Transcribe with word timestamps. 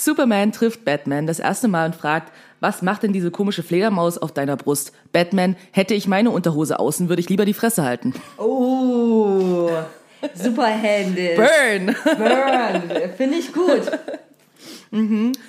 Superman 0.00 0.52
trifft 0.52 0.84
Batman 0.84 1.26
das 1.26 1.38
erste 1.40 1.68
Mal 1.68 1.86
und 1.86 1.94
fragt, 1.94 2.32
was 2.60 2.82
macht 2.82 3.02
denn 3.02 3.12
diese 3.12 3.30
komische 3.30 3.62
Fledermaus 3.62 4.18
auf 4.18 4.32
deiner 4.32 4.56
Brust? 4.56 4.92
Batman, 5.12 5.56
hätte 5.72 5.94
ich 5.94 6.06
meine 6.06 6.30
Unterhose 6.30 6.78
außen, 6.78 7.08
würde 7.08 7.20
ich 7.20 7.28
lieber 7.28 7.44
die 7.44 7.54
Fresse 7.54 7.84
halten. 7.84 8.14
Oh, 8.38 9.70
Superhelden. 10.34 11.36
Burn! 11.36 11.96
Burn. 12.16 13.10
Finde 13.16 13.36
ich 13.36 13.52
gut. 13.52 13.82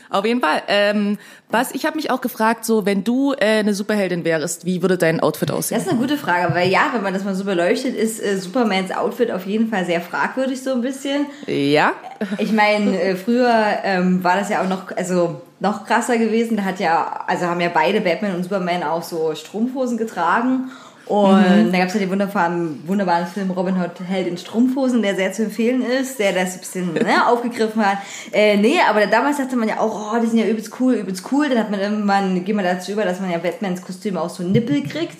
Auf 0.09 0.25
jeden 0.25 0.39
Fall. 0.39 0.61
Ähm, 0.67 1.17
was, 1.49 1.71
ich 1.73 1.85
habe 1.85 1.95
mich 1.95 2.11
auch 2.11 2.21
gefragt, 2.21 2.63
so, 2.63 2.85
wenn 2.85 3.03
du 3.03 3.33
äh, 3.33 3.59
eine 3.59 3.73
Superheldin 3.73 4.23
wärst, 4.23 4.65
wie 4.65 4.81
würde 4.81 4.97
dein 4.97 5.19
Outfit 5.19 5.49
aussehen? 5.49 5.77
Das 5.77 5.87
ist 5.87 5.91
eine 5.91 5.99
gute 5.99 6.17
Frage, 6.17 6.53
weil 6.53 6.69
ja, 6.69 6.91
wenn 6.93 7.01
man 7.01 7.13
das 7.13 7.23
mal 7.23 7.33
so 7.33 7.43
beleuchtet, 7.43 7.95
ist 7.95 8.21
äh, 8.21 8.37
Supermans 8.37 8.91
Outfit 8.91 9.31
auf 9.31 9.47
jeden 9.47 9.69
Fall 9.69 9.85
sehr 9.85 10.01
fragwürdig 10.01 10.61
so 10.61 10.73
ein 10.73 10.81
bisschen. 10.81 11.25
ja? 11.47 11.93
Ich 12.37 12.51
meine, 12.51 13.01
äh, 13.01 13.15
früher 13.15 13.51
ähm, 13.83 14.23
war 14.23 14.37
das 14.37 14.49
ja 14.49 14.61
auch 14.61 14.69
noch, 14.69 14.95
also 14.95 15.41
noch 15.59 15.85
krasser 15.85 16.17
gewesen. 16.17 16.57
Da 16.57 16.63
hat 16.63 16.79
ja, 16.79 17.23
also 17.25 17.45
haben 17.45 17.61
ja 17.61 17.69
beide 17.73 18.01
Batman 18.01 18.35
und 18.35 18.43
Superman 18.43 18.83
auch 18.83 19.03
so 19.03 19.33
Strumpfhosen 19.33 19.97
getragen. 19.97 20.71
Und 21.11 21.73
da 21.73 21.77
gab 21.77 21.89
es 21.89 21.93
ja 21.93 21.99
den 21.99 22.09
wunderbaren, 22.09 22.87
wunderbaren 22.87 23.27
Film 23.27 23.51
Robin 23.51 23.75
Hood 23.75 23.99
Held 24.07 24.27
in 24.27 24.37
Strumpfhosen, 24.37 25.01
der 25.01 25.15
sehr 25.15 25.33
zu 25.33 25.43
empfehlen 25.43 25.81
ist, 25.81 26.19
der 26.19 26.31
das 26.31 26.53
ein 26.53 26.59
bisschen 26.59 26.93
ne, 26.93 27.27
aufgegriffen 27.27 27.85
hat. 27.85 27.97
Äh, 28.31 28.55
nee, 28.55 28.77
aber 28.89 29.05
damals 29.07 29.35
dachte 29.35 29.57
man 29.57 29.67
ja 29.67 29.81
auch, 29.81 30.13
oh, 30.13 30.19
die 30.21 30.27
sind 30.27 30.39
ja 30.39 30.45
übelst 30.45 30.79
cool, 30.79 30.93
übelst 30.93 31.29
cool. 31.33 31.49
Dann 31.49 31.59
hat 31.59 31.69
man 31.69 31.81
irgendwann, 31.81 32.45
geht 32.45 32.55
man 32.55 32.63
dazu 32.63 32.93
über, 32.93 33.03
dass 33.03 33.19
man 33.19 33.29
ja 33.29 33.39
Batmans 33.39 33.81
Kostüm 33.81 34.15
auch 34.15 34.29
so 34.29 34.43
Nippel 34.43 34.83
kriegt. 34.83 35.17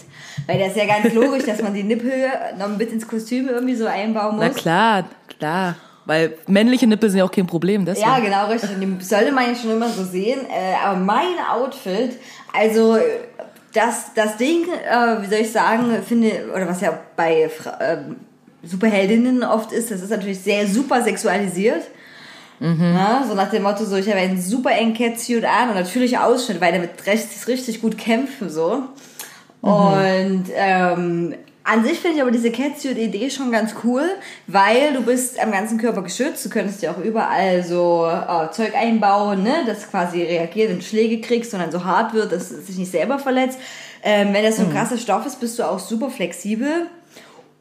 Weil 0.48 0.60
das 0.60 0.70
ist 0.70 0.78
ja 0.78 0.86
ganz 0.86 1.14
logisch, 1.14 1.44
dass 1.44 1.62
man 1.62 1.74
die 1.74 1.84
Nippel 1.84 2.14
noch 2.58 2.70
mit 2.70 2.90
ins 2.94 3.06
Kostüm 3.06 3.50
irgendwie 3.50 3.76
so 3.76 3.86
einbauen 3.86 4.38
muss. 4.38 4.46
Na 4.46 4.50
klar, 4.50 5.04
klar. 5.38 5.76
Weil 6.06 6.36
männliche 6.48 6.88
Nippel 6.88 7.10
sind 7.10 7.20
ja 7.20 7.26
auch 7.26 7.32
kein 7.32 7.48
Problem, 7.48 7.86
deswegen. 7.86 8.08
Ja, 8.08 8.20
genau, 8.20 8.48
richtig. 8.48 8.72
Und 8.76 8.80
die 8.80 9.04
sollte 9.04 9.34
man 9.34 9.50
ja 9.50 9.56
schon 9.56 9.72
immer 9.72 9.90
so 9.90 10.06
sehen. 10.06 10.40
Äh, 10.50 10.86
aber 10.86 10.98
mein 10.98 11.36
Outfit, 11.52 12.18
also 12.54 12.98
das, 13.74 14.14
das 14.14 14.38
Ding, 14.38 14.66
äh, 14.66 15.22
wie 15.22 15.28
soll 15.28 15.40
ich 15.40 15.52
sagen, 15.52 16.04
finde, 16.08 16.52
oder 16.54 16.68
was 16.68 16.82
ja 16.82 16.98
bei 17.16 17.50
ähm, 17.80 18.18
Superheldinnen 18.64 19.44
oft 19.44 19.72
ist, 19.72 19.92
das 19.92 20.02
ist 20.02 20.10
natürlich 20.10 20.40
sehr 20.40 20.68
super 20.68 21.02
sexualisiert. 21.02 21.84
Ja, 22.94 23.26
so 23.28 23.34
nach 23.34 23.50
dem 23.50 23.64
Motto, 23.64 23.86
so 23.86 23.96
ich 23.96 24.08
habe 24.08 24.20
einen 24.20 24.40
super 24.40 24.70
engen 24.72 24.94
Catsuit 24.94 25.44
an 25.46 25.70
und 25.70 25.76
natürlich 25.76 26.20
Ausschnitt, 26.20 26.62
weil 26.62 26.72
damit 26.72 26.92
richtig, 27.08 27.48
richtig 27.48 27.82
gut 27.82 27.98
kämpfen 27.98 28.52
so. 28.52 28.84
Und 29.62 30.46
ähm, 30.56 31.36
an 31.64 31.84
sich 31.84 32.00
finde 32.00 32.18
ich 32.18 32.22
aber 32.22 32.32
diese 32.32 32.52
Catsuit-Idee 32.52 33.30
schon 33.30 33.52
ganz 33.52 33.76
cool, 33.84 34.04
weil 34.48 34.94
du 34.94 35.02
bist 35.02 35.40
am 35.40 35.52
ganzen 35.52 35.78
Körper 35.78 36.02
geschützt. 36.02 36.44
Du 36.44 36.50
könntest 36.50 36.82
ja 36.82 36.92
auch 36.92 36.98
überall 36.98 37.64
so 37.64 38.08
äh, 38.08 38.52
Zeug 38.52 38.76
einbauen, 38.76 39.44
ne, 39.44 39.64
das 39.68 39.90
quasi 39.90 40.24
reagiert, 40.24 40.70
wenn 40.70 40.80
du 40.80 40.84
Schläge 40.84 41.22
kriegst 41.22 41.54
und 41.54 41.60
dann 41.60 41.72
so 41.72 41.84
hart 41.84 42.14
wird, 42.14 42.32
dass 42.32 42.50
es 42.50 42.68
sich 42.68 42.78
nicht 42.78 42.92
selber 42.92 43.20
verletzt. 43.20 43.60
Ähm, 44.04 44.34
wenn 44.34 44.44
das 44.44 44.58
so 44.58 44.64
ein 44.64 44.72
krasser 44.72 44.98
Stoff 44.98 45.26
ist, 45.28 45.40
bist 45.40 45.60
du 45.60 45.64
auch 45.64 45.78
super 45.78 46.10
flexibel. 46.10 46.88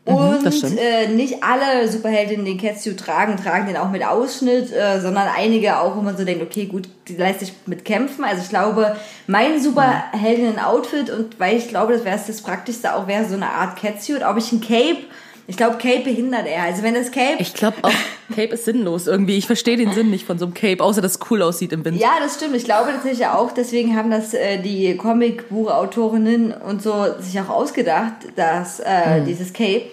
Und 0.04 0.44
das 0.44 0.58
stimmt. 0.58 0.78
äh, 0.78 1.08
nicht 1.08 1.42
alle 1.42 1.86
Superheldinnen, 1.86 2.46
den 2.46 2.58
Catsuit 2.58 2.98
tragen, 2.98 3.36
tragen 3.36 3.66
den 3.66 3.76
auch 3.76 3.90
mit 3.90 4.04
Ausschnitt, 4.04 4.72
äh, 4.72 5.00
sondern 5.00 5.28
einige 5.36 5.78
auch, 5.78 5.96
wo 5.96 6.00
man 6.00 6.16
so 6.16 6.24
denkt, 6.24 6.42
okay, 6.42 6.66
gut, 6.66 6.88
die 7.06 7.16
lässt 7.16 7.40
sich 7.40 7.52
mit 7.66 7.84
kämpfen. 7.84 8.24
Also 8.24 8.42
ich 8.42 8.48
glaube, 8.48 8.96
mein 9.26 9.60
Superheldinnen-Outfit 9.60 11.10
und 11.10 11.38
weil 11.38 11.58
ich 11.58 11.68
glaube, 11.68 11.92
das 11.92 12.04
wäre 12.04 12.18
das 12.26 12.40
Praktischste 12.40 12.94
auch, 12.94 13.06
wäre 13.06 13.26
so 13.26 13.34
eine 13.34 13.50
Art 13.50 13.78
Catsuit. 13.78 14.22
Ob 14.22 14.38
ich 14.38 14.50
ein 14.52 14.62
Cape, 14.62 15.04
ich 15.50 15.56
glaube, 15.56 15.78
Cape 15.78 16.04
behindert 16.04 16.46
er. 16.46 16.62
Also 16.62 16.84
wenn 16.84 16.94
das 16.94 17.10
Cape... 17.10 17.36
Ich 17.40 17.54
glaube 17.54 17.78
auch, 17.82 17.92
Cape 18.28 18.54
ist 18.54 18.64
sinnlos 18.64 19.08
irgendwie. 19.08 19.36
Ich 19.36 19.46
verstehe 19.46 19.76
den 19.76 19.92
Sinn 19.92 20.08
nicht 20.08 20.24
von 20.24 20.38
so 20.38 20.44
einem 20.46 20.54
Cape, 20.54 20.82
außer 20.82 21.02
dass 21.02 21.16
es 21.16 21.18
cool 21.28 21.42
aussieht 21.42 21.72
im 21.72 21.84
Winter. 21.84 22.00
Ja, 22.00 22.12
das 22.20 22.36
stimmt. 22.36 22.54
Ich 22.54 22.64
glaube 22.64 22.92
tatsächlich 22.92 23.26
auch, 23.26 23.50
deswegen 23.50 23.96
haben 23.96 24.12
das 24.12 24.32
äh, 24.32 24.58
die 24.62 24.96
Comicbuchautorinnen 24.96 26.52
und 26.52 26.82
so 26.82 27.06
sich 27.18 27.40
auch 27.40 27.48
ausgedacht, 27.48 28.14
dass 28.36 28.78
äh, 28.78 29.22
dieses 29.26 29.52
Cape 29.52 29.86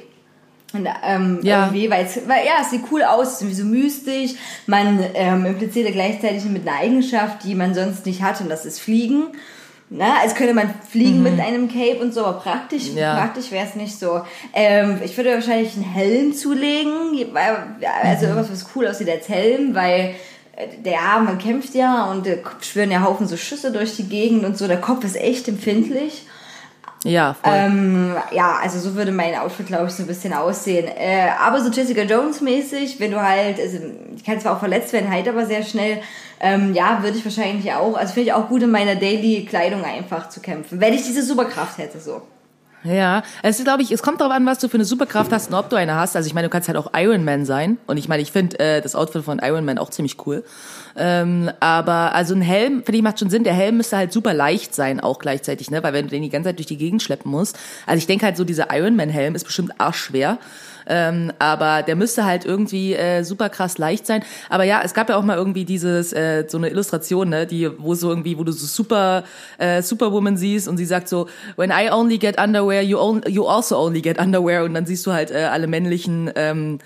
und, 0.73 0.88
ähm, 1.03 1.40
Ja. 1.41 1.66
irgendwie, 1.66 1.90
weil 1.90 2.06
ja, 2.28 2.62
es 2.62 2.69
sieht 2.69 2.84
cool 2.91 3.01
aus, 3.01 3.34
ist 3.34 3.41
irgendwie 3.41 3.56
so 3.56 3.66
mystisch. 3.66 4.31
Man 4.67 5.03
ähm, 5.16 5.46
impliziert 5.46 5.88
ja 5.88 5.91
gleichzeitig 5.91 6.46
mit 6.46 6.67
einer 6.67 6.78
Eigenschaft, 6.78 7.44
die 7.46 7.56
man 7.56 7.73
sonst 7.73 8.06
nicht 8.06 8.22
hat, 8.22 8.41
und 8.41 8.50
das 8.50 8.66
ist 8.66 8.79
Fliegen. 8.79 9.29
Na, 9.89 10.19
als 10.21 10.35
könnte 10.35 10.53
man 10.53 10.69
fliegen 10.89 11.23
mit 11.23 11.39
einem 11.39 11.69
Cape 11.69 11.99
und 12.01 12.13
so, 12.13 12.25
aber 12.25 12.39
praktisch, 12.39 12.87
Ja. 12.93 13.15
praktisch 13.15 13.51
wäre 13.51 13.65
es 13.65 13.75
nicht 13.75 13.97
so. 13.97 14.21
Ähm, 14.53 14.99
ich 15.03 15.15
würde 15.15 15.33
wahrscheinlich 15.33 15.75
einen 15.75 15.85
Helm 15.85 16.33
zulegen, 16.33 17.13
weil, 17.31 17.57
ja, 17.79 17.91
also 18.03 18.25
irgendwas, 18.25 18.51
was 18.51 18.65
cool 18.75 18.85
aussieht 18.87 19.09
als 19.09 19.29
Helm, 19.29 19.73
weil 19.75 20.15
äh, 20.57 20.67
der 20.83 20.99
Arm, 20.99 21.23
man 21.25 21.37
kämpft 21.37 21.73
ja 21.73 22.11
und 22.11 22.27
äh, 22.27 22.39
schwören 22.59 22.91
ja 22.91 23.01
Haufen 23.01 23.27
so 23.27 23.37
Schüsse 23.37 23.71
durch 23.71 23.95
die 23.95 24.09
Gegend 24.09 24.43
und 24.43 24.57
so. 24.57 24.67
Der 24.67 24.81
Kopf 24.81 25.05
ist 25.05 25.15
echt 25.15 25.47
empfindlich. 25.47 26.23
Ja, 27.03 27.35
voll. 27.35 27.53
Ähm, 27.53 28.16
ja, 28.31 28.58
also 28.62 28.80
so 28.80 28.96
würde 28.96 29.12
mein 29.12 29.35
Outfit, 29.35 29.68
glaube 29.68 29.88
ich, 29.88 29.94
so 29.94 30.03
ein 30.03 30.08
bisschen 30.08 30.34
aussehen. 30.34 30.88
Äh, 30.88 31.30
aber 31.40 31.62
so 31.62 31.69
Jessica 31.69 32.02
Jones 32.02 32.41
mäßig, 32.41 33.00
wenn 33.00 33.12
du 33.12 33.22
halt, 33.22 33.59
also 33.59 33.78
ich 34.16 34.24
kann 34.24 34.40
zwar 34.40 34.56
auch 34.56 34.59
verletzt 34.59 34.94
werden, 34.94 35.12
halt 35.12 35.28
aber 35.28 35.46
sehr 35.46 35.63
schnell, 35.63 36.02
ähm, 36.40 36.74
ja, 36.74 37.03
würde 37.03 37.18
ich 37.18 37.25
wahrscheinlich 37.25 37.72
auch, 37.74 37.96
also 37.96 38.13
finde 38.13 38.30
ich 38.30 38.34
auch 38.34 38.47
gut 38.47 38.63
in 38.63 38.72
meiner 38.72 38.96
Daily-Kleidung 38.96 39.84
einfach 39.84 40.30
zu 40.30 40.40
kämpfen, 40.40 40.80
wenn 40.80 40.94
ich 40.94 41.03
diese 41.03 41.24
Superkraft 41.24 41.78
hätte, 41.78 42.00
so. 42.00 42.22
Ja, 42.87 43.23
es 43.43 43.57
ist, 43.57 43.65
glaube 43.65 43.81
ich, 43.81 43.91
es 43.91 44.01
kommt 44.01 44.21
darauf 44.21 44.33
an, 44.33 44.45
was 44.45 44.59
du 44.59 44.69
für 44.69 44.75
eine 44.75 44.85
Superkraft 44.85 45.31
hast 45.31 45.49
und 45.49 45.55
ob 45.55 45.69
du 45.69 45.75
eine 45.75 45.95
hast. 45.95 46.15
Also 46.15 46.27
ich 46.27 46.33
meine, 46.33 46.47
du 46.47 46.49
kannst 46.49 46.67
halt 46.69 46.77
auch 46.77 46.91
Iron 46.95 47.25
Man 47.25 47.45
sein. 47.45 47.77
Und 47.85 47.97
ich 47.97 48.07
meine, 48.07 48.21
ich 48.21 48.31
finde 48.31 48.59
äh, 48.59 48.81
das 48.81 48.95
Outfit 48.95 49.23
von 49.23 49.39
Iron 49.39 49.65
Man 49.65 49.77
auch 49.77 49.89
ziemlich 49.89 50.25
cool. 50.25 50.43
Ähm, 50.95 51.51
aber 51.59 52.15
also 52.15 52.33
ein 52.33 52.41
Helm, 52.41 52.83
finde 52.83 52.97
ich, 52.97 53.03
macht 53.03 53.19
schon 53.19 53.29
Sinn. 53.29 53.43
Der 53.43 53.53
Helm 53.53 53.77
müsste 53.77 53.97
halt 53.97 54.13
super 54.13 54.33
leicht 54.33 54.73
sein, 54.73 54.99
auch 54.99 55.19
gleichzeitig, 55.19 55.69
ne? 55.69 55.83
Weil 55.83 55.93
wenn 55.93 56.05
du 56.05 56.11
den 56.11 56.23
die 56.23 56.29
ganze 56.29 56.49
Zeit 56.49 56.59
durch 56.59 56.67
die 56.67 56.77
Gegend 56.77 57.03
schleppen 57.03 57.29
musst. 57.29 57.57
Also 57.85 57.97
ich 57.97 58.07
denke 58.07 58.25
halt 58.25 58.37
so, 58.37 58.43
dieser 58.43 58.73
Iron 58.75 58.95
Man-Helm 58.95 59.35
ist 59.35 59.43
bestimmt 59.43 59.79
arschschwer. 59.79 60.37
Ähm, 60.87 61.31
aber 61.39 61.83
der 61.83 61.95
müsste 61.95 62.25
halt 62.25 62.45
irgendwie 62.45 62.93
äh, 62.93 63.23
super 63.23 63.49
krass 63.49 63.77
leicht 63.77 64.05
sein. 64.05 64.23
Aber 64.49 64.63
ja, 64.63 64.81
es 64.83 64.93
gab 64.93 65.09
ja 65.09 65.17
auch 65.17 65.23
mal 65.23 65.37
irgendwie 65.37 65.65
dieses 65.65 66.13
äh, 66.13 66.45
so 66.47 66.57
eine 66.57 66.69
Illustration, 66.69 67.29
ne, 67.29 67.45
die 67.45 67.69
wo 67.78 67.95
so 67.95 68.09
irgendwie, 68.09 68.37
wo 68.37 68.43
du 68.43 68.51
so 68.51 68.66
super 68.66 69.23
äh, 69.57 69.81
Superwoman 69.81 70.37
siehst 70.37 70.67
und 70.67 70.78
sie 70.78 70.85
sagt 70.85 71.07
so, 71.09 71.28
when 71.55 71.72
I 71.72 71.89
only 71.91 72.17
get 72.17 72.39
underwear, 72.39 72.81
you 72.81 72.97
on, 72.99 73.22
you 73.28 73.45
also 73.45 73.78
only 73.78 74.01
get 74.01 74.19
underwear 74.19 74.63
und 74.63 74.73
dann 74.73 74.85
siehst 74.85 75.05
du 75.05 75.13
halt 75.13 75.31
äh, 75.31 75.47
alle 75.51 75.67
männlichen 75.67 76.31
ähm, 76.35 76.79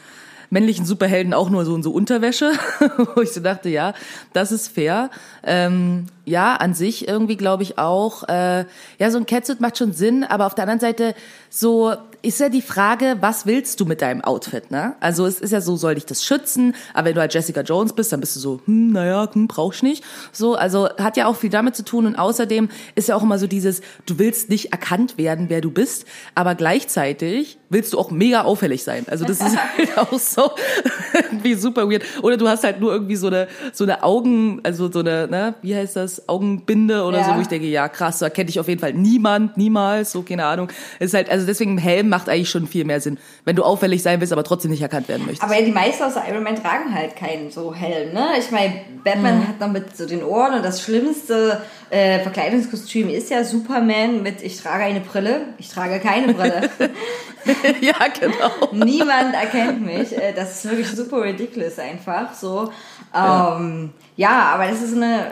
männlichen 0.52 0.86
Superhelden 0.86 1.34
auch 1.34 1.50
nur 1.50 1.66
so 1.66 1.76
in 1.76 1.82
so 1.82 1.92
Unterwäsche, 1.92 2.52
wo 3.16 3.22
ich 3.22 3.32
so 3.32 3.40
dachte, 3.40 3.70
ja, 3.70 3.94
das 4.34 4.52
ist 4.52 4.68
fair. 4.68 5.10
Ähm, 5.44 6.08
ja, 6.26 6.56
an 6.56 6.76
sich 6.76 7.08
irgendwie 7.08 7.38
glaube 7.38 7.64
ich 7.64 7.80
auch, 7.80 8.28
äh, 8.28 8.66
ja, 9.00 9.10
so 9.10 9.18
ein 9.18 9.26
Catsuit 9.26 9.62
macht 9.62 9.78
schon 9.78 9.94
Sinn, 9.94 10.24
aber 10.24 10.46
auf 10.46 10.54
der 10.54 10.64
anderen 10.66 10.82
Seite 10.82 11.16
so, 11.50 11.96
ist 12.24 12.40
ja 12.40 12.50
die 12.50 12.62
Frage, 12.62 13.18
was 13.22 13.46
willst 13.48 13.80
du 13.80 13.86
mit 13.86 14.02
deinem 14.02 14.22
Outfit, 14.22 14.70
ne? 14.70 14.96
Also 15.00 15.26
es 15.26 15.40
ist 15.42 15.52
ja 15.52 15.60
so, 15.62 15.76
soll 15.76 15.96
dich 15.96 16.06
das 16.06 16.24
schützen? 16.24 16.76
Aber 16.94 17.08
wenn 17.08 17.16
du 17.16 17.22
halt 17.22 17.34
Jessica 17.34 17.62
Jones 17.62 17.94
bist, 17.94 18.12
dann 18.12 18.20
bist 18.20 18.36
du 18.36 18.40
so, 18.40 18.62
hm, 18.66 18.92
naja, 18.92 19.28
hm, 19.34 19.48
brauchst 19.48 19.82
nicht. 19.82 20.04
So, 20.32 20.54
also 20.56 20.88
hat 20.98 21.18
ja 21.18 21.26
auch 21.26 21.36
viel 21.36 21.50
damit 21.50 21.76
zu 21.76 21.84
tun 21.84 22.06
und 22.06 22.16
außerdem 22.16 22.70
ist 22.94 23.08
ja 23.08 23.16
auch 23.16 23.24
immer 23.24 23.40
so 23.40 23.48
dieses, 23.48 23.82
du 24.06 24.20
willst 24.20 24.50
nicht 24.50 24.72
erkannt 24.72 25.18
werden, 25.18 25.46
wer 25.50 25.62
du 25.62 25.72
bist, 25.72 26.06
aber 26.36 26.54
gleichzeitig 26.56 27.58
willst 27.70 27.94
du 27.94 27.98
auch 28.00 28.12
mega 28.12 28.42
auffällig 28.44 28.84
sein. 28.84 29.06
Also 29.10 29.26
das 29.26 29.40
ist 29.40 29.58
halt 29.78 29.98
auch 29.98 30.20
so 30.20 30.52
irgendwie 31.24 31.56
super 31.56 31.90
weird. 31.90 32.04
Oder 32.22 32.38
du 32.38 32.48
hast 32.48 32.64
halt 32.64 32.80
nur 32.82 32.92
irgendwie 32.92 33.16
so 33.16 33.28
eine, 33.28 33.48
so 33.74 33.84
eine 33.84 34.04
Augen, 34.04 34.60
also 34.64 34.92
so 34.92 35.00
eine, 35.00 35.28
ne, 35.28 35.56
wie 35.64 35.76
heißt 35.76 35.96
das, 35.96 36.28
Augenbinde 36.30 37.04
oder 37.04 37.20
Ja. 37.20 37.24
so, 37.24 37.36
wo 37.36 37.40
ich 37.42 37.48
denke, 37.48 37.68
ja 37.68 37.88
krass, 37.90 38.20
da 38.20 38.30
kennt 38.30 38.50
dich 38.50 38.60
auf 38.60 38.68
jeden 38.68 38.80
Fall 38.82 38.94
niemand, 38.94 39.58
niemals, 39.58 40.12
so 40.12 40.22
keine 40.22 40.46
Ahnung. 40.46 40.68
Ist 41.00 41.14
halt, 41.16 41.30
also 41.30 41.46
deswegen 41.48 41.78
Helm 41.80 42.11
macht 42.12 42.30
eigentlich 42.30 42.52
schon 42.52 42.68
viel 42.68 42.86
mehr 42.86 43.02
Sinn, 43.02 43.18
wenn 43.46 43.56
du 43.56 43.64
auffällig 43.64 44.04
sein 44.04 44.20
willst, 44.22 44.32
aber 44.32 44.44
trotzdem 44.44 44.70
nicht 44.70 44.84
erkannt 44.84 45.08
werden 45.08 45.26
möchtest. 45.26 45.42
Aber 45.44 45.56
ja, 45.58 45.66
die 45.66 45.72
meisten 45.72 46.04
aus 46.04 46.14
Iron 46.30 46.44
Man 46.44 46.56
tragen 46.56 46.94
halt 46.94 47.16
keinen 47.16 47.50
so 47.50 47.74
Helm, 47.74 48.14
ne? 48.14 48.34
Ich 48.38 48.52
meine, 48.52 48.74
Batman 49.04 49.40
Mhm. 49.40 49.48
hat 49.48 49.60
noch 49.60 49.70
mit 49.72 49.98
so 49.98 50.06
den 50.06 50.24
Ohren 50.24 50.54
und 50.54 50.64
das 50.64 50.84
schlimmste 50.84 51.62
äh, 51.90 52.20
Verkleidungskostüm 52.20 53.10
ist 53.10 53.32
ja 53.32 53.44
Superman 53.44 54.22
mit 54.22 54.44
ich 54.44 54.62
trage 54.62 54.84
eine 54.84 55.00
Brille, 55.00 55.42
ich 55.58 55.70
trage 55.70 56.00
keine 56.00 56.34
Brille. 56.36 56.70
ja, 57.82 57.96
genau. 58.20 58.72
Niemand 58.86 59.34
erkennt 59.34 59.84
mich. 59.86 60.16
Äh, 60.16 60.34
Das 60.36 60.52
ist 60.64 60.70
wirklich 60.70 60.90
super 60.90 61.24
ridiculous 61.24 61.80
einfach 61.80 62.34
so. 62.34 62.72
Ähm, 63.16 63.92
ja. 64.16 64.52
aber 64.54 64.68
das 64.68 64.82
ist 64.82 64.96
eine, 64.96 65.32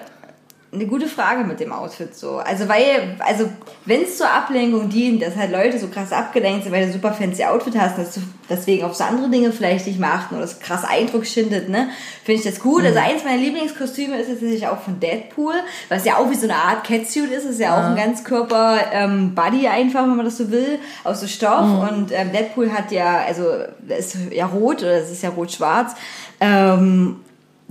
eine 0.72 0.86
gute 0.86 1.08
Frage 1.08 1.46
mit 1.46 1.60
dem 1.60 1.72
Outfit 1.72 2.16
so. 2.16 2.38
Also 2.38 2.70
weil, 2.70 3.16
also 3.20 3.50
wenn 3.86 4.04
es 4.04 4.18
zur 4.18 4.30
Ablenkung 4.30 4.90
dient, 4.90 5.22
dass 5.22 5.36
halt 5.36 5.52
Leute 5.52 5.80
so 5.80 5.88
krass 5.88 6.12
abgelenkt 6.12 6.64
sind, 6.64 6.72
weil 6.72 6.86
du 6.86 6.94
super 6.94 7.12
fancy 7.12 7.44
Outfit 7.44 7.76
hast, 7.76 7.98
dass 7.98 8.14
du 8.14 8.22
deswegen 8.48 8.84
auf 8.84 8.94
so 8.94 9.04
andere 9.04 9.30
Dinge 9.30 9.52
vielleicht 9.52 9.88
nicht 9.88 10.00
mehr 10.00 10.14
achten 10.14 10.36
oder 10.36 10.44
es 10.44 10.60
krass 10.60 10.84
Eindruck 10.84 11.26
schindet, 11.26 11.70
ne, 11.70 11.90
finde 12.24 12.42
ich 12.42 12.46
das 12.46 12.60
gut. 12.60 12.86
Also 12.86 13.00
eins 13.00 13.24
meiner 13.24 13.42
Lieblingskostüme 13.42 14.20
ist 14.20 14.30
tatsächlich 14.30 14.68
auch 14.68 14.80
von 14.80 15.00
Deadpool, 15.00 15.56
was 15.90 16.06
ja 16.06 16.18
auch 16.18 16.30
wie 16.30 16.36
so 16.36 16.46
eine 16.46 16.56
Art 16.56 16.84
Catsuit 16.84 17.32
ist, 17.32 17.46
ist 17.46 17.60
ja 17.60 17.74
auch 17.74 17.90
ein 17.90 17.96
Ganzkörper 17.96 18.92
ähm, 18.94 19.34
Body 19.34 19.68
einfach, 19.68 20.04
wenn 20.04 20.18
man 20.18 20.26
das 20.26 20.38
so 20.38 20.52
will, 20.52 20.78
aus 21.04 21.22
so 21.22 21.28
Stoff 21.28 21.90
und 21.90 22.12
ähm, 22.12 22.32
Deadpool 22.32 22.72
hat 22.72 22.92
ja, 22.92 23.24
also 23.26 23.44
ist 23.88 24.18
ja 24.32 24.46
rot 24.46 24.84
oder 24.84 24.98
es 24.98 25.10
ist 25.10 25.24
ja 25.24 25.30
rot-schwarz. 25.30 25.96
Ähm, 26.40 27.18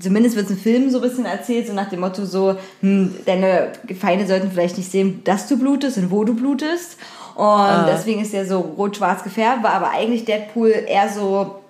zumindest 0.01 0.37
wird 0.37 0.47
es 0.47 0.53
in 0.53 0.59
Filmen 0.59 0.91
so 0.91 0.99
ein 0.99 1.03
bisschen 1.03 1.25
erzählt, 1.25 1.67
so 1.67 1.73
nach 1.73 1.89
dem 1.89 2.01
Motto 2.01 2.25
so, 2.25 2.57
hm, 2.81 3.15
deine 3.27 3.73
Feinde 3.99 4.27
sollten 4.27 4.51
vielleicht 4.51 4.77
nicht 4.77 4.91
sehen, 4.91 5.23
dass 5.25 5.47
du 5.49 5.59
blutest 5.59 5.99
und 5.99 6.11
wo 6.11 6.25
du 6.25 6.35
blutest. 6.35 6.99
Und 7.35 7.87
deswegen 7.89 8.21
ist 8.21 8.35
er 8.35 8.47
so 8.47 8.59
rot-schwarz 8.59 9.23
gefärbt, 9.23 9.63
war 9.63 9.73
aber 9.75 9.91
eigentlich 9.91 10.25
Deadpool 10.25 10.71
eher 10.71 11.09
so, 11.09 11.61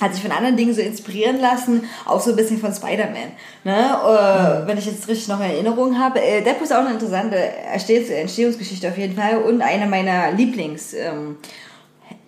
hat 0.00 0.14
sich 0.14 0.22
von 0.22 0.32
anderen 0.32 0.56
Dingen 0.56 0.74
so 0.74 0.80
inspirieren 0.80 1.40
lassen, 1.40 1.84
auch 2.06 2.20
so 2.20 2.30
ein 2.30 2.36
bisschen 2.36 2.58
von 2.58 2.74
Spider-Man. 2.74 3.30
Ne? 3.62 3.76
Äh, 3.76 4.66
Wenn 4.66 4.78
ich 4.78 4.86
jetzt 4.86 5.06
richtig 5.06 5.28
noch 5.28 5.38
in 5.38 5.50
Erinnerung 5.50 5.96
habe. 5.96 6.20
Äh, 6.20 6.42
Deadpool 6.42 6.64
ist 6.64 6.72
auch 6.72 6.80
eine 6.80 6.94
interessante 6.94 7.36
Entstehungsgeschichte 7.36 8.88
auf 8.88 8.98
jeden 8.98 9.14
Fall 9.14 9.38
und 9.38 9.62
eine 9.62 9.86
meiner 9.86 10.32
Lieblings- 10.32 10.94
ähm, 10.94 11.36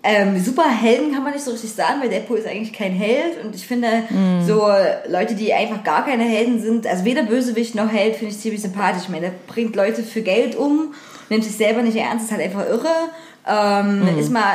ähm, 0.04 0.38
Superhelden 0.38 1.12
kann 1.12 1.22
man 1.22 1.32
nicht 1.32 1.44
so 1.44 1.50
richtig 1.50 1.72
sagen, 1.72 2.00
weil 2.02 2.10
Deadpool 2.10 2.36
ist 2.36 2.46
eigentlich 2.46 2.74
kein 2.74 2.92
Held 2.92 3.42
und 3.42 3.54
ich 3.54 3.66
finde 3.66 3.88
so 4.46 4.66
Leute, 5.08 5.34
die 5.34 5.54
einfach 5.54 5.82
gar 5.82 6.04
keine 6.04 6.24
Helden 6.24 6.60
sind, 6.60 6.86
also 6.86 7.04
weder 7.04 7.22
Bösewicht 7.22 7.74
noch 7.74 7.90
Held, 7.90 8.16
finde 8.16 8.34
ich 8.34 8.40
ziemlich 8.40 8.60
sympathisch. 8.60 9.04
Ich 9.04 9.08
meine, 9.08 9.30
der 9.30 9.34
bringt 9.46 9.74
Leute 9.74 10.02
für 10.02 10.20
Geld 10.20 10.56
um, 10.56 10.92
nimmt 11.30 11.44
sich 11.44 11.56
selber 11.56 11.80
nicht 11.80 11.96
ernst, 11.96 12.26
ist 12.26 12.32
halt 12.32 12.42
einfach 12.42 12.66
irre, 12.66 12.88
ähm, 13.48 14.18
ist 14.18 14.30
mal 14.30 14.52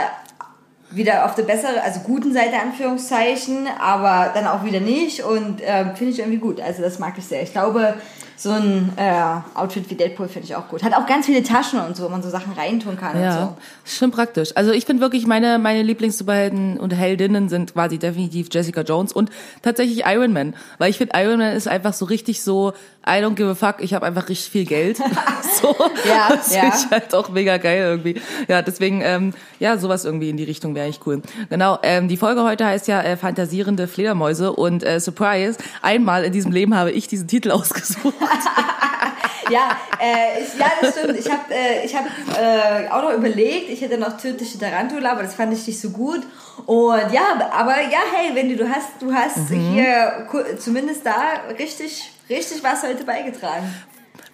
wieder 0.92 1.26
auf 1.26 1.36
der 1.36 1.44
besseren, 1.44 1.78
also 1.84 2.02
guten 2.02 2.34
Seite 2.34 2.60
Anführungszeichen, 2.62 3.68
aber 3.80 4.32
dann 4.34 4.48
auch 4.48 4.64
wieder 4.64 4.80
nicht 4.80 5.24
und 5.24 5.62
ähm, 5.66 5.96
finde 5.96 6.14
ich 6.14 6.20
irgendwie 6.20 6.40
gut. 6.40 6.62
Also 6.62 6.82
das 6.82 7.00
mag 7.00 7.14
ich 7.18 7.26
sehr. 7.26 7.44
Ich 7.44 7.52
glaube, 7.52 7.96
so 8.42 8.52
ein 8.52 8.94
äh, 8.96 9.12
Outfit 9.54 9.90
wie 9.90 9.96
Deadpool 9.96 10.30
finde 10.30 10.48
ich 10.48 10.56
auch 10.56 10.70
gut. 10.70 10.82
Hat 10.82 10.94
auch 10.94 11.06
ganz 11.06 11.26
viele 11.26 11.44
Taschen 11.44 11.80
und 11.82 11.98
so, 11.98 12.04
wo 12.06 12.10
man 12.10 12.24
so 12.24 12.30
Sachen 12.30 12.54
reintun 12.54 12.96
kann 12.96 13.18
und 13.18 13.22
Ja, 13.22 13.34
so. 13.34 13.58
ist 13.86 13.98
schon 13.98 14.12
praktisch. 14.12 14.52
Also 14.56 14.72
ich 14.72 14.86
finde 14.86 15.02
wirklich, 15.02 15.28
meine, 15.28 15.60
meine 15.60 15.84
Lieblings-Superhelden 15.84 16.80
und 16.80 16.94
Heldinnen 16.94 17.50
sind 17.50 17.74
quasi 17.74 17.98
definitiv 17.98 18.48
Jessica 18.50 18.82
Jones 18.82 19.12
und 19.12 19.30
tatsächlich 19.62 20.04
Iron 20.06 20.32
Man. 20.32 20.56
Weil 20.78 20.90
ich 20.90 20.98
finde, 20.98 21.20
Iron 21.20 21.40
Man 21.40 21.54
ist 21.54 21.68
einfach 21.68 21.92
so 21.94 22.06
richtig 22.06 22.42
so, 22.42 22.72
I 23.06 23.22
don't 23.24 23.36
give 23.36 23.50
a 23.50 23.56
fuck, 23.56 23.82
ich 23.84 23.94
habe 23.94 24.06
einfach 24.06 24.30
richtig 24.30 24.50
viel 24.52 24.66
Geld. 24.66 24.98
so, 25.62 25.76
Ja, 26.08 26.30
das 26.30 26.54
ja. 26.56 26.62
finde 26.62 26.76
ich 26.78 26.92
halt 26.92 27.16
auch 27.16 27.30
mega 27.30 27.58
geil 27.58 27.82
irgendwie. 27.82 28.22
Ja, 28.48 28.62
deswegen, 28.62 29.02
ähm, 29.04 29.34
ja, 29.60 29.78
sowas 29.78 30.06
irgendwie 30.06 30.30
in 30.30 30.38
die 30.38 30.44
Richtung 30.46 30.76
wäre 30.76 30.88
echt 30.88 31.02
cool. 31.06 31.22
Genau, 31.50 31.78
ähm, 31.84 32.08
die 32.08 32.18
Folge 32.18 32.44
heute 32.44 32.66
heißt 32.66 32.88
ja 32.88 33.02
äh, 33.02 33.18
Fantasierende 33.18 33.88
Fledermäuse 33.90 34.54
und 34.54 34.84
äh, 34.84 35.02
Surprise, 35.02 35.58
einmal 35.82 36.24
in 36.24 36.32
diesem 36.32 36.52
Leben 36.54 36.76
habe 36.76 36.92
ich 36.92 37.08
diesen 37.10 37.28
Titel 37.28 37.52
ausgesucht. 37.60 38.14
Ja, 39.52 39.70
äh, 40.00 40.44
ich, 40.44 40.60
ja, 40.60 40.68
das 40.80 40.92
stimmt. 40.96 41.18
Ich 41.18 41.28
habe 41.32 41.42
äh, 41.52 41.84
ich 41.84 41.96
hab, 41.96 42.06
äh, 42.06 42.88
auch 42.90 43.02
noch 43.02 43.14
überlegt, 43.14 43.70
ich 43.72 43.82
hätte 43.82 43.98
noch 43.98 44.16
tödliche 44.18 44.60
Tarantula, 44.60 45.14
aber 45.14 45.24
das 45.24 45.34
fand 45.34 45.52
ich 45.54 45.66
nicht 45.66 45.82
so 45.82 45.90
gut. 45.90 46.22
Und 46.68 47.12
ja, 47.12 47.50
aber 47.52 47.82
ja, 47.82 48.00
hey, 48.14 48.30
wenn 48.36 48.50
du, 48.50 48.58
du 48.58 48.70
hast, 48.70 48.90
du 49.00 49.12
hast 49.12 49.50
hier 49.50 50.28
ku- 50.30 50.44
zumindest 50.60 51.04
da 51.04 51.16
richtig, 51.58 52.12
richtig 52.30 52.64
was 52.64 52.84
heute 52.84 53.04
beigetragen. 53.06 53.74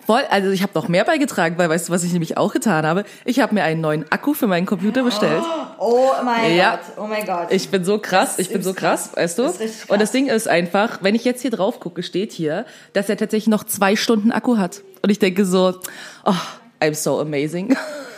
Voll, 0.06 0.24
also 0.30 0.52
ich 0.52 0.62
habe 0.62 0.72
noch 0.76 0.88
mehr 0.88 1.04
beigetragen, 1.04 1.58
weil 1.58 1.70
weißt 1.70 1.90
du, 1.90 1.94
was 1.94 2.04
ich 2.04 2.14
nämlich 2.14 2.38
auch 2.38 2.54
getan 2.54 2.86
habe? 2.86 3.06
Ich 3.26 3.40
habe 3.40 3.56
mir 3.56 3.64
einen 3.64 3.82
neuen 3.82 4.12
Akku 4.12 4.34
für 4.34 4.46
meinen 4.46 4.66
Computer 4.66 5.04
bestellt. 5.04 5.44
Oh 5.80 6.12
mein 6.24 6.56
Ja. 6.56 6.76
Gott, 6.76 7.04
oh 7.04 7.08
mein 7.08 7.26
Gott. 7.26 7.48
Ich 7.50 7.70
bin 7.70 7.84
so 7.84 7.98
krass, 7.98 8.38
ich 8.38 8.50
bin 8.50 8.62
so 8.62 8.74
krass, 8.74 9.12
weißt 9.16 9.40
du? 9.40 9.44
Das 9.44 9.58
ist 9.60 9.80
krass. 9.80 9.90
Und 9.90 10.02
das 10.02 10.12
Ding 10.12 10.28
ist 10.28 10.48
einfach, 10.48 11.00
wenn 11.02 11.16
ich 11.16 11.26
jetzt 11.26 11.42
hier 11.42 11.52
drauf 11.52 11.80
gucke, 11.80 12.04
steht 12.04 12.32
hier, 12.32 12.66
dass 12.94 13.10
er 13.10 13.18
tatsächlich 13.18 13.48
noch 13.48 13.64
zwei 13.64 13.96
Stunden 13.96 14.32
Akku 14.32 14.58
hat. 14.58 14.82
Und 15.02 15.10
ich 15.10 15.20
denke 15.20 15.44
so, 15.46 15.74
oh, 16.26 16.34
I'm 16.80 16.94
so 16.94 17.20
amazing. 17.20 17.76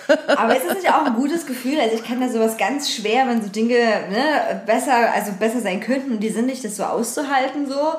Aber 0.28 0.56
es 0.56 0.64
ist 0.64 0.84
nicht 0.84 0.90
auch 0.90 1.06
ein 1.06 1.16
gutes 1.16 1.46
Gefühl. 1.46 1.80
Also 1.80 1.96
ich 1.96 2.04
kann 2.04 2.22
da 2.22 2.30
sowas 2.30 2.58
ganz 2.58 2.92
schwer, 2.92 3.28
wenn 3.28 3.42
so 3.42 3.50
Dinge 3.50 3.76
ne, 3.76 4.62
besser, 4.66 5.14
also 5.14 5.32
besser 5.40 5.60
sein 5.60 5.80
könnten 5.82 6.12
und 6.12 6.20
die 6.22 6.30
sind 6.30 6.46
nicht, 6.46 6.64
das 6.64 6.78
so 6.78 6.84
auszuhalten 6.84 7.68
so. 7.68 7.94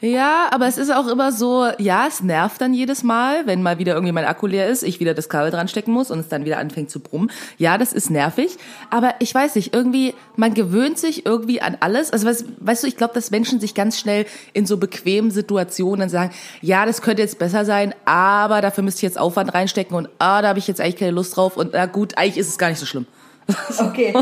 Ja, 0.00 0.48
aber 0.50 0.66
es 0.66 0.78
ist 0.78 0.90
auch 0.90 1.06
immer 1.08 1.30
so, 1.30 1.68
ja, 1.78 2.06
es 2.06 2.22
nervt 2.22 2.60
dann 2.60 2.72
jedes 2.72 3.02
Mal, 3.02 3.46
wenn 3.46 3.62
mal 3.62 3.78
wieder 3.78 3.92
irgendwie 3.92 4.12
mein 4.12 4.24
Akku 4.24 4.46
leer 4.46 4.66
ist, 4.66 4.82
ich 4.82 4.98
wieder 4.98 5.12
das 5.12 5.28
Kabel 5.28 5.50
dran 5.50 5.68
stecken 5.68 5.92
muss 5.92 6.10
und 6.10 6.18
es 6.20 6.28
dann 6.28 6.46
wieder 6.46 6.56
anfängt 6.56 6.90
zu 6.90 7.00
brummen. 7.00 7.30
Ja, 7.58 7.76
das 7.76 7.92
ist 7.92 8.10
nervig, 8.10 8.56
aber 8.88 9.14
ich 9.18 9.34
weiß 9.34 9.56
nicht, 9.56 9.74
irgendwie, 9.74 10.14
man 10.36 10.54
gewöhnt 10.54 10.98
sich 10.98 11.26
irgendwie 11.26 11.60
an 11.60 11.76
alles. 11.80 12.12
Also 12.12 12.26
weißt, 12.26 12.44
weißt 12.60 12.82
du, 12.82 12.86
ich 12.86 12.96
glaube, 12.96 13.12
dass 13.12 13.30
Menschen 13.30 13.60
sich 13.60 13.74
ganz 13.74 13.98
schnell 13.98 14.24
in 14.54 14.64
so 14.64 14.78
bequemen 14.78 15.30
Situationen 15.30 16.08
sagen, 16.08 16.30
ja, 16.62 16.86
das 16.86 17.02
könnte 17.02 17.20
jetzt 17.20 17.38
besser 17.38 17.66
sein, 17.66 17.94
aber 18.06 18.62
dafür 18.62 18.82
müsste 18.82 19.00
ich 19.00 19.02
jetzt 19.02 19.18
Aufwand 19.18 19.52
reinstecken 19.52 19.94
und 19.94 20.08
ah, 20.18 20.40
da 20.40 20.48
habe 20.48 20.58
ich 20.58 20.66
jetzt 20.66 20.80
eigentlich 20.80 20.96
keine 20.96 21.12
Lust 21.12 21.36
drauf 21.36 21.58
und 21.58 21.72
na 21.74 21.84
gut, 21.84 22.16
eigentlich 22.16 22.38
ist 22.38 22.48
es 22.48 22.56
gar 22.56 22.70
nicht 22.70 22.78
so 22.78 22.86
schlimm. 22.86 23.06
Okay. 23.78 24.14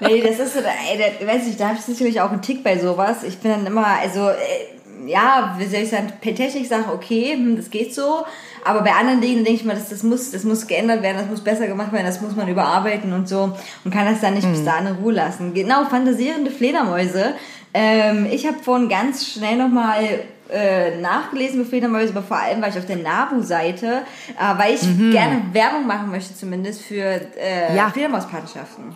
Nee, 0.00 0.20
das 0.20 0.38
ist 0.38 0.54
so, 0.54 0.60
ey, 0.60 0.98
da, 0.98 1.26
weiß 1.26 1.48
ich, 1.48 1.56
da 1.56 1.68
habe 1.68 1.78
ich 1.78 1.84
sicherlich 1.84 2.20
auch 2.20 2.30
einen 2.30 2.42
Tick 2.42 2.62
bei 2.62 2.78
sowas. 2.78 3.22
Ich 3.22 3.38
bin 3.38 3.50
dann 3.50 3.66
immer, 3.66 3.86
also, 3.86 4.28
äh, 4.28 4.34
ja, 5.06 5.54
wie 5.58 5.66
soll 5.66 5.80
ich 5.80 5.90
sagen, 5.90 6.12
per 6.20 6.34
Technik 6.34 6.66
sagen, 6.66 6.84
okay, 6.92 7.34
hm, 7.34 7.56
das 7.56 7.70
geht 7.70 7.94
so. 7.94 8.24
Aber 8.64 8.82
bei 8.82 8.92
anderen 8.92 9.20
Dingen 9.20 9.44
denke 9.44 9.60
ich 9.60 9.64
mal, 9.64 9.74
das, 9.74 9.88
das, 9.88 10.02
muss, 10.02 10.30
das 10.30 10.44
muss 10.44 10.66
geändert 10.66 11.02
werden, 11.02 11.18
das 11.18 11.28
muss 11.28 11.42
besser 11.42 11.66
gemacht 11.66 11.92
werden, 11.92 12.06
das 12.06 12.20
muss 12.20 12.36
man 12.36 12.48
überarbeiten 12.48 13.12
und 13.12 13.28
so. 13.28 13.52
Und 13.84 13.90
kann 13.92 14.06
das 14.06 14.20
dann 14.20 14.34
nicht 14.34 14.50
bis 14.50 14.64
dahin 14.64 14.88
in 14.88 14.94
Ruhe 14.96 15.12
lassen. 15.12 15.54
Genau, 15.54 15.84
fantasierende 15.84 16.50
Fledermäuse. 16.50 17.34
Ähm, 17.72 18.26
ich 18.30 18.46
habe 18.46 18.58
vorhin 18.62 18.88
ganz 18.88 19.26
schnell 19.26 19.56
nochmal 19.56 20.04
äh, 20.52 21.00
nachgelesen 21.00 21.62
für 21.64 21.70
Fledermäuse, 21.70 22.12
aber 22.12 22.22
vor 22.22 22.36
allem 22.36 22.60
war 22.60 22.68
ich 22.68 22.76
auf 22.76 22.86
der 22.86 22.96
NABU-Seite, 22.96 24.02
äh, 24.38 24.58
weil 24.58 24.74
ich 24.74 24.80
gerne 25.12 25.42
Werbung 25.52 25.86
machen 25.86 26.10
möchte 26.10 26.34
zumindest 26.34 26.82
für 26.82 27.04
äh, 27.04 27.74
Ja. 27.76 27.88
Fledermauspatenschaften. 27.90 28.94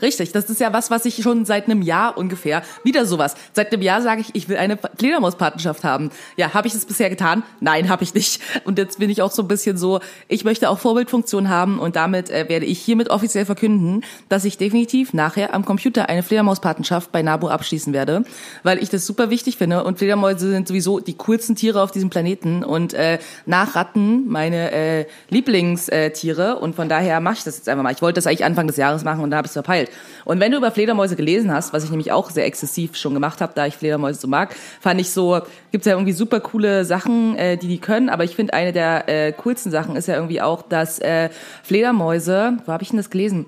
Richtig, 0.00 0.32
das 0.32 0.48
ist 0.48 0.60
ja 0.60 0.72
was, 0.72 0.90
was 0.90 1.04
ich 1.04 1.22
schon 1.22 1.44
seit 1.44 1.66
einem 1.66 1.82
Jahr 1.82 2.16
ungefähr, 2.16 2.62
wieder 2.84 3.04
sowas. 3.04 3.34
Seit 3.52 3.72
einem 3.72 3.82
Jahr 3.82 4.00
sage 4.02 4.20
ich, 4.20 4.34
ich 4.34 4.48
will 4.48 4.56
eine 4.56 4.78
Fledermauspatenschaft 4.96 5.82
haben. 5.84 6.10
Ja, 6.36 6.54
habe 6.54 6.68
ich 6.68 6.74
es 6.74 6.84
bisher 6.84 7.10
getan? 7.10 7.42
Nein, 7.60 7.88
habe 7.88 8.04
ich 8.04 8.14
nicht. 8.14 8.40
Und 8.64 8.78
jetzt 8.78 8.98
bin 8.98 9.10
ich 9.10 9.22
auch 9.22 9.32
so 9.32 9.42
ein 9.42 9.48
bisschen 9.48 9.76
so, 9.76 10.00
ich 10.28 10.44
möchte 10.44 10.70
auch 10.70 10.78
Vorbildfunktion 10.78 11.48
haben 11.48 11.78
und 11.78 11.96
damit 11.96 12.30
äh, 12.30 12.48
werde 12.48 12.66
ich 12.66 12.80
hiermit 12.80 13.10
offiziell 13.10 13.44
verkünden, 13.44 14.04
dass 14.28 14.44
ich 14.44 14.56
definitiv 14.56 15.12
nachher 15.12 15.54
am 15.54 15.64
Computer 15.64 16.08
eine 16.08 16.22
Fledermauspatenschaft 16.22 17.10
bei 17.10 17.22
NABU 17.22 17.48
abschließen 17.48 17.92
werde, 17.92 18.24
weil 18.62 18.82
ich 18.82 18.90
das 18.90 19.04
super 19.06 19.30
wichtig 19.30 19.56
finde 19.56 19.84
und 19.84 19.98
Fledermäuse 19.98 20.50
sind 20.50 20.68
sowieso 20.68 21.00
die 21.00 21.14
coolsten 21.14 21.56
Tiere 21.56 21.82
auf 21.82 21.90
diesem 21.90 22.10
Planeten 22.10 22.62
und 22.62 22.94
äh, 22.94 23.18
nach 23.46 23.74
Ratten 23.74 24.28
meine 24.28 24.70
äh, 24.70 25.06
Lieblingstiere 25.30 26.58
und 26.58 26.76
von 26.76 26.88
daher 26.88 27.20
mache 27.20 27.34
ich 27.38 27.44
das 27.44 27.56
jetzt 27.56 27.68
einfach 27.68 27.82
mal. 27.82 27.92
Ich 27.92 28.02
wollte 28.02 28.18
das 28.18 28.26
eigentlich 28.26 28.44
Anfang 28.44 28.66
des 28.66 28.76
Jahres 28.76 29.04
machen 29.04 29.22
und 29.22 29.30
da 29.30 29.38
habe 29.38 29.46
ich 29.46 29.50
es 29.50 29.54
verpeilt. 29.54 29.87
Und 30.24 30.40
wenn 30.40 30.52
du 30.52 30.58
über 30.58 30.70
Fledermäuse 30.70 31.16
gelesen 31.16 31.52
hast, 31.52 31.72
was 31.72 31.84
ich 31.84 31.90
nämlich 31.90 32.12
auch 32.12 32.30
sehr 32.30 32.46
exzessiv 32.46 32.96
schon 32.96 33.14
gemacht 33.14 33.40
habe, 33.40 33.52
da 33.54 33.66
ich 33.66 33.76
Fledermäuse 33.76 34.20
so 34.20 34.28
mag, 34.28 34.54
fand 34.80 35.00
ich 35.00 35.10
so, 35.10 35.40
gibt's 35.72 35.86
ja 35.86 35.94
irgendwie 35.94 36.12
super 36.12 36.40
coole 36.40 36.84
Sachen, 36.84 37.36
äh, 37.36 37.56
die 37.56 37.68
die 37.68 37.78
können, 37.78 38.08
aber 38.08 38.24
ich 38.24 38.36
finde 38.36 38.52
eine 38.52 38.72
der 38.72 39.08
äh, 39.08 39.32
coolsten 39.32 39.70
Sachen 39.70 39.96
ist 39.96 40.08
ja 40.08 40.14
irgendwie 40.14 40.40
auch, 40.40 40.62
dass 40.62 40.98
äh, 40.98 41.30
Fledermäuse, 41.62 42.58
wo 42.66 42.72
habe 42.72 42.82
ich 42.82 42.90
denn 42.90 42.98
das 42.98 43.10
gelesen? 43.10 43.46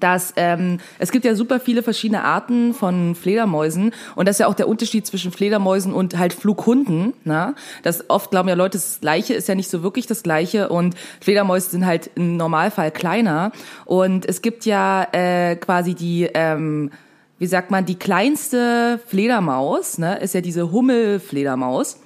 Dass 0.00 0.32
ähm, 0.36 0.78
es 0.98 1.12
gibt 1.12 1.24
ja 1.24 1.34
super 1.34 1.60
viele 1.60 1.82
verschiedene 1.82 2.24
Arten 2.24 2.74
von 2.74 3.14
Fledermäusen 3.14 3.92
und 4.16 4.26
das 4.26 4.36
ist 4.36 4.40
ja 4.40 4.48
auch 4.48 4.54
der 4.54 4.68
Unterschied 4.68 5.06
zwischen 5.06 5.30
Fledermäusen 5.30 5.92
und 5.92 6.18
halt 6.18 6.32
Flughunden. 6.32 7.14
Ne? 7.24 7.54
Das 7.82 8.10
oft 8.10 8.30
glauben 8.30 8.48
ja 8.48 8.56
Leute, 8.56 8.78
das 8.78 9.00
Gleiche 9.00 9.34
ist 9.34 9.48
ja 9.48 9.54
nicht 9.54 9.70
so 9.70 9.82
wirklich 9.82 10.06
das 10.06 10.22
Gleiche 10.22 10.68
und 10.70 10.96
Fledermäuse 11.20 11.70
sind 11.70 11.86
halt 11.86 12.10
im 12.16 12.36
Normalfall 12.36 12.90
kleiner 12.90 13.52
und 13.84 14.26
es 14.26 14.42
gibt 14.42 14.66
ja 14.66 15.06
äh, 15.12 15.56
quasi 15.56 15.94
die 15.94 16.28
ähm, 16.34 16.90
wie 17.38 17.46
sagt 17.46 17.70
man, 17.70 17.84
die 17.84 17.96
kleinste 17.96 18.98
Fledermaus, 19.06 19.98
ne, 19.98 20.18
ist 20.20 20.34
ja 20.34 20.40
diese 20.40 20.72
Hummelfledermaus. 20.72 22.00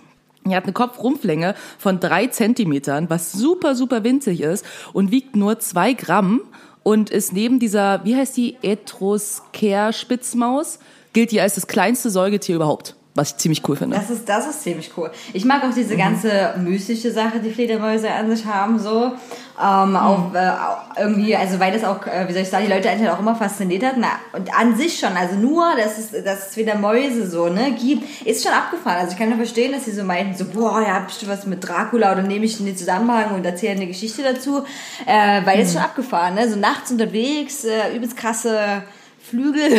Die 0.45 0.57
hat 0.57 0.65
eine 0.65 0.73
Kopfrumpflänge 0.73 1.55
von 1.79 2.01
drei 2.01 2.27
Zentimetern, 2.27 3.11
was 3.11 3.31
super, 3.31 3.75
super 3.75 4.05
winzig 4.05 4.41
ist 4.41 4.65
und 4.93 5.13
wiegt 5.13 5.37
nur 5.37 5.59
zwei 5.61 5.93
Gramm 5.93 6.41
und 6.83 7.11
ist 7.11 7.33
neben 7.33 7.59
dieser, 7.59 8.05
wie 8.05 8.15
heißt 8.17 8.37
die, 8.37 8.57
Etruscaire-Spitzmaus, 8.63 10.79
gilt 11.13 11.33
die 11.33 11.41
als 11.41 11.57
das 11.57 11.67
kleinste 11.67 12.11
Säugetier 12.11 12.55
überhaupt. 12.57 12.97
Was 13.15 13.31
ich 13.31 13.37
ziemlich 13.39 13.69
cool 13.69 13.75
finde. 13.75 13.97
Das 13.97 14.09
ist, 14.09 14.29
das 14.29 14.47
ist 14.47 14.63
ziemlich 14.63 14.93
cool. 14.97 15.11
Ich 15.33 15.45
mag 15.45 15.65
auch 15.65 15.75
diese 15.75 15.97
ganze 15.97 16.55
mystische 16.59 17.11
Sache, 17.11 17.41
die 17.41 17.51
Fledermäuse 17.51 18.09
an 18.09 18.35
sich 18.35 18.47
haben, 18.47 18.79
so. 18.79 19.13
Ähm, 19.61 19.97
auch, 19.97 20.33
äh, 20.33 20.49
auch 20.49 20.97
irgendwie, 20.97 21.35
also 21.35 21.59
weil 21.59 21.73
das 21.73 21.83
auch, 21.83 22.07
äh, 22.07 22.29
wie 22.29 22.33
soll 22.33 22.43
ich 22.43 22.49
sagen, 22.49 22.67
die 22.67 22.73
Leute 22.73 22.89
eigentlich 22.89 23.11
auch 23.11 23.19
immer 23.19 23.35
fasziniert 23.35 23.85
hat. 23.85 23.95
Na, 23.99 24.13
und 24.33 24.55
an 24.57 24.77
sich 24.77 24.99
schon, 24.99 25.17
also 25.17 25.35
nur, 25.35 25.65
dass 25.77 25.99
es, 25.99 26.25
dass 26.25 26.51
es 26.51 26.57
wieder 26.57 26.77
Mäuse 26.77 27.29
so, 27.29 27.49
ne, 27.49 27.73
gibt, 27.73 28.25
ist 28.25 28.45
schon 28.45 28.53
abgefahren. 28.53 28.99
Also 28.99 29.13
ich 29.13 29.19
kann 29.19 29.29
ja 29.29 29.37
verstehen, 29.37 29.73
dass 29.73 29.87
sie 29.87 29.93
so 29.93 30.05
meinten, 30.05 30.37
so, 30.37 30.45
boah, 30.45 30.81
ja, 30.81 31.01
bestimmt 31.01 31.33
was 31.33 31.47
mit 31.47 31.67
Dracula 31.67 32.13
oder 32.13 32.23
nehme 32.23 32.45
ich 32.45 32.61
in 32.61 32.67
den 32.67 32.77
Zusammenhang 32.77 33.35
und 33.35 33.45
erzähle 33.45 33.73
eine 33.73 33.89
Geschichte 33.89 34.23
dazu, 34.23 34.63
äh, 35.05 35.45
weil 35.45 35.59
das 35.59 35.69
ist 35.69 35.75
schon 35.75 35.83
abgefahren, 35.83 36.37
ne, 36.37 36.49
so 36.49 36.57
nachts 36.57 36.93
unterwegs, 36.93 37.65
äh, 37.65 37.95
übelst 37.95 38.17
krasse, 38.17 38.85
Flügel 39.23 39.73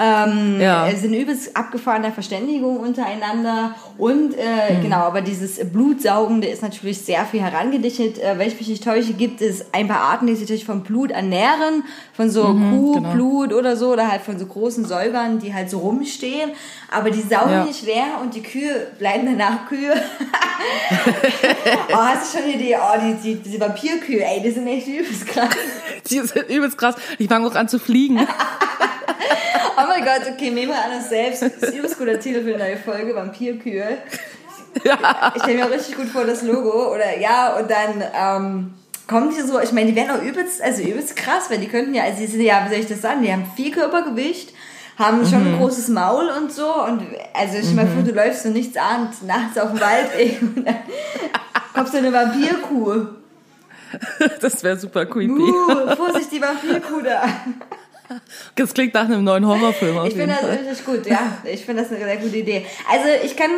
ähm, 0.00 0.60
Ja. 0.60 0.88
sind 0.94 1.12
übelst 1.14 1.56
abgefahrene 1.56 2.12
Verständigung 2.12 2.78
untereinander 2.78 3.74
und 3.98 4.34
äh, 4.34 4.80
genau, 4.80 5.00
aber 5.00 5.20
dieses 5.20 5.58
Blutsaugende 5.70 6.46
ist 6.48 6.62
natürlich 6.62 6.98
sehr 7.02 7.24
viel 7.26 7.42
herangedichtet. 7.42 8.18
Äh, 8.18 8.38
wenn 8.38 8.48
ich 8.48 8.58
mich 8.58 8.68
nicht 8.68 8.84
täusche, 8.84 9.12
gibt 9.14 9.42
es 9.42 9.66
ein 9.72 9.88
paar 9.88 10.00
Arten, 10.00 10.26
die 10.26 10.34
sich 10.34 10.42
natürlich 10.42 10.64
vom 10.64 10.82
Blut 10.82 11.10
ernähren, 11.10 11.84
von 12.14 12.30
so 12.30 12.54
Kuhblut 12.54 13.52
oder 13.52 13.76
so 13.76 13.92
oder 13.92 14.10
halt 14.10 14.22
von 14.22 14.38
so 14.38 14.46
großen 14.46 14.84
Säugern, 14.84 15.38
die 15.38 15.52
halt 15.52 15.68
so 15.68 15.78
rumstehen, 15.80 16.50
aber 16.90 17.10
die 17.10 17.22
saugen 17.22 17.52
Ja. 17.52 17.64
nicht 17.64 17.84
leer 17.84 18.18
und 18.22 18.34
die 18.34 18.42
Kühe 18.42 18.86
bleiben 18.98 19.26
danach 19.26 19.66
Kühe. 19.68 19.92
oh, 21.92 21.96
hast 21.96 22.34
du 22.34 22.38
schon 22.38 22.46
eine 22.46 22.54
Idee? 22.54 22.76
Oh, 22.76 22.98
die, 23.00 23.14
die, 23.14 23.34
diese 23.42 23.60
Vampirkühe, 23.60 24.24
ey, 24.24 24.40
die 24.42 24.50
sind 24.50 24.66
echt 24.66 24.86
übelst 24.88 25.26
krass. 25.26 25.50
Die 26.10 26.18
sind 26.18 26.50
übelst 26.50 26.76
krass. 26.76 26.96
Die 27.20 27.28
fangen 27.28 27.46
auch 27.46 27.54
an 27.54 27.68
zu 27.68 27.78
fliegen. 27.78 28.18
Oh 29.76 29.86
mein 29.88 30.04
Gott, 30.04 30.30
okay, 30.30 30.50
nehmen 30.50 30.72
wir 30.72 30.84
an 30.84 30.96
uns 30.98 31.08
selbst. 31.08 31.42
Das 31.42 31.52
ist 31.54 31.74
übelst 31.74 31.98
guter 31.98 32.18
Titel 32.18 32.42
für 32.42 32.54
eine 32.54 32.64
neue 32.64 32.76
Folge, 32.76 33.14
Vampirkühe. 33.14 33.98
Ich 34.74 35.42
stelle 35.42 35.58
mir 35.58 35.66
auch 35.66 35.70
richtig 35.70 35.96
gut 35.96 36.08
vor, 36.08 36.24
das 36.24 36.42
Logo. 36.42 36.92
Oder 36.92 37.18
ja, 37.18 37.56
und 37.56 37.70
dann 37.70 38.02
ähm, 38.14 38.74
kommen 39.06 39.30
die 39.30 39.40
so, 39.40 39.60
ich 39.60 39.72
meine, 39.72 39.90
die 39.90 39.96
wären 39.96 40.10
auch 40.10 40.22
übelst, 40.22 40.62
also 40.62 40.82
übelst 40.82 41.16
krass, 41.16 41.50
weil 41.50 41.58
die 41.58 41.68
könnten 41.68 41.94
ja, 41.94 42.04
also 42.04 42.18
die 42.20 42.26
sind 42.26 42.42
ja, 42.42 42.64
wie 42.64 42.70
soll 42.70 42.78
ich 42.80 42.88
das 42.88 43.00
sagen, 43.00 43.22
die 43.22 43.32
haben 43.32 43.50
viel 43.56 43.70
Körpergewicht, 43.70 44.54
haben 44.98 45.26
schon 45.26 45.46
ein 45.46 45.58
großes 45.58 45.88
Maul 45.88 46.28
und 46.28 46.52
so. 46.52 46.72
Und 46.84 47.02
also 47.34 47.58
ich 47.58 47.72
mal 47.74 47.86
vor, 47.86 48.02
du 48.02 48.12
läufst 48.12 48.42
so 48.42 48.50
nichts 48.50 48.76
ahnt, 48.76 49.22
nachts 49.26 49.58
auf 49.58 49.70
dem 49.70 49.80
Waldweg 49.80 50.40
und 50.42 50.66
dann 50.66 50.76
kommst 51.74 51.94
du 51.94 51.98
eine 51.98 52.12
Vampirkuh. 52.12 53.06
Das 54.40 54.62
wäre 54.62 54.78
super 54.78 55.04
creepy. 55.06 55.42
Uh, 55.42 55.96
Vorsicht, 55.96 56.32
die 56.32 56.40
Vampirkuh 56.40 57.02
da. 57.02 57.24
Das 58.56 58.74
klingt 58.74 58.94
nach 58.94 59.04
einem 59.04 59.24
neuen 59.24 59.46
Horrorfilm 59.46 59.96
auf 59.98 60.06
Ich 60.08 60.14
jeden 60.14 60.30
finde 60.30 60.38
das 60.40 60.58
richtig 60.58 60.86
gut, 60.86 61.06
ja. 61.06 61.20
Ich 61.44 61.64
finde 61.64 61.82
das 61.82 61.92
eine 61.92 62.04
sehr 62.04 62.16
gute 62.16 62.36
Idee. 62.36 62.66
Also 62.90 63.08
ich 63.24 63.36
kann 63.36 63.50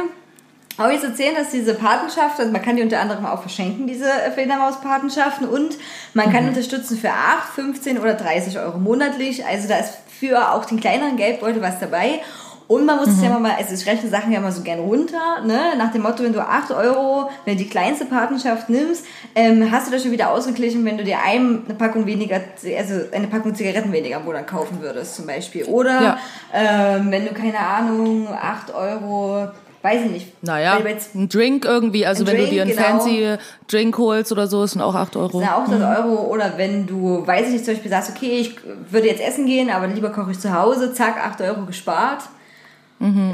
auch 0.76 0.90
jetzt 0.90 1.04
erzählen, 1.04 1.34
dass 1.36 1.50
diese 1.50 1.74
Patenschaft, 1.74 2.38
also 2.40 2.50
man 2.50 2.60
kann 2.62 2.76
die 2.76 2.82
unter 2.82 3.00
anderem 3.00 3.26
auch 3.26 3.40
verschenken, 3.40 3.86
diese 3.86 4.08
Fledermauspatenschaften 4.34 5.48
und 5.48 5.76
man 6.14 6.28
Mhm. 6.28 6.32
kann 6.32 6.48
unterstützen 6.48 6.98
für 6.98 7.10
8, 7.10 7.54
15 7.54 7.98
oder 7.98 8.14
30 8.14 8.58
Euro 8.58 8.78
monatlich. 8.78 9.44
Also 9.46 9.68
da 9.68 9.76
ist 9.78 9.92
für 10.18 10.52
auch 10.52 10.64
den 10.64 10.80
kleineren 10.80 11.16
Geldbeutel 11.16 11.62
was 11.62 11.78
dabei. 11.78 12.20
Und 12.66 12.86
man 12.86 12.96
muss 12.96 13.08
es 13.08 13.18
Mhm. 13.18 13.24
ja 13.24 13.38
mal, 13.38 13.52
also 13.58 13.74
ich 13.74 13.86
rechne 13.86 14.08
Sachen 14.08 14.32
ja 14.32 14.40
mal 14.40 14.50
so 14.50 14.62
gern 14.62 14.78
runter, 14.80 15.42
ne? 15.44 15.74
Nach 15.76 15.92
dem 15.92 16.02
Motto, 16.02 16.22
wenn 16.24 16.32
du 16.32 16.40
8 16.40 16.70
Euro, 16.70 17.28
wenn 17.44 17.58
du 17.58 17.62
die 17.62 17.68
kleinste 17.68 18.06
Patenschaft 18.06 18.70
nimmst, 18.70 19.04
ähm, 19.34 19.70
hast 19.70 19.86
du 19.86 19.92
das 19.92 20.02
schon 20.02 20.12
wieder 20.12 20.30
ausgeglichen, 20.30 20.84
wenn 20.86 20.96
du 20.96 21.04
dir 21.04 21.18
einem 21.22 21.62
eine 21.66 21.74
Packung 21.74 22.06
weniger, 22.06 22.40
also 22.78 22.94
eine 23.12 23.26
Packung 23.26 23.54
Zigaretten 23.54 23.92
weniger 23.92 24.16
im 24.16 24.24
Monat 24.24 24.46
kaufen 24.46 24.80
würdest, 24.80 25.14
zum 25.16 25.26
Beispiel. 25.26 25.64
Oder 25.64 26.00
Ja. 26.02 26.18
ähm, 26.54 27.10
wenn 27.10 27.26
du, 27.26 27.34
keine 27.34 27.58
Ahnung, 27.58 28.28
8 28.28 28.74
Euro, 28.74 29.48
weiß 29.82 30.00
ich 30.06 30.10
nicht. 30.10 30.42
Naja, 30.42 30.78
du 30.78 31.18
ein 31.20 31.28
Drink 31.28 31.66
irgendwie, 31.66 32.06
also 32.06 32.26
wenn 32.26 32.36
du 32.36 32.42
Drink, 32.44 32.50
dir 32.54 32.62
einen 32.62 32.70
genau. 32.70 32.82
fancy 32.82 33.36
Drink 33.68 33.98
holst 33.98 34.32
oder 34.32 34.46
so, 34.46 34.64
sind 34.66 34.80
auch 34.80 34.94
8 34.94 35.16
Euro. 35.16 35.38
sind 35.38 35.50
auch 35.52 35.66
100 35.68 35.98
Euro. 35.98 36.22
Oder 36.30 36.54
wenn 36.56 36.86
du, 36.86 37.26
weiß 37.26 37.48
ich 37.48 37.52
nicht, 37.52 37.64
zum 37.66 37.74
Beispiel 37.74 37.90
sagst, 37.90 38.10
okay, 38.16 38.38
ich 38.38 38.56
würde 38.90 39.08
jetzt 39.08 39.20
essen 39.20 39.44
gehen, 39.44 39.68
aber 39.68 39.86
lieber 39.88 40.08
koche 40.08 40.30
ich 40.30 40.40
zu 40.40 40.58
Hause, 40.58 40.94
zack, 40.94 41.16
8 41.22 41.42
Euro 41.42 41.66
gespart. 41.66 42.22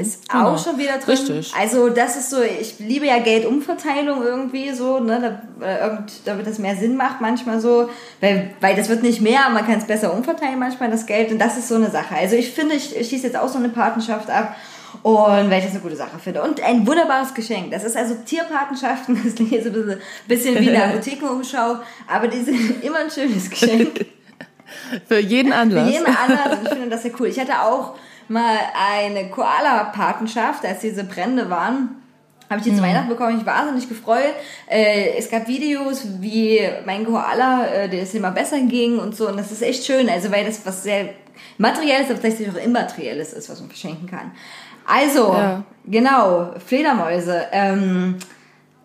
Ist 0.01 0.27
genau. 0.27 0.49
auch 0.49 0.61
schon 0.61 0.77
wieder 0.77 0.97
drin. 0.97 1.17
Richtig. 1.17 1.53
Also 1.57 1.89
das 1.89 2.17
ist 2.17 2.29
so, 2.29 2.41
ich 2.41 2.79
liebe 2.79 3.05
ja 3.05 3.19
Geldumverteilung 3.19 4.21
irgendwie 4.21 4.71
so, 4.71 4.99
ne, 4.99 5.41
da, 5.59 5.65
äh, 5.65 5.83
irgend, 5.83 6.11
damit 6.25 6.45
das 6.45 6.59
mehr 6.59 6.75
Sinn 6.75 6.97
macht 6.97 7.21
manchmal 7.21 7.61
so, 7.61 7.89
weil, 8.19 8.53
weil 8.59 8.75
das 8.75 8.89
wird 8.89 9.01
nicht 9.01 9.21
mehr, 9.21 9.49
man 9.53 9.65
kann 9.65 9.77
es 9.77 9.85
besser 9.85 10.13
umverteilen 10.13 10.59
manchmal 10.59 10.91
das 10.91 11.05
Geld 11.05 11.31
und 11.31 11.39
das 11.39 11.57
ist 11.57 11.69
so 11.69 11.75
eine 11.75 11.89
Sache. 11.89 12.15
Also 12.15 12.35
ich 12.35 12.51
finde, 12.51 12.75
ich, 12.75 12.95
ich 12.97 13.07
schließe 13.07 13.27
jetzt 13.27 13.37
auch 13.37 13.47
so 13.47 13.59
eine 13.59 13.69
Patenschaft 13.69 14.29
ab 14.29 14.55
und 15.03 15.49
weil 15.49 15.59
ich 15.59 15.65
das 15.65 15.71
eine 15.71 15.81
gute 15.81 15.95
Sache 15.95 16.19
finde. 16.19 16.41
Und 16.41 16.61
ein 16.61 16.85
wunderbares 16.85 17.33
Geschenk. 17.33 17.71
Das 17.71 17.83
ist 17.83 17.95
also 17.95 18.15
Tierpatenschaften, 18.25 19.19
das 19.23 19.35
klingt 19.35 19.51
jetzt 19.51 19.67
ein 19.67 19.73
bisschen, 19.73 19.99
bisschen 20.27 20.59
wie 20.59 20.69
eine 20.69 20.83
Apothekenumschau, 20.93 21.77
aber 22.07 22.27
die 22.27 22.41
sind 22.41 22.83
immer 22.83 22.97
ein 22.97 23.11
schönes 23.11 23.49
Geschenk. 23.49 24.05
Für 25.07 25.19
jeden 25.19 25.51
Für 25.51 25.57
Anlass. 25.57 25.91
jeden 25.91 26.05
anderen. 26.05 26.63
Ich 26.63 26.69
finde 26.69 26.89
das 26.89 27.03
sehr 27.03 27.11
cool. 27.19 27.27
Ich 27.27 27.39
hatte 27.39 27.61
auch 27.61 27.95
mal 28.31 28.57
eine 28.73 29.29
Koala-Patenschaft, 29.29 30.65
als 30.65 30.79
diese 30.79 31.03
Brände 31.03 31.49
waren. 31.49 32.01
Habe 32.49 32.59
ich 32.59 32.65
die 32.65 32.75
zu 32.75 32.81
Weihnachten 32.81 33.07
bekommen, 33.07 33.39
ich 33.39 33.45
war 33.45 33.59
wahnsinnig 33.59 33.87
gefreut. 33.87 34.33
Äh, 34.67 35.17
es 35.17 35.29
gab 35.29 35.47
Videos, 35.47 36.05
wie 36.19 36.59
mein 36.85 37.05
Koala, 37.05 37.65
äh, 37.67 37.89
der 37.89 38.03
es 38.03 38.13
immer 38.13 38.31
besser 38.31 38.59
ging 38.59 38.99
und 38.99 39.15
so. 39.15 39.29
Und 39.29 39.37
das 39.37 39.51
ist 39.51 39.61
echt 39.61 39.85
schön, 39.85 40.09
also 40.09 40.31
weil 40.31 40.45
das 40.45 40.65
was 40.65 40.83
sehr 40.83 41.09
materielles, 41.57 42.09
aber 42.09 42.21
tatsächlich 42.21 42.49
auch 42.49 42.61
immaterielles 42.61 43.31
ist, 43.33 43.49
was 43.49 43.59
man 43.61 43.69
verschenken 43.69 44.09
kann. 44.09 44.31
Also, 44.85 45.33
Ja. 45.33 45.63
genau, 45.85 46.51
Fledermäuse. 46.65 47.43
Ähm, 47.51 48.15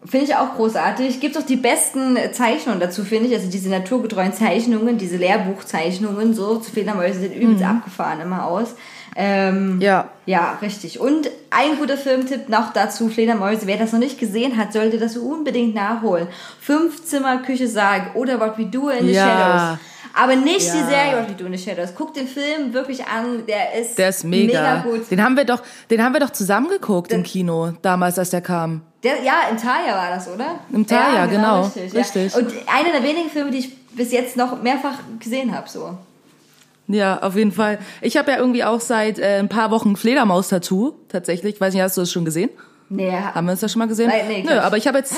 Finde 0.04 0.26
ich 0.26 0.36
auch 0.36 0.54
großartig. 0.54 1.18
Gibt 1.18 1.36
auch 1.36 1.42
die 1.42 1.56
besten 1.56 2.16
Zeichnungen 2.32 2.78
dazu, 2.78 3.02
finde 3.02 3.26
ich. 3.26 3.34
Also 3.34 3.50
diese 3.50 3.68
naturgetreuen 3.68 4.32
Zeichnungen, 4.32 4.98
diese 4.98 5.16
Lehrbuchzeichnungen, 5.16 6.32
so 6.32 6.58
zu 6.58 6.70
Fledermäuse 6.70 7.18
sehen 7.18 7.32
übelst 7.32 7.64
abgefahren 7.64 8.20
immer 8.20 8.46
aus. 8.46 8.76
Ähm, 9.18 9.80
Ja. 9.80 10.10
ja, 10.26 10.58
richtig. 10.60 11.00
Und 11.00 11.30
ein 11.50 11.78
guter 11.78 11.96
Filmtipp 11.96 12.48
noch 12.50 12.72
dazu, 12.74 13.08
Fledermäuse. 13.08 13.66
Wer 13.66 13.78
das 13.78 13.92
noch 13.92 13.98
nicht 13.98 14.18
gesehen 14.20 14.56
hat, 14.58 14.72
sollte 14.74 14.98
das 14.98 15.16
unbedingt 15.16 15.74
nachholen. 15.74 16.28
Fünf 16.60 17.02
Zimmer, 17.04 17.38
Küche, 17.38 17.66
Sarg 17.66 18.14
oder 18.14 18.38
What 18.38 18.58
We 18.58 18.66
Do 18.66 18.90
in 18.90 19.06
the 19.06 19.12
Ja. 19.14 19.26
Shadows. 19.26 19.78
Aber 20.18 20.34
nicht 20.36 20.72
die 20.72 20.78
Ja. 20.78 20.86
Serie 20.86 21.16
What 21.18 21.28
We 21.30 21.34
Do 21.34 21.46
in 21.46 21.56
the 21.56 21.62
Shadows. 21.62 21.94
Guckt 21.94 22.16
den 22.16 22.28
Film 22.28 22.72
wirklich 22.72 23.04
an, 23.06 23.44
der 23.46 23.74
ist, 23.80 23.96
Der 23.98 24.10
ist 24.10 24.24
mega. 24.24 24.80
gut. 24.80 25.10
Den 25.10 25.22
haben 25.22 25.36
wir 25.36 25.44
doch, 25.44 25.62
den 25.90 26.02
haben 26.02 26.12
wir 26.12 26.20
doch 26.20 26.30
zusammen 26.30 26.68
geguckt 26.68 27.12
im 27.12 27.22
Kino, 27.22 27.72
damals, 27.82 28.18
als 28.18 28.30
der 28.30 28.40
kam. 28.42 28.82
Der, 29.02 29.22
ja, 29.22 29.34
in 29.50 29.56
Taya 29.56 29.94
war 29.94 30.10
das, 30.10 30.26
oder? 30.28 30.58
Im 30.72 30.86
Thalia, 30.86 31.26
genau. 31.26 31.62
Richtig, 31.64 31.94
Richtig. 31.94 32.32
Ja. 32.32 32.38
Und 32.38 32.48
einer 32.66 32.92
der 32.92 33.02
wenigen 33.02 33.30
Filme, 33.30 33.50
die 33.50 33.58
ich 33.58 33.76
bis 33.94 34.10
jetzt 34.12 34.36
noch 34.36 34.62
mehrfach 34.62 34.98
gesehen 35.20 35.54
habe, 35.56 35.68
so. 35.68 35.96
Ja, 36.88 37.20
auf 37.22 37.34
jeden 37.36 37.52
Fall. 37.52 37.78
Ich 38.00 38.16
habe 38.16 38.30
ja 38.30 38.38
irgendwie 38.38 38.62
auch 38.64 38.80
seit 38.80 39.18
äh, 39.18 39.38
ein 39.38 39.48
paar 39.48 39.70
Wochen 39.70 39.96
Fledermaus-Tattoo, 39.96 40.94
tatsächlich. 41.08 41.60
Weiß 41.60 41.74
nicht, 41.74 41.82
hast 41.82 41.96
du 41.96 42.02
das 42.02 42.12
schon 42.12 42.24
gesehen? 42.24 42.50
Nee, 42.88 43.10
Haben 43.10 43.46
wir 43.46 43.50
uns 43.52 43.60
das 43.60 43.72
schon 43.72 43.80
mal 43.80 43.88
gesehen? 43.88 44.08
Nein, 44.08 44.28
nee, 44.28 44.44
Nö, 44.48 44.56
aber 44.60 44.76
ich 44.76 44.86
habe 44.86 44.98
jetzt, 44.98 45.12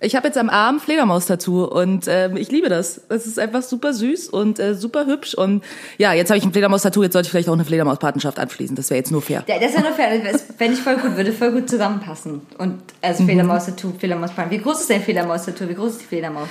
ich 0.00 0.16
habe 0.16 0.26
jetzt 0.26 0.36
am 0.36 0.50
Arm 0.50 0.80
Fledermaus-Tattoo 0.80 1.62
und 1.66 2.06
ähm, 2.08 2.36
ich 2.36 2.50
liebe 2.50 2.68
das. 2.68 3.00
Es 3.10 3.28
ist 3.28 3.38
einfach 3.38 3.62
super 3.62 3.92
süß 3.92 4.28
und 4.30 4.58
äh, 4.58 4.74
super 4.74 5.06
hübsch 5.06 5.34
und 5.34 5.62
ja, 5.98 6.12
jetzt 6.12 6.30
habe 6.30 6.38
ich 6.38 6.44
ein 6.44 6.50
Fledermaus-Tattoo, 6.50 7.04
jetzt 7.04 7.12
sollte 7.12 7.26
ich 7.26 7.30
vielleicht 7.30 7.48
auch 7.48 7.52
eine 7.52 7.64
Fledermaus-Patenschaft 7.64 8.40
anschließen. 8.40 8.74
Das 8.74 8.90
wäre 8.90 8.98
jetzt 8.98 9.12
nur 9.12 9.22
fair. 9.22 9.42
Der, 9.46 9.60
das 9.60 9.72
ja 9.74 9.82
nur 9.82 9.92
fair, 9.92 10.18
das 10.18 10.42
fände 10.58 10.74
ich 10.74 10.80
voll 10.80 10.96
gut, 10.96 11.16
würde 11.16 11.32
voll 11.32 11.52
gut 11.52 11.70
zusammenpassen. 11.70 12.40
Und 12.58 12.70
Mhm. 12.72 12.80
also 13.02 13.22
Fledermaus-Tattoo, 13.24 13.92
Fledermaus-Pan. 13.96 14.50
Wie 14.50 14.58
groß 14.58 14.80
ist 14.80 14.90
dein 14.90 15.00
Fledermaus-Tattoo? 15.02 15.68
Wie 15.68 15.74
groß 15.74 15.92
ist 15.92 16.00
die 16.00 16.06
Fledermaus? 16.06 16.48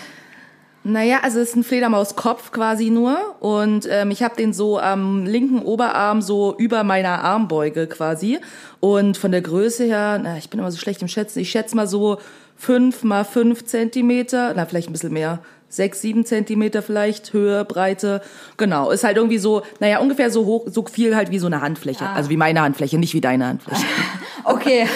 Naja, 0.84 1.20
also 1.22 1.40
es 1.40 1.50
ist 1.50 1.56
ein 1.56 1.64
Fledermauskopf 1.64 2.52
quasi 2.52 2.90
nur 2.90 3.18
und 3.40 3.88
ähm, 3.90 4.10
ich 4.10 4.24
habe 4.24 4.36
den 4.36 4.52
so 4.52 4.80
am 4.80 5.26
linken 5.26 5.60
Oberarm 5.60 6.24
so 6.24 6.56
über 6.58 6.84
meiner 6.84 7.24
Armbeuge 7.24 7.86
quasi 7.86 8.40
und 8.80 9.16
von 9.16 9.32
der 9.32 9.42
Größe 9.42 9.84
her, 9.84 10.20
na, 10.22 10.38
ich 10.38 10.50
bin 10.50 10.60
immer 10.60 10.72
so 10.72 10.80
schlecht 10.80 11.04
im 11.04 11.08
Schätzen, 11.08 11.40
ich 11.40 11.52
schätze 11.52 11.76
mal 11.76 11.88
so 11.88 12.18
fünf 12.58 13.04
mal 13.04 13.26
fünf 13.26 13.66
Zentimeter, 13.66 14.54
na 14.56 14.66
vielleicht 14.66 14.90
ein 14.90 14.94
bisschen 14.94 15.14
mehr, 15.14 15.40
sechs, 15.72 16.02
sieben 16.02 16.26
Zentimeter 16.26 16.82
vielleicht, 16.82 17.34
Höhe, 17.34 17.66
Breite. 17.66 18.22
Genau, 18.58 18.92
ist 18.92 19.04
halt 19.04 19.18
irgendwie 19.18 19.38
so, 19.38 19.64
naja, 19.80 20.00
ungefähr 20.00 20.30
so 20.30 20.46
hoch, 20.46 20.66
so 20.68 20.86
viel 20.86 21.16
halt 21.16 21.32
wie 21.32 21.40
so 21.40 21.48
eine 21.48 21.62
Handfläche. 21.62 22.08
Also 22.08 22.30
wie 22.30 22.38
meine 22.38 22.62
Handfläche, 22.62 22.98
nicht 22.98 23.14
wie 23.14 23.22
deine 23.22 23.48
Handfläche. 23.48 23.86
Okay, 24.44 24.88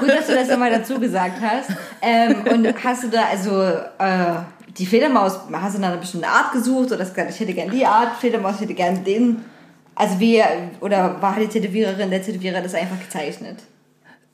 gut, 0.00 0.08
dass 0.08 0.26
du 0.26 0.34
das 0.34 0.48
nochmal 0.48 0.72
dazu 0.72 0.98
gesagt 0.98 1.40
hast. 1.40 1.70
Ähm, 2.02 2.42
und 2.52 2.84
hast 2.84 3.04
du 3.04 3.08
da, 3.08 3.26
also 3.30 3.62
äh, 4.00 4.42
die 4.78 4.86
Fledermaus, 4.86 5.40
hast 5.52 5.76
du 5.76 5.80
da 5.80 5.88
eine 5.88 5.98
bestimmte 5.98 6.28
Art 6.28 6.52
gesucht 6.52 6.92
oder 6.92 7.00
hast 7.00 7.14
gesagt, 7.14 7.34
ich 7.34 7.40
hätte 7.40 7.54
gern 7.54 7.70
die 7.70 7.84
Art 7.84 8.16
Fledermaus, 8.16 8.56
ich 8.56 8.62
hätte 8.62 8.74
gern 8.74 9.04
den? 9.04 9.44
Also 9.94 10.18
wie, 10.20 10.42
oder 10.80 11.20
war 11.20 11.36
die 11.38 11.46
Tätowiererin, 11.46 12.10
der 12.10 12.22
Tätowierer 12.22 12.62
das 12.62 12.74
einfach 12.74 12.98
gezeichnet? 12.98 13.58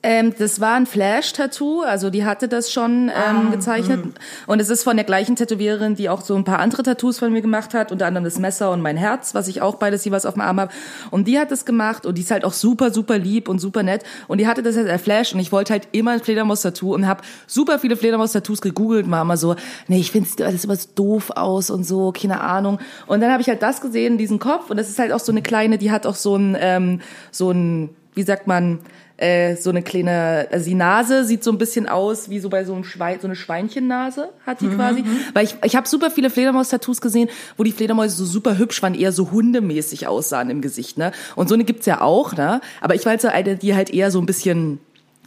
Ähm, 0.03 0.35
das 0.39 0.61
war 0.61 0.75
ein 0.75 0.87
Flash-Tattoo, 0.87 1.81
also 1.81 2.11
die 2.11 2.25
hatte 2.25 2.47
das 2.47 2.71
schon 2.71 3.11
ähm, 3.11 3.51
gezeichnet. 3.51 4.05
Und 4.47 4.61
es 4.61 4.69
ist 4.69 4.85
von 4.85 4.97
der 4.97 5.05
gleichen 5.05 5.35
Tätowiererin, 5.35 5.97
die 5.97 6.09
auch 6.09 6.21
so 6.21 6.37
ein 6.37 6.45
paar 6.45 6.61
andere 6.61 6.85
Tattoos 6.85 7.19
von 7.19 7.33
mir 7.33 7.43
gemacht 7.43 7.75
hat, 7.75 7.91
unter 7.91 8.07
anderem 8.07 8.25
das 8.25 8.39
Messer 8.39 8.71
und 8.71 8.83
mein 8.83 8.97
Herz, 8.97 9.35
was 9.35 9.49
ich 9.49 9.63
auch 9.63 9.77
beides 9.77 10.05
jeweils 10.05 10.25
auf 10.25 10.35
dem 10.35 10.43
Arm 10.43 10.61
habe. 10.61 10.73
Und 11.11 11.27
die 11.27 11.39
hat 11.41 11.51
das 11.51 11.65
gemacht 11.65 12.07
und 12.07 12.19
die 12.19 12.23
ist 12.23 12.31
halt 12.31 12.45
auch 12.45 12.53
super, 12.53 12.93
super 12.93 13.19
lieb 13.19 13.49
und 13.49 13.59
super 13.59 13.83
nett. 13.83 14.05
Und 14.29 14.39
die 14.39 14.47
hatte 14.47 14.63
das 14.63 14.77
als 14.77 15.03
Flash 15.03 15.35
und 15.35 15.41
ich 15.41 15.51
wollte 15.51 15.73
halt 15.73 15.89
immer 15.91 16.13
ein 16.13 16.21
Fledermaus-Tattoo 16.21 16.95
und 16.95 17.09
habe 17.09 17.23
super 17.49 17.79
viele 17.79 17.97
Fledermaus-Tattoos 17.97 18.61
gegoogelt, 18.61 19.11
war 19.11 19.23
immer 19.23 19.37
so, 19.37 19.57
nee, 19.89 19.99
ich 19.99 20.13
finde 20.13 20.29
das 20.37 20.63
immer 20.63 20.77
so 20.77 20.89
doof 20.95 21.33
aus 21.35 21.69
und 21.71 21.85
so, 21.85 22.13
keine 22.13 22.43
Ahnung. 22.43 22.79
Und 23.09 23.23
dann 23.23 23.33
habe 23.33 23.43
ich 23.43 23.49
halt 23.49 23.63
das 23.63 23.81
gesehen, 23.81 24.19
diesen 24.19 24.39
Kopf 24.39 24.71
und 24.71 24.77
das 24.77 24.89
ist 24.89 24.99
halt 25.01 25.11
auch 25.11 25.21
so 25.21 25.33
eine 25.33 25.43
kleine, 25.43 25.79
die 25.79 25.91
hat 25.91 26.07
auch 26.07 26.15
so 26.15 26.37
ein, 26.37 26.57
ähm, 26.61 27.01
so 27.33 27.51
ein, 27.51 27.91
wie 28.15 28.23
sagt 28.23 28.47
man, 28.47 28.79
äh, 29.19 29.57
so 29.57 29.71
eine 29.71 29.83
kleine, 29.83 30.49
also 30.51 30.67
die 30.67 30.75
Nase 30.75 31.25
sieht 31.25 31.43
so 31.43 31.51
ein 31.51 31.59
bisschen 31.59 31.89
aus 31.89 32.29
wie 32.29 32.39
so 32.39 32.51
bei 32.51 32.65
so 32.65 32.75
einem 32.75 32.85
Schwein, 32.85 33.19
so 33.21 33.27
eine 33.27 33.37
Schweinchennase 33.37 34.29
hat 34.47 34.61
die 34.61 34.69
quasi. 34.69 35.05
Weil 35.33 35.45
ich, 35.45 35.55
ich 35.65 35.75
habe 35.75 35.89
super 35.89 36.11
viele 36.11 36.29
Fledermaus-Tattoos 36.29 37.01
gesehen, 37.01 37.31
wo 37.57 37.65
die 37.65 37.73
Fledermäuse 37.73 38.17
so 38.17 38.25
super 38.27 38.59
hübsch 38.59 38.83
waren, 38.83 38.95
eher 38.95 39.13
so 39.13 39.31
hundemäßig 39.31 40.07
aussahen 40.07 40.51
im 40.51 40.61
Gesicht, 40.61 40.99
ne? 40.99 41.13
Und 41.35 41.49
so 41.49 41.55
eine 41.55 41.65
gibt's 41.65 41.87
ja 41.87 42.03
auch, 42.03 42.35
ne? 42.35 42.61
Aber 42.81 42.95
ich 42.95 43.07
weiß 43.07 43.23
so 43.23 43.29
eine, 43.29 43.57
die 43.57 43.75
halt 43.75 43.91
eher 43.91 44.11
so 44.11 44.21
ein 44.21 44.27
bisschen 44.27 44.81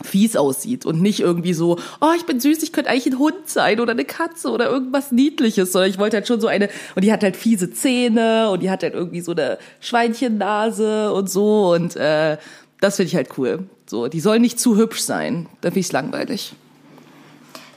fies 0.03 0.36
aussieht 0.36 0.86
und 0.86 1.01
nicht 1.01 1.19
irgendwie 1.19 1.53
so, 1.53 1.77
oh, 2.00 2.12
ich 2.15 2.25
bin 2.25 2.39
süß, 2.39 2.63
ich 2.63 2.72
könnte 2.72 2.89
eigentlich 2.89 3.08
ein 3.08 3.19
Hund 3.19 3.36
sein 3.46 3.79
oder 3.79 3.91
eine 3.91 4.05
Katze 4.05 4.50
oder 4.50 4.69
irgendwas 4.69 5.12
Niedliches, 5.12 5.72
sondern 5.72 5.89
ich 5.89 5.98
wollte 5.98 6.17
halt 6.17 6.27
schon 6.27 6.39
so 6.39 6.48
eine, 6.48 6.69
und 6.96 7.03
die 7.03 7.12
hat 7.12 7.24
halt 7.24 7.36
fiese 7.36 7.72
Zähne 7.72 8.50
und 8.50 8.62
die 8.63 8.69
hat 8.69 8.84
halt 8.84 8.93
irgendwie 8.93 9.22
so 9.22 9.31
eine 9.31 9.58
Schweinchennase 9.81 11.12
und 11.12 11.29
so 11.29 11.74
und 11.74 11.96
äh, 11.96 12.38
das 12.82 12.96
finde 12.96 13.08
ich 13.10 13.16
halt 13.16 13.30
cool. 13.38 13.68
So, 13.88 14.08
die 14.08 14.20
soll 14.20 14.40
nicht 14.40 14.60
zu 14.60 14.78
hübsch 14.78 15.02
sein, 15.02 15.48
dann 15.62 15.72
finde 15.72 15.80
ich 15.80 15.92
langweilig. 15.92 16.54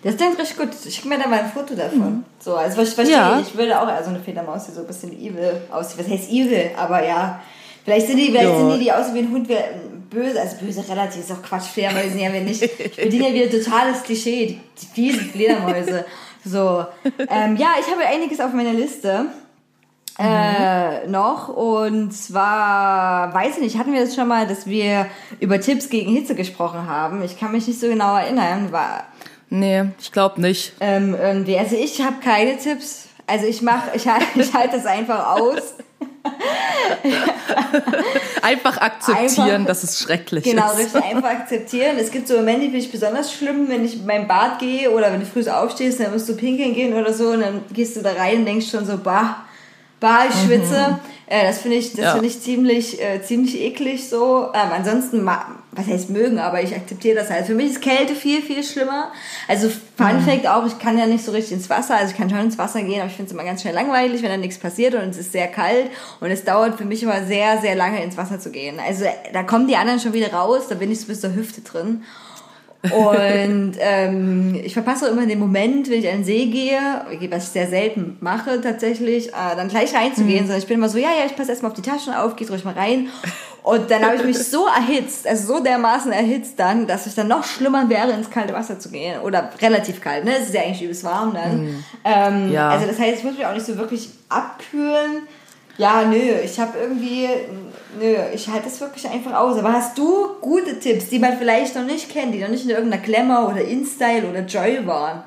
Das 0.04 0.16
klingt 0.16 0.38
richtig 0.38 0.56
gut. 0.56 0.68
Schick 0.92 1.04
mir 1.04 1.18
da 1.18 1.28
mal 1.28 1.40
ein 1.40 1.50
Foto 1.52 1.74
davon. 1.74 2.24
So, 2.40 2.56
also 2.56 2.82
ich 2.82 2.88
verstehe, 2.90 3.16
Ja. 3.16 3.40
ich 3.40 3.56
würde 3.56 3.80
auch 3.80 3.86
also 3.86 4.10
eine 4.10 4.18
Fledermaus, 4.18 4.66
die 4.66 4.72
so 4.72 4.80
ein 4.80 4.86
bisschen 4.86 5.12
evil 5.12 5.60
aussieht. 5.70 5.98
Was 6.00 6.08
heißt 6.08 6.28
evil? 6.30 6.70
Aber 6.76 7.06
ja, 7.06 7.40
vielleicht 7.84 8.08
sind 8.08 8.16
die, 8.16 8.26
vielleicht 8.26 8.48
Ja. 8.48 8.58
sind 8.58 8.72
die, 8.74 8.84
die 8.84 8.92
aussehen 8.92 9.14
wie 9.14 9.18
ein 9.20 9.30
Hund, 9.30 9.48
wär, 9.48 9.64
böse, 10.10 10.40
also 10.40 10.56
böse 10.56 10.86
relativ, 10.88 11.20
ist 11.20 11.30
auch 11.30 11.40
Quatsch, 11.42 11.66
Fledermäuse 11.72 12.10
sind 12.10 12.18
ja 12.20 12.32
wir 12.32 12.40
nicht. 12.40 12.62
Ich 12.78 12.96
bediene 12.96 13.28
ja 13.28 13.34
wieder 13.34 13.50
totales 13.62 14.02
Klischee, 14.02 14.46
die, 14.46 14.60
die 14.80 14.86
fiesen 14.86 15.30
Fledermäuse. 15.30 16.04
So, 16.44 16.84
ähm, 17.30 17.56
ja, 17.56 17.68
ich 17.80 17.88
habe 17.88 18.04
einiges 18.04 18.40
auf 18.40 18.52
meiner 18.52 18.72
Liste. 18.72 19.26
Äh, 20.18 21.06
noch 21.08 21.48
und 21.48 22.12
zwar, 22.12 23.32
weiß 23.34 23.56
ich 23.56 23.62
nicht, 23.62 23.78
hatten 23.78 23.92
wir 23.94 24.00
das 24.04 24.14
schon 24.14 24.28
mal, 24.28 24.46
dass 24.46 24.66
wir 24.66 25.06
über 25.40 25.60
Tipps 25.60 25.88
gegen 25.88 26.12
Hitze 26.12 26.34
gesprochen 26.34 26.86
haben? 26.86 27.22
Ich 27.22 27.38
kann 27.40 27.52
mich 27.52 27.66
nicht 27.66 27.80
so 27.80 27.88
genau 27.88 28.16
erinnern. 28.16 28.72
War, 28.72 29.04
Nee, 29.48 29.84
ich 30.00 30.12
glaube 30.12 30.40
nicht. 30.40 30.72
ähm, 30.80 31.14
irgendwie. 31.18 31.58
Also 31.58 31.76
ich 31.76 32.00
habe 32.02 32.16
keine 32.22 32.56
Tipps. 32.58 33.06
Also 33.26 33.46
ich 33.46 33.62
mache, 33.62 33.90
ich, 33.94 34.06
halt- 34.08 34.24
ich 34.34 34.52
halte 34.54 34.76
das 34.76 34.86
einfach 34.86 35.36
aus. 35.38 35.74
Einfach 38.42 38.76
akzeptieren, 38.78 39.50
Einfach- 39.50 39.66
dass 39.66 39.82
es 39.84 40.00
schrecklich 40.00 40.44
Genau, 40.44 40.70
ist. 40.72 40.78
richtig 40.78 41.04
einfach 41.04 41.30
akzeptieren. 41.30 41.96
Es 41.98 42.10
gibt 42.10 42.28
so 42.28 42.36
Momente, 42.36 42.60
die 42.60 42.66
finde 42.66 42.78
ich 42.84 42.92
besonders 42.92 43.32
schlimm, 43.32 43.68
wenn 43.68 43.84
ich 43.84 44.00
in 44.00 44.06
mein 44.06 44.26
Bad 44.26 44.58
gehe 44.58 44.90
oder 44.90 45.12
wenn 45.12 45.20
du 45.20 45.26
früh 45.26 45.48
aufstehst, 45.48 46.00
dann 46.00 46.12
musst 46.12 46.28
du 46.28 46.36
pinkeln 46.36 46.74
gehen 46.74 46.94
oder 46.94 47.12
so 47.12 47.28
und 47.30 47.40
dann 47.40 47.62
gehst 47.72 47.96
du 47.96 48.02
da 48.02 48.12
rein 48.12 48.38
und 48.38 48.46
denkst 48.46 48.68
schon 48.70 48.84
so, 48.84 48.98
bah, 48.98 49.44
bah, 50.02 50.24
ich 50.28 50.34
schwitze. 50.44 50.98
Äh, 51.26 51.46
das 51.46 51.60
finde 51.60 51.78
ich, 51.78 51.92
das 51.92 52.04
Ja. 52.04 52.12
finde 52.12 52.26
ich 52.26 52.42
ziemlich, 52.42 53.00
äh, 53.00 53.22
ziemlich 53.22 53.58
eklig 53.58 54.06
so. 54.10 54.48
Ähm, 54.52 54.70
ansonsten, 54.76 55.24
was 55.24 55.86
heißt 55.86 56.10
mögen, 56.10 56.38
aber 56.38 56.60
ich 56.62 56.74
akzeptiere 56.76 57.14
das 57.14 57.30
halt. 57.30 57.46
Für 57.46 57.54
mich 57.54 57.70
ist 57.70 57.80
Kälte 57.80 58.14
viel, 58.14 58.42
viel 58.42 58.62
schlimmer. 58.62 59.10
Also 59.48 59.70
Fun 59.96 60.20
Fact 60.20 60.46
auch, 60.46 60.66
ich 60.66 60.78
kann 60.78 60.98
ja 60.98 61.06
nicht 61.06 61.24
so 61.24 61.32
richtig 61.32 61.52
ins 61.52 61.70
Wasser, 61.70 61.96
also 61.96 62.10
ich 62.10 62.18
kann 62.18 62.28
schon 62.28 62.40
ins 62.40 62.58
Wasser 62.58 62.82
gehen, 62.82 63.00
aber 63.00 63.08
ich 63.08 63.16
finde 63.16 63.30
es 63.30 63.32
immer 63.32 63.44
ganz 63.44 63.62
schnell 63.62 63.74
langweilig, 63.74 64.22
wenn 64.22 64.30
da 64.30 64.36
nichts 64.36 64.58
passiert 64.58 64.94
und 64.94 65.08
es 65.08 65.16
ist 65.16 65.32
sehr 65.32 65.48
kalt 65.48 65.86
und 66.20 66.30
es 66.30 66.44
dauert 66.44 66.76
für 66.76 66.84
mich 66.84 67.02
immer 67.02 67.24
sehr, 67.24 67.58
sehr 67.62 67.76
lange 67.76 68.02
ins 68.02 68.18
Wasser 68.18 68.38
zu 68.38 68.50
gehen. 68.50 68.78
Also 68.86 69.04
da 69.32 69.42
kommen 69.44 69.66
die 69.68 69.76
anderen 69.76 70.00
schon 70.00 70.12
wieder 70.12 70.32
raus, 70.34 70.64
da 70.68 70.74
bin 70.74 70.90
ich 70.92 71.00
so 71.00 71.06
bis 71.06 71.20
zur 71.22 71.34
Hüfte 71.34 71.62
drin. 71.62 72.02
Und 72.90 73.74
ähm, 73.78 74.60
ich 74.62 74.72
verpasse 74.72 75.06
immer 75.08 75.24
den 75.24 75.38
Moment, 75.38 75.88
wenn 75.88 76.00
ich 76.00 76.08
an 76.08 76.16
den 76.18 76.24
See 76.24 76.46
gehe, 76.46 76.80
was 77.30 77.44
ich 77.44 77.50
sehr 77.50 77.68
selten 77.68 78.16
mache 78.20 78.60
tatsächlich, 78.60 79.28
äh, 79.28 79.56
dann 79.56 79.68
gleich 79.68 79.94
reinzugehen, 79.94 80.40
sondern 80.40 80.58
ich 80.58 80.66
bin 80.66 80.78
immer 80.78 80.88
so, 80.88 80.98
ja, 80.98 81.10
ja, 81.10 81.24
ich 81.26 81.36
passe 81.36 81.50
erstmal 81.50 81.70
auf 81.70 81.76
die 81.76 81.82
Taschen 81.88 82.12
auf, 82.12 82.34
geht 82.34 82.50
ruhig 82.50 82.64
mal 82.64 82.74
rein. 82.74 83.08
Und 83.62 83.88
dann 83.92 84.04
habe 84.04 84.16
ich 84.16 84.24
mich 84.24 84.38
so 84.38 84.66
erhitzt, 84.66 85.28
also 85.28 85.54
so 85.54 85.62
dermaßen 85.62 86.10
erhitzt 86.10 86.58
dann, 86.58 86.88
dass 86.88 87.06
es 87.06 87.14
dann 87.14 87.28
noch 87.28 87.44
schlimmer 87.44 87.88
wäre, 87.88 88.10
ins 88.10 88.28
kalte 88.28 88.52
Wasser 88.52 88.80
zu 88.80 88.90
gehen. 88.90 89.20
Oder 89.20 89.50
relativ 89.62 90.00
kalt, 90.00 90.24
ne? 90.24 90.32
Es 90.36 90.48
ist 90.48 90.54
ja 90.54 90.62
eigentlich 90.62 90.82
übelst 90.82 91.04
warm 91.04 91.34
dann. 91.34 91.84
Ähm, 92.04 92.52
Ja. 92.52 92.70
Also 92.70 92.88
das 92.88 92.98
heißt, 92.98 93.18
ich 93.18 93.24
muss 93.24 93.36
mich 93.36 93.46
auch 93.46 93.54
nicht 93.54 93.66
so 93.66 93.76
wirklich 93.78 94.10
abkühlen. 94.28 95.28
Ja, 95.78 96.04
nö, 96.04 96.40
ich 96.44 96.60
habe 96.60 96.78
irgendwie, 96.78 97.28
nö, 97.98 98.14
ich 98.34 98.48
halte 98.48 98.68
es 98.68 98.80
wirklich 98.80 99.08
einfach 99.08 99.34
aus. 99.34 99.58
Aber 99.58 99.72
hast 99.72 99.96
du 99.96 100.34
gute 100.40 100.78
Tipps, 100.78 101.08
die 101.08 101.18
man 101.18 101.38
vielleicht 101.38 101.74
noch 101.74 101.84
nicht 101.84 102.10
kennt, 102.10 102.34
die 102.34 102.40
noch 102.40 102.48
nicht 102.48 102.64
in 102.64 102.70
irgendeiner 102.70 103.02
Glamour 103.02 103.50
oder 103.50 103.64
InStyle 103.64 104.28
oder 104.28 104.40
Joy 104.40 104.86
waren? 104.86 105.22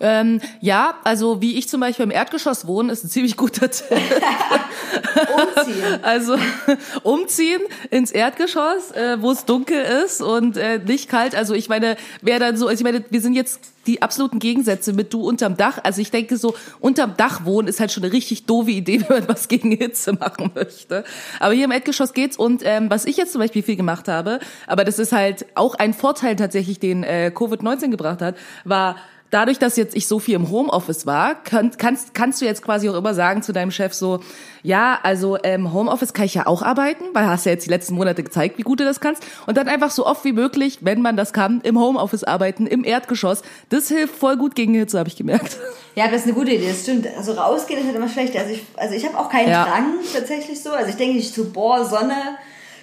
Ähm, 0.00 0.40
ja, 0.60 0.94
also 1.04 1.40
wie 1.42 1.56
ich 1.56 1.68
zum 1.68 1.80
Beispiel 1.80 2.04
im 2.04 2.10
Erdgeschoss 2.10 2.66
wohne, 2.66 2.92
ist 2.92 3.04
ein 3.04 3.10
ziemlich 3.10 3.36
guter 3.36 3.70
Tipp. 3.70 3.88
Umziehen. 5.56 5.98
Also 6.02 6.36
umziehen 7.02 7.60
ins 7.90 8.10
Erdgeschoss, 8.10 8.92
äh, 8.92 9.20
wo 9.20 9.32
es 9.32 9.44
dunkel 9.44 9.80
ist 10.04 10.22
und 10.22 10.56
äh, 10.56 10.78
nicht 10.78 11.08
kalt. 11.08 11.34
Also 11.34 11.54
ich 11.54 11.68
meine, 11.68 11.96
wer 12.22 12.38
dann 12.38 12.56
so, 12.56 12.68
also 12.68 12.80
ich 12.80 12.84
meine, 12.84 13.04
wir 13.10 13.20
sind 13.20 13.34
jetzt 13.34 13.60
die 13.86 14.02
absoluten 14.02 14.38
Gegensätze 14.38 14.92
mit 14.92 15.12
du 15.12 15.22
unterm 15.22 15.56
Dach. 15.56 15.78
Also 15.82 16.00
ich 16.00 16.10
denke 16.10 16.36
so, 16.36 16.54
unterm 16.78 17.16
Dach 17.16 17.44
wohnen 17.44 17.68
ist 17.68 17.80
halt 17.80 17.90
schon 17.90 18.04
eine 18.04 18.12
richtig 18.12 18.46
doofe 18.46 18.70
Idee, 18.70 19.02
wenn 19.08 19.20
man 19.20 19.28
was 19.28 19.48
gegen 19.48 19.72
Hitze 19.72 20.12
machen 20.12 20.52
möchte. 20.54 21.04
Aber 21.40 21.54
hier 21.54 21.64
im 21.64 21.72
Erdgeschoss 21.72 22.12
geht's 22.12 22.36
und 22.36 22.62
ähm, 22.64 22.90
was 22.90 23.04
ich 23.04 23.16
jetzt 23.16 23.32
zum 23.32 23.40
Beispiel 23.40 23.62
viel 23.62 23.76
gemacht 23.76 24.08
habe, 24.08 24.40
aber 24.66 24.84
das 24.84 24.98
ist 24.98 25.12
halt 25.12 25.46
auch 25.54 25.74
ein 25.74 25.94
Vorteil 25.94 26.36
tatsächlich, 26.36 26.78
den 26.78 27.02
äh, 27.02 27.32
Covid-19 27.34 27.90
gebracht 27.90 28.22
hat, 28.22 28.36
war 28.64 28.96
dadurch, 29.30 29.58
dass 29.58 29.76
jetzt 29.76 29.96
ich 29.96 30.06
so 30.06 30.18
viel 30.18 30.34
im 30.34 30.50
Homeoffice 30.50 31.06
war, 31.06 31.34
kann, 31.34 31.70
kannst, 31.76 32.14
kannst 32.14 32.40
du 32.40 32.44
jetzt 32.44 32.62
quasi 32.62 32.88
auch 32.88 32.94
immer 32.94 33.14
sagen 33.14 33.42
zu 33.42 33.52
deinem 33.52 33.70
Chef 33.70 33.92
so, 33.92 34.20
ja, 34.62 34.98
also 35.02 35.38
ähm, 35.42 35.72
Homeoffice 35.72 36.12
kann 36.12 36.26
ich 36.26 36.34
ja 36.34 36.46
auch 36.46 36.62
arbeiten, 36.62 37.04
weil 37.12 37.26
hast 37.26 37.46
ja 37.46 37.52
jetzt 37.52 37.66
die 37.66 37.70
letzten 37.70 37.94
Monate 37.94 38.22
gezeigt, 38.22 38.58
wie 38.58 38.62
gut 38.62 38.80
du 38.80 38.84
das 38.84 39.00
kannst. 39.00 39.22
Und 39.46 39.56
dann 39.56 39.68
einfach 39.68 39.90
so 39.90 40.06
oft 40.06 40.24
wie 40.24 40.32
möglich, 40.32 40.78
wenn 40.80 41.02
man 41.02 41.16
das 41.16 41.32
kann, 41.32 41.60
im 41.62 41.78
Homeoffice 41.78 42.24
arbeiten, 42.24 42.66
im 42.66 42.84
Erdgeschoss. 42.84 43.42
Das 43.68 43.88
hilft 43.88 44.16
voll 44.16 44.36
gut 44.36 44.54
gegen 44.54 44.74
Hitze, 44.74 44.98
habe 44.98 45.08
ich 45.08 45.16
gemerkt. 45.16 45.58
Ja, 45.94 46.06
das 46.06 46.20
ist 46.20 46.24
eine 46.24 46.34
gute 46.34 46.52
Idee, 46.52 46.68
das 46.68 46.82
stimmt. 46.82 47.06
Also 47.16 47.32
rausgehen 47.32 47.80
ist 47.80 47.86
halt 47.86 47.96
immer 47.96 48.08
schlecht. 48.08 48.36
Also 48.36 48.52
ich, 48.52 48.62
also 48.76 48.94
ich 48.94 49.04
habe 49.04 49.18
auch 49.18 49.28
keinen 49.28 49.50
Ja. 49.50 49.64
Drang 49.64 49.94
tatsächlich 50.12 50.62
so. 50.62 50.70
Also 50.70 50.90
ich 50.90 50.96
denke 50.96 51.16
nicht 51.16 51.34
so, 51.34 51.50
boah, 51.50 51.84
Sonne. 51.84 52.14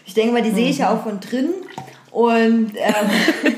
Ich 0.06 0.14
denke 0.14 0.34
mal, 0.34 0.42
die 0.42 0.52
sehe 0.52 0.70
ich 0.70 0.80
ja 0.80 0.94
auch 0.94 1.04
von 1.04 1.20
drin. 1.20 1.50
Und 2.16 2.72
ähm, 2.78 3.10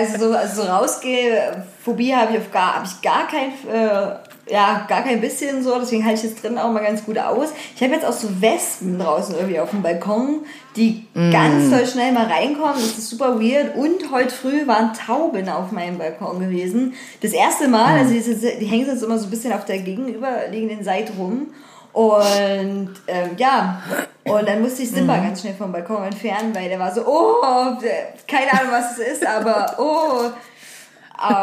also 0.00 0.28
so, 0.28 0.36
also 0.36 0.62
so 0.62 0.68
rausgehe, 0.68 1.64
Phobie 1.84 2.14
habe 2.14 2.34
ich 2.34 2.38
auf 2.38 2.52
gar, 2.52 2.76
habe 2.76 2.86
ich 2.86 3.02
gar 3.02 3.26
kein, 3.26 3.48
äh, 3.68 4.52
ja, 4.52 4.86
gar 4.88 5.02
kein 5.02 5.20
bisschen 5.20 5.60
so. 5.60 5.76
Deswegen 5.76 6.06
halte 6.06 6.24
ich 6.24 6.32
das 6.32 6.40
drin 6.40 6.56
auch 6.56 6.70
mal 6.70 6.84
ganz 6.84 7.04
gut 7.04 7.18
aus. 7.18 7.48
Ich 7.74 7.82
habe 7.82 7.94
jetzt 7.94 8.06
auch 8.06 8.12
so 8.12 8.28
Wespen 8.40 8.96
draußen 8.96 9.34
irgendwie 9.34 9.58
auf 9.58 9.70
dem 9.70 9.82
Balkon, 9.82 10.42
die 10.76 11.04
ganz 11.32 11.68
doll 11.68 11.84
schnell 11.84 12.12
mal 12.12 12.26
reinkommen. 12.26 12.76
Das 12.76 12.96
ist 12.96 13.10
super 13.10 13.40
weird. 13.40 13.74
Und 13.74 14.12
heute 14.12 14.32
früh 14.32 14.64
waren 14.68 14.94
Tauben 14.94 15.48
auf 15.48 15.72
meinem 15.72 15.98
Balkon 15.98 16.38
gewesen. 16.38 16.94
Das 17.22 17.32
erste 17.32 17.66
Mal, 17.66 17.98
also 17.98 18.14
die, 18.14 18.58
die 18.60 18.66
hängen 18.66 18.86
jetzt 18.86 19.02
immer 19.02 19.18
so 19.18 19.24
ein 19.26 19.30
bisschen 19.30 19.52
auf 19.52 19.64
der 19.64 19.78
gegenüberliegenden 19.78 20.84
Seite 20.84 21.14
rum. 21.18 21.48
Und 21.92 22.94
ähm, 23.06 23.30
ja, 23.36 23.82
und 24.24 24.48
dann 24.48 24.62
musste 24.62 24.82
ich 24.82 24.90
Simba 24.90 25.16
ganz 25.18 25.40
schnell 25.40 25.54
vom 25.54 25.72
Balkon 25.72 26.04
entfernen, 26.04 26.54
weil 26.54 26.68
der 26.68 26.78
war 26.78 26.94
so, 26.94 27.02
oh, 27.06 27.42
keine 28.26 28.52
Ahnung, 28.52 28.72
was 28.72 28.98
es 28.98 29.18
ist, 29.18 29.26
aber 29.26 29.74
oh. 29.78 30.30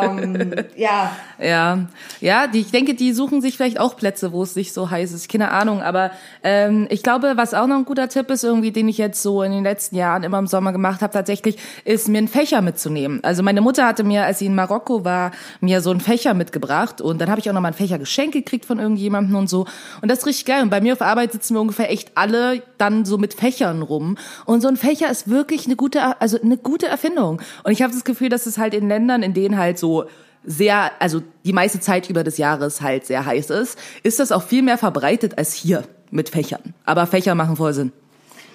ähm, 0.03 0.51
ja, 0.75 1.11
Ja, 1.41 1.87
ja, 2.19 2.47
die, 2.47 2.59
ich 2.59 2.71
denke, 2.71 2.95
die 2.95 3.13
suchen 3.13 3.41
sich 3.41 3.55
vielleicht 3.55 3.79
auch 3.79 3.95
Plätze, 3.95 4.33
wo 4.33 4.43
es 4.43 4.57
nicht 4.57 4.73
so 4.73 4.89
heiß 4.89 5.13
ist. 5.13 5.29
Keine 5.29 5.51
Ahnung, 5.51 5.81
aber 5.81 6.11
ähm, 6.43 6.87
ich 6.89 7.01
glaube, 7.01 7.33
was 7.35 7.53
auch 7.53 7.67
noch 7.67 7.77
ein 7.77 7.85
guter 7.85 8.09
Tipp 8.09 8.29
ist, 8.29 8.43
irgendwie, 8.43 8.71
den 8.71 8.89
ich 8.89 8.97
jetzt 8.97 9.21
so 9.21 9.41
in 9.41 9.53
den 9.53 9.63
letzten 9.63 9.95
Jahren 9.95 10.23
immer 10.23 10.37
im 10.37 10.47
Sommer 10.47 10.73
gemacht 10.73 11.01
habe, 11.01 11.13
tatsächlich, 11.13 11.57
ist 11.85 12.09
mir 12.09 12.17
einen 12.17 12.27
Fächer 12.27 12.61
mitzunehmen. 12.61 13.23
Also 13.23 13.41
meine 13.41 13.61
Mutter 13.61 13.85
hatte 13.85 14.03
mir, 14.03 14.25
als 14.25 14.39
sie 14.39 14.47
in 14.47 14.55
Marokko 14.55 15.05
war, 15.05 15.31
mir 15.61 15.79
so 15.79 15.91
einen 15.91 16.01
Fächer 16.01 16.33
mitgebracht 16.33 16.99
und 16.99 17.21
dann 17.21 17.29
habe 17.29 17.39
ich 17.39 17.49
auch 17.49 17.53
noch 17.53 17.61
mal 17.61 17.69
einen 17.69 17.77
Fächer 17.77 17.99
geschenkt 17.99 18.33
gekriegt 18.33 18.65
von 18.65 18.79
irgendjemandem 18.79 19.35
und 19.35 19.49
so. 19.49 19.65
Und 20.01 20.11
das 20.11 20.19
ist 20.19 20.25
richtig 20.25 20.45
geil. 20.45 20.61
Und 20.61 20.69
bei 20.69 20.81
mir 20.81 20.93
auf 20.93 21.01
Arbeit 21.01 21.31
sitzen 21.31 21.53
wir 21.53 21.61
ungefähr 21.61 21.89
echt 21.89 22.11
alle 22.15 22.61
dann 22.77 23.05
so 23.05 23.17
mit 23.17 23.33
Fächern 23.33 23.81
rum. 23.81 24.17
Und 24.45 24.61
so 24.61 24.67
ein 24.67 24.75
Fächer 24.75 25.09
ist 25.09 25.29
wirklich 25.29 25.67
eine 25.67 25.77
gute, 25.77 26.21
also 26.21 26.39
eine 26.41 26.57
gute 26.57 26.87
Erfindung. 26.87 27.41
Und 27.63 27.71
ich 27.71 27.81
habe 27.81 27.93
das 27.93 28.03
Gefühl, 28.03 28.27
dass 28.27 28.45
es 28.45 28.57
halt 28.57 28.73
in 28.73 28.89
Ländern, 28.89 29.23
in 29.23 29.33
denen 29.33 29.57
halt 29.57 29.79
so 29.79 30.05
sehr, 30.43 30.91
also 30.99 31.21
die 31.45 31.53
meiste 31.53 31.79
Zeit 31.79 32.09
über 32.09 32.23
des 32.23 32.37
Jahres 32.37 32.81
halt 32.81 33.05
sehr 33.05 33.25
heiß 33.25 33.49
ist, 33.49 33.77
ist 34.03 34.19
das 34.19 34.31
auch 34.31 34.43
viel 34.43 34.61
mehr 34.61 34.77
verbreitet 34.77 35.37
als 35.37 35.53
hier 35.53 35.83
mit 36.11 36.29
Fächern. 36.29 36.73
Aber 36.85 37.05
Fächer 37.07 37.35
machen 37.35 37.55
voll 37.55 37.73
Sinn. 37.73 37.91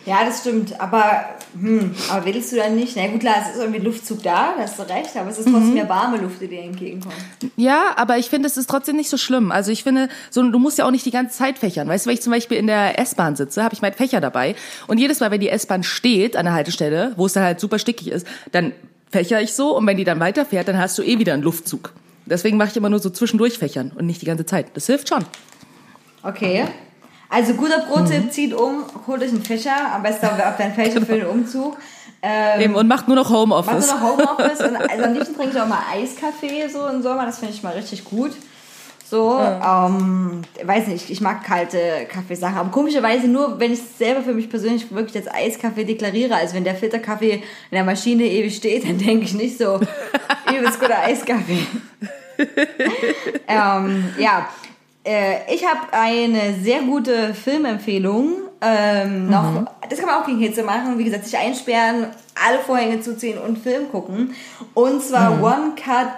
ja, 0.07 0.25
das 0.25 0.41
stimmt. 0.41 0.79
Aber, 0.81 1.25
hm, 1.59 1.95
aber 2.11 2.27
willst 2.27 2.53
du 2.53 2.57
dann 2.57 2.75
nicht? 2.77 2.97
Na 2.97 3.07
gut, 3.07 3.21
klar, 3.21 3.37
es 3.43 3.55
ist 3.55 3.61
irgendwie 3.63 3.81
Luftzug 3.81 4.23
da, 4.23 4.55
da 4.57 4.63
hast 4.63 4.79
du 4.79 4.83
recht, 4.83 5.17
aber 5.17 5.31
es 5.31 5.39
ist 5.39 5.49
trotzdem 5.49 5.77
ja 5.77 5.89
warme 5.89 6.19
Luft, 6.19 6.41
die 6.41 6.49
dir 6.49 6.63
entgegenkommt. 6.63 7.15
Ja, 7.57 7.95
aber 7.97 8.19
ich 8.19 8.29
finde, 8.29 8.49
es 8.49 8.57
ist 8.57 8.69
trotzdem 8.69 8.97
nicht 8.97 9.09
so 9.09 9.17
schlimm. 9.17 9.53
Also 9.53 9.71
ich 9.71 9.83
finde, 9.83 10.09
so 10.31 10.43
du 10.43 10.59
musst 10.59 10.79
ja 10.79 10.87
auch 10.87 10.91
nicht 10.91 11.07
die 11.07 11.11
ganze 11.11 11.37
Zeit 11.39 11.59
fächern. 11.59 11.89
Weißt 11.89 12.05
du, 12.05 12.09
wenn 12.09 12.15
ich 12.15 12.23
zum 12.23 12.33
Beispiel 12.33 12.59
in 12.59 12.67
der 12.67 12.99
S-Bahn 12.99 13.37
sitze, 13.37 13.63
habe 13.63 13.75
ich 13.75 13.83
meinen 13.83 13.95
Fächer 13.95 14.21
dabei 14.21 14.57
und 14.89 14.99
jedes 14.99 15.21
Mal, 15.21 15.31
wenn 15.31 15.41
die 15.41 15.49
S-Bahn 15.49 15.83
steht 15.83 16.37
an 16.37 16.47
der 16.47 16.55
Haltestelle, 16.55 17.13
wo 17.17 17.27
es 17.27 17.35
dann 17.35 17.45
halt 17.45 17.61
super 17.61 17.79
stickig 17.79 18.11
ist, 18.11 18.27
dann 18.53 18.73
fächer 19.15 19.41
ich 19.41 19.55
so 19.55 19.77
und 19.77 19.87
wenn 19.87 19.97
die 19.97 20.03
dann 20.03 20.19
weiterfährt, 20.19 20.67
dann 20.67 20.77
hast 20.77 20.99
du 20.99 21.03
eh 21.03 21.21
wieder 21.21 21.35
einen 21.35 21.45
Luftzug. 21.45 21.93
Deswegen 22.27 22.57
mache 22.57 22.71
ich 22.71 22.77
immer 22.77 22.91
nur 22.91 22.99
so 22.99 23.11
zwischendurch 23.11 23.59
fächern 23.59 23.93
und 23.95 24.07
nicht 24.07 24.21
die 24.21 24.27
ganze 24.27 24.45
Zeit. 24.45 24.67
Das 24.75 24.87
hilft 24.87 25.09
schon. 25.09 25.25
Okay. 26.25 26.65
Also 27.29 27.55
guter 27.55 27.81
Pro-Tipp, 27.81 28.33
zieht 28.33 28.53
um, 28.55 28.85
holt 29.07 29.23
euch 29.23 29.31
einen 29.31 29.45
Fächer, 29.45 29.95
am 29.95 30.03
besten 30.03 30.27
auf 30.27 30.57
deinen 30.59 30.75
Fächer 30.75 31.01
für 31.03 31.15
den 31.15 31.27
Umzug. 31.27 31.77
Ähm, 32.23 32.61
Eben, 32.61 32.75
und 32.75 32.89
macht 32.89 33.07
nur 33.07 33.17
noch 33.17 33.31
Homeoffice. 33.31 33.87
du 33.87 33.95
noch 33.95 34.03
Homeoffice? 34.03 34.61
und, 34.61 34.77
also 34.91 35.05
am 35.05 35.13
liebsten 35.15 35.37
trinke 35.37 35.55
ich 35.55 35.63
auch 35.63 35.69
mal 35.69 35.83
Eiskaffee 35.93 36.69
so 36.69 36.87
im 36.89 37.03
Sommer, 37.03 37.27
das 37.27 37.39
finde 37.39 37.55
ich 37.55 37.63
mal 37.63 37.75
richtig 37.75 38.05
gut. 38.05 38.33
So, 39.09 39.39
ähm, 39.39 40.43
weiß 40.65 40.87
nicht, 40.87 41.11
ich 41.11 41.21
mag 41.21 41.45
kalte 41.45 42.07
Kaffeesachen, 42.09 42.57
aber 42.57 42.71
komischerweise 42.71 43.29
nur, 43.29 43.61
wenn 43.61 43.73
ich 43.73 43.81
es 43.81 43.99
selber 43.99 44.23
für 44.23 44.33
mich 44.33 44.49
persönlich 44.49 44.91
wirklich 44.91 45.17
als 45.17 45.33
Eiskaffee 45.33 45.85
deklariere. 45.85 46.35
Also 46.35 46.55
wenn 46.55 46.65
der 46.65 46.75
Filterkaffee 46.75 47.35
in 47.35 47.43
der 47.73 47.85
Maschine 47.85 48.25
ewig 48.25 48.57
steht, 48.57 48.89
dann 48.89 48.99
denke 48.99 49.25
ich 49.25 49.35
nicht 49.35 49.59
so, 49.59 49.79
übelst 50.51 50.81
guter 50.81 50.99
Eiskaffee. 51.01 51.67
ähm, 53.49 54.15
ja, 54.19 54.49
äh, 55.05 55.55
ich 55.55 55.65
habe 55.67 55.81
eine 55.93 56.55
sehr 56.63 56.81
gute 56.81 57.35
Filmempfehlung. 57.35 58.35
Ähm, 58.61 59.29
noch, 59.29 59.67
Das 59.89 59.99
kann 59.99 60.09
man 60.09 60.23
auch 60.23 60.27
gegen 60.27 60.39
Hitze 60.39 60.63
machen. 60.63 60.99
Wie 60.99 61.05
gesagt, 61.05 61.27
sich 61.27 61.37
einsperren, 61.37 62.07
alle 62.43 62.59
Vorhänge 62.61 63.01
zuziehen 63.01 63.39
und 63.39 63.59
Film 63.59 63.91
gucken. 63.91 64.35
Und 64.73 65.03
zwar 65.03 65.43
One 65.43 65.73
Cut 65.77 66.09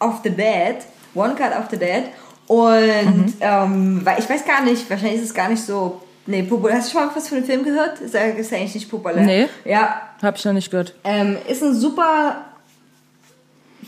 of 0.00 0.20
the, 0.24 0.30
Dead. 0.30 0.78
One 1.14 1.34
Cut 1.34 1.56
of 1.58 1.66
the 1.70 1.76
Dead. 1.78 2.04
Und 2.46 3.34
ähm, 3.40 4.00
weil 4.04 4.18
ich 4.18 4.28
weiß 4.28 4.44
gar 4.46 4.62
nicht, 4.62 4.88
wahrscheinlich 4.88 5.20
ist 5.20 5.28
es 5.28 5.34
gar 5.34 5.48
nicht 5.48 5.62
so. 5.62 6.00
Nee, 6.26 6.42
populär. 6.42 6.76
Hast 6.76 6.88
du 6.88 6.98
schon 6.98 7.06
mal 7.06 7.16
was 7.16 7.28
von 7.28 7.38
dem 7.38 7.44
Film 7.44 7.64
gehört? 7.64 8.00
Ist 8.00 8.14
ja, 8.14 8.20
ist 8.20 8.50
ja 8.50 8.58
eigentlich 8.58 8.74
nicht 8.74 8.90
populär. 8.90 9.22
Nee. 9.24 9.48
Ja, 9.64 10.02
Hab 10.22 10.36
ich 10.36 10.44
noch 10.44 10.52
nicht 10.52 10.70
gehört. 10.70 10.94
ähm, 11.04 11.36
ist 11.48 11.62
ein 11.62 11.74
super 11.74 12.36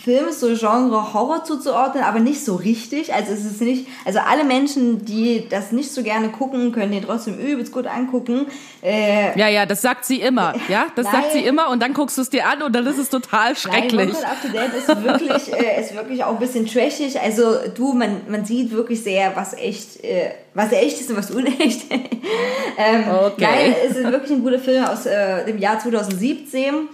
Film, 0.03 0.29
ist 0.29 0.41
so 0.41 0.55
Genre 0.55 1.13
Horror 1.13 1.45
zuzuordnen, 1.45 2.03
aber 2.05 2.21
nicht 2.21 2.45
so 2.45 2.55
richtig. 2.57 3.13
Also 3.13 3.33
es 3.33 3.45
ist 3.45 3.61
nicht, 3.61 3.87
also 4.05 4.19
alle 4.21 4.45
Menschen, 4.45 5.05
die 5.05 5.47
das 5.49 5.73
nicht 5.73 5.93
so 5.93 6.03
gerne 6.03 6.31
gucken, 6.31 6.73
können 6.73 6.93
den 6.93 7.05
trotzdem 7.05 7.39
übelst 7.39 7.73
gut 7.73 7.87
angucken. 7.87 8.47
Äh, 8.83 9.39
Ja, 9.39 9.49
ja, 9.49 9.67
das 9.67 9.83
sagt 9.83 10.05
sie 10.05 10.21
immer. 10.21 10.55
Ja, 10.69 10.87
das 10.97 11.07
sagt 11.07 11.33
Nein. 11.33 11.33
sie 11.33 11.45
immer 11.45 11.69
und 11.69 11.83
dann 11.83 11.93
guckst 11.93 12.17
du 12.17 12.23
es 12.23 12.31
dir 12.31 12.47
an 12.47 12.63
und 12.63 12.75
dann 12.75 12.87
ist 12.87 12.99
es 12.99 13.11
total 13.11 13.57
schrecklich. 13.57 14.13
Nein, 14.13 14.25
Up 14.25 14.43
to 14.43 14.49
Date 14.49 14.75
ist 14.75 14.89
wirklich, 15.05 15.53
äh, 15.61 15.81
ist 15.81 15.95
wirklich 15.95 16.25
auch 16.25 16.33
ein 16.33 16.39
bisschen 16.39 16.67
trashig. 16.67 17.21
Also 17.21 17.57
du, 17.75 17.93
man, 17.93 18.23
man 18.29 18.45
sieht 18.45 18.71
wirklich 18.71 19.03
sehr, 19.03 19.37
was 19.37 19.55
echt, 19.55 20.03
äh, 20.03 20.31
was 20.55 20.73
echt 20.73 21.01
ist 21.01 21.11
und 21.11 21.17
was 21.17 21.31
unecht. 21.31 21.83
ähm, 21.91 23.05
Okay. 23.11 23.47
Nein, 23.47 23.75
es 23.89 23.97
ist 23.97 24.05
wirklich 24.11 24.31
ein 24.31 24.43
guter 24.43 24.59
Film 24.59 24.85
aus 24.85 25.05
äh, 25.07 25.45
dem 25.45 25.59
Jahr 25.59 25.79
2017 25.79 26.89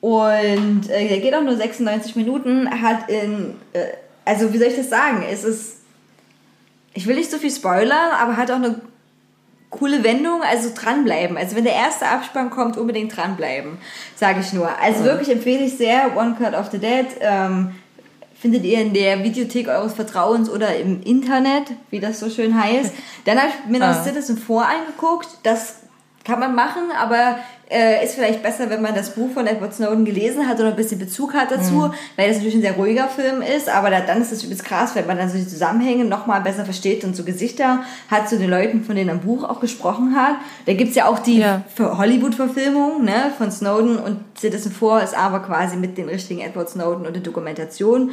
und 0.00 0.88
äh, 0.90 1.08
der 1.08 1.18
geht 1.20 1.34
auch 1.34 1.42
nur 1.42 1.56
96 1.56 2.16
Minuten. 2.16 2.68
Hat 2.82 3.08
in, 3.10 3.56
äh, 3.72 3.84
also 4.24 4.52
wie 4.52 4.58
soll 4.58 4.68
ich 4.68 4.76
das 4.76 4.90
sagen? 4.90 5.24
Es 5.30 5.44
ist, 5.44 5.78
ich 6.94 7.06
will 7.06 7.16
nicht 7.16 7.30
so 7.30 7.38
viel 7.38 7.50
spoilern, 7.50 8.12
aber 8.20 8.36
hat 8.36 8.50
auch 8.50 8.56
eine 8.56 8.80
coole 9.70 10.02
Wendung, 10.04 10.42
also 10.42 10.70
dranbleiben. 10.74 11.36
Also 11.36 11.56
wenn 11.56 11.64
der 11.64 11.74
erste 11.74 12.06
Abspann 12.06 12.50
kommt, 12.50 12.76
unbedingt 12.78 13.14
dranbleiben, 13.16 13.78
sage 14.16 14.40
ich 14.40 14.52
nur. 14.52 14.70
Also 14.80 15.04
wirklich 15.04 15.30
empfehle 15.30 15.64
ich 15.64 15.76
sehr 15.76 16.16
One 16.16 16.36
Cut 16.38 16.54
of 16.54 16.70
the 16.70 16.78
Dead. 16.78 17.06
Ähm, 17.20 17.74
findet 18.40 18.64
ihr 18.64 18.80
in 18.80 18.94
der 18.94 19.24
Videothek 19.24 19.68
eures 19.68 19.94
Vertrauens 19.94 20.48
oder 20.48 20.76
im 20.76 21.02
Internet, 21.02 21.72
wie 21.90 21.98
das 21.98 22.20
so 22.20 22.30
schön 22.30 22.60
heißt. 22.60 22.94
Dann 23.24 23.38
habe 23.38 23.48
ich 23.48 23.70
mir 23.70 23.80
noch 23.80 23.88
Ah. 23.88 24.04
Citizen 24.04 24.38
4 24.38 24.56
angeguckt. 24.56 25.28
Das 25.42 25.80
kann 26.28 26.38
man 26.38 26.54
machen, 26.54 26.82
aber 27.00 27.38
äh, 27.70 28.04
ist 28.04 28.14
vielleicht 28.14 28.42
besser, 28.42 28.70
wenn 28.70 28.80
man 28.80 28.94
das 28.94 29.10
Buch 29.14 29.30
von 29.32 29.46
Edward 29.46 29.74
Snowden 29.74 30.04
gelesen 30.04 30.48
hat 30.48 30.58
oder 30.60 30.68
ein 30.68 30.76
bisschen 30.76 30.98
Bezug 30.98 31.34
hat 31.34 31.50
dazu, 31.50 31.72
Mhm. 31.74 31.92
weil 32.16 32.28
das 32.28 32.36
natürlich 32.36 32.54
ein 32.56 32.62
sehr 32.62 32.72
ruhiger 32.74 33.08
Film 33.08 33.42
ist, 33.42 33.68
aber 33.68 33.90
da, 33.90 34.00
dann 34.00 34.22
ist 34.22 34.32
es 34.32 34.42
übelst 34.44 34.64
krass, 34.64 34.94
wenn 34.94 35.06
man 35.06 35.18
dann 35.18 35.28
so 35.28 35.36
die 35.36 35.46
Zusammenhänge 35.48 36.04
nochmal 36.06 36.40
besser 36.40 36.64
versteht 36.64 37.04
und 37.04 37.14
so 37.16 37.24
Gesichter 37.24 37.80
hat 38.10 38.28
zu 38.28 38.38
den 38.38 38.48
Leuten, 38.48 38.84
von 38.84 38.94
denen 38.96 39.08
er 39.10 39.14
im 39.16 39.20
Buch 39.20 39.44
auch 39.44 39.60
gesprochen 39.60 40.14
hat. 40.16 40.36
Da 40.66 40.72
gibt's 40.74 40.94
ja 40.96 41.06
auch 41.08 41.18
die 41.18 41.40
Ja. 41.40 41.62
Hollywood-Verfilmung 41.78 43.04
ne, 43.04 43.32
von 43.36 43.50
Snowden 43.50 43.98
und 43.98 44.18
Citizen 44.38 44.72
4 44.72 45.02
ist 45.02 45.16
aber 45.16 45.40
quasi 45.40 45.76
mit 45.76 45.96
den 45.98 46.08
richtigen 46.08 46.40
Edward 46.40 46.68
Snowden 46.70 47.06
und 47.06 47.14
der 47.14 47.22
Dokumentation. 47.22 48.12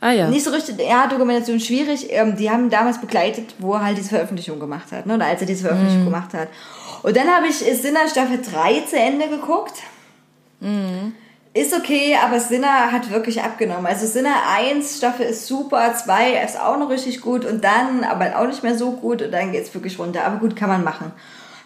Ah 0.00 0.12
ja. 0.12 0.28
Nicht 0.28 0.44
so 0.44 0.50
richtig, 0.50 0.76
ja, 0.78 1.08
Dokumentation 1.08 1.58
schwierig. 1.58 2.06
Ähm, 2.10 2.36
die 2.36 2.48
haben 2.50 2.70
damals 2.70 3.00
begleitet, 3.00 3.54
wo 3.58 3.74
er 3.74 3.84
halt 3.84 3.98
diese 3.98 4.10
Veröffentlichung 4.10 4.60
gemacht 4.60 4.92
hat, 4.92 5.06
ne? 5.06 5.14
Oder 5.14 5.26
als 5.26 5.40
er 5.40 5.46
diese 5.48 5.62
Veröffentlichung 5.64 6.04
gemacht 6.04 6.34
hat. 6.34 6.46
Und 7.02 7.16
dann 7.16 7.28
habe 7.28 7.46
ich 7.46 7.56
Sinner 7.56 8.08
Staffel 8.08 8.40
3 8.42 8.80
zu 8.88 8.96
Ende 8.98 9.28
geguckt. 9.28 9.74
Ist 11.54 11.74
okay, 11.74 12.16
aber 12.22 12.40
Sinner 12.40 12.92
hat 12.92 13.10
wirklich 13.10 13.42
abgenommen. 13.42 13.86
Also 13.86 14.06
Sinner 14.06 14.34
1 14.56 14.98
Staffel 14.98 15.26
ist 15.26 15.46
super, 15.46 15.94
2 15.94 16.42
ist 16.44 16.60
auch 16.60 16.78
noch 16.78 16.90
richtig 16.90 17.20
gut 17.20 17.44
und 17.44 17.64
dann 17.64 18.04
aber 18.04 18.38
auch 18.38 18.46
nicht 18.46 18.62
mehr 18.62 18.76
so 18.76 18.92
gut 18.92 19.22
und 19.22 19.30
dann 19.32 19.52
geht's 19.52 19.72
wirklich 19.74 19.98
runter. 19.98 20.24
Aber 20.24 20.36
gut, 20.38 20.56
kann 20.56 20.68
man 20.68 20.84
machen. 20.84 21.12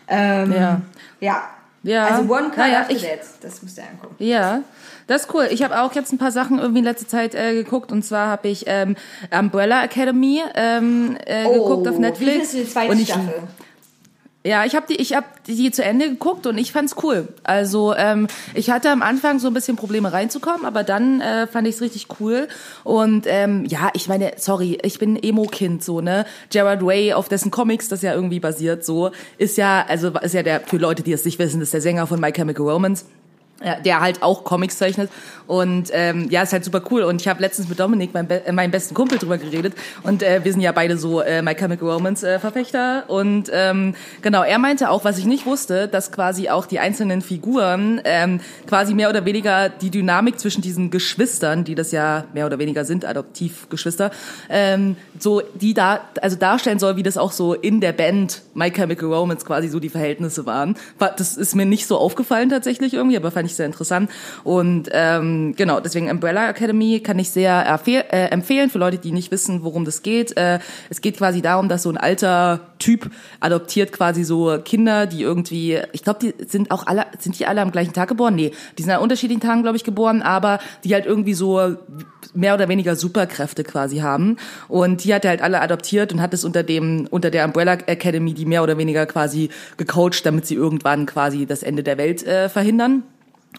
Ähm, 0.08 0.52
Ja. 0.52 0.80
Ja. 1.20 1.42
Ja. 1.84 2.04
Also 2.06 2.22
One 2.32 2.48
Cut 2.50 2.58
Naja, 2.58 2.80
After 2.82 2.92
ich- 2.94 3.02
That, 3.02 3.20
das 3.40 3.60
müsst 3.62 3.76
ihr 3.76 3.82
angucken. 3.84 4.14
Ja, 4.18 4.60
das 5.08 5.22
ist 5.22 5.34
cool. 5.34 5.48
Ich 5.50 5.64
habe 5.64 5.80
auch 5.82 5.92
jetzt 5.94 6.12
ein 6.12 6.18
paar 6.18 6.30
Sachen 6.30 6.60
irgendwie 6.60 6.78
in 6.78 6.84
letzter 6.84 7.08
Zeit 7.08 7.34
äh, 7.34 7.54
geguckt 7.54 7.90
und 7.90 8.04
zwar 8.04 8.28
habe 8.28 8.46
ich 8.48 8.64
ähm, 8.68 8.94
Umbrella 9.36 9.82
Academy 9.84 10.42
ähm, 10.54 11.16
äh, 11.26 11.42
geguckt 11.42 11.88
auf 11.88 11.94
Oh, 11.94 11.98
Wie 11.98 12.02
Netflix. 12.02 12.30
findest 12.32 12.54
du 12.54 12.58
die 12.58 12.68
zweite 12.68 12.92
und 12.92 13.00
ich, 13.00 13.08
Staffel? 13.08 13.34
Ja, 14.44 14.64
ich 14.64 14.74
habe 14.74 14.86
die, 14.88 14.96
ich 14.96 15.14
habe 15.14 15.26
die 15.46 15.70
zu 15.70 15.84
Ende 15.84 16.08
geguckt 16.08 16.46
und 16.48 16.58
ich 16.58 16.72
fand's 16.72 16.96
cool. 17.02 17.28
Also 17.44 17.94
ähm, 17.94 18.26
ich 18.54 18.70
hatte 18.70 18.90
am 18.90 19.00
Anfang 19.00 19.38
so 19.38 19.46
ein 19.46 19.54
bisschen 19.54 19.76
Probleme 19.76 20.12
reinzukommen, 20.12 20.66
aber 20.66 20.82
dann 20.82 21.20
äh, 21.20 21.46
fand 21.46 21.68
ich's 21.68 21.80
richtig 21.80 22.08
cool. 22.18 22.48
Und 22.82 23.26
ähm, 23.28 23.64
ja, 23.66 23.90
ich 23.94 24.08
meine, 24.08 24.32
sorry, 24.38 24.78
ich 24.82 24.98
bin 24.98 25.16
Emo-Kind 25.16 25.84
so 25.84 26.00
ne. 26.00 26.26
Gerard 26.50 26.84
Way, 26.84 27.12
auf 27.12 27.28
dessen 27.28 27.52
Comics 27.52 27.88
das 27.88 28.02
ja 28.02 28.14
irgendwie 28.14 28.40
basiert, 28.40 28.84
so 28.84 29.12
ist 29.38 29.56
ja, 29.58 29.84
also 29.86 30.08
ist 30.08 30.34
ja 30.34 30.42
der 30.42 30.60
für 30.60 30.78
Leute, 30.78 31.04
die 31.04 31.12
es 31.12 31.24
nicht 31.24 31.38
wissen, 31.38 31.60
ist 31.60 31.72
der 31.72 31.80
Sänger 31.80 32.08
von 32.08 32.20
My 32.20 32.32
Chemical 32.32 32.68
Romance. 32.68 33.04
Ja, 33.64 33.76
der 33.76 34.00
halt 34.00 34.22
auch 34.22 34.44
Comics 34.44 34.78
zeichnet. 34.78 35.10
Und 35.46 35.90
ähm, 35.92 36.28
ja, 36.30 36.42
ist 36.42 36.52
halt 36.52 36.64
super 36.64 36.82
cool. 36.90 37.02
Und 37.02 37.20
ich 37.20 37.28
habe 37.28 37.40
letztens 37.40 37.68
mit 37.68 37.78
Dominik, 37.78 38.14
meinem, 38.14 38.26
Be 38.26 38.44
äh, 38.46 38.52
meinem 38.52 38.70
besten 38.70 38.94
Kumpel, 38.94 39.18
drüber 39.18 39.38
geredet. 39.38 39.74
Und 40.02 40.22
äh, 40.22 40.40
wir 40.42 40.52
sind 40.52 40.62
ja 40.62 40.72
beide 40.72 40.96
so 40.96 41.20
äh, 41.20 41.42
My 41.42 41.54
Chemical 41.54 41.90
Romance 41.90 42.24
äh, 42.26 42.38
Verfechter. 42.38 43.04
Und 43.08 43.50
ähm, 43.52 43.94
genau, 44.22 44.42
er 44.42 44.58
meinte 44.58 44.88
auch, 44.90 45.04
was 45.04 45.18
ich 45.18 45.26
nicht 45.26 45.46
wusste, 45.46 45.88
dass 45.88 46.10
quasi 46.12 46.48
auch 46.48 46.66
die 46.66 46.78
einzelnen 46.78 47.22
Figuren 47.22 48.00
ähm, 48.04 48.40
quasi 48.66 48.94
mehr 48.94 49.08
oder 49.10 49.24
weniger 49.24 49.68
die 49.68 49.90
Dynamik 49.90 50.40
zwischen 50.40 50.62
diesen 50.62 50.90
Geschwistern, 50.90 51.64
die 51.64 51.74
das 51.74 51.92
ja 51.92 52.24
mehr 52.32 52.46
oder 52.46 52.58
weniger 52.58 52.84
sind, 52.84 53.04
Adoptivgeschwister, 53.04 54.10
ähm, 54.48 54.96
so 55.18 55.42
die 55.54 55.74
da 55.74 56.00
also 56.20 56.36
darstellen 56.36 56.78
soll, 56.78 56.96
wie 56.96 57.02
das 57.02 57.18
auch 57.18 57.32
so 57.32 57.54
in 57.54 57.80
der 57.80 57.92
Band 57.92 58.42
My 58.54 58.70
Chemical 58.70 59.12
Romance 59.12 59.44
quasi 59.44 59.68
so 59.68 59.80
die 59.80 59.88
Verhältnisse 59.88 60.46
waren. 60.46 60.76
War- 60.98 61.14
Das 61.16 61.36
ist 61.36 61.54
mir 61.54 61.66
nicht 61.66 61.86
so 61.86 61.98
aufgefallen 61.98 62.48
tatsächlich 62.48 62.94
irgendwie, 62.94 63.16
aber 63.16 63.30
fand 63.30 63.46
ich 63.46 63.51
ich 63.52 63.56
sehr 63.56 63.66
interessant. 63.66 64.10
Und 64.44 64.88
ähm, 64.92 65.54
genau, 65.56 65.80
deswegen 65.80 66.10
Umbrella 66.10 66.50
Academy 66.50 67.00
kann 67.00 67.18
ich 67.18 67.30
sehr 67.30 67.64
äh, 67.86 68.26
empfehlen 68.30 68.70
für 68.70 68.78
Leute, 68.78 68.98
die 68.98 69.12
nicht 69.12 69.30
wissen, 69.30 69.62
worum 69.62 69.84
das 69.84 70.02
geht. 70.02 70.36
Äh, 70.36 70.58
es 70.90 71.00
geht 71.00 71.18
quasi 71.18 71.42
darum, 71.42 71.68
dass 71.68 71.84
so 71.84 71.90
ein 71.90 71.96
alter 71.96 72.60
Typ 72.78 73.10
adoptiert 73.40 73.92
quasi 73.92 74.24
so 74.24 74.58
Kinder, 74.64 75.06
die 75.06 75.22
irgendwie, 75.22 75.78
ich 75.92 76.02
glaube, 76.02 76.18
die 76.20 76.34
sind 76.46 76.70
auch 76.70 76.86
alle, 76.86 77.06
sind 77.18 77.38
die 77.38 77.46
alle 77.46 77.60
am 77.60 77.70
gleichen 77.70 77.92
Tag 77.92 78.08
geboren? 78.08 78.34
Nee, 78.34 78.52
die 78.76 78.82
sind 78.82 78.90
an 78.90 79.00
unterschiedlichen 79.00 79.40
Tagen, 79.40 79.62
glaube 79.62 79.76
ich, 79.76 79.84
geboren, 79.84 80.22
aber 80.22 80.58
die 80.84 80.92
halt 80.94 81.06
irgendwie 81.06 81.34
so 81.34 81.76
mehr 82.34 82.54
oder 82.54 82.68
weniger 82.68 82.96
Superkräfte 82.96 83.64
quasi 83.64 83.98
haben. 83.98 84.36
Und 84.68 85.04
die 85.04 85.14
hat 85.14 85.24
er 85.24 85.30
halt 85.30 85.42
alle 85.42 85.60
adoptiert 85.60 86.12
und 86.12 86.20
hat 86.20 86.34
es 86.34 86.44
unter 86.44 86.62
dem, 86.62 87.06
unter 87.10 87.30
der 87.30 87.44
Umbrella 87.44 87.74
Academy, 87.86 88.34
die 88.34 88.46
mehr 88.46 88.62
oder 88.62 88.78
weniger 88.78 89.06
quasi 89.06 89.50
gecoacht, 89.76 90.24
damit 90.24 90.46
sie 90.46 90.54
irgendwann 90.54 91.06
quasi 91.06 91.46
das 91.46 91.62
Ende 91.62 91.82
der 91.82 91.98
Welt 91.98 92.24
äh, 92.26 92.48
verhindern. 92.48 93.04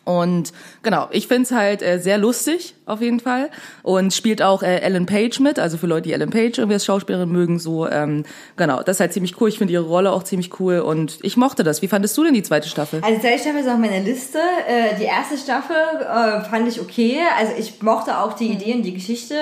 Und 0.06 0.52
genau, 0.82 1.08
ich 1.12 1.28
find's 1.28 1.52
halt 1.52 1.82
äh, 1.82 1.98
sehr 1.98 2.18
lustig, 2.18 2.76
auf 2.86 3.00
jeden 3.02 3.22
Fall. 3.22 3.50
Und 3.84 4.14
spielt 4.14 4.42
auch 4.42 4.62
äh, 4.62 4.80
Ellen 4.80 5.06
Page 5.06 5.40
mit, 5.40 5.60
also 5.60 5.78
für 5.78 5.88
Leute, 5.88 6.04
die 6.10 6.14
Ellen 6.14 6.30
Page 6.30 6.58
irgendwie 6.58 6.74
als 6.74 6.84
Schauspielerin 6.86 7.32
mögen, 7.32 7.58
so, 7.58 7.88
ähm, 7.88 8.26
genau, 8.58 8.84
das 8.84 8.98
ist 8.98 9.00
halt 9.00 9.14
ziemlich 9.14 9.40
cool. 9.40 9.48
Ich 9.48 9.58
finde 9.58 9.72
ihre 9.74 9.86
Rolle 9.86 10.12
auch 10.12 10.24
ziemlich 10.24 10.60
cool 10.60 10.80
und 10.80 11.20
ich 11.22 11.38
mochte 11.38 11.64
das. 11.64 11.82
Wie 11.82 11.88
fandest 11.88 12.18
du 12.18 12.24
denn 12.26 12.34
die 12.34 12.44
zweite 12.44 12.68
Staffel? 12.68 13.00
Also 13.02 13.16
die 13.16 13.22
zweite 13.22 13.40
Staffel 13.40 13.60
ist 13.62 13.68
auf 13.70 13.78
meiner 13.78 14.02
Liste. 14.02 14.40
Äh, 14.68 14.98
die 15.00 15.06
erste 15.06 15.38
Staffel 15.38 15.76
äh, 16.02 16.42
fand 16.50 16.68
ich 16.68 16.82
okay. 16.82 17.20
Also 17.40 17.54
ich 17.58 17.82
mochte 17.82 18.18
auch 18.18 18.34
die 18.34 18.48
Idee 18.52 18.74
und 18.74 18.84
die 18.84 18.94
Geschichte. 18.94 19.36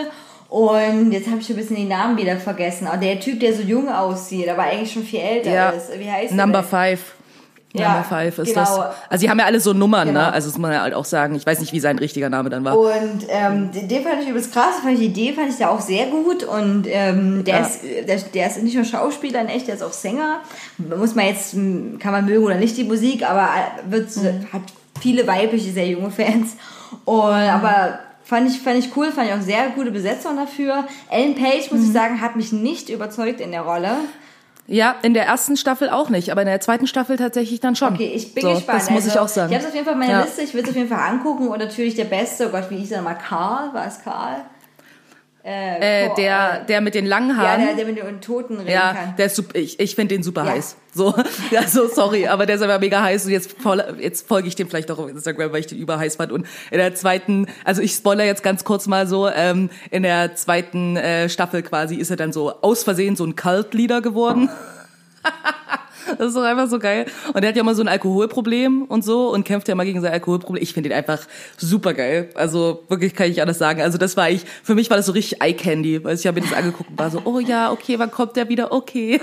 Und 0.47 1.13
jetzt 1.13 1.27
habe 1.29 1.39
ich 1.39 1.49
ein 1.49 1.55
bisschen 1.55 1.77
den 1.77 1.87
Namen 1.87 2.17
wieder 2.17 2.35
vergessen. 2.37 2.85
Aber 2.85 2.97
der 2.97 3.19
Typ, 3.19 3.39
der 3.39 3.55
so 3.55 3.61
jung 3.61 3.87
aussieht, 3.89 4.49
aber 4.49 4.63
eigentlich 4.63 4.91
schon 4.91 5.03
viel 5.03 5.21
älter 5.21 5.49
Ja. 5.49 5.69
ist. 5.69 5.97
Wie 5.97 6.11
heißt 6.11 6.33
Number 6.33 6.59
der? 6.59 6.63
Five. 6.67 6.99
Ja, 7.73 7.89
Number 7.93 8.03
Five 8.03 8.37
ist 8.39 8.47
genau. 8.53 8.59
das. 8.61 8.79
Also 9.09 9.21
die 9.25 9.29
haben 9.29 9.39
ja 9.39 9.45
alle 9.45 9.59
so 9.59 9.71
Nummern, 9.73 10.07
Genau. 10.09 10.19
ne? 10.19 10.33
Also 10.33 10.47
das 10.49 10.57
muss 10.57 10.61
man 10.61 10.73
ja 10.73 10.81
halt 10.81 10.93
auch 10.93 11.05
sagen. 11.05 11.35
Ich 11.35 11.45
weiß 11.45 11.59
nicht, 11.61 11.71
wie 11.71 11.79
sein 11.79 11.97
richtiger 11.99 12.29
Name 12.29 12.49
dann 12.49 12.65
war. 12.65 12.77
Und 12.77 13.25
ähm, 13.29 13.69
den 13.71 14.03
fand 14.03 14.21
ich 14.23 14.27
übelst 14.29 14.51
krass, 14.53 14.79
fand 14.81 14.93
ich 14.93 14.99
die 14.99 15.05
Idee 15.05 15.33
fand 15.33 15.49
ich 15.49 15.57
da 15.57 15.69
auch 15.69 15.79
sehr 15.81 16.07
gut 16.07 16.43
und 16.43 16.85
ähm, 16.89 17.43
der, 17.45 17.55
Ja. 17.59 17.61
ist, 17.65 17.79
der, 18.07 18.17
der 18.33 18.47
ist 18.47 18.61
nicht 18.61 18.75
nur 18.75 18.83
Schauspieler, 18.85 19.41
in 19.41 19.47
echt, 19.47 19.67
der 19.67 19.75
ist 19.75 19.83
auch 19.83 19.93
Sänger. 19.93 20.39
Muss 20.77 21.15
man 21.15 21.25
jetzt, 21.27 21.53
m, 21.53 21.97
kann 21.99 22.11
man 22.11 22.25
mögen 22.25 22.43
oder 22.43 22.55
nicht 22.55 22.75
die 22.77 22.83
Musik, 22.83 23.23
aber 23.29 23.43
äh, 23.87 23.91
wird, 23.91 24.09
hat 24.51 24.61
viele 24.99 25.25
weibliche, 25.25 25.71
sehr 25.71 25.87
junge 25.87 26.11
Fans. 26.11 26.57
Und, 27.05 27.21
aber 27.31 27.99
fand 28.25 28.49
ich, 28.49 28.59
fand 28.59 28.77
ich 28.79 28.95
cool, 28.97 29.11
fand 29.11 29.27
ich 29.29 29.33
auch 29.33 29.41
sehr 29.41 29.69
gute 29.75 29.91
Besetzung 29.91 30.35
dafür. 30.35 30.83
Ellen 31.09 31.35
Page, 31.35 31.71
muss 31.71 31.83
ich 31.85 31.91
sagen, 31.93 32.19
hat 32.21 32.35
mich 32.35 32.51
nicht 32.51 32.89
überzeugt 32.89 33.39
in 33.39 33.51
der 33.51 33.61
Rolle. 33.61 33.91
Ja, 34.67 34.95
in 35.01 35.13
der 35.13 35.25
ersten 35.25 35.57
Staffel 35.57 35.89
auch 35.89 36.09
nicht, 36.09 36.31
aber 36.31 36.41
in 36.41 36.47
der 36.47 36.61
zweiten 36.61 36.87
Staffel 36.87 37.17
tatsächlich 37.17 37.59
dann 37.59 37.75
schon. 37.75 37.93
Okay, 37.93 38.11
ich 38.15 38.33
bin 38.33 38.43
so, 38.43 38.53
gespannt. 38.53 38.81
Das 38.81 38.89
muss 38.89 39.03
also, 39.03 39.09
ich 39.09 39.19
auch 39.19 39.27
sagen. 39.27 39.51
Ich 39.51 39.57
habe 39.57 39.65
es 39.65 39.69
auf 39.69 39.75
jeden 39.75 39.85
Fall 39.85 39.95
auf 39.95 39.99
meiner 39.99 40.19
Ja. 40.19 40.21
Liste, 40.21 40.41
ich 40.41 40.53
will 40.53 40.63
es 40.63 40.69
auf 40.69 40.75
jeden 40.75 40.89
Fall 40.89 41.09
angucken 41.09 41.47
und 41.47 41.59
natürlich 41.59 41.95
der 41.95 42.05
Beste, 42.05 42.47
oh 42.47 42.51
Gott, 42.51 42.69
wie 42.69 42.77
hieß 42.77 42.91
er 42.91 42.97
nochmal, 42.99 43.17
Karl, 43.17 43.73
war 43.73 43.87
es 43.87 44.01
Karl? 44.03 44.45
Äh, 45.43 46.07
Boah, 46.07 46.15
der, 46.15 46.63
der 46.65 46.81
mit 46.81 46.93
den 46.93 47.07
langen 47.07 47.29
Ja, 47.29 47.37
Haaren. 47.37 47.65
der, 47.65 47.73
der 47.75 47.85
mit 47.85 47.97
den 47.97 48.21
Toten 48.21 48.57
reden 48.57 48.69
Ja, 48.69 48.93
kann. 48.93 49.15
der 49.17 49.25
ist 49.25 49.35
super, 49.35 49.55
ich, 49.57 49.79
ich 49.79 49.95
finde 49.95 50.13
den 50.15 50.21
super 50.23 50.45
Ja. 50.45 50.51
heiß. 50.51 50.75
So, 50.93 51.15
ja, 51.51 51.63
so 51.67 51.87
sorry, 51.87 52.27
aber 52.27 52.45
der 52.45 52.57
ist 52.57 52.61
aber 52.61 52.77
mega 52.77 53.01
heiß 53.01 53.25
und 53.25 53.31
jetzt, 53.31 53.55
jetzt 53.99 54.27
folge 54.27 54.47
ich 54.47 54.55
dem 54.55 54.69
vielleicht 54.69 54.91
auch 54.91 54.99
auf 54.99 55.09
Instagram, 55.09 55.51
weil 55.51 55.61
ich 55.61 55.67
den 55.67 55.79
überheiß 55.79 56.17
fand. 56.17 56.31
Und 56.31 56.45
in 56.69 56.77
der 56.77 56.93
zweiten, 56.93 57.47
also 57.65 57.81
ich 57.81 57.93
spoiler 57.93 58.23
jetzt 58.25 58.43
ganz 58.43 58.63
kurz 58.63 58.85
mal 58.87 59.07
so, 59.07 59.27
ähm, 59.29 59.69
in 59.89 60.03
der 60.03 60.35
zweiten 60.35 60.95
äh, 60.97 61.27
Staffel 61.27 61.63
quasi 61.63 61.95
ist 61.95 62.11
er 62.11 62.17
dann 62.17 62.31
so 62.33 62.51
aus 62.61 62.83
Versehen 62.83 63.15
so 63.15 63.25
ein 63.25 63.35
Cult-Leader 63.35 64.01
geworden. 64.01 64.49
Das 66.17 66.27
ist 66.27 66.35
doch 66.35 66.43
einfach 66.43 66.67
so 66.67 66.79
geil. 66.79 67.05
Und 67.33 67.43
er 67.43 67.49
hat 67.49 67.55
ja 67.55 67.61
immer 67.61 67.75
so 67.75 67.81
ein 67.81 67.87
Alkoholproblem 67.87 68.83
und 68.83 69.03
so 69.03 69.29
und 69.31 69.43
kämpft 69.43 69.67
ja 69.67 69.73
immer 69.73 69.85
gegen 69.85 70.01
sein 70.01 70.11
Alkoholproblem. 70.11 70.61
Ich 70.61 70.73
finde 70.73 70.89
ihn 70.89 70.95
einfach 70.95 71.19
super 71.57 71.93
geil. 71.93 72.29
Also 72.35 72.83
wirklich 72.87 73.13
kann 73.13 73.27
ich 73.27 73.33
nicht 73.33 73.41
anders 73.41 73.57
sagen. 73.57 73.81
Also 73.81 73.97
das 73.97 74.17
war 74.17 74.29
ich, 74.29 74.43
für 74.63 74.75
mich 74.75 74.89
war 74.89 74.97
das 74.97 75.05
so 75.05 75.11
richtig 75.11 75.41
Eye 75.41 75.53
Candy, 75.53 76.03
weil 76.03 76.15
ich 76.15 76.27
habe 76.27 76.39
mir 76.39 76.47
das 76.47 76.57
angeguckt 76.57 76.89
und 76.89 76.99
war 76.99 77.09
so, 77.09 77.21
oh 77.25 77.39
ja, 77.39 77.71
okay, 77.71 77.97
wann 77.99 78.11
kommt 78.11 78.35
der 78.35 78.49
wieder? 78.49 78.71
Okay. 78.71 79.19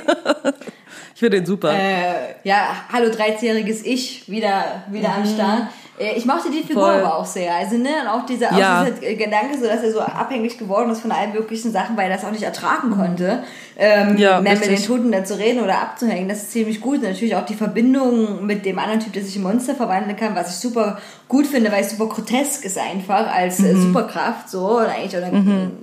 ich 1.14 1.20
finde 1.20 1.38
den 1.38 1.46
super. 1.46 1.72
Äh, 1.72 2.34
ja, 2.44 2.84
hallo 2.92 3.10
13-jähriges 3.10 3.84
Ich 3.84 4.28
wieder, 4.28 4.84
wieder 4.90 5.14
am 5.14 5.26
Start. 5.26 5.68
Äh, 5.98 6.16
Ich 6.16 6.24
mochte 6.26 6.50
die 6.50 6.62
Figur 6.62 6.86
Mhm. 6.88 6.92
Voll. 6.92 7.04
aber 7.04 7.16
auch 7.18 7.24
sehr. 7.26 7.54
Also, 7.54 7.76
ne, 7.76 7.88
und 8.02 8.08
auch 8.08 8.26
dieser, 8.26 8.52
Ja. 8.56 8.82
auch 8.82 8.86
dieser 8.86 9.14
Gedanke, 9.14 9.58
so, 9.58 9.66
dass 9.66 9.82
er 9.82 9.92
so 9.92 10.00
abhängig 10.00 10.58
geworden 10.58 10.90
ist 10.90 11.00
von 11.00 11.12
allen 11.12 11.32
möglichen 11.32 11.72
Sachen, 11.72 11.96
weil 11.96 12.10
er 12.10 12.16
das 12.16 12.24
auch 12.24 12.30
nicht 12.30 12.42
ertragen 12.44 12.90
konnte, 12.90 13.42
ähm, 13.76 14.16
Ja, 14.16 14.40
mehr 14.40 14.52
mit 14.54 14.62
richtig. 14.62 14.80
den 14.80 14.86
Toten 14.86 15.12
da 15.12 15.24
zu 15.24 15.38
reden 15.38 15.62
oder 15.62 15.80
abzuhängen. 15.80 16.28
Das 16.28 16.38
ist 16.38 16.52
ziemlich 16.52 16.80
gut. 16.80 16.96
Und 16.98 17.02
natürlich 17.04 17.36
auch 17.36 17.44
die 17.46 17.54
Verbindung 17.54 18.44
mit 18.46 18.64
dem 18.64 18.78
anderen 18.78 19.00
Typ, 19.00 19.12
der 19.12 19.22
sich 19.22 19.36
in 19.36 19.42
Monster 19.42 19.74
verwandeln 19.74 20.16
kann, 20.16 20.34
was 20.34 20.50
ich 20.50 20.56
super 20.56 20.98
gut 21.28 21.46
finde, 21.46 21.70
weil 21.70 21.82
es 21.82 21.90
super 21.90 22.06
grotesk 22.06 22.64
ist 22.64 22.78
einfach 22.78 23.32
als 23.34 23.60
äh, 23.60 23.74
Mhm. 23.74 23.82
Superkraft 23.88 24.48
so 24.48 24.78
und 24.78 24.86
eigentlich 24.86 25.14
oder 25.16 25.30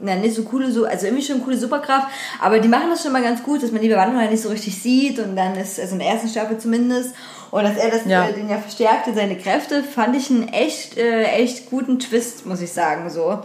na, 0.02 0.16
nicht 0.16 0.34
so 0.36 0.42
coole 0.44 0.72
so 0.72 0.86
also 0.86 1.06
irgendwie 1.06 1.24
schon 1.24 1.36
eine 1.36 1.44
coole 1.46 1.56
Superkraft 1.58 2.08
aber 2.42 2.58
die 2.60 2.68
machen 2.68 2.86
das 2.90 3.04
schon 3.04 3.12
mal 3.12 3.22
ganz 3.22 3.44
gut 3.44 3.62
dass 3.62 3.72
man 3.72 3.80
die 3.82 3.88
Bewandlung 3.88 4.20
halt 4.20 4.32
nicht 4.32 4.42
so 4.42 4.50
richtig 4.50 4.82
sieht 4.82 5.20
und 5.20 5.36
dann 5.36 5.56
ist 5.56 5.80
also 5.80 5.94
in 5.94 6.00
der 6.00 6.08
ersten 6.10 6.30
Staffel 6.30 6.58
zumindest 6.58 7.14
und 7.56 7.64
dass 7.64 7.78
er 7.78 7.90
das 7.90 8.06
Ja. 8.06 8.28
äh, 8.28 8.34
den 8.34 8.50
ja 8.50 8.58
verstärkte 8.58 9.14
seine 9.14 9.38
Kräfte 9.38 9.82
fand 9.82 10.16
ich 10.16 10.30
einen 10.30 10.50
echt 10.50 10.98
äh, 10.98 11.24
echt 11.24 11.70
guten 11.70 12.00
Twist 12.00 12.46
muss 12.46 12.62
ich 12.62 12.72
sagen 12.72 13.10
so 13.10 13.40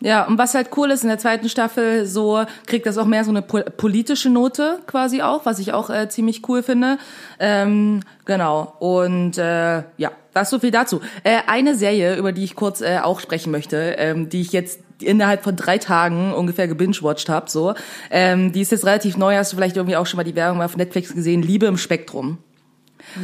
Ja, 0.00 0.26
und 0.26 0.36
was 0.38 0.54
halt 0.54 0.70
cool 0.76 0.90
ist, 0.90 1.02
in 1.02 1.08
der 1.10 1.18
zweiten 1.18 1.48
Staffel 1.48 2.06
so 2.06 2.44
kriegt 2.66 2.86
das 2.86 2.98
auch 2.98 3.04
mehr 3.04 3.22
so 3.24 3.30
eine 3.30 3.42
pol 3.42 3.62
politische 3.62 4.30
Note 4.30 4.80
quasi 4.86 5.22
auch, 5.22 5.46
was 5.46 5.58
ich 5.60 5.72
auch 5.72 5.90
äh, 5.90 6.08
ziemlich 6.08 6.48
cool 6.48 6.62
finde. 6.62 6.98
Ähm, 7.38 8.00
genau. 8.24 8.74
Und 8.80 9.38
äh, 9.38 9.82
ja, 9.96 10.10
das 10.34 10.50
so 10.50 10.58
viel 10.58 10.70
dazu. 10.70 11.00
Äh, 11.22 11.40
eine 11.46 11.74
Serie, 11.76 12.16
über 12.16 12.32
die 12.32 12.44
ich 12.44 12.56
kurz 12.56 12.80
äh, 12.80 12.98
auch 13.02 13.20
sprechen 13.20 13.52
möchte, 13.52 13.76
ähm, 13.98 14.28
die 14.28 14.40
ich 14.40 14.52
jetzt 14.52 14.80
innerhalb 15.02 15.44
von 15.44 15.54
drei 15.54 15.78
Tagen 15.78 16.32
ungefähr 16.34 16.66
gebingewatcht 16.66 17.28
habe, 17.28 17.50
so, 17.50 17.74
ähm, 18.10 18.52
die 18.52 18.60
ist 18.60 18.72
jetzt 18.72 18.84
relativ 18.84 19.16
neu, 19.16 19.36
hast 19.36 19.52
du 19.52 19.56
vielleicht 19.56 19.76
irgendwie 19.76 19.96
auch 19.96 20.06
schon 20.06 20.18
mal 20.18 20.24
die 20.24 20.34
Werbung 20.34 20.58
mal 20.58 20.64
auf 20.66 20.76
Netflix 20.76 21.14
gesehen, 21.14 21.42
Liebe 21.42 21.66
im 21.66 21.76
Spektrum. 21.78 22.38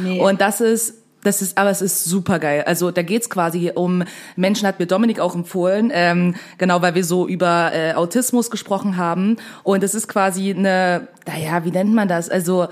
Nee. 0.01 0.19
Und 0.19 0.41
das 0.41 0.61
ist, 0.61 0.95
das 1.23 1.41
ist, 1.41 1.57
aber 1.57 1.69
es 1.69 1.81
ist 1.81 2.05
super 2.05 2.39
geil. 2.39 2.63
Also 2.65 2.91
da 2.91 3.01
geht's 3.01 3.29
quasi 3.29 3.71
um 3.73 4.03
Menschen, 4.35 4.67
hat 4.67 4.79
mir 4.79 4.85
Dominik 4.85 5.19
auch 5.19 5.35
empfohlen, 5.35 5.91
ähm, 5.93 6.35
genau, 6.57 6.81
weil 6.81 6.95
wir 6.95 7.03
so 7.03 7.27
über 7.27 7.71
äh, 7.73 7.93
Autismus 7.93 8.49
gesprochen 8.51 8.97
haben. 8.97 9.37
Und 9.63 9.83
es 9.83 9.95
ist 9.95 10.07
quasi 10.07 10.53
eine, 10.53 11.07
naja, 11.25 11.65
wie 11.65 11.71
nennt 11.71 11.93
man 11.93 12.07
das? 12.07 12.29
Also 12.29 12.67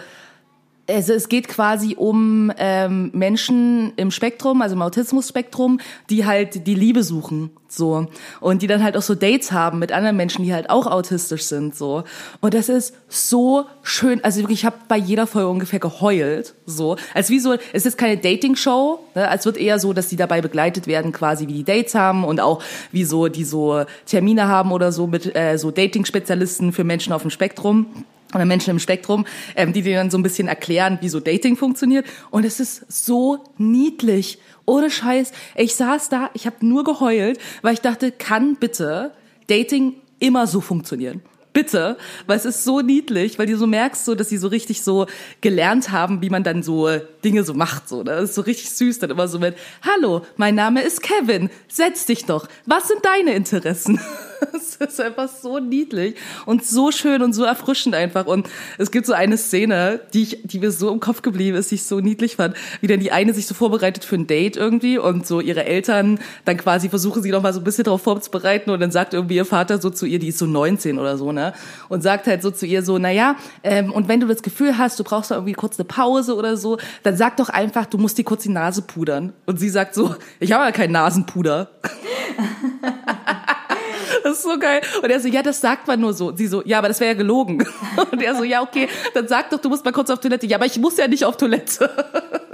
also 0.90 1.14
es 1.14 1.30
geht 1.30 1.48
quasi 1.48 1.96
um 1.98 2.52
ähm, 2.58 3.10
Menschen 3.14 3.94
im 3.96 4.12
Spektrum, 4.12 4.62
also 4.62 4.76
im 4.76 4.82
Autismus-Spektrum, 4.82 5.80
die 6.10 6.26
halt 6.26 6.68
die 6.68 6.76
Liebe 6.76 7.04
suchen, 7.04 7.50
so 7.68 8.08
und 8.40 8.62
die 8.62 8.68
dann 8.68 8.84
halt 8.84 8.96
auch 8.96 9.02
so 9.02 9.16
Dates 9.16 9.52
haben 9.52 9.80
mit 9.80 9.92
anderen 9.92 10.16
Menschen, 10.16 10.44
die 10.46 10.54
halt 10.54 10.70
auch 10.70 10.86
autistisch 10.86 11.44
sind, 11.44 11.76
so 11.76 12.04
und 12.42 12.54
das 12.54 12.70
ist 12.70 12.94
so 13.08 13.66
schön. 13.82 14.24
Also 14.24 14.42
wirklich, 14.42 14.60
ich 14.60 14.66
habe 14.66 14.78
bei 14.88 14.98
jeder 14.98 15.28
Folge 15.28 15.50
ungefähr 15.50 15.80
geheult, 15.80 16.54
so 16.66 16.98
als 17.14 17.30
wie 17.30 17.40
so. 17.40 17.56
Es 17.74 17.86
ist 17.86 17.98
keine 17.98 18.18
Dating-Show, 18.18 19.00
ne? 19.16 19.28
als 19.28 19.46
wird 19.46 19.58
eher 19.58 19.80
so, 19.80 19.94
dass 19.94 20.08
die 20.08 20.16
dabei 20.16 20.42
begleitet 20.42 20.88
werden, 20.88 21.12
quasi 21.12 21.48
wie 21.48 21.54
die 21.54 21.64
Dates 21.64 21.96
haben 21.96 22.24
und 22.24 22.40
auch 22.40 22.62
wie 22.92 23.04
so 23.04 23.28
die 23.28 23.44
so 23.44 23.86
Termine 24.06 24.48
haben 24.48 24.72
oder 24.72 24.92
so 24.92 25.08
mit 25.08 25.36
äh, 25.36 25.58
so 25.58 25.72
Dating-Spezialisten 25.72 26.74
für 26.74 26.84
Menschen 26.84 27.14
auf 27.14 27.24
dem 27.24 27.32
Spektrum 27.32 27.88
oder 28.34 28.46
Menschen 28.46 28.72
im 28.72 28.80
Spektrum, 28.80 29.26
ähm, 29.56 29.74
die 29.74 29.82
dir 29.82 29.98
dann 29.98 30.10
so 30.10 30.18
ein 30.18 30.24
bisschen 30.24 30.48
erklären, 30.48 30.98
wie 31.02 31.10
so 31.10 31.20
Dating 31.20 31.56
funktioniert. 31.56 32.06
Und 32.32 32.46
es 32.46 32.60
ist 32.60 32.86
so 32.92 33.44
niedlich. 33.58 34.40
Ohne 34.66 34.90
Scheiß. 34.90 35.32
Ich 35.56 35.76
saß 35.76 36.10
da, 36.10 36.32
ich 36.34 36.46
habe 36.48 36.66
nur 36.66 36.84
geheult, 36.84 37.40
weil 37.62 37.74
ich 37.74 37.82
dachte, 37.82 38.12
kann 38.12 38.56
bitte 38.56 39.12
Dating 39.48 39.96
immer 40.20 40.48
so 40.48 40.60
funktionieren? 40.60 41.22
Bitte, 41.54 41.98
weil 42.28 42.36
es 42.38 42.44
ist 42.44 42.66
so 42.66 42.82
niedlich, 42.82 43.40
weil 43.40 43.46
du 43.46 43.56
so 43.58 43.66
merkst, 43.66 44.04
so, 44.04 44.14
dass 44.14 44.28
sie 44.28 44.38
so 44.38 44.50
richtig 44.50 44.82
so 44.82 45.06
gelernt 45.40 45.92
haben, 45.92 46.22
wie 46.22 46.30
man 46.30 46.44
dann 46.44 46.64
so 46.64 46.90
Dinge 47.26 47.44
so 47.44 47.54
macht. 47.54 47.90
So, 47.90 48.04
ne? 48.04 48.12
Das 48.12 48.26
ist 48.26 48.36
so 48.36 48.42
richtig 48.42 48.70
süß, 48.70 49.00
dann 49.00 49.10
immer 49.10 49.28
so 49.28 49.40
mit, 49.40 49.56
hallo, 49.82 50.22
mein 50.38 50.56
Name 50.56 50.82
ist 50.82 51.02
Kevin, 51.02 51.50
setz 51.68 52.06
dich 52.06 52.26
doch. 52.26 52.48
Was 52.66 52.88
sind 52.88 53.04
deine 53.04 53.34
Interessen? 53.34 54.00
Es 54.54 54.76
ist 54.76 55.02
einfach 55.02 55.30
so 55.30 55.60
niedlich 55.60 56.16
und 56.46 56.66
so 56.66 56.92
schön 56.92 57.22
und 57.22 57.34
so 57.34 57.44
erfrischend 57.44 57.96
einfach. 57.96 58.26
Und 58.26 58.48
es 58.78 58.92
gibt 58.92 59.06
so 59.06 59.14
eine 59.14 59.38
Szene, 59.38 60.02
die, 60.14 60.24
ich, 60.24 60.42
die 60.44 60.60
mir 60.60 60.72
so 60.72 60.92
im 60.92 61.00
Kopf 61.00 61.22
geblieben 61.22 61.58
ist, 61.58 61.72
die 61.72 61.76
ich 61.76 61.84
so 61.84 62.00
niedlich 62.00 62.36
fand, 62.36 62.56
wie 62.82 62.88
dann 62.88 63.00
die 63.00 63.12
eine 63.12 63.34
sich 63.34 63.48
so 63.48 63.54
vorbereitet 63.54 64.04
für 64.04 64.16
ein 64.16 64.28
Date 64.28 64.58
irgendwie 64.58 64.98
und 64.98 65.26
so 65.26 65.40
ihre 65.40 65.66
Eltern 65.66 66.20
dann 66.44 66.58
quasi 66.58 66.90
versuchen, 66.90 67.24
sie 67.24 67.32
noch 67.32 67.44
so 67.54 67.60
ein 67.60 67.64
bisschen 67.64 67.86
darauf 67.86 68.02
vorzubereiten 68.02 68.70
und 68.70 68.80
dann 68.80 68.92
sagt 68.92 69.14
irgendwie 69.14 69.36
ihr 69.36 69.46
Vater 69.46 69.80
so 69.80 69.90
zu 69.90 70.06
ihr, 70.06 70.20
die 70.20 70.28
ist 70.28 70.38
so 70.38 70.46
19 70.46 71.00
oder 71.00 71.18
so, 71.18 71.32
ne? 71.32 71.54
Und 71.90 72.02
sagt 72.02 72.28
halt 72.28 72.42
so 72.42 72.52
zu 72.52 72.66
ihr 72.66 72.84
so, 72.84 72.98
naja, 72.98 73.38
ähm, 73.64 73.92
und 73.92 74.08
wenn 74.08 74.20
du 74.20 74.28
das 74.28 74.44
Gefühl 74.44 74.78
hast, 74.78 75.00
du 75.00 75.04
brauchst 75.04 75.32
da 75.32 75.36
irgendwie 75.36 75.54
kurz 75.54 75.80
eine 75.80 75.86
Pause 75.86 76.36
oder 76.36 76.58
so, 76.58 76.78
dann 77.04 77.15
sag 77.18 77.38
doch 77.38 77.50
einfach, 77.50 77.86
du 77.86 77.98
musst 77.98 78.18
dir 78.18 78.24
kurz 78.24 78.44
die 78.44 78.50
Nase 78.50 78.82
pudern. 78.82 79.34
Und 79.46 79.60
sie 79.60 79.70
sagt 79.70 79.96
so, 79.96 80.16
ich 80.40 80.52
habe 80.52 80.66
ja 80.66 80.72
kein 80.72 80.92
Nasenpuder. 80.92 81.70
Das 84.24 84.38
ist 84.38 84.44
so 84.44 84.58
geil. 84.58 84.82
Und 85.04 85.10
er 85.12 85.20
so, 85.20 85.28
ja, 85.28 85.44
das 85.44 85.62
sagt 85.62 85.88
man 85.88 86.00
nur 86.00 86.14
so. 86.14 86.30
Und 86.30 86.38
sie 86.38 86.48
so, 86.48 86.64
ja, 86.66 86.80
aber 86.80 86.88
das 86.88 87.00
wäre 87.00 87.12
ja 87.12 87.18
gelogen. 87.18 87.64
Und 88.12 88.24
er 88.24 88.36
so, 88.36 88.44
ja, 88.44 88.64
okay, 88.64 88.90
dann 89.14 89.28
sag 89.28 89.52
doch, 89.52 89.60
du 89.60 89.70
musst 89.70 89.86
mal 89.86 89.92
kurz 89.92 90.10
auf 90.10 90.20
Toilette. 90.20 90.48
Ja, 90.48 90.58
aber 90.58 90.66
ich 90.66 90.80
muss 90.80 90.98
ja 90.98 91.08
nicht 91.08 91.26
auf 91.26 91.38
Toilette. 91.38 91.90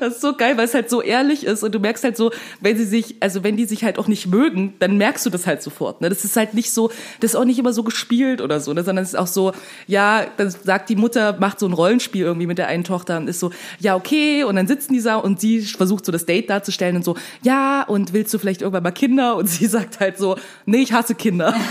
Das 0.00 0.14
ist 0.14 0.20
so 0.20 0.34
geil, 0.34 0.56
weil 0.56 0.66
es 0.66 0.74
halt 0.74 0.90
so 0.90 1.00
ehrlich 1.00 1.44
ist 1.44 1.62
und 1.62 1.74
du 1.74 1.78
merkst 1.78 2.04
halt 2.04 2.16
so, 2.16 2.30
wenn 2.60 2.76
sie 2.76 2.84
sich, 2.84 3.16
also 3.20 3.42
wenn 3.44 3.56
die 3.56 3.64
sich 3.64 3.84
halt 3.84 3.98
auch 3.98 4.08
nicht 4.08 4.26
mögen, 4.26 4.74
dann 4.78 4.98
merkst 4.98 5.24
du 5.24 5.30
das 5.30 5.46
halt 5.46 5.62
sofort. 5.62 6.00
Ne? 6.00 6.08
Das 6.08 6.24
ist 6.24 6.36
halt 6.36 6.54
nicht 6.54 6.72
so, 6.72 6.90
das 7.20 7.32
ist 7.32 7.36
auch 7.36 7.44
nicht 7.44 7.58
immer 7.58 7.72
so 7.72 7.82
gespielt 7.82 8.40
oder 8.40 8.60
so, 8.60 8.72
ne? 8.72 8.84
sondern 8.84 9.02
es 9.02 9.10
ist 9.10 9.18
auch 9.18 9.26
so, 9.26 9.52
ja, 9.86 10.26
dann 10.36 10.50
sagt 10.50 10.88
die 10.88 10.96
Mutter, 10.96 11.36
macht 11.38 11.60
so 11.60 11.66
ein 11.66 11.72
Rollenspiel 11.72 12.24
irgendwie 12.24 12.46
mit 12.46 12.58
der 12.58 12.68
einen 12.68 12.84
Tochter 12.84 13.16
und 13.16 13.28
ist 13.28 13.40
so, 13.40 13.50
ja, 13.78 13.96
okay, 13.96 14.44
und 14.44 14.56
dann 14.56 14.66
sitzen 14.66 14.92
die 14.92 15.00
da 15.00 15.16
und 15.16 15.40
sie 15.40 15.62
versucht 15.62 16.04
so 16.04 16.12
das 16.12 16.26
Date 16.26 16.50
darzustellen 16.50 16.96
und 16.96 17.04
so, 17.04 17.16
ja, 17.42 17.82
und 17.82 18.12
willst 18.12 18.32
du 18.34 18.38
vielleicht 18.38 18.62
irgendwann 18.62 18.82
mal 18.82 18.90
Kinder? 18.90 19.36
Und 19.36 19.48
sie 19.48 19.66
sagt 19.74 20.00
halt 20.00 20.18
so, 20.18 20.36
nee, 20.66 20.82
ich 20.82 20.92
hasse 20.92 21.14
Kinder. 21.14 21.54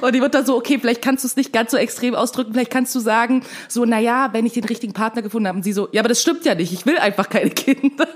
Und 0.00 0.14
die 0.14 0.20
wird 0.22 0.34
dann 0.34 0.46
so, 0.46 0.56
okay, 0.56 0.78
vielleicht 0.80 1.02
kannst 1.02 1.24
du 1.24 1.28
es 1.28 1.36
nicht 1.36 1.52
ganz 1.52 1.72
so 1.72 1.76
extrem 1.76 2.14
ausdrücken, 2.14 2.54
vielleicht 2.54 2.70
kannst 2.70 2.94
du 2.94 3.00
sagen, 3.00 3.42
so, 3.68 3.84
na 3.84 3.98
ja, 3.98 4.30
wenn 4.32 4.46
ich 4.46 4.54
den 4.54 4.64
richtigen 4.64 4.94
Partner 4.94 5.20
gefunden 5.20 5.48
habe. 5.48 5.58
Und 5.58 5.62
sie 5.62 5.74
so, 5.74 5.88
ja, 5.92 6.00
aber 6.00 6.08
das 6.08 6.22
stimmt 6.22 6.39
ja 6.44 6.54
nicht, 6.54 6.72
ich 6.72 6.86
will 6.86 6.98
einfach 6.98 7.28
keine 7.28 7.50
Kinder. 7.50 8.06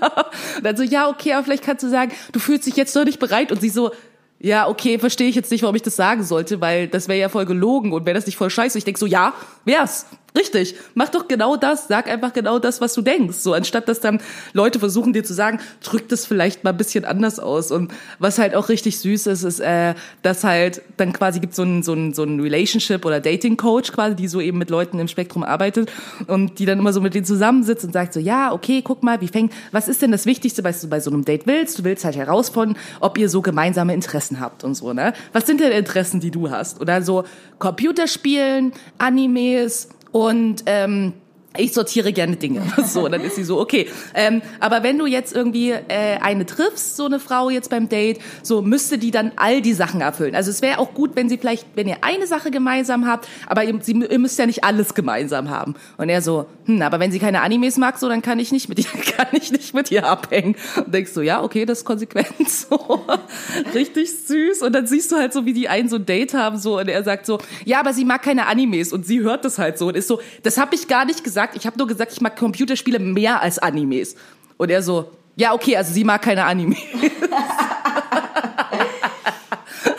Und 0.57 0.65
dann 0.65 0.77
so, 0.77 0.83
ja, 0.83 1.09
okay, 1.09 1.33
aber 1.33 1.43
vielleicht 1.43 1.63
kannst 1.63 1.83
du 1.83 1.89
sagen, 1.89 2.11
du 2.31 2.39
fühlst 2.39 2.67
dich 2.67 2.75
jetzt 2.75 2.95
noch 2.95 3.05
nicht 3.05 3.19
bereit. 3.19 3.51
Und 3.51 3.61
sie 3.61 3.69
so, 3.69 3.91
ja, 4.39 4.67
okay, 4.67 4.99
verstehe 4.99 5.29
ich 5.29 5.35
jetzt 5.35 5.51
nicht, 5.51 5.63
warum 5.63 5.75
ich 5.75 5.81
das 5.81 5.95
sagen 5.95 6.23
sollte, 6.23 6.61
weil 6.61 6.87
das 6.87 7.07
wäre 7.07 7.19
ja 7.19 7.29
voll 7.29 7.45
gelogen 7.45 7.93
und 7.93 8.05
wäre 8.05 8.15
das 8.15 8.25
nicht 8.25 8.37
voll 8.37 8.49
scheiße. 8.49 8.77
Ich 8.77 8.83
denk 8.83 8.97
so, 8.97 9.05
ja, 9.05 9.33
wär's. 9.63 10.05
Richtig, 10.37 10.75
mach 10.95 11.09
doch 11.09 11.27
genau 11.29 11.55
das, 11.55 11.87
sag 11.87 12.09
einfach 12.09 12.33
genau 12.33 12.59
das, 12.59 12.81
was 12.81 12.93
du 12.93 13.01
denkst. 13.01 13.37
So, 13.37 13.53
anstatt 13.53 13.87
dass 13.87 14.01
dann 14.01 14.19
Leute 14.51 14.79
versuchen 14.79 15.13
dir 15.13 15.23
zu 15.23 15.33
sagen, 15.33 15.59
drück 15.81 16.09
das 16.09 16.25
vielleicht 16.25 16.63
mal 16.65 16.71
ein 16.71 16.77
bisschen 16.77 17.05
anders 17.05 17.39
aus. 17.39 17.71
Und 17.71 17.93
was 18.19 18.37
halt 18.37 18.53
auch 18.53 18.67
richtig 18.67 18.99
süß 18.99 19.27
ist, 19.27 19.43
ist, 19.43 19.61
äh, 19.61 19.93
dass 20.23 20.43
halt 20.43 20.81
dann 20.97 21.13
quasi 21.13 21.39
gibt 21.39 21.55
so 21.55 21.63
ein 21.63 21.83
so 21.83 21.93
ein 21.93 22.13
so 22.13 22.23
ein 22.23 22.41
Relationship 22.41 23.05
oder 23.05 23.21
Dating 23.21 23.55
Coach 23.55 23.93
quasi, 23.93 24.15
die 24.15 24.27
so 24.27 24.41
eben 24.41 24.57
mit 24.57 24.69
Leuten 24.69 24.99
im 24.99 25.07
Spektrum 25.07 25.43
arbeitet 25.43 25.89
und 26.27 26.59
die 26.59 26.65
dann 26.65 26.79
immer 26.79 26.91
so 26.91 26.99
mit 26.99 27.13
denen 27.13 27.25
zusammensitzt 27.25 27.85
und 27.85 27.93
sagt 27.93 28.13
so, 28.13 28.19
ja, 28.19 28.51
okay, 28.51 28.81
guck 28.81 29.03
mal, 29.03 29.21
wie 29.21 29.29
fängt, 29.29 29.53
was 29.71 29.87
ist 29.87 30.01
denn 30.01 30.11
das 30.11 30.25
Wichtigste, 30.25 30.65
was 30.65 30.81
du 30.81 30.89
bei 30.89 30.99
so 30.99 31.11
einem 31.11 31.23
Date 31.23 31.47
willst? 31.47 31.79
Du 31.79 31.83
willst 31.85 32.03
halt 32.03 32.17
herausfinden, 32.17 32.75
ob 32.99 33.17
ihr 33.17 33.29
so 33.29 33.41
gemeinsame 33.41 33.93
Interessen 33.93 34.41
habt 34.41 34.65
und 34.65 34.75
so, 34.75 34.91
ne? 34.91 35.13
Was 35.31 35.45
sind 35.47 35.61
denn 35.61 35.71
Interessen, 35.71 36.19
die 36.19 36.31
du 36.31 36.49
hast? 36.51 36.81
Oder 36.81 37.01
so 37.01 37.23
Computerspielen, 37.59 38.73
Animes, 38.97 39.89
und 40.15 40.63
ähm, 40.65 41.11
ich 41.57 41.73
sortiere 41.73 42.13
gerne 42.13 42.35
Dinge. 42.35 42.61
So, 42.85 43.07
dann 43.09 43.21
ist 43.21 43.35
sie 43.35 43.43
so, 43.43 43.59
okay. 43.59 43.87
Ähm, 44.13 44.41
aber 44.59 44.83
wenn 44.83 44.97
du 44.97 45.05
jetzt 45.05 45.35
irgendwie 45.35 45.71
äh, 45.71 46.17
eine 46.21 46.45
triffst, 46.45 46.95
so 46.95 47.05
eine 47.05 47.19
Frau 47.19 47.49
jetzt 47.49 47.69
beim 47.69 47.89
Date, 47.89 48.19
so 48.43 48.61
müsste 48.61 48.97
die 48.97 49.11
dann 49.11 49.31
all 49.35 49.61
die 49.61 49.73
Sachen 49.73 50.01
erfüllen. 50.01 50.35
Also 50.35 50.51
es 50.51 50.61
wäre 50.61 50.77
auch 50.79 50.93
gut, 50.93 51.11
wenn 51.15 51.27
sie 51.27 51.37
vielleicht, 51.37 51.65
wenn 51.75 51.87
ihr 51.87 51.97
eine 52.01 52.27
Sache 52.27 52.51
gemeinsam 52.51 53.07
habt, 53.07 53.27
aber 53.47 53.63
ihr, 53.63 53.79
ihr 53.87 54.19
müsst 54.19 54.37
ja 54.39 54.45
nicht 54.45 54.63
alles 54.63 54.93
gemeinsam 54.93 55.49
haben. 55.49 55.75
Und 55.97 56.09
er 56.09 56.21
so, 56.21 56.45
hm, 56.65 56.81
aber 56.81 56.99
wenn 56.99 57.11
sie 57.11 57.19
keine 57.19 57.41
Animes 57.41 57.77
mag, 57.77 57.97
so 57.97 58.07
dann 58.07 58.21
kann 58.21 58.39
ich 58.39 58.51
nicht 58.51 58.69
mit 58.69 58.79
ihr, 58.79 58.85
kann 59.17 59.27
ich 59.31 59.51
nicht 59.51 59.73
mit 59.73 59.91
ihr 59.91 60.05
abhängen. 60.05 60.55
Und 60.77 60.93
denkst 60.93 61.13
du, 61.13 61.21
ja, 61.21 61.43
okay, 61.43 61.65
das 61.65 61.79
ist 61.79 61.85
konsequent 61.85 62.27
so. 62.47 63.05
Richtig 63.73 64.11
süß. 64.25 64.61
Und 64.61 64.73
dann 64.73 64.87
siehst 64.87 65.11
du 65.11 65.17
halt 65.17 65.33
so, 65.33 65.45
wie 65.45 65.53
die 65.53 65.69
einen 65.69 65.89
so 65.89 65.97
ein 65.97 66.05
Date 66.05 66.33
haben, 66.33 66.57
so, 66.57 66.79
und 66.79 66.87
er 66.87 67.03
sagt 67.03 67.25
so, 67.25 67.39
ja, 67.65 67.79
aber 67.79 67.93
sie 67.93 68.05
mag 68.05 68.21
keine 68.21 68.47
Animes. 68.47 68.93
Und 68.93 69.05
sie 69.05 69.21
hört 69.21 69.45
das 69.45 69.57
halt 69.57 69.77
so 69.77 69.87
und 69.87 69.95
ist 69.95 70.07
so, 70.07 70.19
das 70.43 70.57
habe 70.57 70.75
ich 70.75 70.87
gar 70.87 71.05
nicht 71.05 71.23
gesagt. 71.23 71.44
Ich 71.53 71.65
habe 71.65 71.77
nur 71.77 71.87
gesagt, 71.87 72.11
ich 72.13 72.21
mag 72.21 72.35
Computerspiele 72.35 72.99
mehr 72.99 73.41
als 73.41 73.59
Animes. 73.59 74.15
Und 74.57 74.71
er 74.71 74.81
so, 74.81 75.11
ja, 75.35 75.53
okay, 75.53 75.77
also 75.77 75.93
sie 75.93 76.03
mag 76.03 76.21
keine 76.21 76.45
Animes. 76.45 76.79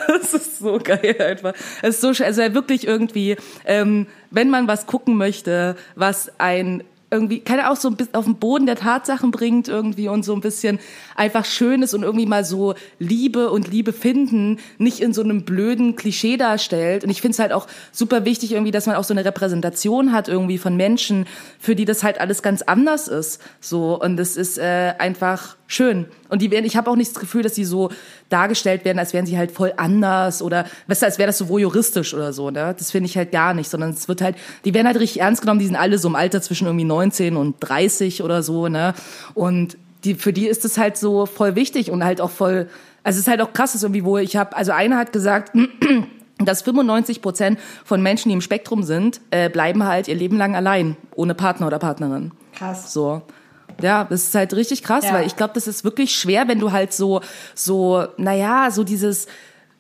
Das 0.09 0.33
ist 0.33 0.59
so 0.59 0.79
geil 0.79 1.17
einfach. 1.21 1.53
Es 1.83 1.97
ist 1.97 2.01
so, 2.01 2.25
also 2.25 2.55
wirklich 2.55 2.87
irgendwie, 2.87 3.37
ähm, 3.65 4.07
wenn 4.31 4.51
man 4.51 4.67
was 4.67 4.87
gucken 4.87 5.17
möchte, 5.17 5.77
was 5.95 6.33
ein 6.39 6.83
irgendwie, 7.17 7.41
keine 7.41 7.71
auch 7.71 7.77
so 7.77 7.89
ein 7.89 7.97
bisschen 7.97 8.15
auf 8.15 8.25
den 8.25 8.37
Boden 8.37 8.67
der 8.67 8.77
Tatsachen 8.77 9.31
bringt 9.31 9.69
irgendwie 9.69 10.09
und 10.09 10.25
so 10.25 10.35
ein 10.35 10.41
bisschen 10.41 10.79
einfach 11.15 11.45
schön 11.45 11.83
ist 11.83 11.95
und 11.95 12.03
irgendwie 12.03 12.27
mal 12.27 12.45
so 12.45 12.75
Liebe 12.99 13.51
und 13.51 13.69
Liebe 13.69 13.93
finden 13.93 14.59
nicht 14.79 15.01
in 15.01 15.13
so 15.13 15.23
einem 15.23 15.45
blöden 15.45 15.97
Klischee 15.97 16.37
darstellt. 16.37 17.05
Und 17.05 17.11
ich 17.11 17.21
finde 17.21 17.33
es 17.33 17.39
halt 17.39 17.53
auch 17.53 17.67
super 17.93 18.25
wichtig 18.25 18.53
irgendwie, 18.53 18.71
dass 18.71 18.87
man 18.87 18.97
auch 18.97 19.05
so 19.05 19.15
eine 19.15 19.25
Repräsentation 19.25 20.13
hat 20.13 20.29
irgendwie 20.29 20.59
von 20.59 20.77
Menschen, 20.77 21.27
für 21.59 21.75
die 21.75 21.85
das 21.85 22.03
halt 22.03 22.21
alles 22.21 22.43
ganz 22.43 22.63
anders 22.63 23.09
ist. 23.09 23.41
So 23.61 24.01
und 24.01 24.17
das 24.17 24.37
ist 24.37 24.59
äh, 24.59 24.95
einfach 24.99 25.56
schön. 25.67 26.07
Und 26.29 26.43
die 26.43 26.51
werden, 26.51 26.65
ich 26.65 26.77
habe 26.77 26.91
auch 26.91 26.97
nicht 26.97 27.11
das 27.11 27.21
Gefühl, 27.21 27.43
dass 27.43 27.55
sie 27.55 27.65
so 27.65 27.91
dargestellt 28.29 28.85
werden, 28.85 28.99
als 28.99 29.13
wären 29.13 29.27
sie 29.27 29.39
halt 29.39 29.53
voll 29.53 29.73
anders 29.77 30.43
oder 30.43 30.67
weißt 30.87 31.03
du, 31.03 31.07
als 31.07 31.19
wäre 31.19 31.27
das 31.27 31.39
so 31.39 31.49
voyeuristisch 31.49 32.15
oder 32.15 32.33
so, 32.33 32.51
ne? 32.51 32.75
Das 32.79 32.91
finde 32.91 33.09
ich 33.09 33.17
halt 33.17 33.33
gar 33.33 33.55
nicht, 33.55 33.71
sondern 33.71 33.91
es 33.91 34.09
wird 34.09 34.23
halt, 34.23 34.37
die 34.65 34.75
werden 34.75 34.87
halt 34.87 34.99
richtig 34.99 35.21
ernst 35.21 35.43
genommen, 35.43 35.61
die 35.61 35.67
sind 35.67 35.77
alle 35.77 35.99
so 35.99 36.09
im 36.09 36.17
Alter 36.17 36.43
zwischen 36.43 36.67
irgendwie 36.67 36.85
19 36.85 37.37
und 37.37 37.57
30 37.61 38.23
oder 38.23 38.43
so, 38.43 38.69
ne? 38.69 38.95
Und 39.35 39.77
die, 40.05 40.15
für 40.15 40.33
die 40.33 40.47
ist 40.47 40.65
es 40.65 40.79
halt 40.79 40.97
so 40.97 41.27
voll 41.27 41.57
wichtig 41.57 41.91
und 41.91 42.05
halt 42.05 42.21
auch 42.21 42.31
voll, 42.31 42.69
also 43.03 43.17
es 43.17 43.27
ist 43.27 43.29
halt 43.29 43.41
auch 43.41 43.53
krass, 43.53 43.73
dass 43.73 43.83
irgendwie, 43.83 44.05
wo 44.05 44.19
ich 44.19 44.37
habe, 44.37 44.57
also 44.57 44.73
einer 44.73 44.97
hat 44.99 45.13
gesagt, 45.13 45.57
dass 46.39 46.63
95 46.63 47.23
Prozent 47.23 47.59
von 47.85 48.03
Menschen, 48.03 48.29
die 48.29 48.35
im 48.35 48.41
Spektrum 48.41 48.83
sind, 48.83 49.21
äh, 49.31 49.49
bleiben 49.49 49.85
halt 49.85 50.09
ihr 50.09 50.15
Leben 50.15 50.37
lang 50.37 50.55
allein, 50.55 50.97
ohne 51.15 51.35
Partner 51.35 51.67
oder 51.67 51.79
Partnerin. 51.79 52.33
Krass. 52.55 52.93
So. 52.93 53.23
Ja, 53.83 54.05
das 54.05 54.25
ist 54.25 54.35
halt 54.35 54.55
richtig 54.55 54.83
krass, 54.83 55.05
Ja. 55.05 55.13
weil 55.15 55.27
ich 55.27 55.37
glaube, 55.37 55.55
das 55.55 55.67
ist 55.67 55.85
wirklich 55.85 56.15
schwer, 56.17 56.49
wenn 56.49 56.59
du 56.59 56.73
halt 56.73 56.93
so, 56.93 57.21
so, 57.55 58.07
naja, 58.17 58.71
so 58.71 58.85
dieses, 58.85 59.27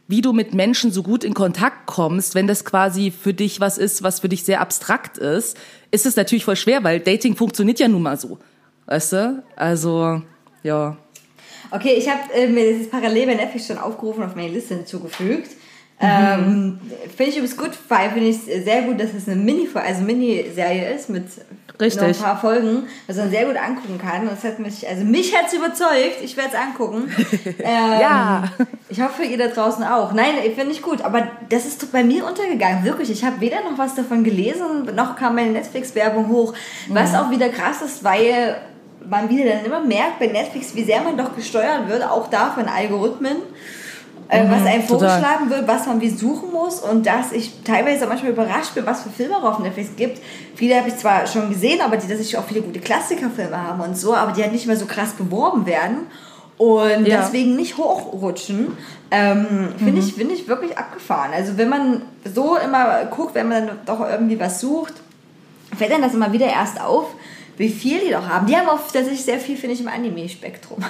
wie 0.08 0.20
du 0.20 0.32
mit 0.32 0.54
Menschen 0.54 0.92
so 0.92 1.02
gut 1.02 1.24
in 1.24 1.34
Kontakt 1.34 1.86
kommst, 1.86 2.34
wenn 2.34 2.46
das 2.46 2.64
quasi 2.64 3.10
für 3.10 3.32
dich 3.34 3.58
was 3.60 3.78
ist, 3.78 4.02
was 4.02 4.20
für 4.20 4.28
dich 4.28 4.44
sehr 4.44 4.60
abstrakt 4.60 5.18
ist, 5.18 5.56
ist 5.90 6.06
es 6.06 6.14
natürlich 6.16 6.44
voll 6.44 6.56
schwer, 6.56 6.84
weil 6.84 7.00
Dating 7.00 7.36
funktioniert 7.36 7.78
ja 7.80 7.88
nun 7.88 8.02
mal 8.02 8.18
so. 8.18 8.38
Weißt 8.86 9.12
du? 9.14 9.42
Also, 9.56 10.22
ja. 10.62 10.96
Okay, 11.72 11.94
ich 11.94 12.08
habe 12.08 12.32
äh, 12.34 12.46
mir 12.46 12.70
das 12.72 12.82
ist 12.82 12.90
parallel 12.92 13.26
bei 13.26 13.34
Netflix 13.34 13.66
schon 13.66 13.78
aufgerufen 13.78 14.22
und 14.22 14.28
auf 14.28 14.36
meine 14.36 14.48
Liste 14.52 14.74
hinzugefügt. 14.76 15.50
Ähm, 15.98 16.78
finde 17.16 17.30
ich 17.30 17.38
übrigens 17.38 17.56
gut, 17.56 17.70
weil 17.88 18.10
finde 18.10 18.28
ich 18.28 18.36
sehr 18.36 18.82
gut, 18.82 19.00
dass 19.00 19.14
es 19.14 19.26
eine 19.26 19.36
Mini, 19.36 19.66
also 19.74 20.02
Miniserie 20.02 20.92
ist 20.94 21.08
mit 21.08 21.24
Richtig. 21.80 22.02
ein 22.02 22.14
paar 22.14 22.38
Folgen, 22.38 22.84
was 23.06 23.16
man 23.16 23.30
sehr 23.30 23.46
gut 23.46 23.56
angucken 23.56 23.98
kann. 23.98 24.28
Das 24.28 24.44
hat 24.44 24.58
mich, 24.58 24.86
also 24.86 25.04
mich 25.04 25.34
hat's 25.34 25.54
überzeugt. 25.54 26.18
Ich 26.22 26.36
werde 26.36 26.50
es 26.52 26.54
angucken. 26.54 27.10
ähm, 27.58 28.00
Ja. 28.00 28.44
Ich 28.88 29.00
hoffe, 29.00 29.24
ihr 29.24 29.38
da 29.38 29.48
draußen 29.48 29.84
auch. 29.84 30.12
Nein, 30.12 30.34
finde 30.54 30.72
ich 30.72 30.82
gut. 30.82 31.02
Aber 31.02 31.26
das 31.48 31.66
ist 31.66 31.90
bei 31.92 32.04
mir 32.04 32.26
untergegangen. 32.26 32.84
Wirklich. 32.84 33.10
Ich 33.10 33.24
habe 33.24 33.40
weder 33.40 33.62
noch 33.62 33.78
was 33.78 33.94
davon 33.94 34.22
gelesen, 34.22 34.90
noch 34.94 35.16
kam 35.16 35.34
meine 35.34 35.50
Netflix-Werbung 35.50 36.28
hoch. 36.28 36.54
Was 36.88 37.14
auch 37.14 37.30
wieder 37.30 37.48
krass 37.48 37.82
ist, 37.82 38.04
weil 38.04 38.56
man 39.08 39.28
wieder 39.28 39.50
dann 39.50 39.64
immer 39.64 39.80
merkt 39.80 40.18
bei 40.18 40.26
Netflix, 40.26 40.74
wie 40.74 40.84
sehr 40.84 41.02
man 41.02 41.16
doch 41.16 41.34
gesteuert 41.34 41.88
wird, 41.88 42.02
auch 42.04 42.28
da 42.28 42.50
von 42.50 42.68
Algorithmen. 42.68 43.36
Äh, 44.28 44.44
was 44.50 44.66
einem 44.66 44.82
Mhm, 44.82 44.86
total. 44.88 45.08
vorgeschlagen 45.20 45.50
wird, 45.50 45.68
was 45.68 45.86
man 45.86 46.00
wie 46.00 46.08
suchen 46.10 46.50
muss 46.52 46.80
und 46.80 47.06
dass 47.06 47.30
ich 47.32 47.62
teilweise 47.62 48.06
manchmal 48.06 48.32
überrascht 48.32 48.74
bin, 48.74 48.84
was 48.84 49.02
für 49.02 49.10
Filme 49.10 49.36
auch 49.36 49.44
auf 49.44 49.58
Netflix 49.60 49.90
gibt. 49.96 50.20
Viele 50.56 50.76
habe 50.76 50.88
ich 50.88 50.96
zwar 50.96 51.26
schon 51.28 51.48
gesehen, 51.50 51.80
aber 51.80 51.96
die, 51.96 52.08
dass 52.08 52.18
ich 52.18 52.36
auch 52.36 52.44
viele 52.44 52.62
gute 52.62 52.80
Klassikerfilme 52.80 53.56
haben 53.62 53.80
und 53.80 53.96
so, 53.96 54.14
aber 54.14 54.32
die 54.32 54.42
halt 54.42 54.52
nicht 54.52 54.66
mehr 54.66 54.76
so 54.76 54.86
krass 54.86 55.12
beworben 55.12 55.64
werden 55.66 56.06
und 56.58 57.06
Ja. 57.06 57.18
deswegen 57.18 57.54
nicht 57.54 57.76
hochrutschen, 57.76 58.76
ähm, 59.12 59.68
finde 59.78 60.00
ich, 60.00 60.14
finde 60.14 60.34
ich 60.34 60.48
wirklich 60.48 60.76
abgefahren. 60.76 61.30
Also 61.32 61.56
wenn 61.56 61.68
man 61.68 62.02
so 62.24 62.56
immer 62.56 63.04
guckt, 63.04 63.34
wenn 63.36 63.48
man 63.48 63.66
dann 63.68 63.78
doch 63.86 64.00
irgendwie 64.00 64.40
was 64.40 64.60
sucht, 64.60 64.94
fällt 65.76 65.92
dann 65.92 66.02
das 66.02 66.14
immer 66.14 66.32
wieder 66.32 66.46
erst 66.46 66.80
auf, 66.80 67.06
wie 67.56 67.68
viel 67.68 68.00
die 68.00 68.10
doch 68.12 68.26
haben. 68.28 68.46
Die 68.46 68.56
haben 68.56 68.68
auch 68.68 68.80
tatsächlich 68.80 69.24
sehr 69.24 69.38
viel, 69.38 69.56
finde 69.56 69.74
ich, 69.74 69.80
im 69.80 69.88
Anime-Spektrum. 69.88 70.84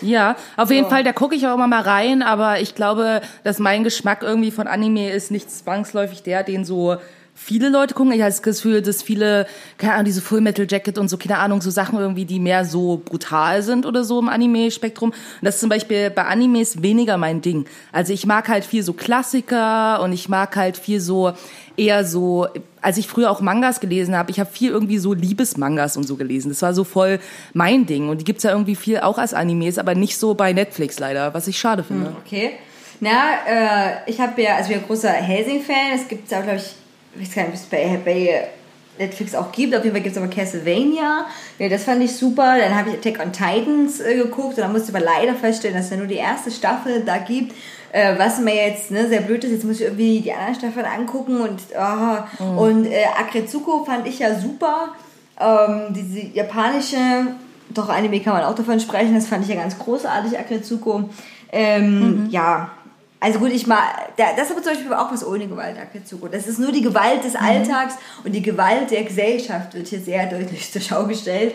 Ja, 0.00 0.36
auf 0.56 0.70
jeden 0.70 0.84
So. 0.84 0.90
Fall, 0.90 1.04
da 1.04 1.12
gucke 1.12 1.34
ich 1.34 1.46
auch 1.46 1.54
immer 1.54 1.66
mal 1.66 1.82
rein, 1.82 2.22
aber 2.22 2.60
ich 2.60 2.74
glaube, 2.74 3.20
dass 3.44 3.58
mein 3.58 3.84
Geschmack 3.84 4.22
irgendwie 4.22 4.50
von 4.50 4.66
Anime 4.66 5.10
ist 5.10 5.30
nicht 5.30 5.50
zwangsläufig 5.50 6.22
der, 6.22 6.42
den 6.42 6.64
so 6.64 6.96
viele 7.42 7.70
Leute 7.70 7.94
gucken. 7.94 8.12
Ich 8.12 8.20
habe 8.20 8.30
das 8.30 8.42
Gefühl, 8.42 8.82
dass 8.82 9.02
viele, 9.02 9.46
keine 9.78 9.94
Ahnung, 9.94 10.04
diese 10.04 10.20
Full 10.20 10.40
Metal 10.40 10.66
Jacket 10.68 10.98
und 10.98 11.08
so, 11.08 11.16
keine 11.16 11.38
Ahnung, 11.38 11.62
so 11.62 11.70
Sachen 11.70 11.98
irgendwie, 11.98 12.24
die 12.24 12.38
mehr 12.38 12.64
so 12.64 13.00
brutal 13.04 13.62
sind 13.62 13.86
oder 13.86 14.04
so 14.04 14.20
im 14.20 14.28
Anime-Spektrum. 14.28 15.10
Und 15.10 15.16
das 15.40 15.54
ist 15.54 15.60
zum 15.60 15.70
Beispiel 15.70 16.10
bei 16.10 16.24
Animes 16.26 16.82
weniger 16.82 17.16
mein 17.16 17.40
Ding. 17.40 17.64
Also 17.92 18.12
ich 18.12 18.26
mag 18.26 18.48
halt 18.48 18.64
viel 18.64 18.82
so 18.82 18.92
Klassiker 18.92 20.02
und 20.02 20.12
ich 20.12 20.28
mag 20.28 20.54
halt 20.54 20.76
viel 20.76 21.00
so 21.00 21.32
eher 21.76 22.04
so, 22.04 22.46
als 22.82 22.98
ich 22.98 23.08
früher 23.08 23.30
auch 23.30 23.40
Mangas 23.40 23.80
gelesen 23.80 24.14
habe, 24.14 24.30
ich 24.30 24.38
habe 24.38 24.50
viel 24.50 24.70
irgendwie 24.70 24.98
so 24.98 25.14
Liebesmangas 25.14 25.96
und 25.96 26.04
so 26.04 26.16
gelesen. 26.16 26.50
Das 26.50 26.60
war 26.60 26.74
so 26.74 26.84
voll 26.84 27.20
mein 27.54 27.86
Ding. 27.86 28.10
Und 28.10 28.20
die 28.20 28.24
gibt's 28.24 28.44
ja 28.44 28.50
irgendwie 28.50 28.76
viel 28.76 29.00
auch 29.00 29.16
als 29.16 29.32
Animes, 29.32 29.78
aber 29.78 29.94
nicht 29.94 30.18
so 30.18 30.34
bei 30.34 30.52
Netflix 30.52 30.98
leider, 30.98 31.32
was 31.32 31.48
ich 31.48 31.58
schade 31.58 31.82
finde. 31.82 32.14
Okay. 32.24 32.52
Na, 33.00 33.10
äh, 33.48 34.10
ich 34.10 34.20
habe 34.20 34.40
ja, 34.42 34.56
also 34.56 34.70
ich 34.70 34.76
bin 34.76 34.84
ein 34.84 34.86
großer 34.86 35.10
Helsing-Fan. 35.10 35.92
Es 35.94 36.06
gibt 36.06 36.30
ja, 36.30 36.42
glaube 36.42 36.58
ich, 36.58 36.74
ich 37.14 37.28
weiß 37.28 37.34
gar 37.34 37.42
nicht, 37.42 37.50
ob 37.50 37.54
es 37.54 37.62
bei, 37.62 38.00
bei 38.04 38.48
Netflix 38.98 39.34
auch 39.34 39.50
gibt. 39.50 39.74
Auf 39.74 39.82
jeden 39.82 39.94
Fall 39.94 40.02
gibt 40.02 40.16
es 40.16 40.22
aber 40.22 40.30
Castlevania. 40.30 41.26
Ja, 41.58 41.68
das 41.68 41.84
fand 41.84 42.02
ich 42.02 42.14
super. 42.14 42.56
Dann 42.58 42.74
habe 42.76 42.90
ich 42.90 42.96
Attack 42.96 43.24
on 43.24 43.32
Titans 43.32 44.00
äh, 44.00 44.16
geguckt 44.16 44.56
und 44.56 44.58
dann 44.58 44.72
musste 44.72 44.90
ich 44.90 44.96
aber 44.96 45.04
leider 45.04 45.34
feststellen, 45.34 45.76
dass 45.76 45.86
es 45.86 45.90
ja 45.92 45.96
nur 45.96 46.06
die 46.06 46.16
erste 46.16 46.50
Staffel 46.50 47.02
da 47.04 47.18
gibt. 47.18 47.54
Äh, 47.92 48.18
was 48.18 48.38
mir 48.38 48.54
jetzt 48.54 48.90
ne, 48.90 49.08
sehr 49.08 49.22
blöd 49.22 49.42
ist, 49.42 49.50
jetzt 49.50 49.64
muss 49.64 49.76
ich 49.76 49.82
irgendwie 49.82 50.20
die 50.20 50.32
anderen 50.32 50.54
Staffeln 50.54 50.86
angucken 50.86 51.40
und, 51.40 51.60
oh, 51.76 52.44
und 52.44 52.86
äh, 52.86 53.04
Akretsuko 53.18 53.84
fand 53.84 54.06
ich 54.06 54.20
ja 54.20 54.38
super. 54.38 54.90
Ähm, 55.40 55.92
diese 55.92 56.26
japanische, 56.28 56.96
doch 57.70 57.88
Anime 57.88 58.20
kann 58.20 58.34
man 58.34 58.44
auch 58.44 58.54
davon 58.54 58.78
sprechen, 58.78 59.14
das 59.14 59.26
fand 59.26 59.42
ich 59.42 59.50
ja 59.50 59.60
ganz 59.60 59.76
großartig, 59.76 60.38
Akatsuko. 60.38 61.08
Ähm, 61.50 62.28
Ja, 62.30 62.70
also 63.20 63.38
gut, 63.38 63.50
ich 63.52 63.66
mal, 63.66 63.82
da- 64.16 64.32
das 64.34 64.46
ist 64.46 64.52
aber 64.52 64.62
zum 64.62 64.72
Beispiel 64.72 64.92
auch 64.94 65.12
was 65.12 65.26
ohne 65.26 65.46
Gewalt, 65.46 65.76
Akatsuko. 65.78 66.28
Das 66.28 66.46
ist 66.46 66.58
nur 66.58 66.72
die 66.72 66.80
Gewalt 66.82 67.22
des 67.22 67.36
Alltags 67.36 67.94
und 68.24 68.32
die 68.32 68.42
Gewalt 68.42 68.90
der 68.90 69.04
Gesellschaft 69.04 69.74
wird 69.74 69.86
hier 69.88 70.00
sehr 70.00 70.26
deutlich 70.26 70.72
zur 70.72 70.80
Schau 70.80 71.04
gestellt. 71.04 71.54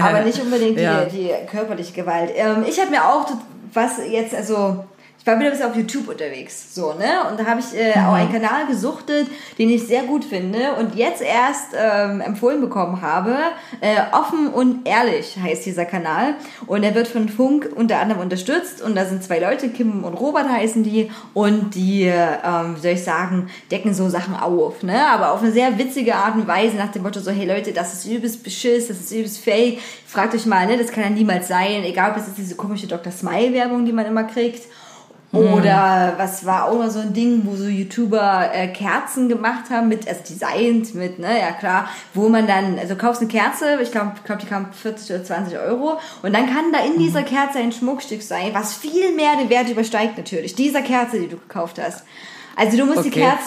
Aber 0.00 0.20
nicht 0.22 0.40
unbedingt 0.40 0.78
Ja. 0.80 1.04
die, 1.04 1.16
die 1.28 1.30
körperliche 1.50 1.92
Gewalt. 1.92 2.30
Ähm, 2.36 2.64
ich 2.68 2.78
habe 2.80 2.90
mir 2.90 3.04
auch 3.04 3.26
was 3.72 3.92
jetzt, 4.08 4.34
also 4.34 4.84
ich 5.24 5.26
war 5.26 5.38
wieder 5.38 5.46
ein 5.46 5.52
bisschen 5.52 5.70
auf 5.70 5.76
YouTube 5.76 6.06
unterwegs, 6.06 6.74
so, 6.74 6.92
ne? 6.92 7.26
Und 7.30 7.40
da 7.40 7.46
habe 7.46 7.58
ich 7.58 7.74
äh, 7.74 7.98
auch 7.98 8.12
einen 8.12 8.30
Kanal 8.30 8.66
gesuchtet, 8.66 9.26
den 9.58 9.70
ich 9.70 9.86
sehr 9.86 10.02
gut 10.02 10.22
finde 10.22 10.74
und 10.78 10.96
jetzt 10.96 11.22
erst 11.22 11.68
ähm, 11.74 12.20
empfohlen 12.20 12.60
bekommen 12.60 13.00
habe. 13.00 13.34
Äh, 13.80 14.02
Offen 14.12 14.48
und 14.48 14.86
ehrlich 14.86 15.38
heißt 15.42 15.64
dieser 15.64 15.86
Kanal 15.86 16.34
und 16.66 16.82
er 16.82 16.94
wird 16.94 17.08
von 17.08 17.30
Funk 17.30 17.70
unter 17.74 18.00
anderem 18.00 18.20
unterstützt 18.20 18.82
und 18.82 18.96
da 18.96 19.06
sind 19.06 19.24
zwei 19.24 19.38
Leute, 19.38 19.70
Kim 19.70 20.04
und 20.04 20.12
Robert 20.12 20.46
heißen 20.46 20.82
die 20.82 21.10
und 21.32 21.74
die, 21.74 22.02
ähm, 22.02 22.76
wie 22.76 22.80
soll 22.82 22.90
ich 22.90 23.04
sagen, 23.04 23.48
decken 23.70 23.94
so 23.94 24.10
Sachen 24.10 24.36
auf, 24.36 24.82
ne? 24.82 25.08
Aber 25.08 25.32
auf 25.32 25.40
eine 25.40 25.52
sehr 25.52 25.78
witzige 25.78 26.16
Art 26.16 26.34
und 26.34 26.46
Weise 26.46 26.76
nach 26.76 26.92
dem 26.92 27.02
Motto 27.02 27.20
so, 27.20 27.30
hey 27.30 27.46
Leute, 27.46 27.72
das 27.72 27.94
ist 27.94 28.04
übelst 28.04 28.44
beschiss, 28.44 28.88
das 28.88 29.00
ist 29.00 29.10
übelst 29.10 29.42
fake. 29.42 29.78
Fragt 30.06 30.34
euch 30.34 30.44
mal, 30.44 30.66
ne? 30.66 30.76
Das 30.76 30.92
kann 30.92 31.02
ja 31.02 31.08
niemals 31.08 31.48
sein, 31.48 31.82
egal 31.82 32.10
ob 32.10 32.18
es 32.18 32.28
ist 32.28 32.36
diese 32.36 32.56
komische 32.56 32.86
Dr. 32.86 33.10
Smile-Werbung, 33.10 33.86
die 33.86 33.92
man 33.92 34.04
immer 34.04 34.24
kriegt. 34.24 34.64
Oder 35.38 36.14
was 36.16 36.44
war 36.44 36.66
auch 36.66 36.78
mal 36.78 36.90
so 36.90 37.00
ein 37.00 37.12
Ding, 37.12 37.42
wo 37.44 37.56
so 37.56 37.64
YouTuber 37.64 38.50
äh, 38.52 38.68
Kerzen 38.68 39.28
gemacht 39.28 39.70
haben, 39.70 39.88
mit, 39.88 40.08
also 40.08 40.20
designt 40.28 40.94
mit, 40.94 41.18
ne, 41.18 41.40
ja 41.40 41.52
klar, 41.52 41.88
wo 42.12 42.28
man 42.28 42.46
dann, 42.46 42.78
also 42.78 42.96
kaufst 42.96 43.20
eine 43.20 43.30
Kerze, 43.30 43.78
ich 43.82 43.90
glaube, 43.90 44.12
glaub, 44.24 44.38
die 44.38 44.46
kam 44.46 44.72
40 44.72 45.16
oder 45.16 45.24
20 45.24 45.58
Euro. 45.58 45.98
Und 46.22 46.34
dann 46.34 46.46
kann 46.46 46.72
da 46.72 46.84
in 46.84 46.98
dieser 46.98 47.22
Kerze 47.22 47.58
ein 47.58 47.72
Schmuckstück 47.72 48.22
sein, 48.22 48.50
was 48.52 48.74
viel 48.74 49.14
mehr 49.14 49.36
den 49.36 49.50
Wert 49.50 49.68
übersteigt 49.68 50.16
natürlich, 50.16 50.54
dieser 50.54 50.82
Kerze, 50.82 51.18
die 51.18 51.28
du 51.28 51.36
gekauft 51.36 51.80
hast. 51.82 52.04
Also 52.56 52.76
du 52.76 52.86
musst 52.86 53.04
die 53.04 53.08
Okay, 53.08 53.20
das 53.20 53.46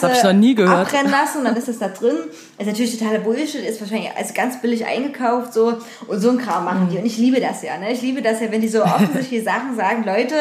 abbrennen 0.68 1.10
lassen 1.10 1.38
und 1.38 1.44
dann 1.44 1.56
ist 1.56 1.68
das 1.68 1.78
da 1.78 1.88
drin. 1.88 2.16
Ist 2.58 2.66
natürlich 2.66 2.98
totaler 2.98 3.20
Bullshit, 3.20 3.64
ist 3.64 3.80
wahrscheinlich 3.80 4.10
also 4.16 4.34
ganz 4.34 4.60
billig 4.60 4.86
eingekauft 4.86 5.54
so. 5.54 5.78
Und 6.06 6.20
so 6.20 6.30
ein 6.30 6.38
Kram 6.38 6.64
machen 6.64 6.88
die. 6.90 6.98
Und 6.98 7.06
ich 7.06 7.16
liebe 7.16 7.40
das 7.40 7.62
ja, 7.62 7.78
ne? 7.78 7.92
Ich 7.92 8.02
liebe 8.02 8.22
das 8.22 8.40
ja, 8.40 8.50
wenn 8.50 8.60
die 8.60 8.68
so 8.68 8.82
offensichtliche 8.84 9.42
Sachen 9.42 9.76
sagen, 9.76 10.04
Leute, 10.04 10.34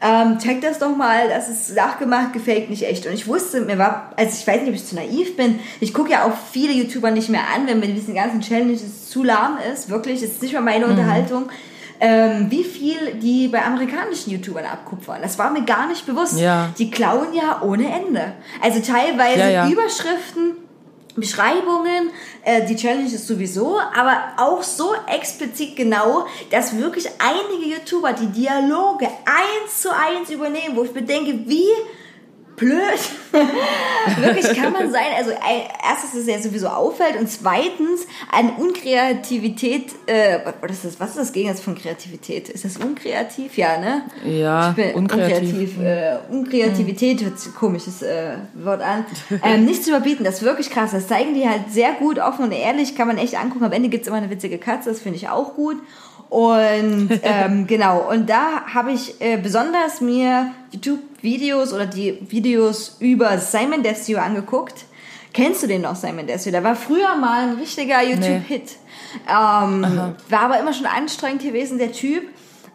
ähm, 0.00 0.38
check 0.38 0.60
das 0.60 0.78
doch 0.78 0.96
mal, 0.96 1.28
das 1.28 1.48
ist 1.48 1.74
nachgemacht, 1.74 2.32
gefaked, 2.32 2.70
nicht 2.70 2.84
echt. 2.84 3.06
Und 3.06 3.12
ich 3.12 3.26
wusste, 3.26 3.62
mir 3.62 3.78
war, 3.78 4.12
also 4.16 4.32
ich 4.38 4.46
weiß 4.46 4.60
nicht, 4.60 4.68
ob 4.68 4.74
ich 4.74 4.86
zu 4.86 4.94
naiv 4.94 5.36
bin. 5.36 5.58
Ich 5.80 5.92
gucke 5.92 6.10
ja 6.12 6.24
auch 6.24 6.32
viele 6.52 6.72
YouTuber 6.72 7.10
nicht 7.10 7.28
mehr 7.28 7.42
an, 7.54 7.66
wenn 7.66 7.80
mir 7.80 7.88
diesen 7.88 8.14
ganzen 8.14 8.40
Challenges 8.40 9.08
zu 9.10 9.24
lahm 9.24 9.58
ist. 9.72 9.88
Wirklich, 9.90 10.22
es 10.22 10.32
ist 10.32 10.42
nicht 10.42 10.54
mal 10.54 10.60
meine 10.60 10.84
Mhm. 10.86 10.92
Unterhaltung. 10.92 11.48
Ähm, 12.00 12.46
wie 12.48 12.62
viel 12.62 13.14
die 13.20 13.48
bei 13.48 13.64
amerikanischen 13.64 14.30
YouTubern 14.30 14.64
abkupfern. 14.64 15.20
Das 15.20 15.36
war 15.36 15.50
mir 15.50 15.62
gar 15.64 15.88
nicht 15.88 16.06
bewusst. 16.06 16.38
Ja. 16.38 16.68
Die 16.78 16.92
klauen 16.92 17.34
ja 17.34 17.60
ohne 17.62 17.86
Ende. 17.92 18.34
Also 18.62 18.78
teilweise 18.80 19.40
Ja, 19.40 19.48
ja. 19.48 19.68
Überschriften, 19.68 20.52
Beschreibungen, 21.20 22.10
äh, 22.44 22.66
die 22.66 22.76
Challenge 22.76 23.06
ist 23.06 23.26
sowieso, 23.26 23.78
aber 23.78 24.32
auch 24.36 24.62
so 24.62 24.94
explizit 25.06 25.76
genau, 25.76 26.26
dass 26.50 26.76
wirklich 26.76 27.06
einige 27.18 27.74
YouTuber 27.74 28.12
die 28.12 28.26
Dialoge 28.26 29.06
eins 29.06 29.82
zu 29.82 29.90
eins 29.90 30.30
übernehmen, 30.30 30.76
wo 30.76 30.84
ich 30.84 30.94
mir 30.94 31.02
denke, 31.02 31.38
wie 31.46 31.68
blöd 32.58 33.00
wirklich 34.20 34.56
kann 34.56 34.72
man 34.72 34.90
sein. 34.90 35.06
Also 35.16 35.30
erstens, 35.30 36.12
dass 36.12 36.20
es 36.20 36.26
ja 36.26 36.40
sowieso 36.40 36.68
auffällt 36.68 37.18
und 37.18 37.30
zweitens 37.30 38.06
an 38.30 38.50
Unkreativität, 38.56 39.92
äh, 40.06 40.38
was 40.60 40.72
ist 40.72 40.84
das, 40.84 41.00
was 41.00 41.10
ist 41.10 41.18
das 41.18 41.32
Gegensatz 41.32 41.60
von 41.60 41.76
Kreativität? 41.76 42.48
Ist 42.48 42.64
das 42.64 42.76
unkreativ? 42.78 43.56
Ja, 43.56 43.78
ne? 43.78 44.02
Ja, 44.24 44.74
unkreativ. 44.94 44.96
unkreativ. 44.96 45.80
Äh, 45.80 46.18
Unkreativität 46.30 47.22
hört 47.22 47.38
sich 47.38 47.52
ein 47.52 47.54
komisches 47.54 48.02
äh, 48.02 48.34
Wort 48.54 48.80
an. 48.82 49.04
Ähm, 49.44 49.64
nicht 49.64 49.84
zu 49.84 49.90
überbieten, 49.90 50.24
das 50.24 50.36
ist 50.36 50.42
wirklich 50.42 50.68
krass. 50.68 50.90
Das 50.90 51.06
zeigen 51.06 51.34
die 51.34 51.48
halt 51.48 51.70
sehr 51.70 51.92
gut, 51.92 52.18
offen 52.18 52.44
und 52.44 52.52
ehrlich, 52.52 52.96
kann 52.96 53.06
man 53.06 53.18
echt 53.18 53.36
angucken. 53.36 53.64
Am 53.64 53.72
Ende 53.72 53.88
gibt's 53.88 54.08
immer 54.08 54.16
eine 54.16 54.30
witzige 54.30 54.58
Katze, 54.58 54.90
das 54.90 55.00
finde 55.00 55.16
ich 55.16 55.28
auch 55.28 55.54
gut. 55.54 55.76
Und 56.28 57.08
ähm, 57.22 57.66
genau, 57.66 58.10
und 58.10 58.28
da 58.28 58.66
habe 58.66 58.92
ich 58.92 59.20
äh, 59.20 59.36
besonders 59.36 60.00
mir 60.00 60.50
YouTube-Videos 61.22 61.72
oder 61.72 61.86
die 61.86 62.18
Videos 62.28 62.96
über 63.00 63.38
Simon 63.38 63.82
Desue 63.82 64.20
angeguckt. 64.20 64.84
Kennst 65.32 65.62
du 65.62 65.66
den 65.66 65.82
noch, 65.82 65.96
Simon 65.96 66.26
Desue? 66.26 66.52
Der 66.52 66.64
war 66.64 66.76
früher 66.76 67.14
mal 67.16 67.50
ein 67.50 67.56
richtiger 67.56 68.02
YouTube-Hit. 68.02 68.76
Ähm, 69.28 70.14
war 70.28 70.40
aber 70.40 70.58
immer 70.58 70.72
schon 70.72 70.86
anstrengend 70.86 71.42
gewesen, 71.42 71.78
der 71.78 71.92
Typ. 71.92 72.24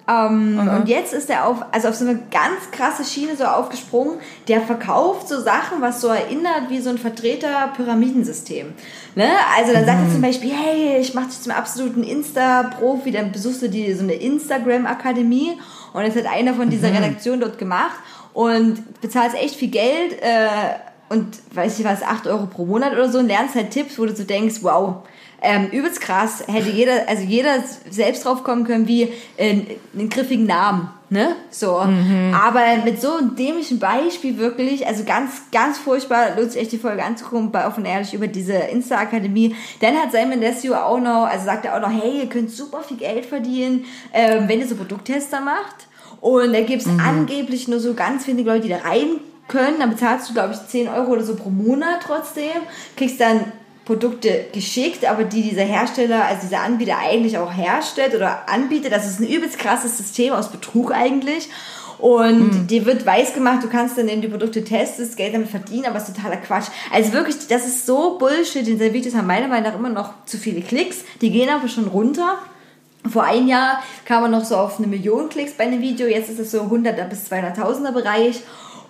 Ähm, 0.06 0.60
und 0.60 0.90
jetzt 0.90 1.14
ist 1.14 1.30
er 1.30 1.48
auf, 1.48 1.64
also 1.72 1.88
auf 1.88 1.96
so 1.96 2.06
eine 2.06 2.20
ganz 2.30 2.72
krasse 2.72 3.06
Schiene 3.06 3.38
so 3.38 3.46
aufgesprungen. 3.46 4.20
Der 4.50 4.62
verkauft 4.62 5.30
so 5.30 5.40
Sachen, 5.40 5.82
was 5.82 6.02
so 6.02 6.10
erinnert 6.10 6.70
wie 6.70 6.80
so 6.80 6.90
ein 6.90 6.98
Vertreter-Pyramidensystem. 6.98 8.74
Ne? 9.16 9.30
Also 9.58 9.72
dann 9.72 9.86
sagt 9.86 10.00
er 10.06 10.12
zum 10.12 10.22
Beispiel, 10.22 10.52
hey, 10.52 11.00
ich 11.00 11.14
mache 11.14 11.28
dich 11.28 11.42
zum 11.42 11.54
absoluten 11.54 12.04
Insta-Profi, 12.04 13.12
dann 13.12 13.32
besuchst 13.32 13.62
du 13.62 13.70
die, 13.70 13.94
so 13.94 14.04
eine 14.04 14.16
Instagram-Akademie 14.16 15.58
und 15.94 16.06
das 16.06 16.16
hat 16.16 16.26
einer 16.26 16.54
von 16.54 16.70
dieser 16.70 16.90
Redaktion 16.90 17.40
dort 17.40 17.58
gemacht 17.58 17.96
und 18.34 19.02
bezahlst 19.02 19.36
echt 19.36 19.56
viel 19.56 19.70
Geld 19.70 20.22
äh, 20.22 20.48
und 21.10 21.28
weiß 21.54 21.80
ich 21.80 21.86
was, 21.86 22.02
8 22.02 22.28
Euro 22.28 22.48
pro 22.48 22.66
Monat 22.66 22.94
oder 22.94 23.10
so 23.10 23.20
und 23.20 23.28
lernst 23.28 23.56
halt 23.56 23.72
Tipps, 23.72 24.00
wo 24.00 24.06
du 24.06 24.16
so 24.16 24.24
denkst, 24.24 24.58
wow, 24.62 25.04
ähm, 25.44 25.68
übelst 25.72 26.00
krass, 26.00 26.44
hätte 26.48 26.70
jeder, 26.70 27.08
also 27.08 27.24
jeder 27.24 27.56
selbst 27.90 28.26
drauf 28.26 28.44
kommen 28.44 28.64
können, 28.64 28.88
wie 28.88 29.10
äh, 29.36 29.62
einen 29.94 30.10
griffigen 30.10 30.46
Namen, 30.46 30.90
ne? 31.10 31.36
So. 31.50 31.76
Aber 32.34 32.62
mit 32.86 33.02
so 33.02 33.18
einem 33.18 33.36
dämlichen 33.36 33.78
Beispiel 33.78 34.38
wirklich, 34.38 34.88
also 34.88 35.04
ganz, 35.04 35.52
ganz 35.52 35.78
furchtbar, 35.78 36.38
lohnt 36.38 36.54
sich 36.54 36.62
echt 36.62 36.72
die 36.72 36.78
Folge 36.78 37.04
anzugucken, 37.04 37.52
bei 37.52 37.68
Offen 37.68 37.84
Ehrlich 37.84 38.14
über 38.14 38.28
diese 38.28 38.54
Insta-Akademie. 38.54 39.54
Dann 39.82 39.98
hat 39.98 40.14
Simon 40.14 40.40
Desue 40.40 40.82
auch 40.82 41.00
noch, 41.00 41.28
also 41.28 41.46
sagt 41.46 41.66
er 41.66 41.76
auch 41.76 41.82
noch, 41.82 41.92
hey, 41.92 42.22
ihr 42.22 42.30
könnt 42.30 42.50
super 42.50 42.82
viel 42.82 42.98
Geld 42.98 43.26
verdienen, 43.26 43.84
ähm, 44.14 44.48
wenn 44.48 44.62
ihr 44.62 44.68
so 44.68 44.76
Produkttester 44.76 45.42
macht. 45.42 45.88
Und 46.24 46.54
da 46.54 46.62
gibt's 46.62 46.88
angeblich 47.06 47.68
nur 47.68 47.82
so 47.82 47.96
ganz 47.96 48.26
wenige 48.28 48.50
Leute, 48.50 48.62
die 48.62 48.70
da 48.70 48.78
rein 48.78 49.20
können. 49.50 49.80
Dann 49.80 49.90
bezahlst 49.90 50.30
du, 50.30 50.34
glaube 50.34 50.54
ich, 50.54 50.70
10 50.70 50.88
Euro 50.88 51.12
oder 51.12 51.24
so 51.26 51.36
pro 51.36 51.50
Monat 51.50 52.00
trotzdem. 52.08 52.62
Kriegst 52.96 53.20
dann 53.20 53.52
Produkte 53.84 54.46
geschickt, 54.54 55.04
aber 55.04 55.26
die 55.26 55.42
dieser 55.42 55.64
Hersteller, 55.64 56.24
also 56.24 56.44
dieser 56.44 56.62
Anbieter 56.62 56.98
eigentlich 56.98 57.38
auch 57.38 57.52
herstellt 57.52 58.16
oder 58.16 58.48
anbietet. 58.48 58.94
Das 58.94 59.06
ist 59.06 59.20
ein 59.20 59.28
übelst 59.28 59.60
krasses 59.60 59.98
System 59.98 60.32
aus 60.32 60.50
Betrug 60.50 60.94
eigentlich. 60.94 61.50
Und 62.00 62.68
dir 62.68 62.86
wird 62.86 63.06
weiß 63.06 63.34
gemacht, 63.34 63.62
du 63.62 63.68
kannst 63.68 63.98
dann 63.98 64.08
eben 64.08 64.22
die 64.22 64.30
Produkte 64.30 64.64
testest, 64.64 65.18
Geld 65.18 65.34
damit 65.34 65.50
verdienen, 65.50 65.88
aber 65.88 65.98
es 65.98 66.08
ist 66.08 66.16
totaler 66.16 66.38
Quatsch. 66.38 66.70
Also 66.94 67.12
wirklich, 67.12 67.36
das 67.50 67.68
ist 67.68 67.86
so 67.86 68.18
Bullshit. 68.18 68.66
Diese 68.66 68.94
Videos 68.94 69.14
haben 69.14 69.28
meiner 69.28 69.50
Meinung 69.50 69.72
nach 69.72 69.78
immer 69.78 69.90
noch 69.90 70.14
zu 70.26 70.38
viele 70.38 70.62
Klicks. 70.62 71.00
Die 71.20 71.32
gehen 71.32 71.50
aber 71.50 71.68
schon 71.68 71.88
runter. 71.88 72.38
Vor 73.10 73.24
ein 73.24 73.48
Jahr 73.48 73.84
kam 74.06 74.22
man 74.22 74.32
noch 74.32 74.46
so 74.46 74.56
auf 74.56 74.78
eine 74.80 74.88
Million 74.88 75.30
Klicks 75.30 75.54
bei 75.54 75.66
einem 75.66 75.82
Video, 75.82 76.08
jetzt 76.08 76.30
ist 76.30 76.40
es 76.40 76.52
so 76.52 76.62
100er 76.62 77.06
bis 77.06 77.32
200.000er 77.32 77.92
Bereich. 77.92 78.42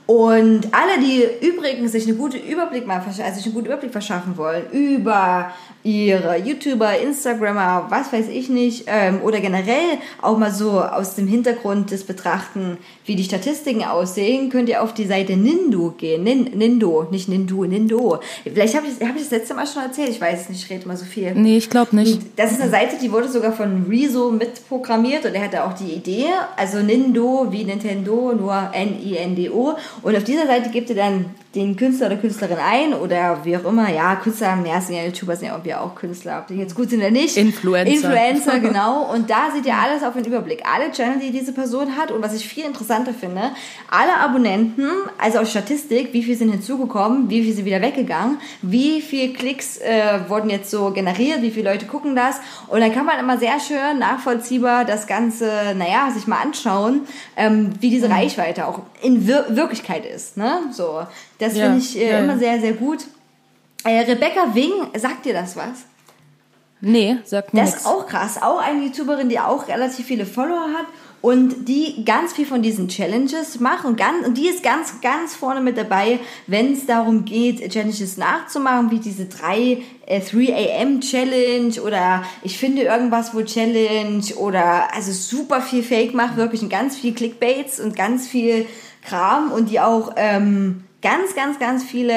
Und 0.06 0.68
alle, 0.74 1.00
die 1.00 1.24
übrigens 1.48 1.94
sich 1.94 2.06
eine 2.06 2.16
gute 2.16 2.38
Überblick 2.38 2.86
mal, 2.86 3.02
also 3.06 3.36
sich 3.36 3.46
einen 3.46 3.54
guten 3.54 3.68
Überblick 3.68 3.92
verschaffen 3.92 4.38
wollen 4.38 4.66
über 4.72 5.52
ihre 5.84 6.38
YouTuber, 6.38 7.00
Instagrammer, 7.00 7.88
was 7.90 8.12
weiß 8.12 8.28
ich 8.30 8.50
nicht, 8.50 8.86
ähm, 8.88 9.22
oder 9.24 9.40
generell 9.40 9.98
auch 10.22 10.38
mal 10.38 10.52
so 10.52 10.82
aus 10.82 11.16
dem 11.16 11.28
Hintergrund 11.28 11.92
des 11.92 12.06
Betrachten, 12.06 12.78
wie 13.06 13.16
die 13.16 13.24
Statistiken 13.24 13.84
aussehen, 13.84 14.50
könnt 14.50 14.70
ihr 14.70 14.82
auf 14.82 14.94
die 14.94 15.06
Seite 15.06 15.36
Nindo 15.36 15.94
gehen. 15.98 16.24
Nin, 16.24 16.52
Nindo, 16.54 17.08
nicht 17.12 17.28
Nindo, 17.28 17.66
Nindo. 17.66 18.20
Vielleicht 18.44 18.76
habe 18.76 18.88
ich, 18.88 19.06
hab 19.06 19.16
ich 19.16 19.24
das 19.24 19.32
letzte 19.32 19.54
Mal 19.54 19.68
schon 19.68 19.84
erzählt, 19.84 20.10
ich 20.10 20.22
weiß 20.22 20.42
es 20.42 20.50
nicht, 20.50 20.64
ich 20.64 20.70
rede 20.70 20.88
mal 20.88 20.98
so 20.98 21.06
viel. 21.06 21.34
Nee, 21.34 21.58
ich 21.58 21.70
glaube 21.70 21.96
nicht. 21.96 22.22
Das 22.38 22.52
ist 22.52 22.62
eine 22.62 22.72
Seite, 22.72 22.98
die 23.02 23.12
wurde 23.12 23.30
sogar 23.30 23.52
von 23.52 23.86
Rezo 23.90 24.32
mitprogrammiert 24.32 25.26
und 25.26 25.34
er 25.34 25.44
hatte 25.44 25.64
auch 25.64 25.74
die 25.74 25.92
Idee, 25.94 26.28
also 26.56 26.80
Nindo 26.80 27.48
wie 27.52 27.64
Nintendo, 27.64 28.34
nur 28.34 28.70
N-I-N-D-O. 28.74 29.76
Und 30.02 30.16
auf 30.16 30.24
dieser 30.24 30.48
Seite 30.48 30.70
gebt 30.70 30.90
ihr 30.90 30.96
dann 30.96 31.26
den 31.56 31.76
Künstler 31.76 32.08
oder 32.08 32.16
Künstlerin 32.16 32.58
ein 32.58 32.94
oder 32.96 33.40
wie 33.44 33.56
auch 33.56 33.66
immer. 33.66 33.92
Ja, 33.92 34.16
Künstler, 34.16 34.56
mehr 34.56 34.82
sind 34.82 34.96
ja 34.96 35.04
YouTuber, 35.04 35.36
sind 35.36 35.50
ja 35.50 35.54
irgendwie 35.54 35.76
auch 35.76 35.94
Künstler, 35.94 36.40
ob 36.40 36.48
die 36.48 36.56
jetzt 36.56 36.74
gut 36.74 36.90
sind 36.90 37.00
oder 37.00 37.12
nicht. 37.12 37.38
Influencer. 37.38 37.94
Influencer, 37.94 38.60
genau. 38.62 39.14
Und 39.14 39.30
da 39.30 39.52
seht 39.54 39.66
ihr 39.66 39.76
alles 39.76 40.04
auf 40.04 40.14
den 40.14 40.26
Überblick. 40.26 40.64
Alle 40.66 40.92
Channel, 40.92 41.20
die 41.20 41.32
diese 41.32 41.54
Person 41.54 41.96
hat 41.96 42.12
und 42.12 42.24
was 42.24 42.34
ich 42.34 42.48
viel 42.48 42.66
interessanter 42.66 43.14
finde, 43.14 43.52
alle 43.92 44.16
Abonnenten, 44.18 44.90
also 45.20 45.40
aus 45.40 45.52
Statistik, 45.52 46.12
wie 46.12 46.24
viel 46.24 46.36
sind 46.36 46.50
hinzugekommen, 46.50 47.30
wie 47.30 47.44
viel 47.44 47.54
sind 47.54 47.66
wieder 47.66 47.82
weggegangen, 47.82 48.40
wie 48.64 49.02
viel 49.02 49.34
Klicks 49.34 49.78
äh, 49.78 50.22
wurden 50.28 50.50
jetzt 50.50 50.72
so 50.72 50.90
generiert, 50.90 51.44
wie 51.44 51.52
viele 51.52 51.72
Leute 51.72 51.86
gucken 51.86 52.16
das. 52.16 52.38
Und 52.68 52.82
dann 52.82 52.92
kann 52.92 53.06
man 53.06 53.20
immer 53.20 53.38
sehr 53.38 53.60
schön 53.60 54.00
nachvollziehbar 54.00 54.86
das 54.86 55.06
Ganze, 55.06 55.76
naja, 55.78 56.10
sich 56.12 56.26
mal 56.26 56.42
anschauen, 56.42 57.02
ähm, 57.38 57.74
wie 57.80 57.92
diese 57.92 58.10
Reichweite 58.10 58.66
auch 58.68 58.80
in 59.04 59.28
Wir 59.28 59.46
Wirklichkeit 59.50 59.83
ist. 60.06 60.38
Ne? 60.38 60.62
So, 60.72 61.06
das 61.40 61.56
Ja, 61.56 61.66
finde 61.66 61.80
ich 61.80 61.98
äh, 61.98 62.12
ja, 62.12 62.20
immer 62.20 62.38
sehr, 62.38 62.60
sehr 62.60 62.74
gut. 62.74 63.06
Äh, 63.84 64.00
Rebecca 64.02 64.54
Wing, 64.54 64.72
sagt 64.96 65.26
dir 65.26 65.34
das 65.34 65.56
was? 65.56 65.86
Nee, 66.86 67.18
sagt 67.24 67.54
mir 67.54 67.62
Das 67.62 67.70
nichts. 67.72 67.82
ist 67.84 67.88
auch 67.88 68.08
krass. 68.08 68.42
Auch 68.42 68.60
eine 68.60 68.84
YouTuberin, 68.86 69.30
die 69.30 69.40
auch 69.40 69.68
relativ 69.70 70.06
viele 70.06 70.26
Follower 70.26 70.68
hat 70.78 70.86
und 71.22 71.70
die 71.70 72.04
ganz 72.04 72.34
viel 72.34 72.46
von 72.46 72.62
diesen 72.62 72.90
Challenges 72.90 73.62
macht 73.62 73.86
und, 73.86 73.96
ganz, 73.96 74.28
und 74.28 74.38
die 74.38 74.50
ist 74.50 74.62
ganz, 74.62 75.00
ganz 75.00 75.34
vorne 75.34 75.62
mit 75.62 75.78
dabei, 75.78 76.20
wenn 76.48 76.74
es 76.74 76.86
darum 76.86 77.24
geht, 77.24 77.72
Challenges 77.72 78.18
nachzumachen, 78.18 78.92
wie 78.92 79.00
diese 79.00 79.28
3, 79.28 79.82
äh, 80.06 80.20
3 80.20 80.54
AM 80.82 81.00
Challenge 81.00 81.82
oder 81.82 82.26
ich 82.42 82.58
finde 82.58 82.82
irgendwas 82.82 83.34
wo 83.34 83.42
Challenge 83.42 84.26
oder 84.36 84.94
also 84.94 85.14
super 85.14 85.62
viel 85.62 85.84
Fake 85.84 86.14
macht, 86.14 86.36
wirklich 86.36 86.62
und 86.62 86.70
ganz 86.70 86.98
viel 86.98 87.14
Clickbaits 87.14 87.80
und 87.80 87.96
ganz 87.96 88.28
viel 88.28 88.66
Kram 89.06 89.52
und 89.52 89.70
die 89.70 89.80
auch 89.80 90.14
ähm, 90.16 90.84
ganz, 91.02 91.36
ganz, 91.36 91.60
ganz 91.60 91.84
viele 91.84 92.16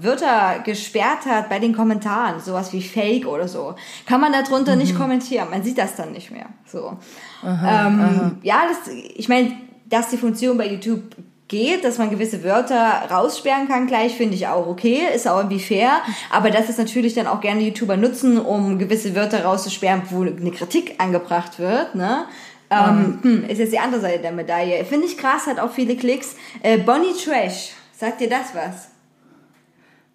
Wörter 0.00 0.60
gesperrt 0.64 1.26
hat 1.26 1.48
bei 1.48 1.58
den 1.58 1.74
Kommentaren, 1.74 2.40
sowas 2.40 2.72
wie 2.72 2.82
Fake 2.82 3.26
oder 3.26 3.46
so, 3.46 3.74
kann 4.06 4.20
man 4.20 4.32
darunter 4.32 4.74
nicht 4.74 4.96
kommentieren. 4.96 5.48
Man 5.50 5.62
sieht 5.62 5.78
das 5.78 5.94
dann 5.96 6.12
nicht 6.12 6.30
mehr. 6.30 6.46
So. 6.66 6.96
ähm, 7.44 8.38
Ja, 8.42 8.62
das, 8.68 8.92
ich 9.14 9.28
meine, 9.28 9.52
dass 9.86 10.08
die 10.08 10.16
Funktion 10.16 10.56
bei 10.56 10.66
YouTube 10.66 11.02
geht, 11.48 11.84
dass 11.84 11.98
man 11.98 12.08
gewisse 12.08 12.42
Wörter 12.42 13.02
raussperren 13.10 13.68
kann 13.68 13.86
gleich, 13.86 14.16
finde 14.16 14.34
ich 14.34 14.46
auch 14.46 14.66
okay, 14.66 15.00
ist 15.14 15.28
auch 15.28 15.36
irgendwie 15.36 15.60
fair, 15.60 16.00
aber 16.30 16.50
dass 16.50 16.70
es 16.70 16.78
natürlich 16.78 17.12
dann 17.12 17.26
auch 17.26 17.42
gerne 17.42 17.60
YouTuber 17.60 17.98
nutzen, 17.98 18.40
um 18.40 18.78
gewisse 18.78 19.14
Wörter 19.14 19.44
rauszusperren, 19.44 20.00
wo 20.08 20.22
eine 20.22 20.50
Kritik 20.50 20.94
angebracht 20.96 21.58
wird, 21.58 21.94
ne? 21.94 22.24
Ähm, 22.72 23.18
hm, 23.22 23.44
ist 23.44 23.58
jetzt 23.58 23.72
die 23.72 23.78
andere 23.78 24.00
Seite 24.00 24.20
der 24.20 24.32
Medaille. 24.32 24.84
Finde 24.84 25.06
ich 25.06 25.18
krass, 25.18 25.46
hat 25.46 25.60
auch 25.60 25.72
viele 25.72 25.96
Klicks. 25.96 26.36
Äh, 26.62 26.78
Bonnie 26.78 27.12
Trash, 27.12 27.72
sagt 27.92 28.20
dir 28.20 28.28
das 28.28 28.54
was? 28.54 28.88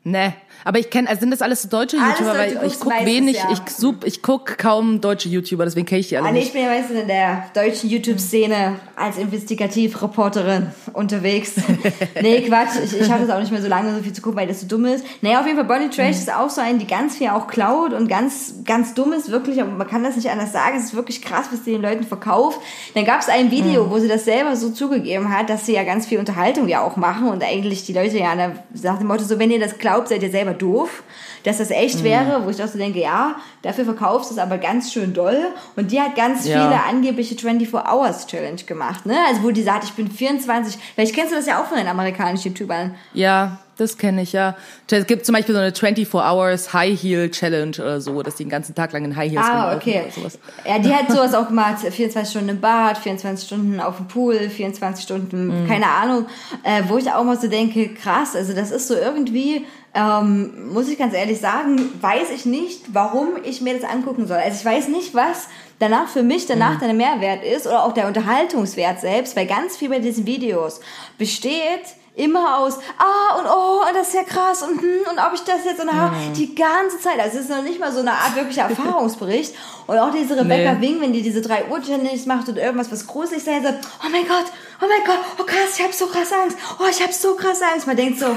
Nee, 0.04 0.34
aber 0.68 0.80
ich 0.80 0.90
kenne, 0.90 1.08
also 1.08 1.22
sind 1.22 1.32
das 1.32 1.42
alles 1.42 1.62
so 1.62 1.70
deutsche 1.70 1.98
Alles 1.98 2.20
YouTuber, 2.20 2.38
Deutsche, 2.38 2.40
weil 2.40 2.52
ich 2.52 2.62
guckst 2.62 2.80
guck 2.82 2.90
meistens, 2.90 3.10
wenig, 3.10 3.38
ja. 3.38 3.50
ich 3.52 4.06
ich 4.06 4.22
guck 4.22 4.58
kaum 4.58 5.00
deutsche 5.00 5.30
YouTuber, 5.30 5.64
deswegen 5.64 5.86
kenne 5.86 6.02
ich 6.02 6.10
die 6.10 6.18
alle 6.18 6.28
Ah, 6.28 6.32
nee, 6.34 6.40
ich 6.40 6.46
nicht. 6.46 6.54
bin 6.56 6.64
ja 6.64 6.70
meistens 6.70 7.00
in 7.00 7.08
der 7.08 7.46
deutschen 7.54 7.90
YouTube-Szene 7.90 8.76
als 8.98 9.18
Investigativreporterin 9.18 10.68
unterwegs. 10.92 11.54
nee, 12.22 12.42
Quatsch, 12.42 12.84
ich, 12.84 13.00
ich 13.00 13.10
habe 13.10 13.26
das 13.26 13.34
auch 13.34 13.40
nicht 13.40 13.52
mehr 13.52 13.62
so 13.62 13.70
lange 13.70 13.96
so 13.96 14.04
viel 14.04 14.12
zu 14.12 14.22
gucken, 14.22 14.40
weil 14.40 14.48
das 14.48 14.60
so 14.60 14.68
dumm 14.68 14.84
ist. 14.86 15.06
Naja, 15.22 15.40
auf 15.40 15.46
jeden 15.46 15.58
Fall, 15.58 15.68
Bonnie 15.68 15.90
Trash 15.90 16.18
ist 16.18 16.34
auch 16.34 16.50
so 16.50 16.60
eine, 16.60 16.80
die 16.80 16.88
ganz 16.88 17.16
viel 17.16 17.30
auch 17.30 17.48
klaut 17.48 17.94
und 17.94 18.10
ganz, 18.10 18.56
ganz 18.66 18.94
dumm 18.94 19.14
ist, 19.14 19.32
wirklich, 19.32 19.62
aber 19.62 19.72
man 19.72 19.88
kann 19.88 20.04
das 20.04 20.18
nicht 20.18 20.30
anders 20.30 20.52
sagen, 20.52 20.78
es 20.78 20.86
ist 20.86 20.96
wirklich 20.96 21.22
krass, 21.22 21.46
was 21.50 21.64
die 21.64 21.72
den 21.72 21.82
Leuten 21.82 22.04
verkauft. 22.04 22.60
Dann 22.94 23.06
gab 23.06 23.22
es 23.22 23.30
ein 23.30 23.52
Video, 23.52 23.90
wo 23.90 24.00
sie 24.00 24.10
das 24.10 24.26
selber 24.26 24.58
so 24.58 24.70
zugegeben 24.70 25.34
hat, 25.34 25.50
dass 25.50 25.66
sie 25.66 25.76
ja 25.76 25.86
ganz 25.86 26.08
viel 26.08 26.20
Unterhaltung 26.20 26.68
ja 26.68 26.82
auch 26.82 26.98
machen 26.98 27.30
und 27.30 27.42
eigentlich 27.42 27.86
die 27.86 27.94
Leute 27.94 28.18
ja 28.18 28.36
nach 28.36 28.98
dem 28.98 29.08
Motto 29.08 29.24
so, 29.24 29.40
wenn 29.40 29.50
ihr 29.50 29.62
das 29.62 29.78
glaubt, 29.78 30.10
seid 30.10 30.24
ihr 30.24 30.32
selber 30.32 30.57
doof 30.58 31.04
dass 31.44 31.60
das 31.60 31.70
echt 31.72 32.04
wäre, 32.04 32.44
wo 32.44 32.50
ich 32.50 32.62
auch 32.62 32.68
so 32.68 32.78
denke, 32.78 33.00
ja, 33.00 33.36
dafür 33.62 33.86
verkaufst 33.86 34.30
du 34.32 34.34
es 34.36 34.40
aber 34.40 34.58
ganz 34.58 34.92
schön 34.92 35.14
doll. 35.14 35.38
Und 35.78 35.94
die 35.94 36.02
hat 36.02 36.14
ganz 36.14 36.46
Ja. 36.46 36.62
viele 36.68 36.84
angebliche 36.84 37.36
24-Hours-Challenge 37.36 38.64
gemacht, 38.64 39.06
ne? 39.06 39.16
Also 39.30 39.44
wo 39.44 39.52
die 39.52 39.64
sagt, 39.64 39.86
ich 39.86 39.94
bin 39.94 40.10
24, 40.12 40.78
vielleicht 40.96 41.16
kennst 41.16 41.32
du 41.32 41.36
das 41.38 41.46
ja 41.46 41.62
auch 41.62 41.66
von 41.68 41.78
den 41.78 41.88
amerikanischen 41.88 42.50
YouTubern. 42.52 42.96
Ja, 43.14 43.60
das 43.78 43.98
kenne 43.98 44.24
ich, 44.24 44.34
ja. 44.34 44.58
Es 44.92 45.06
gibt 45.06 45.26
zum 45.26 45.36
Beispiel 45.36 45.54
so 45.54 45.62
eine 45.62 45.74
24 45.74 46.14
Hours 46.16 46.74
High 46.74 47.00
Heel 47.00 47.30
Challenge 47.30 47.76
oder 47.78 48.02
so, 48.02 48.22
dass 48.24 48.36
die 48.36 48.44
den 48.44 48.50
ganzen 48.50 48.74
Tag 48.76 48.92
lang 48.92 49.06
in 49.06 49.16
High 49.16 49.32
Heels 49.32 49.46
Ah, 49.48 49.76
okay. 49.76 50.02
oder 50.04 50.12
sowas. 50.12 50.40
Ja, 50.68 50.80
die 50.80 50.94
hat 50.94 51.10
sowas 51.12 51.34
auch 51.34 51.48
gemacht. 51.48 51.78
24 51.80 52.30
Stunden 52.30 52.50
im 52.50 52.60
Bad, 52.60 52.98
24 52.98 53.46
Stunden 53.48 53.80
auf 53.80 53.98
dem 53.98 54.08
Pool, 54.08 54.50
24 54.50 55.04
Stunden, 55.06 55.64
Mhm. 55.64 55.68
keine 55.68 55.88
Ahnung. 55.88 56.26
Äh, 56.64 56.84
wo 56.88 56.98
ich 56.98 57.10
auch 57.12 57.24
mal 57.24 57.40
so 57.40 57.48
denke, 57.48 57.90
krass, 57.94 58.36
also 58.36 58.54
das 58.54 58.72
ist 58.72 58.88
so 58.88 58.96
irgendwie, 58.96 59.66
ähm, 59.94 60.72
muss 60.74 60.88
ich 60.90 60.98
ganz 60.98 61.14
ehrlich 61.14 61.40
sagen, 61.40 61.92
weiß 62.02 62.30
ich 62.36 62.46
nicht, 62.46 62.94
warum 62.94 63.30
ich 63.44 63.62
mir 63.62 63.80
das 63.80 63.90
angucken 63.90 64.28
soll. 64.28 64.38
Also 64.38 64.58
ich 64.60 64.66
weiß 64.66 64.88
nicht, 64.90 65.16
was 65.16 65.48
danach 65.80 66.08
für 66.08 66.24
mich 66.24 66.46
danach 66.46 66.76
Mhm. 66.76 66.80
der 66.80 66.94
Mehrwert 66.94 67.44
ist 67.44 67.66
oder 67.66 67.84
auch 67.84 67.94
der 67.94 68.08
Unterhaltungswert 68.08 69.00
selbst, 69.02 69.36
weil 69.36 69.48
ganz 69.48 69.76
viel 69.78 69.90
bei 69.90 70.00
diesen 70.00 70.26
Videos 70.26 70.82
besteht 71.18 71.82
immer 72.16 72.58
aus, 72.58 72.80
ah 72.98 73.38
und 73.40 73.46
oh, 73.46 73.88
und 73.88 73.96
das 73.96 74.08
ist 74.08 74.14
ja 74.16 74.24
krass 74.24 74.64
und 74.64 74.82
hm, 74.82 75.02
und 75.12 75.20
ob 75.20 75.34
ich 75.36 75.42
das 75.42 75.66
jetzt 75.66 75.80
und 75.80 75.90
ah, 75.90 76.10
Mhm. 76.12 76.34
die 76.34 76.56
ganze 76.56 77.00
Zeit. 77.00 77.20
Also 77.20 77.38
es 77.38 77.44
ist 77.46 77.50
noch 77.52 77.62
nicht 77.62 77.80
mal 77.80 77.92
so 77.92 78.00
eine 78.00 78.12
Art 78.12 78.36
wirklicher 78.36 78.64
Erfahrungsbericht. 78.70 79.54
Und 79.86 79.98
auch 80.00 80.12
diese 80.12 80.36
Rebecca 80.36 80.74
Nee. 80.74 80.82
Wing, 80.82 81.02
wenn 81.02 81.14
die 81.14 81.22
diese 81.22 81.42
3 81.42 81.66
Uhr 81.70 81.82
Challenges 81.82 82.26
macht 82.26 82.50
und 82.50 82.58
irgendwas, 82.58 82.92
was 82.92 83.06
gruselig 83.06 83.44
sein 83.44 83.62
soll, 83.64 83.76
oh 84.04 84.10
mein 84.12 84.28
Gott, 84.28 84.46
oh 84.82 84.86
mein 84.88 85.04
Gott, 85.06 85.24
oh 85.40 85.44
krass, 85.44 85.78
ich 85.78 85.84
hab 85.84 85.94
so 85.94 86.08
krass 86.08 86.32
Angst, 86.34 86.58
oh 86.80 86.86
ich 86.90 87.02
hab 87.04 87.14
so 87.14 87.36
krass 87.36 87.62
Angst. 87.62 87.86
Man 87.86 87.96
denkt 87.96 88.20
so, 88.20 88.36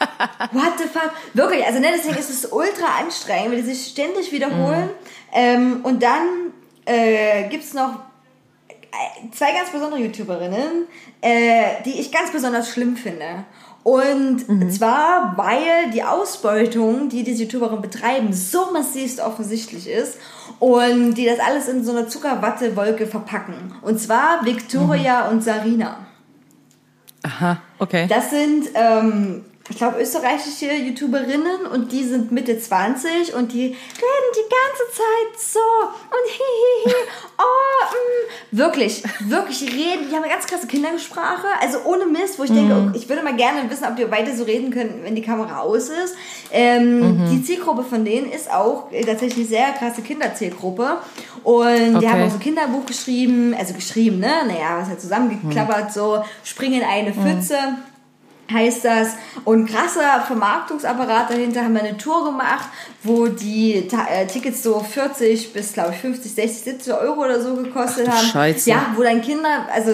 what 0.52 0.78
the 0.78 0.84
fuck? 0.84 1.12
Wirklich, 1.34 1.64
also 1.64 1.78
ne, 1.78 1.88
deswegen 1.94 2.16
ist 2.16 2.30
es 2.30 2.46
ultra 2.46 2.98
anstrengend, 3.00 3.50
weil 3.50 3.62
die 3.62 3.74
sich 3.74 3.86
ständig 3.88 4.32
wiederholen. 4.32 4.90
Ähm, 5.32 5.80
und 5.82 6.02
dann 6.02 6.52
äh, 6.86 7.48
gibt's 7.48 7.74
noch 7.74 8.00
äh, 8.70 9.30
zwei 9.32 9.52
ganz 9.52 9.70
besondere 9.70 10.00
YouTuberinnen, 10.00 10.86
äh, 11.20 11.82
die 11.84 12.00
ich 12.00 12.10
ganz 12.10 12.32
besonders 12.32 12.70
schlimm 12.70 12.96
finde. 12.96 13.44
Und 13.82 14.44
zwar, 14.72 15.38
weil 15.38 15.90
die 15.92 16.02
Ausbeutung, 16.02 17.08
die 17.08 17.22
diese 17.22 17.44
YouTuberinnen 17.44 17.80
betreiben, 17.80 18.32
so 18.32 18.72
massivst 18.72 19.20
offensichtlich 19.20 19.88
ist 19.88 20.18
und 20.58 21.14
die 21.14 21.24
das 21.24 21.38
alles 21.38 21.66
in 21.66 21.82
so 21.82 21.92
einer 21.92 22.06
Zuckerwattewolke 22.06 23.06
verpacken. 23.06 23.74
Und 23.80 23.98
zwar 23.98 24.44
Victoria 24.44 25.28
und 25.28 25.42
Sarina. 25.42 26.06
Aha, 27.22 27.62
okay. 27.78 28.06
Das 28.08 28.30
sind, 28.30 28.68
ähm, 28.74 29.44
ich 29.70 29.76
glaube, 29.76 30.00
österreichische 30.00 30.72
YouTuberinnen 30.72 31.66
und 31.72 31.92
die 31.92 32.02
sind 32.04 32.32
Mitte 32.32 32.58
20 32.58 33.34
und 33.34 33.52
die 33.52 33.66
reden 33.66 33.76
die 34.34 34.48
ganze 34.50 34.84
Zeit 34.92 35.40
so 35.52 35.60
und 35.60 36.28
hihihi, 36.28 36.94
oh, 37.38 37.84
mm. 37.94 38.58
wirklich, 38.58 39.02
wirklich 39.20 39.62
reden, 39.62 40.08
die 40.10 40.16
haben 40.16 40.24
eine 40.24 40.32
ganz 40.32 40.46
krasse 40.46 40.66
Kindersprache, 40.66 41.46
also 41.60 41.78
ohne 41.84 42.06
Mist, 42.06 42.38
wo 42.38 42.42
ich 42.42 42.50
denke, 42.52 42.74
oh, 42.74 42.96
ich 42.96 43.08
würde 43.08 43.22
mal 43.22 43.36
gerne 43.36 43.70
wissen, 43.70 43.84
ob 43.84 43.96
die 43.96 44.10
weiter 44.10 44.34
so 44.36 44.42
reden 44.44 44.70
können, 44.72 45.00
wenn 45.04 45.14
die 45.14 45.22
Kamera 45.22 45.60
aus 45.60 45.88
ist. 45.88 46.16
Ähm, 46.50 47.28
Die 47.30 47.42
Zielgruppe 47.42 47.84
von 47.84 48.04
denen 48.04 48.30
ist 48.30 48.50
auch 48.50 48.90
äh, 48.90 49.02
tatsächlich 49.02 49.46
eine 49.46 49.46
sehr 49.46 49.70
krasse 49.72 50.02
Kinderzielgruppe. 50.02 50.98
Und 51.44 51.92
die 51.92 51.96
Okay. 51.96 52.08
haben 52.08 52.22
auch 52.24 52.28
so 52.28 52.34
ein 52.36 52.40
Kinderbuch 52.40 52.84
geschrieben, 52.86 53.54
also 53.56 53.72
geschrieben, 53.72 54.18
ne, 54.18 54.32
naja, 54.46 54.78
was 54.80 54.88
halt 54.88 55.00
zusammengeklappert, 55.00 55.92
so, 55.92 56.24
spring 56.44 56.72
in 56.72 56.82
eine 56.82 57.12
Pfütze 57.12 57.56
heißt 58.50 58.84
das. 58.84 59.14
Und 59.44 59.66
krasser 59.66 60.22
Vermarktungsapparat 60.26 61.30
dahinter 61.30 61.64
haben 61.64 61.74
wir 61.74 61.82
eine 61.82 61.96
Tour 61.96 62.24
gemacht, 62.24 62.68
wo 63.02 63.26
die 63.26 63.74
äh, 63.74 64.26
Tickets 64.26 64.62
so 64.62 64.80
40 64.80 65.52
bis, 65.52 65.72
glaube 65.72 65.92
ich, 65.92 66.00
50, 66.00 66.32
60, 66.32 66.64
70 66.64 66.94
Euro 66.94 67.24
oder 67.24 67.40
so 67.40 67.54
gekostet 67.54 68.08
Ach 68.10 68.16
haben. 68.16 68.26
Scheiße. 68.26 68.70
Ja, 68.70 68.94
wo 68.96 69.02
dann 69.02 69.22
Kinder, 69.22 69.66
also 69.72 69.92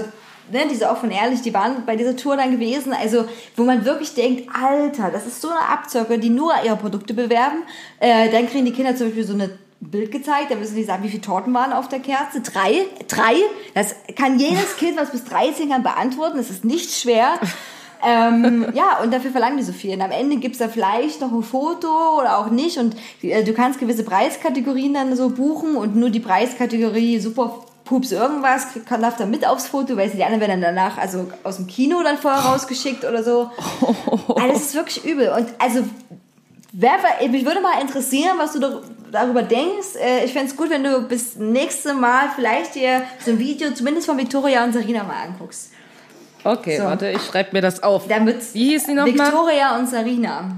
ne, 0.50 0.66
die 0.70 0.74
sind 0.74 0.88
auch 0.88 0.98
von 0.98 1.11
ehrlich, 1.11 1.42
die 1.42 1.54
waren 1.54 1.84
bei 1.86 1.96
dieser 1.96 2.16
Tour 2.16 2.36
dann 2.36 2.52
gewesen, 2.52 2.92
also 2.92 3.26
wo 3.57 3.64
man 3.64 3.84
wirklich 3.84 4.14
denkt, 4.14 4.48
Alter, 4.54 5.11
das 5.11 5.26
ist 5.26 5.40
so 5.40 5.48
eine 5.48 5.68
Abzocke, 5.68 6.18
die 6.18 6.30
nur 6.30 6.52
ihre 6.64 6.76
Produkte 6.76 7.14
bewerben. 7.14 7.62
Äh, 8.00 8.30
dann 8.30 8.48
kriegen 8.48 8.64
die 8.64 8.72
Kinder 8.72 8.96
zum 8.96 9.09
Beispiel 9.09 9.24
so 9.24 9.34
eine 9.34 9.59
Bild 9.80 10.11
gezeigt, 10.11 10.50
dann 10.50 10.59
müssen 10.59 10.76
die 10.76 10.84
sagen, 10.84 11.04
wie 11.04 11.09
viele 11.09 11.22
Torten 11.22 11.52
waren 11.52 11.72
auf 11.72 11.88
der 11.88 12.00
Kerze. 12.00 12.40
Drei? 12.40 12.86
Drei? 13.09 13.34
Das 13.74 13.94
kann 14.16 14.38
jedes 14.38 14.76
Kind, 14.76 14.96
was 14.96 15.11
bis 15.11 15.24
13 15.24 15.68
kann, 15.68 15.82
beantworten. 15.82 16.38
Das 16.38 16.50
ist 16.50 16.64
nicht 16.64 16.98
schwer. 16.98 17.38
ähm, 18.05 18.66
ja, 18.74 18.99
und 19.03 19.12
dafür 19.12 19.30
verlangen 19.30 19.57
die 19.59 19.62
so 19.62 19.72
viel. 19.72 19.94
Und 19.94 20.03
am 20.03 20.11
Ende 20.11 20.36
gibt's 20.36 20.59
da 20.59 20.68
vielleicht 20.68 21.20
noch 21.20 21.32
ein 21.32 21.42
Foto 21.42 22.18
oder 22.18 22.38
auch 22.38 22.51
nicht. 22.51 22.78
Und 22.78 22.97
äh, 23.22 23.44
du 23.44 23.53
kannst 23.53 23.78
gewisse 23.78 24.05
Preiskategorien 24.05 24.94
dann 24.94 25.14
so 25.16 25.28
buchen 25.30 25.76
und 25.76 25.97
nur 25.97 26.11
die 26.11 26.20
Preiskategorie 26.20 27.18
super 27.20 27.61
Pups 27.84 28.11
irgendwas 28.11 28.66
kann 28.84 29.01
darf 29.01 29.16
dann 29.16 29.30
mit 29.30 29.47
aufs 29.47 29.68
Foto, 29.68 29.97
weil 29.97 30.11
die 30.11 30.24
anderen 30.24 30.40
werden 30.40 30.61
dann 30.61 30.74
danach 30.74 30.99
also 30.99 31.30
aus 31.44 31.55
dem 31.57 31.68
Kino 31.68 32.03
dann 32.03 32.18
vorher 32.18 32.40
rausgeschickt 32.40 33.05
oder 33.05 33.22
so. 33.22 33.51
Also 34.28 34.49
das 34.53 34.62
ist 34.62 34.74
wirklich 34.74 35.05
übel. 35.05 35.28
Und 35.30 35.47
also 35.59 35.84
Wer, 36.78 36.99
mich 37.30 37.47
würde 37.47 37.61
mal 37.61 37.80
interessieren, 37.80 38.36
was 38.38 38.53
du 38.53 38.59
dar- 38.59 38.82
darüber 39.11 39.42
denkst. 39.42 39.94
Äh, 39.99 40.24
Ich 40.26 40.32
fände 40.34 40.49
es 40.51 40.57
gut, 40.57 40.68
wenn 40.68 40.84
du 40.84 41.01
bis 41.03 41.36
nächste 41.36 41.94
Mal 41.94 42.28
vielleicht 42.34 42.74
dir 42.74 43.03
so 43.24 43.30
ein 43.30 43.38
Video 43.38 43.70
zumindest 43.72 44.07
von 44.07 44.18
Victoria 44.18 44.62
und 44.64 44.74
Sarina 44.74 45.03
mal 45.05 45.22
anguckst. 45.26 45.70
Okay, 46.47 46.78
So. 46.78 46.84
warte, 46.84 47.11
ich 47.11 47.22
schreibe 47.22 47.51
mir 47.53 47.62
das 47.62 47.82
auf. 47.82 48.07
Damit 48.09 48.42
Wie 48.55 48.70
hieß 48.70 48.84
die 48.86 48.94
nochmal? 48.94 49.14
Victoria 49.14 49.76
und 49.78 49.88
Sarina. 49.88 50.51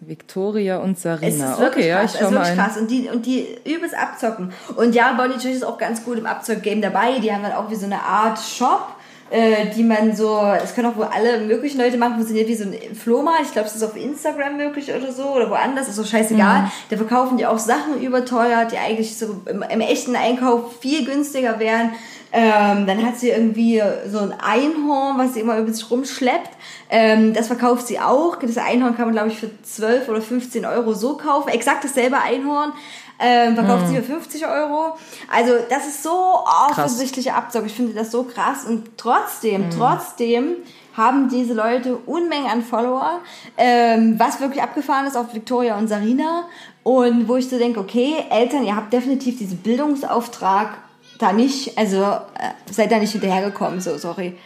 Victoria 0.00 0.78
und 0.78 0.92
Es 0.96 1.02
Sarina. 1.02 1.58
Okay, 1.66 1.88
ja, 1.88 2.02
ich 2.04 2.12
krass, 2.12 2.14
es 2.14 2.20
schau 2.20 2.26
ist 2.26 2.32
mal 2.32 2.40
wirklich 2.40 2.50
ein. 2.60 2.66
krass. 2.66 2.76
Und 2.78 2.90
die, 2.90 3.08
und 3.08 3.26
die 3.26 3.46
übelst 3.64 3.96
abzocken. 3.96 4.52
Und 4.76 4.94
ja, 4.94 5.12
Bonnie 5.14 5.34
Trash 5.34 5.46
ist 5.52 5.64
auch 5.64 5.78
ganz 5.78 6.04
gut 6.04 6.18
im 6.18 6.26
Abzock-Game 6.26 6.82
dabei. 6.82 7.18
Die 7.20 7.32
haben 7.32 7.42
dann 7.42 7.52
auch 7.52 7.70
wie 7.70 7.74
so 7.74 7.86
eine 7.86 8.02
Art 8.02 8.38
Shop, 8.38 8.88
äh, 9.30 9.70
die 9.74 9.82
man 9.82 10.14
so, 10.14 10.38
das 10.42 10.74
können 10.74 10.92
auch 10.92 10.96
wohl 10.96 11.08
alle 11.10 11.40
möglichen 11.40 11.78
Leute 11.80 11.96
machen, 11.96 12.14
funktioniert 12.16 12.48
wie 12.48 12.54
so 12.54 12.64
ein 12.64 12.94
Flohmarkt. 12.94 13.46
Ich 13.46 13.52
glaube, 13.52 13.68
es 13.68 13.76
ist 13.76 13.82
auf 13.82 13.96
Instagram 13.96 14.58
möglich 14.58 14.92
oder 14.94 15.10
so 15.10 15.24
oder 15.30 15.48
woanders, 15.48 15.88
ist 15.88 15.96
so 15.96 16.04
scheißegal. 16.04 16.62
Mhm. 16.62 16.70
Da 16.90 16.96
verkaufen 16.98 17.38
die 17.38 17.46
auch 17.46 17.58
Sachen 17.58 17.98
überteuert, 18.02 18.72
die 18.72 18.78
eigentlich 18.78 19.16
so 19.16 19.40
im, 19.46 19.62
im 19.62 19.80
echten 19.80 20.16
Einkauf 20.16 20.78
viel 20.80 21.06
günstiger 21.06 21.58
wären. 21.58 21.92
Ähm, 22.36 22.84
dann 22.88 23.06
hat 23.06 23.16
sie 23.16 23.28
irgendwie 23.28 23.80
so 24.10 24.18
ein 24.18 24.32
Einhorn, 24.32 25.18
was 25.18 25.34
sie 25.34 25.40
immer 25.40 25.56
über 25.56 25.72
sich 25.72 25.88
rumschleppt. 25.88 26.50
Ähm, 26.90 27.32
das 27.32 27.46
verkauft 27.46 27.86
sie 27.86 28.00
auch. 28.00 28.36
Das 28.40 28.58
Einhorn 28.58 28.96
kann 28.96 29.04
man, 29.04 29.14
glaube 29.14 29.28
ich, 29.28 29.38
für 29.38 29.50
12 29.62 30.08
oder 30.08 30.20
15 30.20 30.66
Euro 30.66 30.94
so 30.94 31.16
kaufen. 31.16 31.50
Exakt 31.50 31.84
dasselbe 31.84 32.18
Einhorn. 32.20 32.72
ähm, 33.20 33.54
verkauft 33.54 33.86
sie 33.86 33.94
für 33.94 34.02
50 34.02 34.48
Euro. 34.48 34.96
Also 35.32 35.52
das 35.70 35.86
ist 35.86 36.02
so 36.02 36.44
offensichtliche 36.68 37.34
Abzug. 37.34 37.66
Ich 37.66 37.72
finde 37.72 37.94
das 37.94 38.10
so 38.10 38.24
krass 38.24 38.64
und 38.64 38.98
trotzdem, 38.98 39.70
trotzdem 39.70 40.56
haben 40.96 41.28
diese 41.28 41.54
Leute 41.54 41.96
Unmengen 42.06 42.50
an 42.50 42.62
Follower, 42.62 43.20
ähm, 43.56 44.16
was 44.18 44.40
wirklich 44.40 44.62
abgefahren 44.62 45.06
ist 45.06 45.16
auf 45.16 45.32
Victoria 45.32 45.78
und 45.78 45.86
Sarina 45.86 46.46
und 46.82 47.28
wo 47.28 47.36
ich 47.36 47.48
so 47.48 47.58
denke, 47.58 47.78
okay, 47.78 48.24
Eltern, 48.30 48.64
ihr 48.64 48.74
habt 48.74 48.92
definitiv 48.92 49.38
diesen 49.38 49.58
Bildungsauftrag 49.58 50.78
da 51.24 51.32
nicht, 51.32 51.76
also 51.76 52.02
äh, 52.02 52.50
seid 52.70 52.90
da 52.92 52.98
nicht 52.98 53.12
hinterhergekommen, 53.12 53.80
so 53.80 53.96
sorry. 53.98 54.36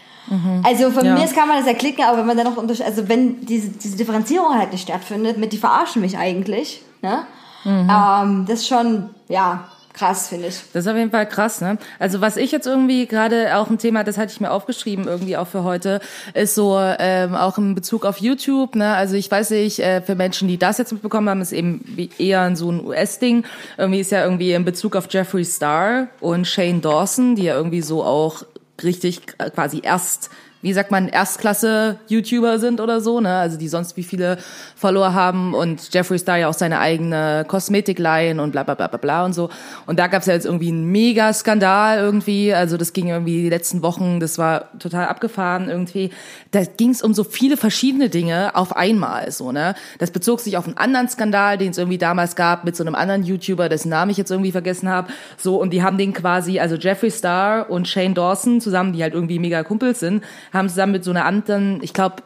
Also 0.63 0.91
von 0.91 1.07
Ja. 1.07 1.15
mir 1.15 1.25
aus 1.25 1.33
kann 1.35 1.49
man 1.49 1.57
das 1.57 1.67
erklicken, 1.67 2.05
aber 2.05 2.19
wenn 2.19 2.27
man 2.27 2.37
dann 2.37 2.47
noch 2.47 2.59
unter 2.59 2.75
also 2.85 3.09
wenn 3.09 3.47
diese, 3.47 3.69
diese 3.71 3.97
Differenzierung 3.97 4.59
halt 4.59 4.73
nicht 4.73 4.83
stattfindet, 4.83 5.39
mit 5.39 5.53
die 5.55 5.57
verarschen 5.59 6.03
mich 6.03 6.19
eigentlich, 6.19 6.83
ne? 7.01 7.25
Ähm, 7.65 8.45
das 8.47 8.61
ist 8.61 8.69
schon, 8.69 9.11
ja, 9.29 9.65
krass, 9.99 10.29
finde 10.29 10.49
ich. 10.49 10.61
Das 10.73 10.85
ist 10.85 10.91
auf 10.91 10.97
jeden 10.97 11.11
Fall 11.11 11.29
krass, 11.29 11.61
ne? 11.61 11.79
Also 11.99 12.21
was 12.21 12.37
ich 12.37 12.53
jetzt 12.53 12.67
irgendwie 12.67 13.07
gerade 13.07 13.57
auch 13.57 13.69
ein 13.69 13.79
Thema, 13.79 14.05
das 14.05 14.17
hatte 14.17 14.33
ich 14.33 14.41
mir 14.41 14.51
aufgeschrieben 14.51 15.07
irgendwie 15.07 15.37
auch 15.37 15.49
für 15.49 15.65
heute, 15.65 16.01
ist 16.35 16.55
so 16.55 16.79
ähm, 16.79 17.35
auch 17.35 17.59
in 17.59 17.75
Bezug 17.75 18.05
auf 18.05 18.19
YouTube, 18.19 18.77
ne? 18.77 18.95
Also 18.95 19.17
ich 19.17 19.31
weiß 19.31 19.51
nicht, 19.51 19.81
äh, 19.81 20.01
für 20.01 20.15
Menschen, 20.15 20.49
die 20.49 20.59
das 20.59 20.79
jetzt 20.79 20.93
mitbekommen 20.93 21.29
haben, 21.29 21.41
ist 21.41 21.53
eben 21.53 22.11
eher 22.19 22.55
so 22.55 22.71
ein 22.71 22.85
US-Ding. 22.85 23.45
Irgendwie 23.77 24.01
ist 24.01 24.13
ja 24.13 24.23
irgendwie 24.23 24.53
in 24.53 24.65
Bezug 24.65 24.95
auf 24.95 25.07
Jeffree 25.11 25.45
Star 25.45 26.09
und 26.21 26.47
Shane 26.47 26.81
Dawson, 26.81 27.35
die 27.35 27.45
ja 27.45 27.57
irgendwie 27.57 27.83
so 27.83 28.05
auch 28.05 28.45
richtig 28.83 29.23
quasi 29.55 29.81
erst 29.83 30.31
wie 30.61 30.73
sagt 30.73 30.91
man, 30.91 31.09
Erstklasse-YouTuber 31.09 32.59
sind 32.59 32.81
oder 32.81 33.01
so, 33.01 33.21
ne? 33.21 33.37
Also 33.37 33.57
die 33.57 33.69
sonst 33.69 33.97
wie 33.97 34.03
viele 34.03 34.39
Follower 34.75 35.15
haben 35.15 35.55
und 35.55 35.95
Jeffree 35.95 36.19
Star 36.19 36.37
ja 36.37 36.49
auch 36.49 36.55
seine 36.55 36.81
eigene 36.81 37.45
Kosmetikline 37.47 38.43
und 38.43 38.51
bla 38.51 38.65
bla 38.65 38.75
bla 38.75 38.89
bla 38.89 38.99
bla 38.99 39.25
und 39.25 39.35
so. 39.35 39.51
Und 39.87 39.99
da 39.99 40.09
gab's 40.09 40.27
ja 40.27 40.35
jetzt 40.35 40.47
irgendwie 40.47 40.69
einen 40.69 40.91
Mega-Skandal 40.91 41.99
irgendwie. 41.99 42.53
Also 42.53 42.77
das 42.77 42.93
ging 42.93 43.09
irgendwie 43.09 43.43
die 43.43 43.49
letzten 43.49 43.83
Wochen, 43.83 44.19
das 44.19 44.39
war 44.39 44.77
total 44.79 45.07
abgefahren 45.07 45.69
irgendwie. 45.69 46.11
Da 46.51 46.65
ging's 46.65 47.03
um 47.03 47.15
so 47.15 47.23
viele 47.23 47.57
verschiedene 47.57 48.09
Dinge 48.09 48.57
auf 48.57 48.75
einmal, 48.75 49.31
so, 49.31 49.53
ne? 49.53 49.75
Das 49.99 50.11
bezog 50.11 50.41
sich 50.41 50.57
auf 50.57 50.67
einen 50.67 50.77
anderen 50.77 51.09
Skandal, 51.09 51.57
den 51.59 51.71
es 51.71 51.79
irgendwie 51.79 51.99
damals 51.99 52.35
gab 52.35 52.65
mit 52.65 52.75
so 52.75 52.83
einem 52.83 52.97
anderen 52.97 53.23
YouTuber, 53.23 53.69
dessen 53.69 53.91
Namen 53.91 54.11
ich 54.11 54.17
jetzt 54.17 54.31
irgendwie 54.31 54.53
vergessen 54.53 54.89
habe. 54.89 55.09
So, 55.37 55.61
und 55.61 55.73
die 55.73 55.83
haben 55.83 55.99
den 55.99 56.13
quasi, 56.13 56.59
also 56.59 56.75
Jeffree 56.75 57.11
Star 57.11 57.71
und 57.71 57.87
Shane 57.87 58.15
Dawson 58.15 58.61
zusammen, 58.61 58.93
die 58.93 59.03
halt 59.03 59.15
irgendwie 59.15 59.39
mega 59.39 59.63
Kumpels 59.63 60.01
sind, 60.01 60.25
haben 60.53 60.69
zusammen 60.69 60.93
mit 60.93 61.05
so 61.05 61.11
einer 61.11 61.25
anderen, 61.25 61.83
ich 61.83 61.93
glaube, 61.93 62.17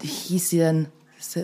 wie 0.00 0.06
hieß 0.06 0.50
sie 0.50 0.58
denn? 0.58 0.88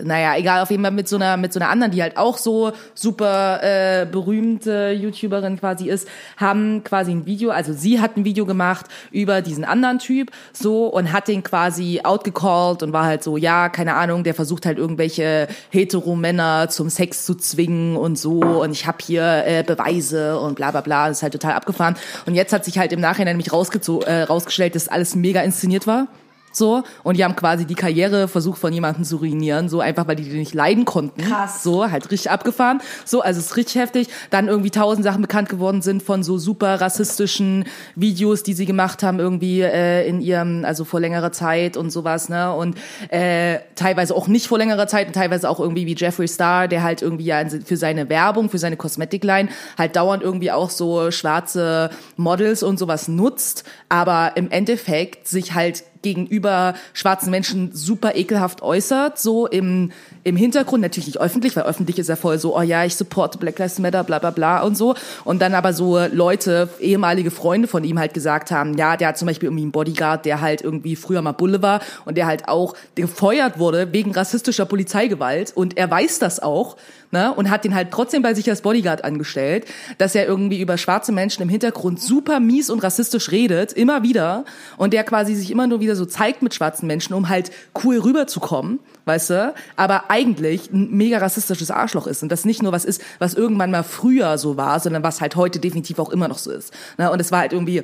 Naja, 0.03 0.37
egal, 0.37 0.61
auf 0.61 0.71
jeden 0.71 0.83
Fall 0.83 0.91
mit 0.91 1.07
so 1.07 1.15
einer, 1.15 1.35
mit 1.35 1.51
so 1.51 1.59
einer 1.59 1.69
anderen, 1.69 1.91
die 1.91 2.01
halt 2.01 2.15
auch 2.15 2.37
so 2.37 2.71
super 2.93 3.59
äh, 3.63 4.05
berühmte 4.05 4.91
YouTuberin 4.91 5.59
quasi 5.59 5.89
ist, 5.89 6.07
haben 6.37 6.83
quasi 6.83 7.11
ein 7.11 7.25
Video, 7.25 7.49
also 7.49 7.73
sie 7.73 7.99
hat 7.99 8.15
ein 8.15 8.23
Video 8.23 8.45
gemacht 8.45 8.85
über 9.11 9.41
diesen 9.41 9.65
anderen 9.65 9.99
Typ, 9.99 10.31
so, 10.53 10.87
und 10.87 11.11
hat 11.11 11.27
den 11.27 11.43
quasi 11.43 12.01
outgecallt 12.03 12.83
und 12.83 12.93
war 12.93 13.05
halt 13.05 13.23
so, 13.23 13.35
ja, 13.35 13.69
keine 13.69 13.95
Ahnung, 13.95 14.23
der 14.23 14.33
versucht 14.33 14.65
halt 14.65 14.77
irgendwelche 14.77 15.47
Hetero-Männer 15.71 16.69
zum 16.69 16.89
Sex 16.89 17.25
zu 17.25 17.35
zwingen 17.35 17.97
und 17.97 18.17
so, 18.17 18.39
und 18.39 18.71
ich 18.71 18.85
habe 18.85 18.97
hier 19.03 19.43
äh, 19.45 19.63
Beweise 19.63 20.39
und 20.39 20.55
bla 20.55 20.71
bla 20.71 20.81
bla, 20.81 21.07
das 21.07 21.17
ist 21.17 21.23
halt 21.23 21.33
total 21.33 21.53
abgefahren. 21.53 21.95
Und 22.25 22.35
jetzt 22.35 22.53
hat 22.53 22.63
sich 22.63 22.77
halt 22.77 22.91
im 22.93 23.01
Nachhinein 23.01 23.35
nämlich 23.35 23.51
rausgezo 23.51 24.01
äh, 24.01 24.23
rausgestellt, 24.23 24.75
dass 24.75 24.87
alles 24.87 25.15
mega 25.15 25.41
inszeniert 25.41 25.87
war. 25.87 26.07
So, 26.53 26.83
und 27.03 27.17
die 27.17 27.23
haben 27.23 27.35
quasi 27.35 27.65
die 27.65 27.75
Karriere 27.75 28.27
versucht 28.27 28.59
von 28.59 28.71
jemandem 28.71 29.03
zu 29.03 29.17
ruinieren, 29.17 29.67
so 29.67 29.81
einfach, 29.81 30.07
weil 30.07 30.15
die 30.15 30.23
die 30.23 30.37
nicht 30.37 30.53
leiden 30.53 30.85
konnten. 30.85 31.21
Krass. 31.21 31.63
So, 31.63 31.89
halt 31.89 32.09
richtig 32.11 32.29
abgefahren. 32.29 32.81
So, 33.05 33.21
also 33.21 33.39
es 33.39 33.47
ist 33.47 33.57
richtig 33.57 33.75
heftig. 33.75 34.07
Dann 34.29 34.47
irgendwie 34.47 34.69
tausend 34.71 35.03
Sachen 35.03 35.21
bekannt 35.21 35.49
geworden 35.49 35.81
sind 35.81 36.03
von 36.03 36.23
so 36.23 36.37
super 36.37 36.79
rassistischen 36.79 37.65
Videos, 37.95 38.43
die 38.43 38.53
sie 38.53 38.65
gemacht 38.65 39.03
haben, 39.03 39.19
irgendwie 39.19 39.61
äh, 39.61 40.07
in 40.07 40.21
ihrem, 40.21 40.63
also 40.63 40.85
vor 40.85 40.99
längerer 40.99 41.31
Zeit 41.31 41.75
und 41.75 41.89
sowas, 41.89 42.29
ne? 42.29 42.53
Und 42.53 42.77
äh, 43.09 43.59
teilweise 43.75 44.15
auch 44.15 44.27
nicht 44.27 44.47
vor 44.47 44.59
längerer 44.59 44.87
Zeit 44.87 45.07
und 45.07 45.13
teilweise 45.13 45.49
auch 45.49 45.59
irgendwie 45.59 45.85
wie 45.87 45.95
Jeffree 45.95 46.27
Star, 46.27 46.67
der 46.67 46.83
halt 46.83 47.01
irgendwie 47.01 47.25
ja 47.25 47.43
für 47.65 47.77
seine 47.77 48.09
Werbung, 48.09 48.49
für 48.49 48.59
seine 48.59 48.77
Kosmetikline 48.77 49.49
halt 49.77 49.95
dauernd 49.95 50.21
irgendwie 50.21 50.51
auch 50.51 50.69
so 50.69 51.11
schwarze 51.11 51.89
Models 52.15 52.63
und 52.63 52.77
sowas 52.77 53.07
nutzt, 53.07 53.63
aber 53.89 54.33
im 54.35 54.51
Endeffekt 54.51 55.27
sich 55.27 55.53
halt 55.53 55.83
gegenüber 56.03 56.75
schwarzen 56.93 57.31
Menschen 57.31 57.71
super 57.73 58.15
ekelhaft 58.15 58.61
äußert, 58.61 59.17
so 59.17 59.47
im, 59.47 59.91
im 60.23 60.35
Hintergrund, 60.35 60.81
natürlich 60.81 61.07
nicht 61.07 61.21
öffentlich, 61.21 61.55
weil 61.55 61.63
öffentlich 61.63 61.99
ist 61.99 62.09
ja 62.09 62.15
voll 62.15 62.37
so, 62.37 62.57
oh 62.57 62.61
ja, 62.61 62.85
ich 62.85 62.95
supporte 62.95 63.37
Black 63.37 63.59
Lives 63.59 63.79
Matter, 63.79 64.03
bla 64.03 64.19
bla 64.19 64.31
bla 64.31 64.61
und 64.61 64.77
so. 64.77 64.95
Und 65.23 65.41
dann 65.41 65.53
aber 65.53 65.73
so 65.73 65.99
Leute, 66.11 66.69
ehemalige 66.79 67.31
Freunde 67.31 67.67
von 67.67 67.83
ihm 67.83 67.99
halt 67.99 68.13
gesagt 68.13 68.51
haben, 68.51 68.77
ja, 68.77 68.97
der 68.97 69.09
hat 69.09 69.17
zum 69.17 69.27
Beispiel 69.27 69.47
irgendwie 69.47 69.63
einen 69.63 69.71
Bodyguard, 69.71 70.25
der 70.25 70.41
halt 70.41 70.61
irgendwie 70.61 70.95
früher 70.95 71.21
mal 71.21 71.33
Bulle 71.33 71.61
war 71.61 71.81
und 72.05 72.17
der 72.17 72.25
halt 72.25 72.47
auch 72.47 72.75
gefeuert 72.95 73.59
wurde 73.59 73.91
wegen 73.91 74.11
rassistischer 74.11 74.65
Polizeigewalt 74.65 75.51
und 75.55 75.77
er 75.77 75.89
weiß 75.89 76.19
das 76.19 76.41
auch, 76.41 76.77
ne, 77.13 77.33
und 77.33 77.49
hat 77.49 77.63
den 77.63 77.75
halt 77.75 77.91
trotzdem 77.91 78.21
bei 78.21 78.33
sich 78.33 78.49
als 78.49 78.61
Bodyguard 78.61 79.05
angestellt, 79.05 79.65
dass 79.99 80.15
er 80.15 80.25
irgendwie 80.25 80.59
über 80.59 80.77
schwarze 80.77 81.11
Menschen 81.13 81.43
im 81.43 81.49
Hintergrund 81.49 82.01
super 82.01 82.39
mies 82.39 82.69
und 82.69 82.79
rassistisch 82.79 83.31
redet, 83.31 83.71
immer 83.71 84.03
wieder, 84.03 84.43
und 84.77 84.93
der 84.93 85.03
quasi 85.03 85.35
sich 85.35 85.51
immer 85.51 85.67
nur 85.67 85.79
wieder 85.79 85.95
so 85.95 86.05
zeigt 86.05 86.41
mit 86.41 86.53
schwarzen 86.53 86.87
Menschen, 86.87 87.13
um 87.13 87.29
halt 87.29 87.51
cool 87.83 87.99
rüberzukommen, 87.99 88.79
weißt 89.05 89.29
du, 89.29 89.53
aber 89.77 90.09
eigentlich 90.13 90.71
ein 90.71 90.91
mega 90.91 91.17
rassistisches 91.17 91.71
Arschloch 91.71 92.05
ist 92.05 92.21
und 92.21 92.31
das 92.31 92.45
nicht 92.45 92.61
nur 92.61 92.71
was 92.71 92.85
ist, 92.85 93.01
was 93.17 93.33
irgendwann 93.33 93.71
mal 93.71 93.83
früher 93.83 94.37
so 94.37 94.57
war, 94.57 94.79
sondern 94.79 95.01
was 95.01 95.21
halt 95.21 95.35
heute 95.35 95.59
definitiv 95.59 95.97
auch 95.97 96.09
immer 96.09 96.27
noch 96.27 96.37
so 96.37 96.51
ist. 96.51 96.71
Ne? 96.99 97.09
Und 97.09 97.19
es 97.19 97.31
war 97.31 97.39
halt 97.39 97.51
irgendwie 97.51 97.83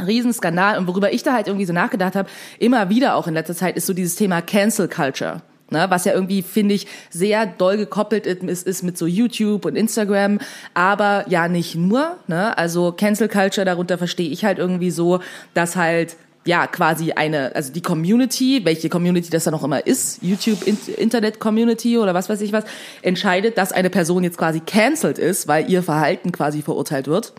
Riesenskandal 0.00 0.78
und 0.78 0.86
worüber 0.86 1.12
ich 1.12 1.22
da 1.22 1.34
halt 1.34 1.48
irgendwie 1.48 1.66
so 1.66 1.74
nachgedacht 1.74 2.16
habe, 2.16 2.30
immer 2.58 2.88
wieder 2.88 3.14
auch 3.14 3.26
in 3.26 3.34
letzter 3.34 3.54
Zeit, 3.54 3.76
ist 3.76 3.86
so 3.86 3.92
dieses 3.92 4.14
Thema 4.14 4.40
Cancel 4.40 4.88
Culture. 4.88 5.42
Ne, 5.68 5.86
was 5.88 6.04
ja 6.04 6.12
irgendwie, 6.12 6.42
finde 6.42 6.76
ich, 6.76 6.86
sehr 7.10 7.44
doll 7.44 7.76
gekoppelt 7.76 8.24
ist, 8.24 8.64
ist 8.64 8.84
mit 8.84 8.96
so 8.96 9.04
YouTube 9.04 9.64
und 9.64 9.74
Instagram, 9.74 10.38
aber 10.74 11.24
ja 11.28 11.48
nicht 11.48 11.74
nur. 11.74 12.18
Ne? 12.28 12.56
Also 12.56 12.92
Cancel 12.92 13.28
Culture, 13.28 13.64
darunter 13.64 13.98
verstehe 13.98 14.30
ich 14.30 14.44
halt 14.44 14.58
irgendwie 14.58 14.92
so, 14.92 15.18
dass 15.54 15.74
halt 15.74 16.16
ja 16.46 16.66
quasi 16.66 17.12
eine, 17.12 17.54
also 17.54 17.72
die 17.72 17.82
Community, 17.82 18.64
welche 18.64 18.88
Community 18.88 19.30
das 19.30 19.44
dann 19.44 19.54
auch 19.54 19.64
immer 19.64 19.86
ist, 19.86 20.22
YouTube, 20.22 20.66
Internet 20.66 21.40
Community 21.40 21.98
oder 21.98 22.14
was 22.14 22.28
weiß 22.28 22.40
ich 22.40 22.52
was, 22.52 22.64
entscheidet, 23.02 23.58
dass 23.58 23.72
eine 23.72 23.90
Person 23.90 24.24
jetzt 24.24 24.38
quasi 24.38 24.60
cancelled 24.60 25.18
ist, 25.18 25.48
weil 25.48 25.70
ihr 25.70 25.82
Verhalten 25.82 26.32
quasi 26.32 26.62
verurteilt 26.62 27.08
wird. 27.08 27.34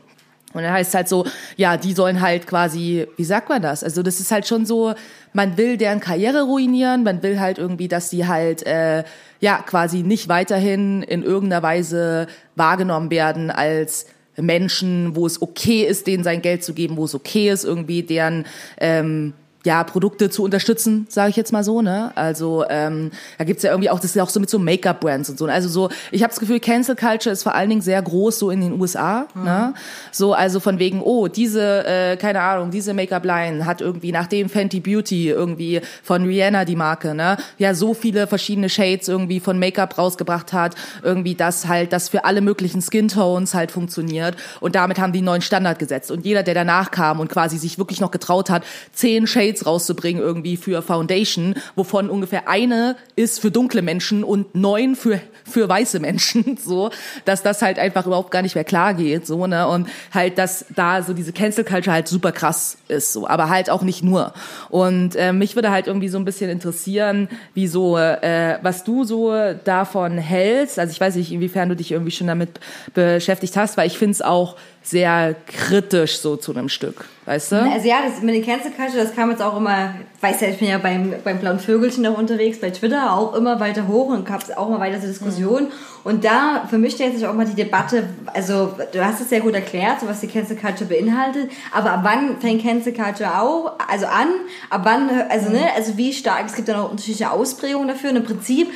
Und 0.54 0.64
dann 0.64 0.72
heißt 0.72 0.90
es 0.90 0.96
halt 0.96 1.10
so, 1.10 1.26
ja, 1.56 1.78
die 1.78 1.94
sollen 1.94 2.22
halt 2.22 2.48
quasi, 2.48 3.08
wie 3.18 3.24
sagt 3.24 3.50
man 3.50 3.62
das? 3.62 3.84
Also 3.84 4.02
das 4.02 4.20
ist 4.20 4.32
halt 4.32 4.48
schon 4.48 4.66
so, 4.66 4.94
man 5.34 5.58
will 5.58 5.78
deren 5.78 6.00
Karriere 6.00 6.44
ruinieren, 6.44 7.04
man 7.04 7.22
will 7.22 7.40
halt 7.40 7.58
irgendwie, 7.58 7.88
dass 7.88 8.10
die 8.10 8.28
halt 8.28 8.66
äh, 8.66 9.04
ja 9.40 9.58
quasi 9.58 10.04
nicht 10.04 10.30
weiterhin 10.30 11.04
in 11.04 11.22
irgendeiner 11.22 11.64
Weise 11.64 12.28
wahrgenommen 12.56 13.12
werden 13.12 13.52
als 13.52 14.08
Menschen, 14.38 15.16
wo 15.16 15.26
es 15.26 15.42
okay 15.42 15.84
ist, 15.84 16.08
denen 16.08 16.24
sein 16.24 16.42
Geld 16.42 16.64
zu 16.64 16.74
geben, 16.74 16.98
wo 16.98 17.06
es 17.06 17.16
okay 17.16 17.50
ist, 17.50 17.64
irgendwie 17.64 18.04
deren 18.04 18.46
ähm, 18.80 19.34
ja, 19.68 19.84
Produkte 19.84 20.30
zu 20.30 20.44
unterstützen, 20.44 21.08
sage 21.10 21.30
ich 21.30 21.36
jetzt 21.36 21.52
mal 21.52 21.62
so, 21.62 21.82
ne? 21.82 22.14
Also 22.16 22.64
ähm, 22.70 23.12
da 23.38 23.44
gibt's 23.44 23.64
ja 23.64 23.72
irgendwie 23.72 23.90
auch, 23.90 24.00
das 24.00 24.12
ist 24.12 24.16
ja 24.16 24.24
auch 24.24 24.30
so 24.30 24.40
mit 24.40 24.50
so 24.50 24.60
Make-up-Brands 24.60 25.30
und 25.30 25.38
so. 25.38 25.46
Also 25.46 25.68
so, 25.68 25.90
ich 26.10 26.24
habe 26.24 26.32
das 26.32 26.40
Gefühl, 26.40 26.62
Cancel 26.62 26.96
Culture 26.96 27.34
ist 27.34 27.44
vor 27.44 27.54
allen 27.54 27.68
Dingen 27.68 27.82
sehr 27.82 28.02
groß 28.02 28.40
so 28.40 28.50
in 28.50 28.62
den 28.62 28.80
USA, 28.80 29.28
ne? 29.36 29.74
So, 30.14 30.34
also 30.34 30.62
von 30.62 30.80
wegen, 30.80 31.02
oh, 31.02 31.28
diese, 31.28 31.86
äh, 31.86 32.16
keine 32.16 32.40
Ahnung, 32.44 32.72
diese 32.72 32.94
Make-up-Line 32.94 33.66
hat 33.66 33.82
irgendwie, 33.82 34.14
nachdem 34.14 34.48
Fenty 34.48 34.80
Beauty 34.80 35.28
irgendwie 35.28 35.82
von 36.02 36.24
Rihanna 36.24 36.64
die 36.64 36.78
Marke, 36.78 37.14
ne? 37.14 37.36
Ja, 37.58 37.74
so 37.74 37.94
viele 37.94 38.26
verschiedene 38.26 38.70
Shades 38.70 39.10
irgendwie 39.10 39.42
von 39.42 39.60
Make-up 39.60 39.98
rausgebracht 39.98 40.54
hat, 40.54 40.76
irgendwie 41.04 41.36
das 41.36 41.68
halt, 41.68 41.92
das 41.92 42.08
für 42.08 42.24
alle 42.24 42.40
möglichen 42.40 42.82
Skin-Tones 42.82 43.54
halt 43.54 43.72
funktioniert 43.72 44.38
und 44.62 44.76
damit 44.76 44.98
haben 44.98 45.12
die 45.12 45.20
einen 45.20 45.26
neuen 45.26 45.42
Standard 45.42 45.78
gesetzt 45.78 46.10
und 46.10 46.26
jeder, 46.26 46.44
der 46.44 46.54
danach 46.54 46.90
kam 46.90 47.20
und 47.20 47.28
quasi 47.28 47.58
sich 47.58 47.78
wirklich 47.78 48.00
noch 48.00 48.12
getraut 48.12 48.50
hat, 48.50 48.64
zehn 48.94 49.28
Shades 49.28 49.57
rauszubringen 49.66 50.22
irgendwie 50.22 50.58
für 50.58 50.82
Foundation, 50.82 51.56
wovon 51.76 52.10
ungefähr 52.10 52.48
eine 52.48 52.96
ist 53.16 53.40
für 53.40 53.52
dunkle 53.52 53.82
Menschen 53.82 54.24
und 54.24 54.56
neun 54.56 54.96
für 54.96 55.20
für 55.48 55.68
weiße 55.68 56.00
Menschen, 56.00 56.58
so, 56.64 56.92
dass 57.26 57.44
das 57.44 57.62
halt 57.62 57.80
einfach 57.80 58.06
überhaupt 58.06 58.32
gar 58.32 58.42
nicht 58.42 58.56
mehr 58.56 58.64
klar 58.64 58.94
geht, 58.94 59.26
so, 59.26 59.48
ne, 59.48 59.68
und 59.68 59.88
halt, 60.14 60.38
dass 60.38 60.66
da 60.76 61.02
so 61.02 61.14
diese 61.14 61.32
Cancel 61.32 61.64
Culture 61.64 61.94
halt 61.94 62.08
super 62.08 62.32
krass 62.32 62.78
ist, 62.88 63.14
so, 63.14 63.28
aber 63.28 63.50
halt 63.50 63.70
auch 63.70 63.82
nicht 63.82 64.04
nur. 64.04 64.34
Und 64.70 65.16
äh, 65.16 65.34
mich 65.34 65.56
würde 65.56 65.72
halt 65.72 65.88
irgendwie 65.88 66.10
so 66.10 66.18
ein 66.18 66.26
bisschen 66.26 66.50
interessieren, 66.50 67.30
wie 67.54 67.68
so, 67.68 67.98
äh, 67.98 68.60
was 68.62 68.84
du 68.84 69.04
so 69.04 69.34
davon 69.64 70.18
hältst. 70.18 70.80
Also 70.80 70.92
ich 70.92 71.00
weiß 71.00 71.16
nicht, 71.16 71.32
inwiefern 71.32 71.70
du 71.70 71.76
dich 71.76 71.92
irgendwie 71.92 72.12
schon 72.12 72.28
damit 72.28 72.60
beschäftigt 72.94 73.56
hast, 73.56 73.78
weil 73.78 73.88
ich 73.88 73.98
finde 73.98 74.12
es 74.14 74.22
auch 74.22 74.58
sehr 74.90 75.36
kritisch 75.46 76.20
so 76.20 76.38
zu 76.38 76.54
einem 76.54 76.70
Stück. 76.70 77.06
weißt 77.26 77.52
du? 77.52 77.56
Also 77.58 77.88
ja, 77.88 77.98
das 78.08 78.22
mit 78.22 78.36
den 78.36 78.46
Cancel 78.46 78.72
Culture, 78.72 79.04
das 79.04 79.14
kam 79.14 79.30
jetzt 79.30 79.42
auch 79.42 79.58
immer, 79.58 79.96
weiß 80.22 80.40
ja, 80.40 80.48
ich 80.48 80.60
bin 80.60 80.70
ja 80.70 80.78
beim, 80.78 81.14
beim 81.26 81.40
blauen 81.40 81.60
Vögelchen 81.60 82.04
noch 82.04 82.18
unterwegs, 82.18 82.60
bei 82.60 82.70
Twitter 82.70 83.12
auch 83.12 83.36
immer 83.36 83.60
weiter 83.60 83.88
hoch 83.88 84.08
und 84.08 84.26
gab 84.26 84.42
es 84.42 84.56
auch 84.56 84.70
mal 84.70 84.80
weiter 84.80 85.00
zur 85.00 85.10
Diskussion. 85.10 85.64
Mhm. 85.64 85.72
Und 86.06 86.24
da 86.24 86.66
für 86.70 86.78
mich 86.78 86.94
stellt 86.94 87.16
sich 87.16 87.28
auch 87.28 87.34
mal 87.34 87.46
die 87.46 87.56
Debatte, 87.56 88.08
also 88.34 88.76
du 88.94 89.06
hast 89.06 89.20
es 89.20 89.28
sehr 89.28 89.42
gut 89.42 89.56
erklärt, 89.56 90.00
so 90.00 90.08
was 90.08 90.22
die 90.22 90.28
Cancel 90.28 90.56
Culture 90.56 90.86
beinhaltet, 90.86 91.52
aber 91.74 91.92
ab 91.92 92.00
wann 92.04 92.40
fängt 92.40 92.64
Cancel 92.64 92.94
Culture 92.94 93.42
auch, 93.42 93.74
also 93.90 94.06
an, 94.06 94.30
ab 94.70 94.82
wann, 94.86 95.10
also 95.30 95.50
ne, 95.50 95.68
also 95.76 95.98
wie 95.98 96.14
stark, 96.14 96.46
es 96.46 96.56
gibt 96.56 96.70
ja 96.70 96.78
noch 96.78 96.92
unterschiedliche 96.92 97.30
Ausprägungen 97.30 97.90
dafür 97.90 98.12
und 98.12 98.16
im 98.16 98.24
Prinzip 98.24 98.72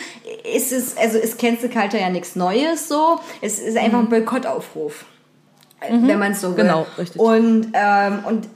ist 0.54 0.74
es, 0.74 0.98
also 0.98 1.18
ist 1.18 1.40
Cancel 1.40 1.70
Culture 1.70 2.04
ja 2.04 2.10
nichts 2.10 2.36
Neues 2.36 2.90
so, 2.90 3.22
es 3.42 3.60
ist 3.60 3.78
einfach 3.78 4.00
ein 4.00 4.10
Boykottaufruf 4.10 5.06
wenn 5.90 6.20
man 6.20 6.34
es 6.34 6.42
so 6.42 6.56
will. 6.56 6.64
Genau, 6.64 6.86
richtig. 6.98 7.20
Und, 7.20 7.68
ähm, 7.74 8.20
und 8.26 8.48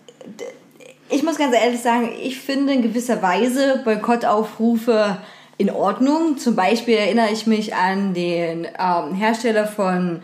ich 1.10 1.24
muss 1.24 1.38
ganz 1.38 1.56
ehrlich 1.56 1.82
sagen, 1.82 2.12
ich 2.22 2.40
finde 2.40 2.74
in 2.74 2.82
gewisser 2.82 3.22
Weise 3.22 3.82
Boykottaufrufe 3.84 5.18
in 5.58 5.70
Ordnung. 5.70 6.38
Zum 6.38 6.56
Beispiel 6.56 6.96
erinnere 6.96 7.32
ich 7.32 7.48
mich 7.48 7.76
an 7.76 8.14
den 8.14 8.68
ähm, 8.78 9.14
Hersteller 9.14 9.68
von 9.68 10.22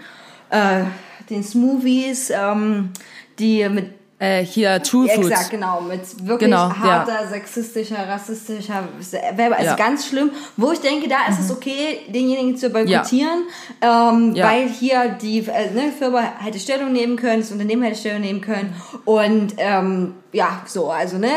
äh, 0.50 0.84
den 1.30 1.44
Smoothies, 1.44 2.32
ähm, 2.32 2.92
die 3.40 3.68
mit 3.70 4.01
Äh, 4.22 4.46
hier 4.46 4.84
True 4.84 5.08
Foods. 5.10 5.30
Exakt, 5.30 5.50
genau, 5.50 5.82
mit 5.82 6.02
wirklich 6.28 6.48
Genau, 6.52 6.72
harter, 6.72 7.28
sexistischer, 7.28 8.08
rassistischer 8.08 8.88
Werbe, 9.36 9.56
also 9.56 9.66
Ja. 9.66 9.74
Mhm. 9.74 9.78
ganz 9.78 10.06
schlimm, 10.08 10.30
wo 10.58 10.72
ich 10.72 10.80
denke, 10.80 11.10
da 11.10 11.16
ist 11.28 11.40
es 11.40 11.50
okay, 11.50 12.02
denjenigen 12.08 12.56
zu 12.56 12.70
boykottieren, 12.70 13.46
ähm, 13.82 14.36
Ja. 14.36 14.46
weil 14.48 14.70
hier 14.70 15.10
die 15.20 15.40
äh, 15.40 15.72
ne, 15.74 15.92
Firma 15.98 16.22
hätte 16.38 16.60
Stellung 16.60 16.92
nehmen 16.94 17.16
können, 17.16 17.42
das 17.42 17.52
Unternehmen 17.52 17.82
hätte 17.82 17.98
Stellung 17.98 18.22
nehmen 18.22 18.42
können 18.42 18.76
und 19.06 19.56
ähm, 19.58 20.14
ja, 20.34 20.62
so, 20.68 20.92
also 20.92 21.18
ne, 21.18 21.32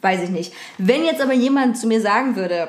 weiß 0.00 0.24
ich 0.24 0.30
nicht. 0.30 0.52
Wenn 0.76 1.04
jetzt 1.04 1.20
aber 1.20 1.34
jemand 1.34 1.78
zu 1.78 1.86
mir 1.86 2.00
sagen 2.00 2.34
würde, 2.34 2.66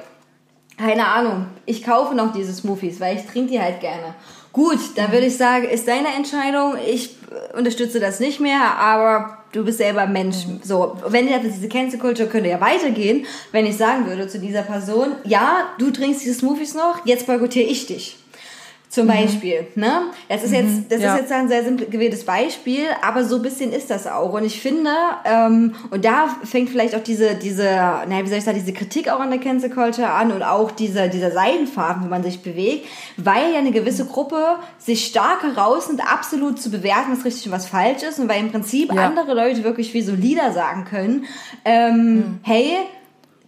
keine 0.78 1.07
Ahnung, 1.07 1.47
ich 1.66 1.84
kaufe 1.84 2.13
noch 2.13 2.34
diese 2.34 2.53
Smoothies, 2.53 2.99
weil 2.99 3.16
ich 3.18 3.26
trinke 3.26 3.53
die 3.53 3.59
halt 3.59 3.80
gerne. 3.80 4.13
Gut, 4.56 4.80
dann 4.95 5.12
würde 5.12 5.26
ich 5.26 5.36
sagen, 5.36 5.68
ist 5.68 5.86
deine 5.86 6.08
Entscheidung, 6.16 6.76
ich 6.88 7.10
äh, 7.30 7.58
unterstütze 7.58 7.99
das 7.99 8.22
nicht 8.22 8.39
mehr, 8.39 8.78
aber 8.78 9.39
du 9.51 9.66
bist 9.66 9.80
selber 9.80 10.08
Mensch. 10.08 10.45
So, 10.64 10.95
wenn 11.06 11.28
jetzt 11.28 11.43
diese 11.43 11.68
Cancel 11.68 11.99
Culture 11.99 12.30
könnte 12.30 12.51
ja 12.51 12.62
weitergehen, 12.62 13.26
wenn 13.51 13.66
ich 13.66 13.76
sagen 13.76 14.08
würde 14.08 14.30
zu 14.30 14.39
dieser 14.39 14.62
Person, 14.62 15.08
ja, 15.26 15.74
du 15.78 15.91
trinkst 15.91 16.24
diese 16.24 16.36
Smoothies 16.36 16.74
noch, 16.74 17.06
jetzt 17.06 17.28
boykottiere 17.28 17.70
ich 17.70 17.86
dich. 17.86 18.16
Zum 18.96 19.08
Beispiel, 19.08 19.68
ne? 19.76 20.04
Das 20.30 20.43
ist 20.43 20.52
jetzt, 20.54 20.89
das 20.89 21.02
ja. 21.02 21.14
ist 21.14 21.22
jetzt 21.22 21.32
ein 21.32 21.48
sehr 21.50 21.64
simpel 21.64 21.88
gewähltes 21.88 22.24
Beispiel, 22.24 22.86
aber 23.02 23.26
so 23.26 23.36
ein 23.36 23.41
bisschen 23.41 23.74
ist 23.74 23.89
das 23.89 24.08
auch. 24.08 24.34
Und 24.34 24.46
ich 24.46 24.62
finde, 24.62 24.89
ähm, 25.26 25.76
und 25.91 26.06
da 26.06 26.30
fängt 26.43 26.70
vielleicht 26.70 26.96
auch 26.96 27.04
diese, 27.04 27.36
diese, 27.36 27.66
naja, 27.66 28.24
wie 28.24 28.28
soll 28.30 28.38
ich 28.38 28.43
sagen, 28.46 28.58
diese 28.58 28.74
Kritik 28.74 29.10
auch 29.10 29.20
an 29.20 29.30
der 29.32 29.39
Cancel 29.39 29.70
Culture 29.70 30.10
an 30.10 30.32
und 30.32 30.43
auch 30.43 30.72
dieser, 30.72 31.10
dieser 31.10 31.32
Seidenfaden, 31.32 32.04
wo 32.04 32.08
man 32.08 32.24
sich 32.24 32.41
bewegt, 32.41 32.88
weil 33.18 33.52
ja 33.52 33.60
eine 33.60 33.72
gewisse 33.72 34.06
Gruppe 34.06 34.58
sich 34.78 35.06
stark 35.06 35.43
herausnimmt, 35.43 36.02
absolut 36.02 36.62
zu 36.62 36.72
bewerten, 36.72 37.12
was 37.12 37.26
richtig 37.26 37.48
und 37.48 37.52
was 37.52 37.68
falsch 37.68 38.04
ist 38.04 38.20
und 38.20 38.30
weil 38.30 38.39
im 38.39 38.52
Prinzip 38.52 38.93
Ja. 38.93 39.06
andere 39.06 39.34
Leute 39.34 39.64
wirklich 39.64 39.93
wie 39.93 40.02
so 40.02 40.14
Lieder 40.14 40.54
sagen 40.54 40.86
können, 40.86 41.26
ähm, 41.66 42.39
hey, 42.43 42.78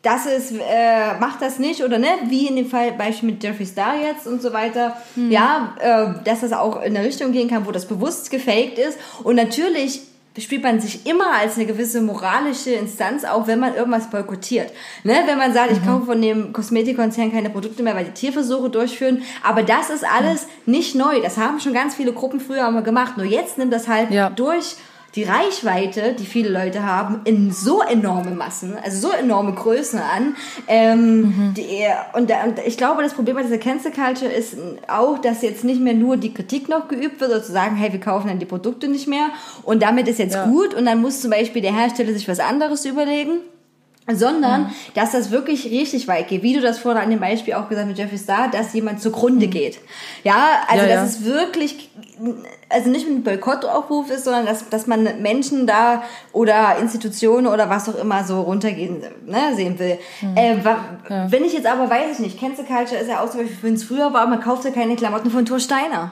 das 0.02 0.26
ist, 0.26 0.52
äh, 0.52 1.20
macht 1.20 1.42
das 1.42 1.60
nicht 1.60 1.84
oder 1.84 1.98
ne, 1.98 2.08
wie 2.28 2.48
in 2.48 2.56
dem 2.56 2.70
Fall 2.70 2.92
Beispiel 2.94 3.32
mit 3.32 3.44
Jeffree 3.44 3.66
Star 3.66 3.96
jetzt 4.00 4.28
und 4.28 4.42
so 4.42 4.54
weiter. 4.54 4.96
Ja, 5.16 5.76
äh, 5.80 6.24
dass 6.24 6.42
das 6.42 6.54
auch 6.54 6.82
in 6.84 6.96
eine 6.96 7.06
Richtung 7.06 7.32
gehen 7.32 7.50
kann, 7.50 7.66
wo 7.66 7.72
das 7.72 7.86
bewusst 7.88 8.30
gefaked 8.30 8.78
ist. 8.78 8.98
Und 9.24 9.36
natürlich 9.36 10.02
spielt 10.40 10.62
man 10.62 10.80
sich 10.80 11.08
immer 11.08 11.34
als 11.34 11.56
eine 11.56 11.66
gewisse 11.66 12.00
moralische 12.00 12.70
Instanz 12.70 13.24
auf, 13.24 13.48
wenn 13.48 13.60
man 13.60 13.74
irgendwas 13.76 14.10
boykottiert. 14.12 14.72
Ne? 15.04 15.16
Wenn 15.26 15.40
man 15.40 15.52
sagt, 15.52 15.72
ich 15.72 15.84
kaufe 15.84 16.06
von 16.06 16.22
dem 16.22 16.54
Kosmetikkonzern 16.54 17.32
keine 17.32 17.50
Produkte 17.50 17.82
mehr, 17.82 17.96
weil 17.96 18.06
die 18.06 18.12
Tierversuche 18.12 18.70
durchführen. 18.70 19.24
Aber 19.44 19.64
das 19.64 19.90
ist 19.90 20.06
alles 20.06 20.46
nicht 20.68 20.94
neu. 20.94 21.22
Das 21.22 21.38
haben 21.38 21.60
schon 21.60 21.74
ganz 21.74 21.96
viele 21.96 22.14
Gruppen 22.14 22.40
früher 22.40 22.70
mal 22.70 22.84
gemacht. 22.84 23.18
Nur 23.18 23.26
jetzt 23.26 23.58
nimmt 23.58 23.74
das 23.74 23.88
halt 23.88 24.12
Ja. 24.12 24.30
durch 24.30 24.76
die 25.18 25.24
Reichweite, 25.24 26.14
die 26.14 26.26
viele 26.26 26.50
Leute 26.50 26.86
haben, 26.86 27.22
in 27.26 27.52
so 27.52 27.82
enorme 27.82 28.32
Massen, 28.32 28.78
also 28.82 29.10
so 29.10 29.14
enorme 29.14 29.54
Größen 29.54 30.00
an. 30.00 30.36
Ähm, 30.68 31.54
die, 31.58 31.86
und, 32.14 32.30
und 32.32 32.60
ich 32.66 32.78
glaube, 32.78 33.02
das 33.02 33.14
Problem 33.16 33.36
bei 33.36 33.42
dieser 33.42 33.58
Cancel 33.58 33.92
Culture 33.92 34.32
ist 34.32 34.56
auch, 34.88 35.18
dass 35.18 35.42
jetzt 35.42 35.64
nicht 35.64 35.82
mehr 35.82 35.96
nur 35.96 36.18
die 36.18 36.34
Kritik 36.34 36.70
noch 36.70 36.88
geübt 36.88 37.20
wird, 37.20 37.32
sozusagen, 37.32 37.76
hey, 37.76 37.92
wir 37.92 38.00
kaufen 38.00 38.28
dann 38.28 38.38
die 38.38 38.46
Produkte 38.46 38.88
nicht 38.88 39.08
mehr 39.08 39.30
und 39.64 39.82
damit 39.82 40.08
ist 40.08 40.20
jetzt 40.20 40.36
Ja. 40.36 40.46
gut 40.46 40.76
und 40.76 40.86
dann 40.86 41.02
muss 41.02 41.20
zum 41.22 41.32
Beispiel 41.32 41.64
der 41.64 41.76
Hersteller 41.76 42.14
sich 42.14 42.28
was 42.28 42.40
anderes 42.40 42.86
überlegen 42.86 43.40
sondern 44.12 44.62
Mhm. 44.64 44.70
dass 44.96 45.12
das 45.12 45.32
wirklich 45.32 45.66
richtig 45.66 46.08
weit 46.08 46.28
geht, 46.30 46.44
wie 46.44 46.54
du 46.54 46.62
das 46.62 46.80
vorhin 46.80 47.02
an 47.02 47.10
dem 47.10 47.20
Beispiel 47.20 47.54
auch 47.56 47.68
gesagt 47.70 47.88
mit 47.88 47.98
Jeffree 47.98 48.18
Star, 48.18 48.50
dass 48.50 48.74
jemand 48.74 49.02
zugrunde 49.02 49.48
geht. 49.48 49.80
Ja, 50.24 50.62
also 50.68 50.84
Mhm. 50.84 50.90
Ja, 50.90 50.96
dass 50.96 51.14
ja. 51.14 51.20
es 51.20 51.26
wirklich, 51.26 51.90
also 52.70 52.90
nicht 52.90 53.08
ein 53.08 53.24
Boykottaufruf 53.24 54.10
ist, 54.12 54.24
sondern 54.26 54.46
dass, 54.46 54.70
dass 54.70 54.88
man 54.88 55.22
Menschen 55.22 55.68
da 55.68 56.04
oder 56.34 56.78
Institutionen 56.80 57.48
oder 57.48 57.70
was 57.70 57.90
auch 57.90 57.96
immer 58.00 58.24
so 58.24 58.42
runtergehen 58.42 59.02
ne, 59.26 59.56
sehen 59.56 59.78
will. 59.80 59.98
Mhm. 60.22 60.38
Äh, 60.38 60.66
wa- 60.66 61.26
Wenn 61.30 61.44
ich 61.44 61.54
jetzt 61.54 61.68
aber, 61.68 61.90
weiß 61.90 62.14
ich 62.14 62.20
nicht, 62.20 62.40
Cancel 62.40 62.66
Culture 62.66 63.00
ist 63.00 63.10
ja 63.10 63.22
auch 63.22 63.30
zum 63.30 63.42
Beispiel, 63.42 63.58
wenn 63.62 63.74
es 63.74 63.84
früher 63.84 64.14
war, 64.14 64.26
man 64.28 64.40
kaufte 64.40 64.72
keine 64.72 64.96
Klamotten 64.96 65.32
von 65.32 65.46
Thor 65.46 65.60
Steiner. 65.60 66.12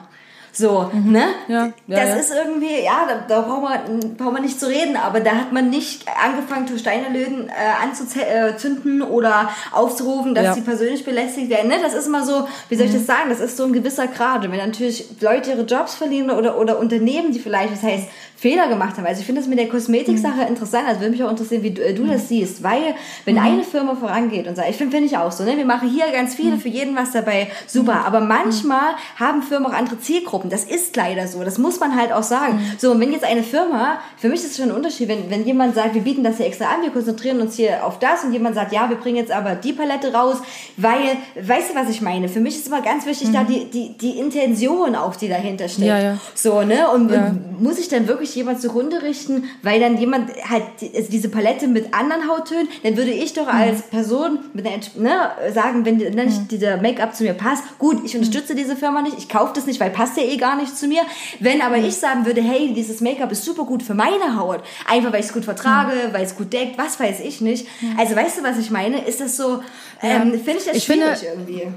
So, 0.58 0.90
ne? 0.94 1.26
Mhm. 1.48 1.52
Ja, 1.52 1.66
ja, 1.66 1.72
das 1.86 2.08
ja. 2.08 2.14
ist 2.16 2.32
irgendwie, 2.34 2.82
ja, 2.82 3.06
da, 3.06 3.24
da 3.28 3.42
braucht, 3.42 3.62
man, 3.62 4.16
braucht 4.16 4.32
man 4.32 4.42
nicht 4.42 4.58
zu 4.58 4.66
reden, 4.66 4.96
aber 4.96 5.20
da 5.20 5.32
hat 5.32 5.52
man 5.52 5.68
nicht 5.68 6.06
angefangen, 6.24 6.66
Thor 6.66 6.78
Steinerlöden 6.78 7.50
äh, 7.50 7.52
anzuzünden 7.84 9.02
oder 9.02 9.50
aufzurufen, 9.72 10.34
dass 10.34 10.44
Ja. 10.44 10.54
sie 10.54 10.62
persönlich 10.62 11.04
belästigt 11.04 11.50
werden. 11.50 11.68
Ne? 11.68 11.76
Das 11.82 11.92
ist 11.92 12.06
immer 12.06 12.24
so, 12.24 12.48
wie 12.70 12.76
soll 12.76 12.86
ich 12.86 12.92
das 12.94 13.04
sagen, 13.04 13.28
das 13.28 13.40
ist 13.40 13.58
so 13.58 13.64
ein 13.64 13.74
gewisser 13.74 14.06
Grad. 14.06 14.44
Und 14.46 14.52
wenn 14.52 14.58
natürlich 14.58 15.06
Leute 15.20 15.50
ihre 15.50 15.62
Jobs 15.62 15.94
verlieren 15.94 16.30
oder, 16.30 16.58
oder 16.58 16.78
Unternehmen, 16.78 17.32
die 17.32 17.38
vielleicht, 17.38 17.74
das 17.74 17.82
heißt, 17.82 18.08
Fehler 18.36 18.68
gemacht 18.68 18.96
haben. 18.98 19.06
Also 19.06 19.20
ich 19.20 19.26
finde 19.26 19.40
das 19.40 19.48
mit 19.48 19.58
der 19.58 19.68
Kosmetiksache 19.68 20.42
interessant. 20.42 20.86
Also 20.86 21.00
würde 21.00 21.12
mich 21.12 21.24
auch 21.24 21.30
interessieren, 21.30 21.62
wie 21.62 21.70
du, 21.70 21.82
äh, 21.82 21.94
du 21.94 22.04
das 22.06 22.28
siehst. 22.28 22.62
Weil, 22.62 22.94
wenn 23.24 23.38
eine 23.38 23.62
Firma 23.64 23.94
vorangeht 23.96 24.46
und 24.46 24.56
sagt, 24.56 24.68
ich 24.68 24.76
finde 24.76 24.92
finde 24.92 25.08
ich 25.08 25.16
auch 25.16 25.32
so, 25.32 25.44
ne? 25.44 25.56
wir 25.56 25.64
machen 25.64 25.88
hier 25.88 26.04
ganz 26.12 26.34
viele, 26.34 26.58
für 26.58 26.68
jeden 26.68 26.94
was 26.94 27.12
dabei, 27.12 27.48
super. 27.66 28.04
Aber 28.06 28.20
manchmal 28.20 28.94
haben 29.18 29.42
Firmen 29.42 29.70
auch 29.70 29.74
andere 29.74 29.98
Zielgruppen. 30.00 30.50
Das 30.50 30.64
ist 30.64 30.94
leider 30.96 31.26
so. 31.26 31.42
Das 31.44 31.58
muss 31.58 31.80
man 31.80 31.96
halt 31.96 32.12
auch 32.12 32.22
sagen. 32.22 32.60
So, 32.78 32.92
und 32.92 33.00
wenn 33.00 33.12
jetzt 33.12 33.24
eine 33.24 33.42
Firma, 33.42 34.00
für 34.18 34.28
mich 34.28 34.40
ist 34.40 34.50
es 34.50 34.56
schon 34.58 34.70
ein 34.70 34.76
Unterschied, 34.76 35.08
wenn, 35.08 35.30
wenn 35.30 35.46
jemand 35.46 35.74
sagt, 35.74 35.94
wir 35.94 36.02
bieten 36.02 36.22
das 36.22 36.36
hier 36.36 36.46
extra 36.46 36.66
an, 36.66 36.82
wir 36.82 36.90
konzentrieren 36.90 37.40
uns 37.40 37.56
hier 37.56 37.84
auf 37.86 37.98
das 37.98 38.22
und 38.24 38.32
jemand 38.32 38.54
sagt, 38.54 38.72
ja, 38.72 38.88
wir 38.90 38.96
bringen 38.96 39.16
jetzt 39.16 39.32
aber 39.32 39.54
die 39.54 39.72
Palette 39.72 40.12
raus, 40.12 40.36
weil, 40.76 41.16
weißt 41.40 41.70
du, 41.70 41.74
was 41.74 41.88
ich 41.88 42.02
meine? 42.02 42.28
Für 42.28 42.40
mich 42.40 42.56
ist 42.56 42.66
immer 42.66 42.82
ganz 42.82 43.06
wichtig, 43.06 43.30
da 43.32 43.44
die, 43.44 43.64
die, 43.70 43.96
die 43.96 44.18
Intention 44.18 44.94
auch, 44.94 45.16
die 45.16 45.28
dahinter 45.28 45.68
steckt. 45.68 45.86
Ja, 45.86 45.98
ja. 45.98 46.18
So, 46.34 46.62
ne? 46.62 46.90
Und, 46.90 47.10
Ja. 47.10 47.28
und 47.28 47.62
muss 47.62 47.78
ich 47.78 47.88
dann 47.88 48.06
wirklich 48.08 48.25
jemand 48.34 48.60
zugrunde 48.60 49.02
richten, 49.02 49.44
weil 49.62 49.80
dann 49.80 49.96
jemand 49.98 50.30
halt 50.48 50.64
also 50.94 51.10
diese 51.10 51.28
Palette 51.28 51.68
mit 51.68 51.94
anderen 51.94 52.28
Hauttönen, 52.28 52.68
dann 52.82 52.96
würde 52.96 53.10
ich 53.10 53.32
doch 53.34 53.46
als 53.46 53.82
Person 53.82 54.38
mit 54.52 54.66
einer, 54.66 54.80
ne, 54.96 55.52
sagen, 55.52 55.84
wenn 55.84 55.96
nicht 55.96 56.50
dieser 56.50 56.76
Make-up 56.78 57.14
zu 57.14 57.22
mir 57.24 57.34
passt, 57.34 57.62
gut, 57.78 58.04
ich 58.04 58.14
unterstütze 58.16 58.54
diese 58.54 58.76
Firma 58.76 59.02
nicht, 59.02 59.18
ich 59.18 59.28
kaufe 59.28 59.52
das 59.54 59.66
nicht, 59.66 59.78
weil 59.80 59.90
passt 59.90 60.16
ja 60.16 60.22
eh 60.24 60.36
gar 60.36 60.56
nicht 60.56 60.76
zu 60.76 60.86
mir. 60.88 61.02
Wenn 61.40 61.62
aber 61.62 61.76
ich 61.78 61.96
sagen 61.96 62.26
würde, 62.26 62.40
hey, 62.42 62.72
dieses 62.74 63.00
Make-up 63.00 63.30
ist 63.32 63.44
super 63.44 63.64
gut 63.64 63.82
für 63.82 63.94
meine 63.94 64.38
Haut, 64.38 64.60
einfach 64.86 65.12
weil 65.12 65.20
ich 65.20 65.26
es 65.26 65.32
gut 65.32 65.44
vertrage, 65.44 65.92
weil 66.12 66.24
es 66.24 66.36
gut 66.36 66.52
deckt, 66.52 66.78
was 66.78 66.98
weiß 66.98 67.20
ich 67.20 67.40
nicht. 67.40 67.66
Also 67.98 68.16
weißt 68.16 68.38
du, 68.38 68.42
was 68.42 68.58
ich 68.58 68.70
meine? 68.70 69.04
Ist 69.06 69.20
das 69.20 69.36
so, 69.36 69.62
ähm, 70.02 70.32
finde 70.32 70.58
ich 70.58 70.64
das 70.64 70.76
Ich 70.76 70.84
schwierig 70.84 71.18
finde- 71.18 71.26
irgendwie. 71.26 71.68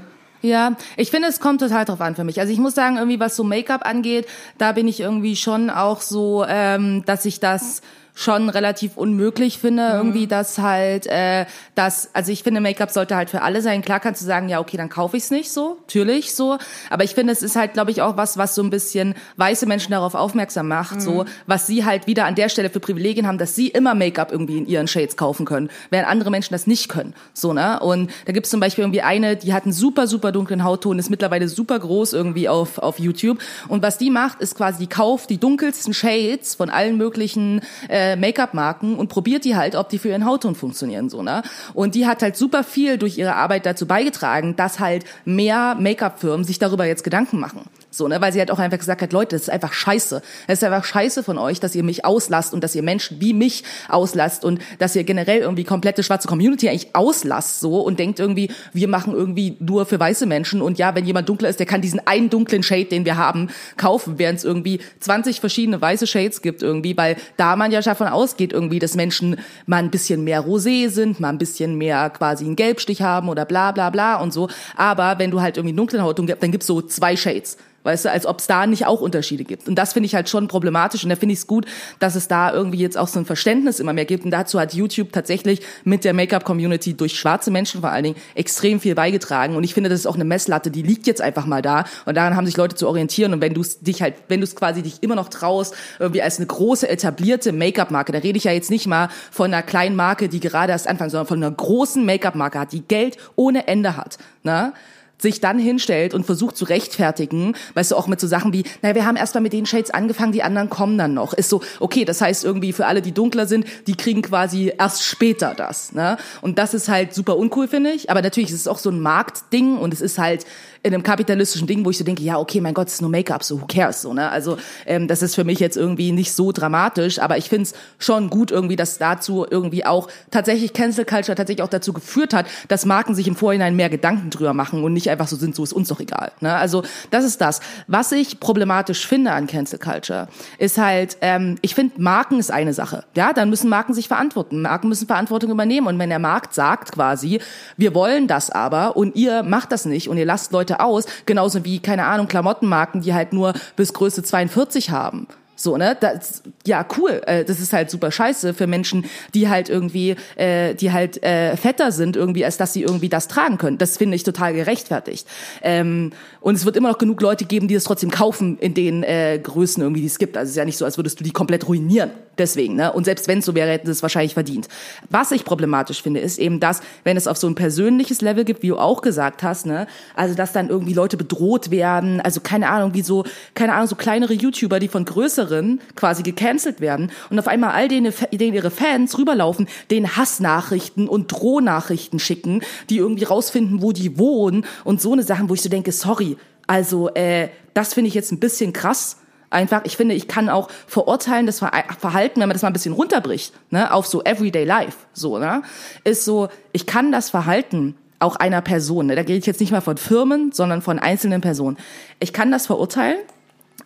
Ja, 0.42 0.76
ich 0.96 1.10
finde, 1.10 1.28
es 1.28 1.40
kommt 1.40 1.60
total 1.60 1.84
drauf 1.84 2.00
an 2.00 2.16
für 2.16 2.24
mich. 2.24 2.40
Also 2.40 2.52
ich 2.52 2.58
muss 2.58 2.74
sagen, 2.74 2.96
irgendwie 2.96 3.20
was 3.20 3.36
so 3.36 3.44
Make-up 3.44 3.86
angeht, 3.86 4.26
da 4.58 4.72
bin 4.72 4.88
ich 4.88 5.00
irgendwie 5.00 5.36
schon 5.36 5.68
auch 5.70 6.00
so, 6.00 6.44
ähm, 6.48 7.04
dass 7.04 7.26
ich 7.26 7.40
das 7.40 7.82
schon 8.20 8.50
relativ 8.50 8.98
unmöglich 8.98 9.58
finde, 9.58 9.92
irgendwie, 9.94 10.26
dass 10.26 10.58
halt, 10.58 11.06
äh, 11.06 11.46
das, 11.74 12.10
also 12.12 12.30
ich 12.30 12.42
finde, 12.42 12.60
Make-up 12.60 12.90
sollte 12.90 13.16
halt 13.16 13.30
für 13.30 13.40
alle 13.40 13.62
sein. 13.62 13.80
Klar 13.80 13.98
kannst 13.98 14.20
du 14.20 14.26
sagen, 14.26 14.50
ja, 14.50 14.60
okay, 14.60 14.76
dann 14.76 14.90
kaufe 14.90 15.16
ich 15.16 15.22
es 15.22 15.30
nicht 15.30 15.50
so, 15.50 15.78
natürlich 15.80 16.34
so. 16.34 16.58
Aber 16.90 17.02
ich 17.02 17.14
finde, 17.14 17.32
es 17.32 17.42
ist 17.42 17.56
halt, 17.56 17.72
glaube 17.72 17.92
ich, 17.92 18.02
auch 18.02 18.18
was, 18.18 18.36
was 18.36 18.54
so 18.54 18.62
ein 18.62 18.68
bisschen 18.68 19.14
weiße 19.36 19.64
Menschen 19.64 19.92
darauf 19.92 20.14
aufmerksam 20.14 20.68
macht, 20.68 21.00
so, 21.00 21.24
was 21.46 21.66
sie 21.66 21.86
halt 21.86 22.06
wieder 22.06 22.26
an 22.26 22.34
der 22.34 22.50
Stelle 22.50 22.68
für 22.68 22.78
Privilegien 22.78 23.26
haben, 23.26 23.38
dass 23.38 23.54
sie 23.54 23.68
immer 23.68 23.94
Make-up 23.94 24.32
irgendwie 24.32 24.58
in 24.58 24.66
ihren 24.66 24.86
Shades 24.86 25.16
kaufen 25.16 25.46
können, 25.46 25.70
während 25.88 26.06
andere 26.06 26.30
Menschen 26.30 26.52
das 26.52 26.66
nicht 26.66 26.90
können, 26.90 27.14
so, 27.32 27.54
ne? 27.54 27.80
Und 27.80 28.10
da 28.26 28.32
gibt's 28.32 28.50
zum 28.50 28.60
Beispiel 28.60 28.84
irgendwie 28.84 29.00
eine, 29.00 29.36
die 29.36 29.54
hat 29.54 29.64
einen 29.64 29.72
super, 29.72 30.06
super 30.06 30.30
dunklen 30.30 30.62
Hautton, 30.62 30.98
ist 30.98 31.08
mittlerweile 31.08 31.48
super 31.48 31.78
groß 31.78 32.12
irgendwie 32.12 32.50
auf, 32.50 32.76
auf 32.76 32.98
YouTube. 32.98 33.38
Und 33.68 33.82
was 33.82 33.96
die 33.96 34.10
macht, 34.10 34.42
ist 34.42 34.56
quasi, 34.56 34.80
die 34.80 34.88
kauft 34.88 35.30
die 35.30 35.38
dunkelsten 35.38 35.94
Shades 35.94 36.54
von 36.54 36.68
allen 36.68 36.98
möglichen 36.98 37.62
äh, 37.88 38.09
Make-up-Marken 38.16 38.96
und 38.96 39.08
probiert 39.08 39.44
die 39.44 39.56
halt, 39.56 39.74
ob 39.74 39.88
die 39.88 39.98
für 39.98 40.08
ihren 40.08 40.24
Hautton 40.24 40.54
funktionieren, 40.54 41.08
so, 41.08 41.22
ne? 41.22 41.42
Und 41.74 41.94
die 41.94 42.06
hat 42.06 42.22
halt 42.22 42.36
super 42.36 42.64
viel 42.64 42.98
durch 42.98 43.18
ihre 43.18 43.34
Arbeit 43.34 43.66
dazu 43.66 43.86
beigetragen, 43.86 44.56
dass 44.56 44.80
halt 44.80 45.04
mehr 45.24 45.76
Make-up-Firmen 45.78 46.44
sich 46.44 46.58
darüber 46.58 46.84
jetzt 46.84 47.04
Gedanken 47.04 47.38
machen. 47.38 47.62
So, 47.92 48.06
ne? 48.06 48.20
Weil 48.20 48.32
sie 48.32 48.38
halt 48.38 48.52
auch 48.52 48.58
einfach 48.60 48.78
gesagt 48.78 49.02
hat, 49.02 49.12
Leute, 49.12 49.34
das 49.34 49.42
ist 49.42 49.50
einfach 49.50 49.72
scheiße. 49.72 50.22
Es 50.46 50.58
ist 50.58 50.64
einfach 50.64 50.84
scheiße 50.84 51.24
von 51.24 51.38
euch, 51.38 51.58
dass 51.58 51.74
ihr 51.74 51.82
mich 51.82 52.04
auslasst 52.04 52.54
und 52.54 52.62
dass 52.62 52.74
ihr 52.74 52.82
Menschen 52.82 53.20
wie 53.20 53.34
mich 53.34 53.64
auslasst 53.88 54.44
und 54.44 54.60
dass 54.78 54.94
ihr 54.94 55.02
generell 55.02 55.40
irgendwie 55.40 55.64
komplette 55.64 56.04
schwarze 56.04 56.28
Community 56.28 56.68
eigentlich 56.68 56.94
auslasst 56.94 57.60
so 57.60 57.80
und 57.80 57.98
denkt 57.98 58.20
irgendwie, 58.20 58.50
wir 58.72 58.86
machen 58.86 59.12
irgendwie 59.14 59.56
nur 59.58 59.86
für 59.86 59.98
weiße 59.98 60.26
Menschen 60.26 60.62
und 60.62 60.78
ja, 60.78 60.94
wenn 60.94 61.04
jemand 61.04 61.28
dunkler 61.28 61.48
ist, 61.48 61.58
der 61.58 61.66
kann 61.66 61.80
diesen 61.80 62.06
einen 62.06 62.30
dunklen 62.30 62.62
Shade, 62.62 62.84
den 62.84 63.04
wir 63.04 63.16
haben, 63.16 63.48
kaufen, 63.76 64.18
während 64.18 64.38
es 64.38 64.44
irgendwie 64.44 64.80
20 65.00 65.40
verschiedene 65.40 65.80
weiße 65.80 66.06
Shades 66.06 66.42
gibt 66.42 66.62
irgendwie, 66.62 66.96
weil 66.96 67.16
da 67.36 67.56
man 67.56 67.72
ja 67.72 67.80
davon 67.80 68.06
ausgeht 68.06 68.52
irgendwie, 68.52 68.78
dass 68.78 68.94
Menschen 68.94 69.36
mal 69.66 69.78
ein 69.78 69.90
bisschen 69.90 70.22
mehr 70.22 70.44
rosé 70.44 70.90
sind, 70.90 71.18
mal 71.18 71.30
ein 71.30 71.38
bisschen 71.38 71.76
mehr 71.76 72.10
quasi 72.10 72.44
einen 72.44 72.56
Gelbstich 72.56 73.02
haben 73.02 73.28
oder 73.28 73.44
bla 73.44 73.72
bla 73.72 73.90
bla 73.90 74.16
und 74.16 74.32
so. 74.32 74.48
Aber 74.76 75.18
wenn 75.18 75.30
du 75.30 75.40
halt 75.40 75.56
irgendwie 75.56 75.74
dunklen 75.74 76.04
gibst, 76.26 76.42
dann 76.42 76.52
gibt's 76.52 76.66
so 76.66 76.82
zwei 76.82 77.16
Shades. 77.16 77.56
Weißt 77.82 78.04
du, 78.04 78.10
als 78.10 78.26
ob 78.26 78.40
es 78.40 78.46
da 78.46 78.66
nicht 78.66 78.84
auch 78.84 79.00
Unterschiede 79.00 79.44
gibt. 79.44 79.66
Und 79.66 79.74
das 79.76 79.94
finde 79.94 80.06
ich 80.06 80.14
halt 80.14 80.28
schon 80.28 80.48
problematisch. 80.48 81.02
Und 81.02 81.08
da 81.08 81.16
finde 81.16 81.32
ich 81.32 81.38
es 81.38 81.46
gut, 81.46 81.64
dass 81.98 82.14
es 82.14 82.28
da 82.28 82.52
irgendwie 82.52 82.78
jetzt 82.78 82.98
auch 82.98 83.08
so 83.08 83.18
ein 83.18 83.24
Verständnis 83.24 83.80
immer 83.80 83.94
mehr 83.94 84.04
gibt. 84.04 84.26
Und 84.26 84.32
dazu 84.32 84.60
hat 84.60 84.74
YouTube 84.74 85.12
tatsächlich 85.12 85.62
mit 85.84 86.04
der 86.04 86.12
Make-up-Community 86.12 86.92
durch 86.92 87.18
schwarze 87.18 87.50
Menschen 87.50 87.80
vor 87.80 87.90
allen 87.90 88.04
Dingen 88.04 88.16
extrem 88.34 88.80
viel 88.80 88.94
beigetragen. 88.94 89.56
Und 89.56 89.64
ich 89.64 89.72
finde, 89.72 89.88
das 89.88 90.00
ist 90.00 90.06
auch 90.06 90.14
eine 90.14 90.26
Messlatte, 90.26 90.70
die 90.70 90.82
liegt 90.82 91.06
jetzt 91.06 91.22
einfach 91.22 91.46
mal 91.46 91.62
da. 91.62 91.84
Und 92.04 92.18
daran 92.18 92.36
haben 92.36 92.44
sich 92.44 92.58
Leute 92.58 92.76
zu 92.76 92.86
orientieren. 92.86 93.32
Und 93.32 93.40
wenn 93.40 93.54
du 93.54 93.64
dich 93.80 94.02
halt, 94.02 94.14
wenn 94.28 94.40
du 94.40 94.44
es 94.44 94.54
quasi 94.54 94.82
dich 94.82 95.02
immer 95.02 95.14
noch 95.14 95.30
traust, 95.30 95.74
irgendwie 95.98 96.20
als 96.20 96.36
eine 96.36 96.46
große 96.46 96.86
etablierte 96.86 97.52
Make-up-Marke, 97.52 98.12
da 98.12 98.18
rede 98.18 98.36
ich 98.36 98.44
ja 98.44 98.52
jetzt 98.52 98.70
nicht 98.70 98.88
mal 98.88 99.08
von 99.30 99.46
einer 99.54 99.62
kleinen 99.62 99.96
Marke, 99.96 100.28
die 100.28 100.40
gerade 100.40 100.72
erst 100.72 100.86
anfängt, 100.86 101.12
sondern 101.12 101.28
von 101.28 101.42
einer 101.42 101.50
großen 101.50 102.04
Make-up-Marke 102.04 102.58
hat, 102.58 102.72
die 102.72 102.82
Geld 102.82 103.16
ohne 103.36 103.68
Ende 103.68 103.96
hat. 103.96 104.18
Ne? 104.42 104.74
Sich 105.20 105.40
dann 105.40 105.58
hinstellt 105.58 106.14
und 106.14 106.24
versucht 106.24 106.56
zu 106.56 106.64
rechtfertigen, 106.64 107.54
weißt 107.74 107.92
du, 107.92 107.96
auch 107.96 108.06
mit 108.06 108.20
so 108.20 108.26
Sachen 108.26 108.52
wie, 108.52 108.64
naja, 108.82 108.94
wir 108.94 109.06
haben 109.06 109.16
erst 109.16 109.34
mal 109.34 109.40
mit 109.40 109.52
den 109.52 109.66
Shades 109.66 109.90
angefangen, 109.90 110.32
die 110.32 110.42
anderen 110.42 110.70
kommen 110.70 110.98
dann 110.98 111.14
noch. 111.14 111.32
Ist 111.32 111.50
so, 111.50 111.62
okay, 111.78 112.04
das 112.04 112.20
heißt 112.20 112.44
irgendwie 112.44 112.72
für 112.72 112.86
alle, 112.86 113.02
die 113.02 113.12
dunkler 113.12 113.46
sind, 113.46 113.66
die 113.86 113.94
kriegen 113.94 114.22
quasi 114.22 114.72
erst 114.78 115.02
später 115.02 115.54
das. 115.54 115.92
Ne? 115.92 116.16
Und 116.40 116.58
das 116.58 116.74
ist 116.74 116.88
halt 116.88 117.14
super 117.14 117.36
uncool, 117.36 117.68
finde 117.68 117.90
ich. 117.90 118.10
Aber 118.10 118.22
natürlich 118.22 118.50
ist 118.50 118.60
es 118.60 118.68
auch 118.68 118.78
so 118.78 118.90
ein 118.90 119.00
Marktding 119.00 119.76
und 119.76 119.92
es 119.92 120.00
ist 120.00 120.18
halt 120.18 120.44
in 120.82 120.94
einem 120.94 121.02
kapitalistischen 121.02 121.66
Ding, 121.66 121.84
wo 121.84 121.90
ich 121.90 121.98
so 121.98 122.04
denke, 122.04 122.22
ja, 122.22 122.38
okay, 122.38 122.60
mein 122.60 122.74
Gott, 122.74 122.88
es 122.88 122.94
ist 122.94 123.00
nur 123.02 123.10
Make-up, 123.10 123.44
so 123.44 123.60
who 123.60 123.66
cares, 123.66 124.00
so, 124.00 124.14
ne? 124.14 124.30
Also 124.30 124.56
ähm, 124.86 125.08
das 125.08 125.22
ist 125.22 125.34
für 125.34 125.44
mich 125.44 125.60
jetzt 125.60 125.76
irgendwie 125.76 126.12
nicht 126.12 126.32
so 126.32 126.52
dramatisch, 126.52 127.18
aber 127.18 127.36
ich 127.36 127.48
find's 127.48 127.74
schon 127.98 128.30
gut 128.30 128.50
irgendwie, 128.50 128.76
dass 128.76 128.98
dazu 128.98 129.46
irgendwie 129.48 129.84
auch 129.84 130.08
tatsächlich 130.30 130.72
Cancel 130.72 131.04
Culture 131.04 131.36
tatsächlich 131.36 131.62
auch 131.62 131.68
dazu 131.68 131.92
geführt 131.92 132.32
hat, 132.32 132.46
dass 132.68 132.86
Marken 132.86 133.14
sich 133.14 133.28
im 133.28 133.36
Vorhinein 133.36 133.76
mehr 133.76 133.90
Gedanken 133.90 134.30
drüber 134.30 134.54
machen 134.54 134.82
und 134.82 134.94
nicht 134.94 135.10
einfach 135.10 135.28
so 135.28 135.36
sind, 135.36 135.54
so 135.54 135.62
ist 135.64 135.72
uns 135.72 135.88
doch 135.88 136.00
egal. 136.00 136.32
Ne? 136.40 136.54
Also 136.54 136.82
das 137.10 137.24
ist 137.24 137.40
das. 137.40 137.60
Was 137.86 138.12
ich 138.12 138.40
problematisch 138.40 139.06
finde 139.06 139.32
an 139.32 139.46
Cancel 139.46 139.78
Culture, 139.78 140.28
ist 140.58 140.78
halt, 140.78 141.18
ähm, 141.20 141.56
ich 141.60 141.74
finde, 141.74 142.00
Marken 142.00 142.38
ist 142.38 142.50
eine 142.50 142.72
Sache. 142.72 143.04
Ja, 143.14 143.32
dann 143.32 143.50
müssen 143.50 143.68
Marken 143.68 143.92
sich 143.92 144.08
verantworten. 144.08 144.62
Marken 144.62 144.88
müssen 144.88 145.06
Verantwortung 145.06 145.50
übernehmen. 145.50 145.86
Und 145.86 145.98
wenn 145.98 146.08
der 146.08 146.18
Markt 146.18 146.54
sagt 146.54 146.92
quasi, 146.92 147.40
wir 147.76 147.94
wollen 147.94 148.28
das 148.28 148.50
aber 148.50 148.96
und 148.96 149.16
ihr 149.16 149.42
macht 149.42 149.72
das 149.72 149.84
nicht 149.84 150.08
und 150.08 150.16
ihr 150.16 150.24
lasst 150.26 150.52
Leute 150.52 150.69
aus, 150.78 151.06
genauso 151.26 151.64
wie, 151.64 151.80
keine 151.80 152.04
Ahnung, 152.04 152.28
Klamottenmarken, 152.28 153.00
die 153.00 153.14
halt 153.14 153.32
nur 153.32 153.54
bis 153.76 153.92
Größe 153.92 154.22
42 154.22 154.90
haben. 154.90 155.26
So, 155.62 155.76
ne? 155.76 155.94
Das, 156.00 156.42
ja, 156.66 156.86
cool. 156.96 157.20
Äh, 157.26 157.44
das 157.44 157.60
ist 157.60 157.74
halt 157.74 157.90
super 157.90 158.10
scheiße 158.10 158.54
für 158.54 158.66
Menschen, 158.66 159.04
die 159.34 159.50
halt 159.50 159.68
irgendwie, 159.68 160.16
äh, 160.36 160.74
die 160.74 160.90
halt 160.90 161.22
äh, 161.22 161.54
fetter 161.54 161.92
sind, 161.92 162.16
irgendwie, 162.16 162.46
als 162.46 162.56
dass 162.56 162.72
sie 162.72 162.80
irgendwie 162.80 163.10
das 163.10 163.28
tragen 163.28 163.58
können. 163.58 163.76
Das 163.76 163.98
finde 163.98 164.16
ich 164.16 164.22
total 164.22 164.54
gerechtfertigt. 164.54 165.26
Ähm, 165.60 166.12
und 166.40 166.54
es 166.54 166.64
wird 166.64 166.78
immer 166.78 166.88
noch 166.88 166.96
genug 166.96 167.20
Leute 167.20 167.44
geben, 167.44 167.68
die 167.68 167.74
das 167.74 167.84
trotzdem 167.84 168.10
kaufen 168.10 168.56
in 168.58 168.72
den 168.72 169.02
äh, 169.02 169.38
Größen 169.38 169.82
irgendwie, 169.82 170.00
die 170.00 170.06
es 170.06 170.18
gibt. 170.18 170.38
Also 170.38 170.48
es 170.48 170.52
ist 170.52 170.56
ja 170.56 170.64
nicht 170.64 170.78
so, 170.78 170.86
als 170.86 170.96
würdest 170.96 171.20
du 171.20 171.24
die 171.24 171.30
komplett 171.30 171.68
ruinieren. 171.68 172.10
Deswegen, 172.38 172.76
ne? 172.76 172.90
Und 172.94 173.04
selbst 173.04 173.28
wenn 173.28 173.40
es 173.40 173.44
so 173.44 173.54
wäre, 173.54 173.70
hätten 173.70 173.86
sie 173.86 173.92
es 173.92 174.00
wahrscheinlich 174.00 174.32
verdient. 174.32 174.66
Was 175.10 175.30
ich 175.30 175.44
problematisch 175.44 176.02
finde, 176.02 176.20
ist 176.20 176.38
eben 176.38 176.58
das, 176.58 176.80
wenn 177.04 177.18
es 177.18 177.26
auf 177.26 177.36
so 177.36 177.46
ein 177.46 177.54
persönliches 177.54 178.22
Level 178.22 178.46
gibt, 178.46 178.62
wie 178.62 178.68
du 178.68 178.78
auch 178.78 179.02
gesagt 179.02 179.42
hast, 179.42 179.66
ne? 179.66 179.86
Also 180.14 180.34
dass 180.34 180.52
dann 180.52 180.70
irgendwie 180.70 180.94
Leute 180.94 181.18
bedroht 181.18 181.70
werden, 181.70 182.18
also 182.22 182.40
keine 182.40 182.70
Ahnung, 182.70 182.94
wie 182.94 183.02
so, 183.02 183.24
keine 183.54 183.74
Ahnung, 183.74 183.88
so 183.88 183.96
kleinere 183.96 184.32
YouTuber, 184.32 184.80
die 184.80 184.88
von 184.88 185.04
größeren 185.04 185.49
quasi 185.96 186.22
gecancelt 186.22 186.80
werden 186.80 187.10
und 187.30 187.38
auf 187.38 187.48
einmal 187.48 187.72
all 187.72 187.88
denen, 187.88 188.12
denen 188.32 188.54
ihre 188.54 188.70
Fans 188.70 189.18
rüberlaufen, 189.18 189.68
den 189.90 190.16
Hassnachrichten 190.16 191.08
und 191.08 191.32
Drohnachrichten 191.32 192.18
schicken, 192.18 192.62
die 192.88 192.98
irgendwie 192.98 193.24
rausfinden, 193.24 193.82
wo 193.82 193.92
die 193.92 194.18
wohnen 194.18 194.64
und 194.84 195.00
so 195.00 195.12
eine 195.12 195.22
Sachen, 195.22 195.48
wo 195.48 195.54
ich 195.54 195.62
so 195.62 195.68
denke, 195.68 195.92
sorry, 195.92 196.36
also 196.66 197.08
äh, 197.14 197.48
das 197.74 197.94
finde 197.94 198.08
ich 198.08 198.14
jetzt 198.14 198.32
ein 198.32 198.40
bisschen 198.40 198.72
krass. 198.72 199.16
Einfach, 199.50 199.82
ich 199.84 199.96
finde, 199.96 200.14
ich 200.14 200.28
kann 200.28 200.48
auch 200.48 200.68
verurteilen, 200.86 201.46
das 201.46 201.58
Verhalten, 201.58 202.40
wenn 202.40 202.48
man 202.48 202.54
das 202.54 202.62
mal 202.62 202.70
ein 202.70 202.72
bisschen 202.72 202.92
runterbricht, 202.94 203.52
ne, 203.70 203.92
auf 203.92 204.06
so 204.06 204.22
Everyday 204.22 204.64
Life, 204.64 204.96
so, 205.12 205.38
ne, 205.38 205.62
ist 206.04 206.24
so, 206.24 206.48
ich 206.70 206.86
kann 206.86 207.10
das 207.10 207.30
Verhalten 207.30 207.96
auch 208.20 208.36
einer 208.36 208.60
Person, 208.60 209.06
ne, 209.06 209.16
da 209.16 209.24
gehe 209.24 209.36
ich 209.36 209.46
jetzt 209.46 209.58
nicht 209.58 209.72
mal 209.72 209.80
von 209.80 209.96
Firmen, 209.96 210.52
sondern 210.52 210.82
von 210.82 211.00
einzelnen 211.00 211.40
Personen. 211.40 211.78
Ich 212.20 212.32
kann 212.32 212.52
das 212.52 212.68
verurteilen, 212.68 213.18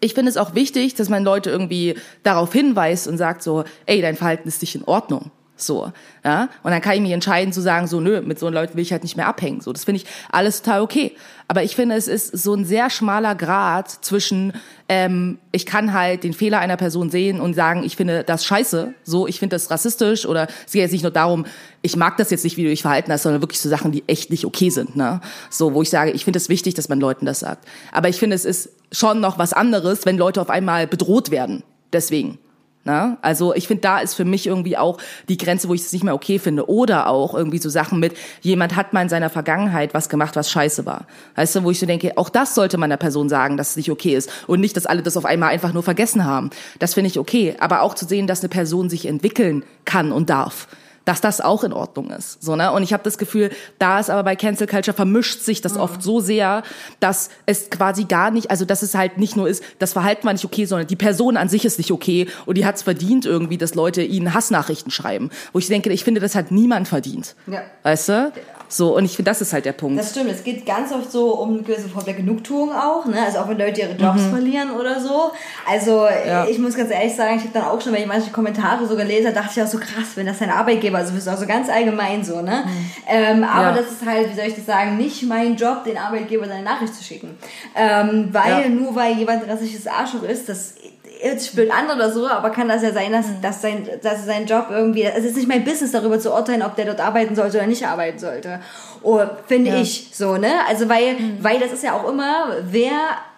ich 0.00 0.14
finde 0.14 0.30
es 0.30 0.36
auch 0.36 0.54
wichtig, 0.54 0.94
dass 0.94 1.08
man 1.08 1.24
Leute 1.24 1.50
irgendwie 1.50 1.96
darauf 2.22 2.52
hinweist 2.52 3.08
und 3.08 3.18
sagt 3.18 3.42
so, 3.42 3.64
ey, 3.86 4.00
dein 4.00 4.16
Verhalten 4.16 4.48
ist 4.48 4.62
nicht 4.62 4.74
in 4.74 4.84
Ordnung. 4.84 5.30
So, 5.56 5.92
ja. 6.24 6.48
Und 6.64 6.72
dann 6.72 6.80
kann 6.80 6.94
ich 6.94 7.00
mich 7.00 7.12
entscheiden 7.12 7.52
zu 7.52 7.60
sagen, 7.60 7.86
so, 7.86 8.00
nö, 8.00 8.20
mit 8.22 8.40
so 8.40 8.48
Leuten 8.48 8.74
will 8.74 8.82
ich 8.82 8.90
halt 8.90 9.04
nicht 9.04 9.16
mehr 9.16 9.28
abhängen. 9.28 9.60
So, 9.60 9.72
das 9.72 9.84
finde 9.84 10.02
ich 10.02 10.06
alles 10.32 10.62
total 10.62 10.80
okay. 10.80 11.12
Aber 11.46 11.62
ich 11.62 11.76
finde, 11.76 11.94
es 11.94 12.08
ist 12.08 12.36
so 12.36 12.54
ein 12.54 12.64
sehr 12.64 12.90
schmaler 12.90 13.36
Grad 13.36 13.88
zwischen, 13.88 14.52
ähm, 14.88 15.38
ich 15.52 15.64
kann 15.64 15.92
halt 15.92 16.24
den 16.24 16.32
Fehler 16.32 16.58
einer 16.58 16.76
Person 16.76 17.08
sehen 17.08 17.40
und 17.40 17.54
sagen, 17.54 17.84
ich 17.84 17.94
finde 17.94 18.24
das 18.24 18.44
scheiße, 18.44 18.94
so, 19.04 19.28
ich 19.28 19.38
finde 19.38 19.54
das 19.54 19.70
rassistisch 19.70 20.26
oder 20.26 20.48
es 20.66 20.72
geht 20.72 20.82
jetzt 20.82 20.92
nicht 20.92 21.02
nur 21.02 21.12
darum, 21.12 21.46
ich 21.82 21.96
mag 21.96 22.16
das 22.16 22.30
jetzt 22.30 22.42
nicht, 22.42 22.56
wie 22.56 22.64
du 22.64 22.70
dich 22.70 22.82
verhalten 22.82 23.12
hast, 23.12 23.22
sondern 23.22 23.40
wirklich 23.40 23.60
so 23.60 23.68
Sachen, 23.68 23.92
die 23.92 24.02
echt 24.08 24.30
nicht 24.30 24.44
okay 24.44 24.70
sind, 24.70 24.96
ne? 24.96 25.20
So, 25.50 25.72
wo 25.74 25.82
ich 25.82 25.90
sage, 25.90 26.10
ich 26.10 26.24
finde 26.24 26.38
es 26.38 26.48
wichtig, 26.48 26.74
dass 26.74 26.88
man 26.88 26.98
Leuten 26.98 27.26
das 27.26 27.40
sagt. 27.40 27.68
Aber 27.92 28.08
ich 28.08 28.18
finde, 28.18 28.34
es 28.34 28.44
ist 28.44 28.70
schon 28.90 29.20
noch 29.20 29.38
was 29.38 29.52
anderes, 29.52 30.04
wenn 30.04 30.16
Leute 30.16 30.40
auf 30.40 30.50
einmal 30.50 30.88
bedroht 30.88 31.30
werden. 31.30 31.62
Deswegen. 31.92 32.38
Na? 32.86 33.16
Also 33.22 33.54
ich 33.54 33.66
finde, 33.66 33.80
da 33.80 33.98
ist 33.98 34.14
für 34.14 34.26
mich 34.26 34.46
irgendwie 34.46 34.76
auch 34.76 34.98
die 35.28 35.38
Grenze, 35.38 35.68
wo 35.68 35.74
ich 35.74 35.80
es 35.80 35.92
nicht 35.92 36.04
mehr 36.04 36.14
okay 36.14 36.38
finde. 36.38 36.68
Oder 36.68 37.08
auch 37.08 37.34
irgendwie 37.34 37.58
so 37.58 37.70
Sachen 37.70 37.98
mit, 37.98 38.14
jemand 38.42 38.76
hat 38.76 38.92
mal 38.92 39.00
in 39.00 39.08
seiner 39.08 39.30
Vergangenheit 39.30 39.94
was 39.94 40.10
gemacht, 40.10 40.36
was 40.36 40.50
scheiße 40.50 40.84
war. 40.84 41.06
Weißt 41.34 41.56
du, 41.56 41.64
wo 41.64 41.70
ich 41.70 41.78
so 41.78 41.86
denke, 41.86 42.18
auch 42.18 42.28
das 42.28 42.54
sollte 42.54 42.76
man 42.76 42.90
der 42.90 42.98
Person 42.98 43.30
sagen, 43.30 43.56
dass 43.56 43.70
es 43.70 43.76
nicht 43.76 43.90
okay 43.90 44.14
ist. 44.14 44.30
Und 44.46 44.60
nicht, 44.60 44.76
dass 44.76 44.84
alle 44.84 45.02
das 45.02 45.16
auf 45.16 45.24
einmal 45.24 45.48
einfach 45.48 45.72
nur 45.72 45.82
vergessen 45.82 46.26
haben. 46.26 46.50
Das 46.78 46.92
finde 46.92 47.08
ich 47.08 47.18
okay. 47.18 47.56
Aber 47.58 47.80
auch 47.80 47.94
zu 47.94 48.04
sehen, 48.04 48.26
dass 48.26 48.40
eine 48.40 48.50
Person 48.50 48.90
sich 48.90 49.06
entwickeln 49.06 49.64
kann 49.86 50.12
und 50.12 50.28
darf 50.28 50.68
dass 51.04 51.20
das 51.20 51.40
auch 51.40 51.64
in 51.64 51.72
Ordnung 51.72 52.10
ist. 52.10 52.42
So, 52.42 52.56
ne? 52.56 52.72
Und 52.72 52.82
ich 52.82 52.92
habe 52.92 53.02
das 53.02 53.18
Gefühl, 53.18 53.50
da 53.78 54.00
ist 54.00 54.10
aber 54.10 54.22
bei 54.22 54.36
Cancel 54.36 54.66
Culture 54.66 54.94
vermischt 54.94 55.40
sich 55.40 55.60
das 55.60 55.76
oft 55.76 56.02
so 56.02 56.20
sehr, 56.20 56.62
dass 57.00 57.30
es 57.46 57.70
quasi 57.70 58.04
gar 58.04 58.30
nicht, 58.30 58.50
also 58.50 58.64
dass 58.64 58.82
es 58.82 58.94
halt 58.94 59.18
nicht 59.18 59.36
nur 59.36 59.48
ist, 59.48 59.62
das 59.78 59.92
Verhalten 59.92 60.24
war 60.24 60.32
nicht 60.32 60.44
okay, 60.44 60.64
sondern 60.64 60.86
die 60.86 60.96
Person 60.96 61.36
an 61.36 61.48
sich 61.48 61.64
ist 61.64 61.78
nicht 61.78 61.90
okay 61.90 62.28
und 62.46 62.56
die 62.56 62.64
hat 62.64 62.76
es 62.76 62.82
verdient 62.82 63.26
irgendwie, 63.26 63.58
dass 63.58 63.74
Leute 63.74 64.02
ihnen 64.02 64.34
Hassnachrichten 64.34 64.90
schreiben. 64.90 65.30
Wo 65.52 65.58
ich 65.58 65.68
denke, 65.68 65.92
ich 65.92 66.04
finde, 66.04 66.20
das 66.20 66.34
hat 66.34 66.50
niemand 66.50 66.88
verdient. 66.88 67.34
Ja. 67.46 67.62
Weißt 67.82 68.08
du? 68.08 68.32
So, 68.76 68.96
und 68.96 69.04
ich 69.04 69.14
finde, 69.14 69.30
das 69.30 69.40
ist 69.40 69.52
halt 69.52 69.66
der 69.66 69.72
Punkt. 69.72 70.00
Das 70.00 70.10
stimmt, 70.10 70.30
es 70.32 70.42
geht 70.42 70.66
ganz 70.66 70.90
oft 70.90 71.12
so 71.12 71.34
um 71.40 71.50
eine 71.54 71.62
gewisse 71.62 71.88
Form 71.88 72.04
der 72.04 72.14
Genugtuung 72.14 72.72
auch, 72.72 73.04
ne? 73.06 73.22
Also 73.24 73.38
auch 73.38 73.48
wenn 73.48 73.56
Leute 73.56 73.82
ihre 73.82 73.92
Jobs 73.92 74.24
verlieren 74.24 74.72
oder 74.72 74.98
so. 74.98 75.30
Also 75.64 76.06
Ja. 76.26 76.44
ich 76.48 76.58
muss 76.58 76.74
ganz 76.76 76.90
ehrlich 76.90 77.14
sagen, 77.14 77.36
ich 77.36 77.42
habe 77.42 77.52
dann 77.54 77.64
auch 77.66 77.80
schon, 77.80 77.92
wenn 77.92 78.00
ich 78.02 78.08
manche 78.08 78.32
Kommentare 78.32 78.84
so 78.88 78.96
gelesen 78.96 79.26
habe, 79.26 79.36
dachte 79.36 79.52
ich 79.54 79.62
auch 79.62 79.70
so 79.70 79.78
krass, 79.78 80.16
wenn 80.16 80.26
das 80.26 80.40
dein 80.40 80.50
Arbeitgeber, 80.50 80.98
also 80.98 81.14
ist 81.14 81.28
auch 81.28 81.36
so 81.36 81.46
ganz 81.46 81.68
allgemein 81.68 82.24
so, 82.24 82.42
ne? 82.42 82.64
Ähm, 83.08 83.44
aber 83.44 83.68
Ja. 83.68 83.72
das 83.76 83.92
ist 83.92 84.04
halt, 84.04 84.28
wie 84.32 84.34
soll 84.34 84.46
ich 84.48 84.56
das 84.56 84.66
sagen, 84.66 84.96
nicht 84.96 85.22
mein 85.22 85.54
Job, 85.54 85.84
den 85.84 85.96
Arbeitgeber 85.96 86.48
seine 86.48 86.64
Nachricht 86.64 86.96
zu 86.96 87.04
schicken. 87.04 87.38
Ähm, 87.76 88.30
weil 88.32 88.62
Ja. 88.62 88.68
nur 88.68 88.96
weil 88.96 89.14
jemand 89.16 89.44
ein 89.44 89.50
rassistisches 89.50 89.86
Arschloch 89.86 90.24
ist, 90.24 90.48
das 90.48 90.74
jetzt 91.22 91.46
spürt 91.48 91.70
an 91.70 91.86
oder 91.94 92.10
so, 92.10 92.26
aber 92.26 92.50
kann 92.50 92.68
das 92.68 92.82
ja 92.82 92.92
sein, 92.92 93.12
dass, 93.12 93.26
dass, 93.40 93.62
sein, 93.62 93.88
dass 94.02 94.24
sein 94.26 94.46
Job 94.46 94.66
irgendwie, 94.70 95.02
es 95.04 95.24
ist 95.24 95.36
nicht 95.36 95.48
mein 95.48 95.64
Business 95.64 95.92
darüber 95.92 96.18
zu 96.18 96.32
urteilen, 96.32 96.62
ob 96.62 96.76
der 96.76 96.86
dort 96.86 97.00
arbeiten 97.00 97.34
sollte 97.34 97.58
oder 97.58 97.66
nicht 97.66 97.86
arbeiten 97.86 98.18
sollte. 98.18 98.60
Oh, 99.02 99.20
finde 99.46 99.70
Ja. 99.70 99.80
ich 99.80 100.10
so, 100.12 100.36
ne? 100.36 100.52
Also 100.68 100.88
weil, 100.88 101.16
weil 101.40 101.58
das 101.58 101.72
ist 101.72 101.82
ja 101.82 101.92
auch 101.94 102.08
immer, 102.08 102.48
wer 102.62 102.92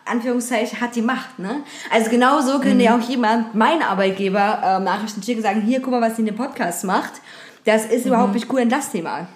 Anführungszeichen 0.04 0.80
hat 0.80 0.94
die 0.94 1.02
Macht, 1.02 1.38
ne? 1.38 1.62
Also 1.92 2.10
genau 2.10 2.40
so 2.40 2.60
könnte 2.60 2.84
ja 2.84 2.96
auch 2.96 3.08
jemand, 3.08 3.54
mein 3.54 3.82
Arbeitgeber, 3.82 4.60
ähm, 4.64 4.84
Nachrichten 4.84 5.22
schicken 5.22 5.42
sagen, 5.42 5.60
hier, 5.62 5.80
guck 5.80 5.90
mal, 5.92 6.00
was 6.00 6.14
die 6.14 6.20
in 6.22 6.26
dem 6.26 6.36
Podcast 6.36 6.84
macht. 6.84 7.14
Das 7.64 7.84
ist 7.86 8.06
überhaupt 8.06 8.34
nicht 8.34 8.52
cool 8.52 8.60
in 8.60 8.68
das 8.68 8.90
Thema. 8.92 9.26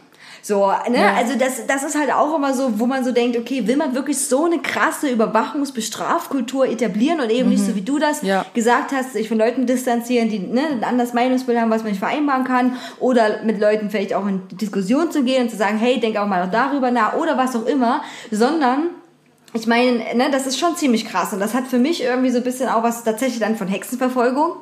So, 0.42 0.68
ne? 0.88 0.98
Ja. 0.98 1.14
Also 1.16 1.36
das, 1.36 1.66
das 1.66 1.82
ist 1.82 1.98
halt 1.98 2.12
auch 2.12 2.34
immer 2.34 2.54
so, 2.54 2.78
wo 2.78 2.86
man 2.86 3.04
so 3.04 3.12
denkt, 3.12 3.36
okay, 3.36 3.66
will 3.66 3.76
man 3.76 3.94
wirklich 3.94 4.18
so 4.18 4.46
eine 4.46 4.58
krasse 4.58 5.08
Überwachungsbestrafkultur 5.10 6.66
etablieren 6.66 7.20
und 7.20 7.30
eben 7.30 7.48
nicht 7.50 7.64
so, 7.64 7.74
wie 7.74 7.82
du 7.82 7.98
das 7.98 8.22
Ja. 8.22 8.44
gesagt 8.54 8.92
hast, 8.92 9.12
sich 9.12 9.28
von 9.28 9.38
Leuten 9.38 9.66
distanzieren, 9.66 10.28
die 10.28 10.38
ne, 10.38 10.62
ein 10.70 10.84
anderes 10.84 11.12
Meinungsbild 11.12 11.58
haben, 11.58 11.70
was 11.70 11.82
man 11.82 11.92
nicht 11.92 11.98
vereinbaren 12.00 12.44
kann, 12.44 12.76
oder 12.98 13.42
mit 13.44 13.60
Leuten 13.60 13.90
vielleicht 13.90 14.14
auch 14.14 14.26
in 14.26 14.42
Diskussion 14.52 15.10
zu 15.10 15.22
gehen 15.24 15.42
und 15.44 15.50
zu 15.50 15.56
sagen, 15.56 15.78
hey, 15.78 16.00
denk 16.00 16.16
auch 16.16 16.26
mal 16.26 16.44
noch 16.44 16.52
darüber 16.52 16.90
nach, 16.90 17.14
oder 17.14 17.36
was 17.36 17.54
auch 17.56 17.66
immer, 17.66 18.02
sondern 18.30 18.90
ich 19.52 19.66
meine, 19.66 19.98
ne, 20.14 20.28
das 20.30 20.46
ist 20.46 20.58
schon 20.58 20.76
ziemlich 20.76 21.06
krass 21.06 21.32
und 21.32 21.40
das 21.40 21.54
hat 21.54 21.66
für 21.66 21.78
mich 21.78 22.02
irgendwie 22.02 22.30
so 22.30 22.38
ein 22.38 22.44
bisschen 22.44 22.68
auch 22.68 22.82
was 22.82 23.02
tatsächlich 23.02 23.40
dann 23.40 23.56
von 23.56 23.66
Hexenverfolgung, 23.68 24.54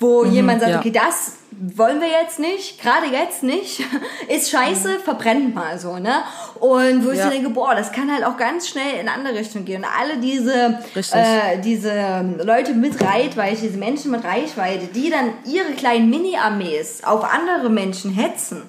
wo 0.00 0.24
jemand 0.24 0.60
sagt, 0.60 0.72
ja. 0.72 0.78
okay, 0.80 0.90
das 0.90 1.34
wollen 1.76 2.00
wir 2.00 2.08
jetzt 2.08 2.40
nicht, 2.40 2.82
gerade 2.82 3.06
jetzt 3.06 3.42
nicht, 3.44 3.80
ist 4.28 4.50
scheiße, 4.50 4.98
verbrennt 5.04 5.54
mal 5.54 5.78
so, 5.78 5.98
ne? 5.98 6.24
Und 6.58 7.06
wo 7.06 7.10
ich 7.12 7.18
Ja. 7.18 7.28
denke, 7.30 7.50
boah, 7.50 7.74
das 7.76 7.92
kann 7.92 8.12
halt 8.12 8.24
auch 8.24 8.36
ganz 8.36 8.68
schnell 8.68 8.98
in 9.00 9.08
andere 9.08 9.34
Richtung 9.34 9.64
gehen. 9.64 9.84
Und 9.84 9.88
alle 9.98 10.18
diese, 10.18 10.80
äh, 11.12 11.58
diese 11.62 12.24
Leute 12.42 12.74
mit 12.74 13.00
Reichweite, 13.00 13.60
diese 13.62 13.78
Menschen 13.78 14.10
mit 14.10 14.24
Reichweite, 14.24 14.86
die 14.88 15.10
dann 15.10 15.32
ihre 15.46 15.72
kleinen 15.74 16.10
Mini-Armees 16.10 17.04
auf 17.04 17.22
andere 17.24 17.70
Menschen 17.70 18.12
hetzen, 18.12 18.62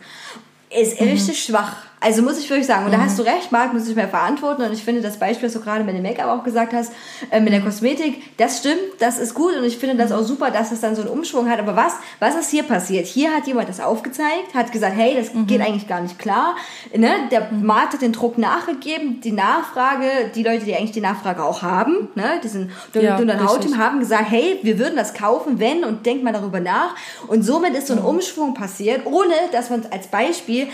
ist 0.69 1.01
Mhm. 1.01 1.07
richtig 1.07 1.43
schwach. 1.43 1.78
Also 2.02 2.22
muss 2.22 2.38
ich 2.38 2.48
wirklich 2.50 2.68
sagen, 2.68 2.86
und 2.86 2.91
da 2.91 3.00
hast 3.00 3.18
du 3.18 3.24
recht, 3.24 3.52
Marc 3.52 3.74
muss 3.74 3.86
sich 3.86 3.96
mehr 3.96 4.08
verantworten 4.08 4.62
und 4.62 4.72
ich 4.74 4.84
finde 4.84 5.02
das 5.02 5.18
Beispiel, 5.18 5.48
was 5.48 5.54
du 5.54 5.62
gerade 5.62 5.84
mit 5.84 5.96
dem 5.96 6.04
Make-up 6.04 6.28
auch 6.30 6.43
gesagt 6.43 6.74
hast, 6.74 6.91
äh, 7.32 7.39
mit 7.39 7.52
der 7.52 7.62
Mhm. 7.62 7.66
Kosmetik, 7.66 8.38
das 8.38 8.60
stimmt, 8.60 8.78
das 9.00 9.18
ist 9.18 9.34
gut 9.34 9.56
und 9.58 9.64
ich 9.64 9.78
finde 9.78 9.96
das 9.96 10.12
auch 10.12 10.22
super, 10.22 10.52
dass 10.52 10.72
es 10.72 10.82
dann 10.82 10.96
so 10.96 11.02
einen 11.02 11.10
Umschwung 11.10 11.50
hat, 11.50 11.58
aber 11.58 11.76
was, 11.76 11.93
was 12.20 12.36
ist 12.36 12.50
hier 12.52 12.64
passiert? 12.64 13.08
Hier 13.08 13.34
hat 13.34 13.48
jemand 13.48 13.70
das 13.70 13.80
aufgezeigt, 13.80 14.54
hat 14.54 14.72
gesagt, 14.72 14.93
hey, 14.96 15.16
das 15.18 15.34
Mhm. 15.34 15.48
geht 15.48 15.62
eigentlich 15.62 15.88
gar 15.88 16.02
nicht 16.02 16.20
klar, 16.20 16.56
ne? 16.96 17.10
der 17.32 17.50
Markt 17.52 17.93
hat 17.93 18.02
den 18.04 18.12
Druck 18.12 18.38
nachgegeben, 18.38 19.22
die 19.22 19.32
Nachfrage, 19.32 20.06
die 20.36 20.43
Leute, 20.43 20.66
die 20.66 20.76
eigentlich 20.76 20.91
die 20.91 21.02
Nachfrage 21.02 21.43
auch 21.43 21.64
haben, 21.64 22.10
ne? 22.16 22.39
diesen 22.43 22.72
Ja, 22.93 23.18
Dünn- 23.18 23.28
Dünn- 23.32 23.46
Hautteam 23.48 23.78
haben 23.78 24.00
gesagt, 24.00 24.26
hey, 24.30 24.60
wir 24.62 24.78
würden 24.78 24.96
das 24.96 25.14
kaufen, 25.16 25.60
wenn 25.60 25.84
und 25.84 26.06
denkt 26.06 26.24
mal 26.24 26.34
darüber 26.34 26.60
nach 26.60 26.93
und 27.28 27.41
somit 27.43 27.74
ist 27.74 27.88
so 27.88 27.93
Mhm. 27.93 28.00
ein 28.02 28.06
Umschwung 28.06 28.54
passiert, 28.54 29.06
ohne 29.06 29.34
dass 29.54 29.70
man 29.72 29.88
als 29.91 30.08
Beispiel 30.08 30.68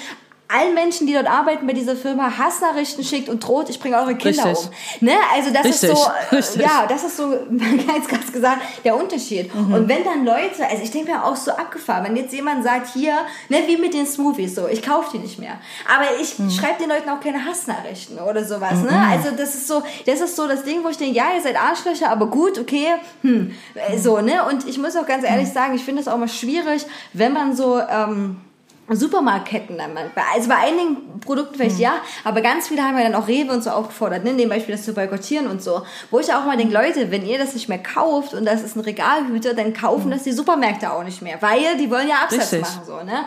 allen 0.53 0.73
Menschen, 0.73 1.07
die 1.07 1.13
dort 1.13 1.27
arbeiten 1.27 1.65
bei 1.67 1.73
dieser 1.73 1.95
Firma, 1.95 2.37
Hassnachrichten 2.37 3.03
schickt 3.03 3.29
und 3.29 3.45
droht, 3.45 3.69
ich 3.69 3.79
bringe 3.79 3.97
eure 3.97 4.15
Kinder 4.15 4.45
Richtig. 4.45 4.69
um. 5.01 5.05
Ne? 5.05 5.13
Also 5.35 5.51
das 5.51 5.65
ist 5.65 5.83
Richtig, 5.83 5.97
so, 5.99 6.09
äh, 6.31 6.35
richtig. 6.35 6.61
ja, 6.61 6.85
das 6.87 7.03
ist 7.03 7.17
so, 7.17 7.29
ganz 7.87 8.07
krass 8.07 8.31
gesagt, 8.31 8.61
der 8.83 8.95
Unterschied. 8.95 9.53
Mhm. 9.53 9.73
Und 9.73 9.87
wenn 9.89 10.03
dann 10.03 10.25
Leute, 10.25 10.65
also 10.69 10.83
ich 10.83 10.91
denke 10.91 11.11
mir 11.11 11.23
auch 11.23 11.35
so 11.35 11.51
abgefahren, 11.51 12.03
wenn 12.05 12.15
jetzt 12.15 12.33
jemand 12.33 12.63
sagt, 12.63 12.93
hier, 12.93 13.13
ne, 13.49 13.63
wie 13.67 13.77
mit 13.77 13.93
den 13.93 14.05
Smoothies, 14.05 14.55
so, 14.55 14.67
ich 14.67 14.81
kaufe 14.83 15.11
die 15.13 15.19
nicht 15.19 15.39
mehr. 15.39 15.53
Aber 15.93 16.05
ich 16.21 16.37
Mhm. 16.39 16.49
schreibe 16.49 16.79
den 16.81 16.89
Leuten 16.89 17.09
auch 17.09 17.19
keine 17.19 17.43
Hassnachrichten 17.45 18.17
oder 18.19 18.43
sowas, 18.43 18.81
ne? 18.83 18.91
Also 19.11 19.31
das 19.35 19.55
ist 19.55 19.67
so, 19.67 19.83
das 20.05 20.21
ist 20.21 20.35
so 20.35 20.47
das 20.47 20.63
Ding, 20.63 20.83
wo 20.83 20.89
ich 20.89 20.97
denke, 20.97 21.15
ja, 21.15 21.25
ihr 21.35 21.41
seid 21.41 21.55
Arschlöcher, 21.61 22.09
aber 22.09 22.27
gut, 22.27 22.57
okay, 22.59 22.87
hm, 23.21 23.55
äh, 23.75 23.97
so, 23.97 24.19
ne? 24.19 24.43
Und 24.49 24.67
ich 24.67 24.77
muss 24.77 24.95
auch 24.95 25.05
ganz 25.05 25.23
ehrlich 25.23 25.49
Mhm. 25.49 25.53
sagen, 25.53 25.75
ich 25.75 25.83
finde 25.83 26.01
es 26.01 26.07
auch 26.07 26.17
mal 26.17 26.27
schwierig, 26.27 26.85
wenn 27.13 27.33
man 27.33 27.55
so, 27.55 27.79
ähm, 27.79 28.37
Supermarktketten 28.95 29.77
dann 29.77 29.93
mal. 29.93 30.11
Also 30.33 30.49
bei 30.49 30.55
einigen 30.57 31.19
Produkten 31.21 31.55
vielleicht 31.55 31.75
Mhm. 31.77 31.81
ja, 31.81 31.93
aber 32.23 32.41
ganz 32.41 32.67
viele 32.67 32.81
haben 32.83 32.97
ja 32.97 33.03
dann 33.03 33.15
auch 33.15 33.27
Rewe 33.27 33.51
und 33.53 33.63
so 33.63 33.69
aufgefordert, 33.69 34.23
ne, 34.23 34.31
in 34.31 34.37
dem 34.37 34.49
Beispiel 34.49 34.75
das 34.75 34.83
zu 34.83 34.93
boykottieren 34.93 35.47
und 35.47 35.61
so. 35.61 35.83
Wo 36.09 36.19
ich 36.19 36.33
auch 36.33 36.45
mal 36.45 36.57
denke, 36.57 36.73
Leute, 36.73 37.11
wenn 37.11 37.25
ihr 37.25 37.37
das 37.37 37.53
nicht 37.53 37.69
mehr 37.69 37.77
kauft 37.81 38.33
und 38.33 38.45
das 38.45 38.61
ist 38.63 38.75
ein 38.75 38.81
Regalhüter, 38.81 39.53
dann 39.53 39.73
kaufen 39.73 40.11
das 40.11 40.23
die 40.23 40.31
Supermärkte 40.31 40.91
auch 40.91 41.03
nicht 41.03 41.21
mehr, 41.21 41.41
weil 41.41 41.77
die 41.77 41.89
wollen 41.91 42.07
ja 42.07 42.15
Absatz 42.23 42.51
Mhm. 42.51 42.57
Richtig. 42.57 42.61
machen, 42.61 42.81
so, 42.85 43.03
ne? 43.03 43.25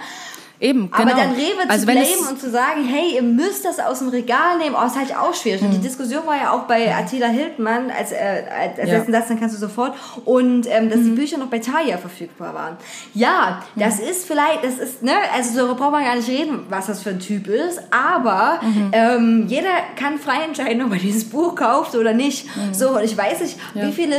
Eben, 0.61 0.89
Aber 0.93 1.05
genau. 1.05 1.17
dann 1.17 1.33
Rewe 1.33 1.69
also 1.69 1.85
zu 1.87 1.93
blamen 1.93 2.29
und 2.31 2.41
zu 2.41 2.49
sagen, 2.51 2.85
hey, 2.87 3.17
ihr 3.17 3.23
müsst 3.23 3.65
das 3.65 3.79
aus 3.81 3.99
dem 3.99 4.09
Regal 4.09 4.59
nehmen, 4.59 4.77
oh, 4.81 4.87
ist 4.87 4.97
halt 4.97 5.15
auch 5.17 5.35
schwierig. 5.35 5.63
Und 5.63 5.73
die 5.73 5.81
Diskussion 5.81 6.25
war 6.27 6.37
ja 6.37 6.53
auch 6.53 6.63
bei 6.63 6.95
Attila 6.95 7.27
Hildmann, 7.27 7.91
als, 7.91 8.13
äh, 8.13 8.45
als 8.79 8.79
Ja. 8.89 8.97
letzten 8.99 9.13
Satz, 9.13 9.29
dann 9.29 9.41
kannst 9.41 9.57
du 9.57 9.61
sofort, 9.61 9.95
und 10.25 10.67
ähm, 10.71 10.91
dass 10.91 11.01
die 11.01 11.11
Bücher 11.11 11.39
noch 11.39 11.49
bei 11.49 11.59
Thalia 11.59 11.99
verfügbar 11.99 12.55
waren. 12.55 12.77
Ja, 13.15 13.63
das 13.77 13.99
ist 13.99 14.27
vielleicht, 14.27 14.63
das 14.65 14.79
ist, 14.79 15.03
ne, 15.03 15.13
also 15.35 15.57
darüber 15.57 15.75
braucht 15.75 15.93
man 15.93 16.05
gar 16.05 16.15
nicht 16.17 16.29
reden, 16.29 16.67
was 16.69 16.87
das 16.87 17.03
für 17.03 17.11
ein 17.11 17.21
Typ 17.21 17.49
ist, 17.49 17.81
aber 17.91 18.61
ähm, 18.93 19.47
jeder 19.49 19.71
kann 19.97 20.19
frei 20.19 20.45
entscheiden, 20.47 20.83
ob 20.85 20.93
er 20.93 20.99
dieses 20.99 21.25
Buch 21.29 21.57
kauft 21.57 21.95
oder 21.97 22.13
nicht. 22.15 22.47
So, 22.73 22.91
und 22.97 23.05
ich 23.05 23.17
weiß 23.19 23.41
nicht, 23.41 23.59
wie 23.75 23.93
viele 23.93 24.15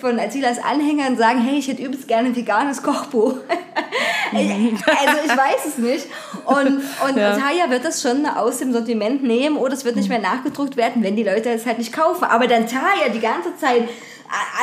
von 0.00 0.18
Attilas 0.18 0.58
Anhängern 0.62 1.16
sagen, 1.16 1.40
hey, 1.40 1.58
ich 1.58 1.68
hätte 1.68 1.82
übelst 1.82 2.06
gerne 2.08 2.28
ein 2.28 2.36
veganes 2.36 2.82
Kochbuch. 2.82 3.34
also 4.32 5.18
ich 5.24 5.30
weiß 5.30 5.66
es 5.68 5.81
nicht. 5.82 6.06
Und, 6.44 6.82
und 7.06 7.16
Ja. 7.22 7.36
Taya 7.36 7.70
wird 7.70 7.84
das 7.84 8.00
schon 8.00 8.24
aus 8.26 8.58
dem 8.58 8.72
Sortiment 8.72 9.22
nehmen 9.22 9.56
oder 9.56 9.74
es 9.74 9.84
wird 9.84 9.96
nicht 9.96 10.08
mehr 10.08 10.18
nachgedruckt 10.18 10.76
werden, 10.76 11.02
wenn 11.02 11.14
die 11.14 11.22
Leute 11.22 11.50
es 11.50 11.66
halt 11.66 11.78
nicht 11.78 11.92
kaufen. 11.92 12.24
Aber 12.24 12.46
dann 12.46 12.66
Taya 12.66 13.10
die 13.12 13.20
ganze 13.20 13.56
Zeit 13.56 13.88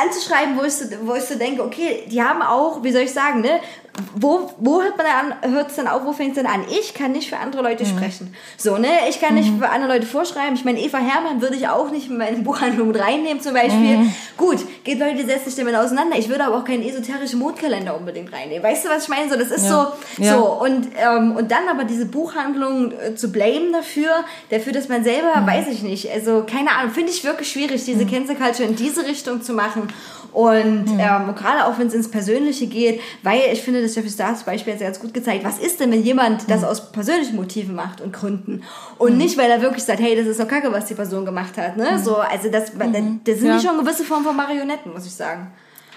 anzuschreiben, 0.02 0.58
wo 0.58 0.64
ich, 0.64 0.74
so, 0.74 0.84
wo 1.04 1.14
ich 1.14 1.24
so 1.24 1.36
denke, 1.36 1.62
okay, 1.62 2.04
die 2.10 2.22
haben 2.22 2.42
auch, 2.42 2.82
wie 2.82 2.90
soll 2.90 3.02
ich 3.02 3.12
sagen, 3.12 3.40
ne, 3.40 3.60
wo, 4.14 4.50
wo 4.58 4.82
hört 4.82 4.96
man 4.96 5.06
an, 5.06 5.52
hört 5.52 5.70
es 5.70 5.76
dann 5.76 5.86
auf, 5.86 6.04
wo 6.04 6.12
fängt 6.12 6.30
es 6.30 6.36
denn 6.36 6.46
an? 6.46 6.64
Ich 6.70 6.94
kann 6.94 7.12
nicht 7.12 7.28
für 7.28 7.36
andere 7.36 7.62
Leute 7.62 7.84
sprechen. 7.84 8.34
So, 8.56 8.78
ne, 8.78 8.88
ich 9.08 9.20
kann 9.20 9.34
nicht 9.34 9.50
für 9.58 9.68
andere 9.68 9.92
Leute 9.94 10.06
vorschreiben. 10.06 10.54
Ich 10.54 10.64
meine, 10.64 10.80
Eva 10.80 10.98
Herrmann 10.98 11.42
würde 11.42 11.56
ich 11.56 11.68
auch 11.68 11.90
nicht 11.90 12.08
in 12.08 12.16
meine 12.16 12.38
Buchhandlung 12.38 12.88
mit 12.88 12.98
reinnehmen, 13.00 13.42
zum 13.42 13.52
Beispiel. 13.52 13.98
Gut, 14.36 14.58
geht 14.84 14.98
Leute, 15.00 15.26
setzt 15.26 15.44
sich 15.46 15.56
damit 15.56 15.74
auseinander. 15.74 16.16
Ich 16.18 16.28
würde 16.28 16.44
aber 16.44 16.58
auch 16.58 16.64
keinen 16.64 16.82
esoterischen 16.82 17.38
Mondkalender 17.40 17.96
unbedingt 17.96 18.32
reinnehmen. 18.32 18.62
Weißt 18.62 18.84
du, 18.84 18.88
was 18.88 19.02
ich 19.04 19.08
meine? 19.08 19.28
So, 19.30 19.36
das 19.36 19.50
ist 19.50 19.68
Ja. 19.68 19.92
so, 20.16 20.22
Ja. 20.24 20.36
so, 20.38 20.44
und, 20.46 20.88
ähm, 20.96 21.36
und 21.36 21.50
dann 21.50 21.68
aber 21.68 21.84
diese 21.84 22.06
Buchhandlung 22.06 22.92
äh, 22.92 23.14
zu 23.16 23.30
blamen 23.32 23.72
dafür, 23.72 24.24
dafür, 24.50 24.72
dass 24.72 24.88
man 24.88 25.04
selber, 25.04 25.40
Mhm. 25.40 25.46
weiß 25.46 25.66
ich 25.68 25.82
nicht, 25.82 26.10
also 26.10 26.44
keine 26.50 26.70
Ahnung, 26.72 26.92
finde 26.92 27.10
ich 27.10 27.22
wirklich 27.24 27.50
schwierig, 27.50 27.84
diese 27.84 28.06
Cancel 28.06 28.36
Culture 28.36 28.68
in 28.68 28.76
diese 28.76 29.04
Richtung 29.06 29.42
zu 29.42 29.52
machen. 29.52 29.88
Und 30.32 30.84
Mhm. 30.84 31.00
ähm, 31.00 31.34
gerade 31.34 31.64
auch 31.66 31.78
wenn 31.78 31.88
es 31.88 31.94
ins 31.94 32.10
Persönliche 32.10 32.66
geht, 32.66 33.00
weil 33.22 33.40
ich 33.52 33.62
finde, 33.62 33.82
das 33.82 33.94
Jeffree 33.94 34.10
Stars 34.10 34.44
Beispiel 34.44 34.72
hat 34.74 34.80
ja 34.80 34.86
ganz 34.86 35.00
gut 35.00 35.12
gezeigt, 35.12 35.44
was 35.44 35.58
ist 35.58 35.80
denn, 35.80 35.90
wenn 35.92 36.02
jemand 36.02 36.42
Mhm. 36.44 36.52
das 36.52 36.64
aus 36.64 36.92
persönlichen 36.92 37.36
Motiven 37.36 37.74
macht 37.74 38.00
und 38.00 38.12
Gründen 38.12 38.62
und 38.98 39.16
nicht, 39.18 39.36
weil 39.38 39.50
er 39.50 39.60
wirklich 39.62 39.84
sagt, 39.84 40.00
hey, 40.00 40.14
das 40.16 40.26
ist 40.26 40.38
doch 40.40 40.48
kacke, 40.48 40.72
was 40.72 40.86
die 40.86 40.94
Person 40.94 41.24
gemacht 41.24 41.56
hat. 41.56 41.76
Ne? 41.76 41.98
So, 41.98 42.16
also 42.16 42.48
das, 42.50 42.72
das 42.76 42.92
sind 42.92 43.24
Mhm. 43.24 43.46
Ja. 43.46 43.56
die 43.58 43.66
schon 43.66 43.78
gewisse 43.78 44.04
Formen 44.04 44.24
von 44.24 44.36
Marionetten, 44.36 44.92
muss 44.92 45.06
ich 45.06 45.12
sagen. 45.14 45.48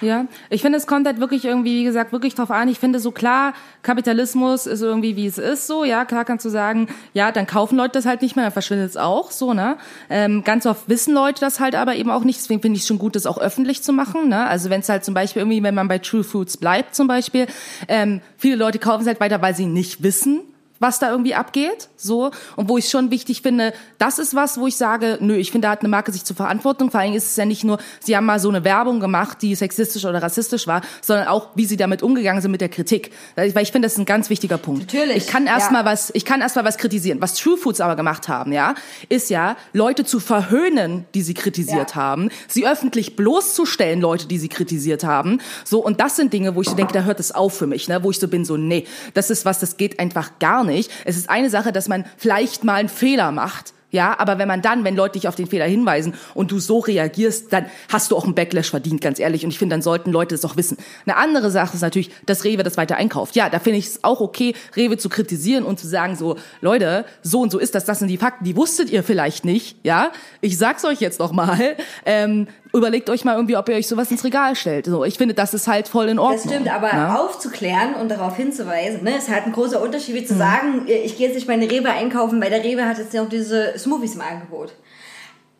Ja, 0.03 0.25
ich 0.49 0.61
finde, 0.61 0.77
es 0.77 0.87
kommt 0.87 1.07
halt 1.07 1.19
wirklich 1.19 1.45
irgendwie, 1.45 1.79
wie 1.79 1.83
gesagt, 1.83 2.11
wirklich 2.11 2.35
drauf 2.35 2.51
an. 2.51 2.67
Ich 2.67 2.79
finde 2.79 2.99
so 2.99 3.11
klar, 3.11 3.53
Kapitalismus 3.81 4.65
ist 4.65 4.81
irgendwie, 4.81 5.15
wie 5.15 5.25
es 5.25 5.37
ist, 5.37 5.67
so, 5.67 5.83
ja, 5.83 6.05
klar 6.05 6.25
kannst 6.25 6.45
du 6.45 6.49
sagen, 6.49 6.87
ja, 7.13 7.31
dann 7.31 7.47
kaufen 7.47 7.77
Leute 7.77 7.93
das 7.93 8.05
halt 8.05 8.21
nicht 8.21 8.35
mehr, 8.35 8.45
dann 8.45 8.51
verschwindet 8.51 8.89
es 8.89 8.97
auch, 8.97 9.31
so, 9.31 9.53
ne. 9.53 9.77
Ähm, 10.09 10.43
ganz 10.43 10.65
oft 10.65 10.89
wissen 10.89 11.13
Leute 11.13 11.39
das 11.39 11.59
halt 11.59 11.75
aber 11.75 11.95
eben 11.95 12.11
auch 12.11 12.23
nicht, 12.23 12.39
deswegen 12.39 12.61
finde 12.61 12.77
ich 12.77 12.83
es 12.83 12.87
schon 12.87 12.99
gut, 12.99 13.15
das 13.15 13.25
auch 13.25 13.37
öffentlich 13.37 13.81
zu 13.83 13.93
machen, 13.93 14.29
ne. 14.29 14.45
Also 14.45 14.69
wenn 14.69 14.81
es 14.81 14.89
halt 14.89 15.05
zum 15.05 15.13
Beispiel 15.13 15.41
irgendwie, 15.41 15.63
wenn 15.63 15.75
man 15.75 15.87
bei 15.87 15.99
True 15.99 16.23
Foods 16.23 16.57
bleibt 16.57 16.95
zum 16.95 17.07
Beispiel, 17.07 17.47
ähm, 17.87 18.21
viele 18.37 18.55
Leute 18.55 18.79
kaufen 18.79 19.01
es 19.01 19.07
halt 19.07 19.19
weiter, 19.19 19.41
weil 19.41 19.55
sie 19.55 19.65
nicht 19.65 20.03
wissen, 20.03 20.41
was 20.84 20.99
da 20.99 21.09
irgendwie 21.09 21.34
abgeht, 21.34 21.89
so 21.97 22.29
und 22.55 22.69
wo 22.69 22.77
ich 22.77 22.89
schon 22.89 23.09
wichtig 23.09 23.41
finde, 23.41 23.73
das 23.97 24.19
ist 24.19 24.36
was, 24.36 24.59
wo 24.59 24.67
ich 24.67 24.75
sage, 24.75 25.17
nö, 25.21 25.36
ich 25.36 25.51
finde, 25.51 25.67
da 25.67 25.71
hat 25.71 25.79
eine 25.79 25.89
Marke 25.89 26.11
sich 26.11 26.23
zur 26.25 26.36
Verantwortung. 26.36 26.91
Vor 26.91 26.99
allem 26.99 27.13
ist 27.13 27.31
es 27.31 27.36
ja 27.38 27.45
nicht 27.45 27.63
nur, 27.63 27.79
sie 28.01 28.15
haben 28.15 28.25
mal 28.25 28.39
so 28.39 28.49
eine 28.49 28.63
Werbung 28.63 28.99
gemacht, 28.99 29.41
die 29.41 29.55
sexistisch 29.55 30.05
oder 30.05 30.21
rassistisch 30.21 30.67
war, 30.67 30.81
sondern 31.01 31.27
auch, 31.27 31.47
wie 31.55 31.65
sie 31.65 31.77
damit 31.77 32.03
umgegangen 32.03 32.41
sind 32.41 32.51
mit 32.51 32.61
der 32.61 32.69
Kritik, 32.69 33.11
weil 33.36 33.47
ich, 33.47 33.71
finde, 33.71 33.86
das 33.88 33.93
ist 33.93 33.99
ein 33.99 34.05
ganz 34.05 34.29
wichtiger 34.29 34.57
Punkt. 34.57 34.93
Natürlich, 34.93 35.17
Ich 35.17 35.27
kann 35.27 35.47
erst 35.47 35.71
ja. 35.71 35.86
was, 35.86 36.11
ich 36.13 36.25
kann 36.25 36.41
erst 36.41 36.57
mal 36.57 36.65
was 36.65 36.77
kritisieren. 36.77 37.21
Was 37.21 37.36
True 37.36 37.57
Foods 37.57 37.79
aber 37.79 37.95
gemacht 37.95 38.27
haben, 38.27 38.51
ja, 38.51 38.75
ist 39.07 39.29
ja 39.29 39.55
Leute 39.71 40.03
zu 40.03 40.19
verhöhnen, 40.19 41.05
die 41.15 41.21
sie 41.21 41.34
kritisiert 41.34 41.91
Ja. 41.91 41.95
haben, 41.95 42.29
sie 42.49 42.67
öffentlich 42.67 43.15
bloßzustellen, 43.15 44.01
Leute, 44.01 44.27
die 44.27 44.38
sie 44.38 44.49
kritisiert 44.49 45.05
haben, 45.05 45.39
so 45.63 45.79
und 45.79 46.01
das 46.01 46.17
sind 46.17 46.34
Dinge, 46.34 46.55
wo 46.55 46.61
ich 46.61 46.69
so 46.69 46.75
denke, 46.75 46.91
da 46.91 47.03
hört 47.03 47.21
es 47.21 47.31
auf 47.31 47.57
für 47.57 47.67
mich, 47.67 47.88
ne, 47.88 48.03
wo 48.03 48.11
ich 48.11 48.19
so 48.19 48.27
bin, 48.27 48.43
so 48.43 48.57
nee, 48.57 48.86
das 49.13 49.29
ist 49.29 49.45
was, 49.45 49.59
das 49.59 49.77
geht 49.77 49.99
einfach 49.99 50.39
gar 50.39 50.65
nicht. 50.65 50.72
Es 51.05 51.17
ist 51.17 51.30
eine 51.30 51.49
Sache, 51.49 51.71
dass 51.71 51.88
man 51.88 52.05
vielleicht 52.17 52.63
mal 52.63 52.76
einen 52.76 52.89
Fehler 52.89 53.32
macht. 53.32 53.74
Ja, 53.93 54.17
aber 54.17 54.39
wenn 54.39 54.47
man 54.47 54.63
dann, 54.63 54.84
wenn 54.84 54.95
Leute 54.95 55.19
dich 55.19 55.28
auf 55.28 55.36
den 55.36 55.45
Fehler 55.45 55.65
hinweisen 55.65 56.15
und 56.34 56.51
du 56.51 56.57
so 56.57 56.80
reagierst, 56.80 57.53
dann 57.53 57.67
hast 57.89 58.09
du 58.09 58.17
auch 58.17 58.24
einen 58.24 58.34
Backlash 58.34 58.71
verdient, 58.71 59.01
ganz 59.01 59.19
ehrlich. 59.19 59.45
Und 59.45 59.51
ich 59.51 59.59
finde, 59.59 59.76
dann 59.76 59.84
sollten 59.84 60.11
Leute 60.11 60.34
das 60.34 60.43
auch 60.45 60.57
wissen. 60.57 60.78
Eine 61.05 61.15
andere 61.15 61.51
Sache 61.51 61.76
ist 61.76 61.82
natürlich, 61.82 62.09
dass 62.26 62.43
Rewe 62.43 62.63
das 62.63 62.76
weiter 62.76 62.95
einkauft. 62.95 63.36
Ja, 63.36 63.51
da 63.51 63.59
finde 63.59 63.78
ich 63.78 63.86
es 63.86 64.03
auch 64.03 64.19
okay, 64.19 64.55
Rewe 64.76 64.97
zu 64.97 65.09
kritisieren 65.09 65.63
und 65.63 65.80
zu 65.80 65.88
sagen 65.88 66.15
so, 66.15 66.38
Leute, 66.59 67.05
so 67.21 67.41
und 67.41 67.51
so 67.51 67.59
ist 67.59 67.76
das, 67.76 67.86
das 67.86 67.99
sind 67.99 68.07
die 68.07 68.17
Fakten, 68.17 68.45
die 68.45 68.55
wusstet 68.55 68.89
ihr 68.89 69.03
vielleicht 69.03 69.45
nicht. 69.45 69.78
Ja, 69.84 70.11
ich 70.41 70.57
sag's 70.57 70.84
euch 70.86 70.99
jetzt 70.99 71.19
noch 71.19 71.32
mal. 71.32 71.78
Ähm, 72.05 72.47
überlegt 72.74 73.09
euch 73.09 73.24
mal 73.24 73.36
irgendwie, 73.36 73.55
ob 73.55 73.69
ihr 73.69 73.76
euch 73.76 73.88
sowas 73.88 74.09
ins 74.11 74.24
Regal 74.24 74.55
stellt. 74.55 74.86
So, 74.88 75.03
ich 75.05 75.17
finde, 75.17 75.34
das 75.34 75.53
ist 75.53 75.67
halt 75.67 75.88
voll 75.88 76.09
in 76.09 76.19
Ordnung. 76.19 76.41
Das 76.43 76.51
stimmt, 76.51 76.74
aber 76.74 76.91
ne? 76.93 77.19
aufzuklären 77.19 77.95
und 77.95 78.09
darauf 78.09 78.36
hinzuweisen, 78.36 79.03
ne, 79.03 79.17
ist 79.17 79.30
halt 79.30 79.45
ein 79.45 79.51
großer 79.51 79.82
Unterschied, 79.82 80.15
Mhm. 80.15 80.19
wie 80.19 80.26
zu 80.26 80.36
sagen, 80.36 80.88
ich 80.88 81.17
gehe 81.17 81.28
jetzt 81.28 81.36
nicht 81.36 81.47
meine 81.47 81.69
Rewe 81.69 81.89
einkaufen, 81.89 82.41
weil 82.41 82.49
der 82.49 82.63
Rewe 82.63 82.86
hat 82.86 82.97
jetzt 82.97 83.13
noch 83.13 83.30
diese 83.30 83.78
Smoothies 83.78 84.15
im 84.15 84.21
Angebot. 84.21 84.74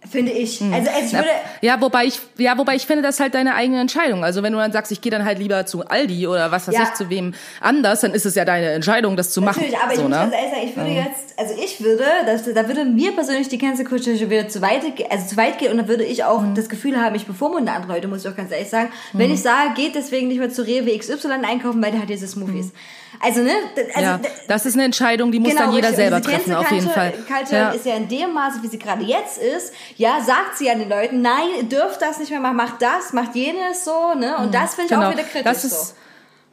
Finde 0.10 0.32
ich. 0.34 0.60
Mhm. 0.62 0.74
Also, 0.74 0.90
also 0.92 1.06
ich 1.06 1.14
würde, 1.14 1.28
Ja, 1.62 1.80
wobei 1.82 2.06
ich, 2.06 2.20
ja, 2.38 2.58
wobei 2.58 2.76
ich 2.76 2.86
finde, 2.86 3.02
das 3.04 3.16
ist 3.16 3.22
halt 3.22 3.34
deine 3.36 3.56
eigene 3.56 3.80
Entscheidung. 3.80 4.24
Also 4.24 4.44
wenn 4.44 4.52
du 4.54 4.60
dann 4.60 4.72
sagst, 4.72 4.92
ich 4.92 5.02
gehe 5.02 5.12
dann 5.12 5.24
halt 5.26 5.40
lieber 5.40 5.66
zu 5.66 5.86
Aldi 5.86 6.28
oder 6.28 6.52
was 6.52 6.68
weiß 6.68 6.76
Ja. 6.76 6.84
ich, 6.84 6.94
zu 6.94 7.10
wem 7.10 7.34
anders, 7.62 8.02
dann 8.02 8.14
ist 8.14 8.26
es 8.26 8.36
ja 8.36 8.44
deine 8.46 8.72
Entscheidung, 8.72 9.16
das 9.16 9.32
zu 9.32 9.42
machen. 9.42 9.62
Natürlich, 9.62 9.80
aber 9.82 9.92
ich 9.94 9.98
so, 9.98 10.04
muss 10.04 10.12
ne? 10.12 10.18
ganz 10.18 10.34
ehrlich 10.34 10.52
sagen, 10.52 10.68
ich 10.68 10.76
würde 10.76 10.92
jetzt, 10.92 11.40
also 11.40 11.54
ich 11.64 11.84
würde, 11.84 12.04
das, 12.26 12.54
da 12.54 12.68
würde 12.68 12.86
mir 12.86 13.12
persönlich 13.14 13.48
die 13.48 13.58
Cancel 13.58 13.86
Culture 13.86 14.30
wieder 14.30 14.48
zu 14.50 14.62
weit, 14.62 14.82
also 15.10 15.26
zu 15.28 15.38
weit 15.38 15.58
gehen 15.58 15.72
und 15.72 15.78
dann 15.78 15.88
würde 15.88 16.04
ich 16.04 16.24
auch 16.24 16.42
Mhm. 16.42 16.56
das 16.56 16.68
Gefühl 16.70 17.00
haben, 17.02 17.16
ich 17.16 17.26
bevormunde 17.26 17.72
andere 17.72 17.94
Leute, 17.94 18.08
muss 18.08 18.26
ich 18.26 18.32
auch 18.32 18.36
ganz 18.36 18.52
ehrlich 18.52 18.70
sagen. 18.70 18.90
Wenn 19.14 19.32
ich 19.34 19.42
sage, 19.42 19.74
geht 19.76 19.96
deswegen 19.96 20.28
nicht 20.28 20.40
mehr 20.40 20.50
zu 20.50 20.64
Rewe 20.64 20.98
XY 20.98 21.30
einkaufen, 21.46 21.82
weil 21.82 21.92
der 21.92 22.02
hat 22.02 22.10
diese 22.10 22.28
Smoothies. 22.28 22.68
Mhm. 22.68 22.72
Also, 23.20 23.42
ne? 23.42 23.52
Also, 23.94 24.02
ja, 24.02 24.20
das 24.48 24.66
ist 24.66 24.74
eine 24.74 24.86
Entscheidung, 24.86 25.32
die 25.32 25.40
muss 25.40 25.56
dann 25.56 25.72
jeder 25.72 25.90
richtig. 25.90 26.04
selber 26.04 26.20
diese 26.20 26.32
treffen, 26.32 26.54
auf 26.56 26.72
jeden 26.72 26.92
Cancel 26.92 26.94
Fall. 26.94 27.38
Culture 27.38 27.62
Ja. 27.62 27.70
ist 27.70 27.86
ja 27.86 27.96
in 27.96 28.08
dem 28.08 28.34
Maße, 28.34 28.60
wie 28.62 28.68
sie 28.68 28.80
gerade 28.80 29.04
jetzt 29.04 29.38
ist, 29.38 29.74
ja, 29.98 30.22
sagt 30.22 30.58
sie 30.58 30.66
ja 30.66 30.76
den 30.76 30.90
Leuten, 30.90 31.22
nein, 31.22 31.48
ihr 31.58 31.64
dürft 31.64 32.02
das 32.02 32.20
nicht 32.20 32.32
mehr 32.32 32.40
machen, 32.40 32.58
macht 32.58 32.82
das, 32.82 33.14
macht 33.14 33.36
jenes 33.36 33.86
so, 33.86 34.14
ne? 34.16 34.38
Und 34.38 34.54
das 34.54 34.76
finde 34.76 34.94
ich 34.94 34.98
auch 34.98 35.12
wieder 35.12 35.24
kritisch 35.24 35.34
Genau. 35.44 35.54
Das 35.54 35.64
ist, 35.64 35.88
so. 35.90 35.94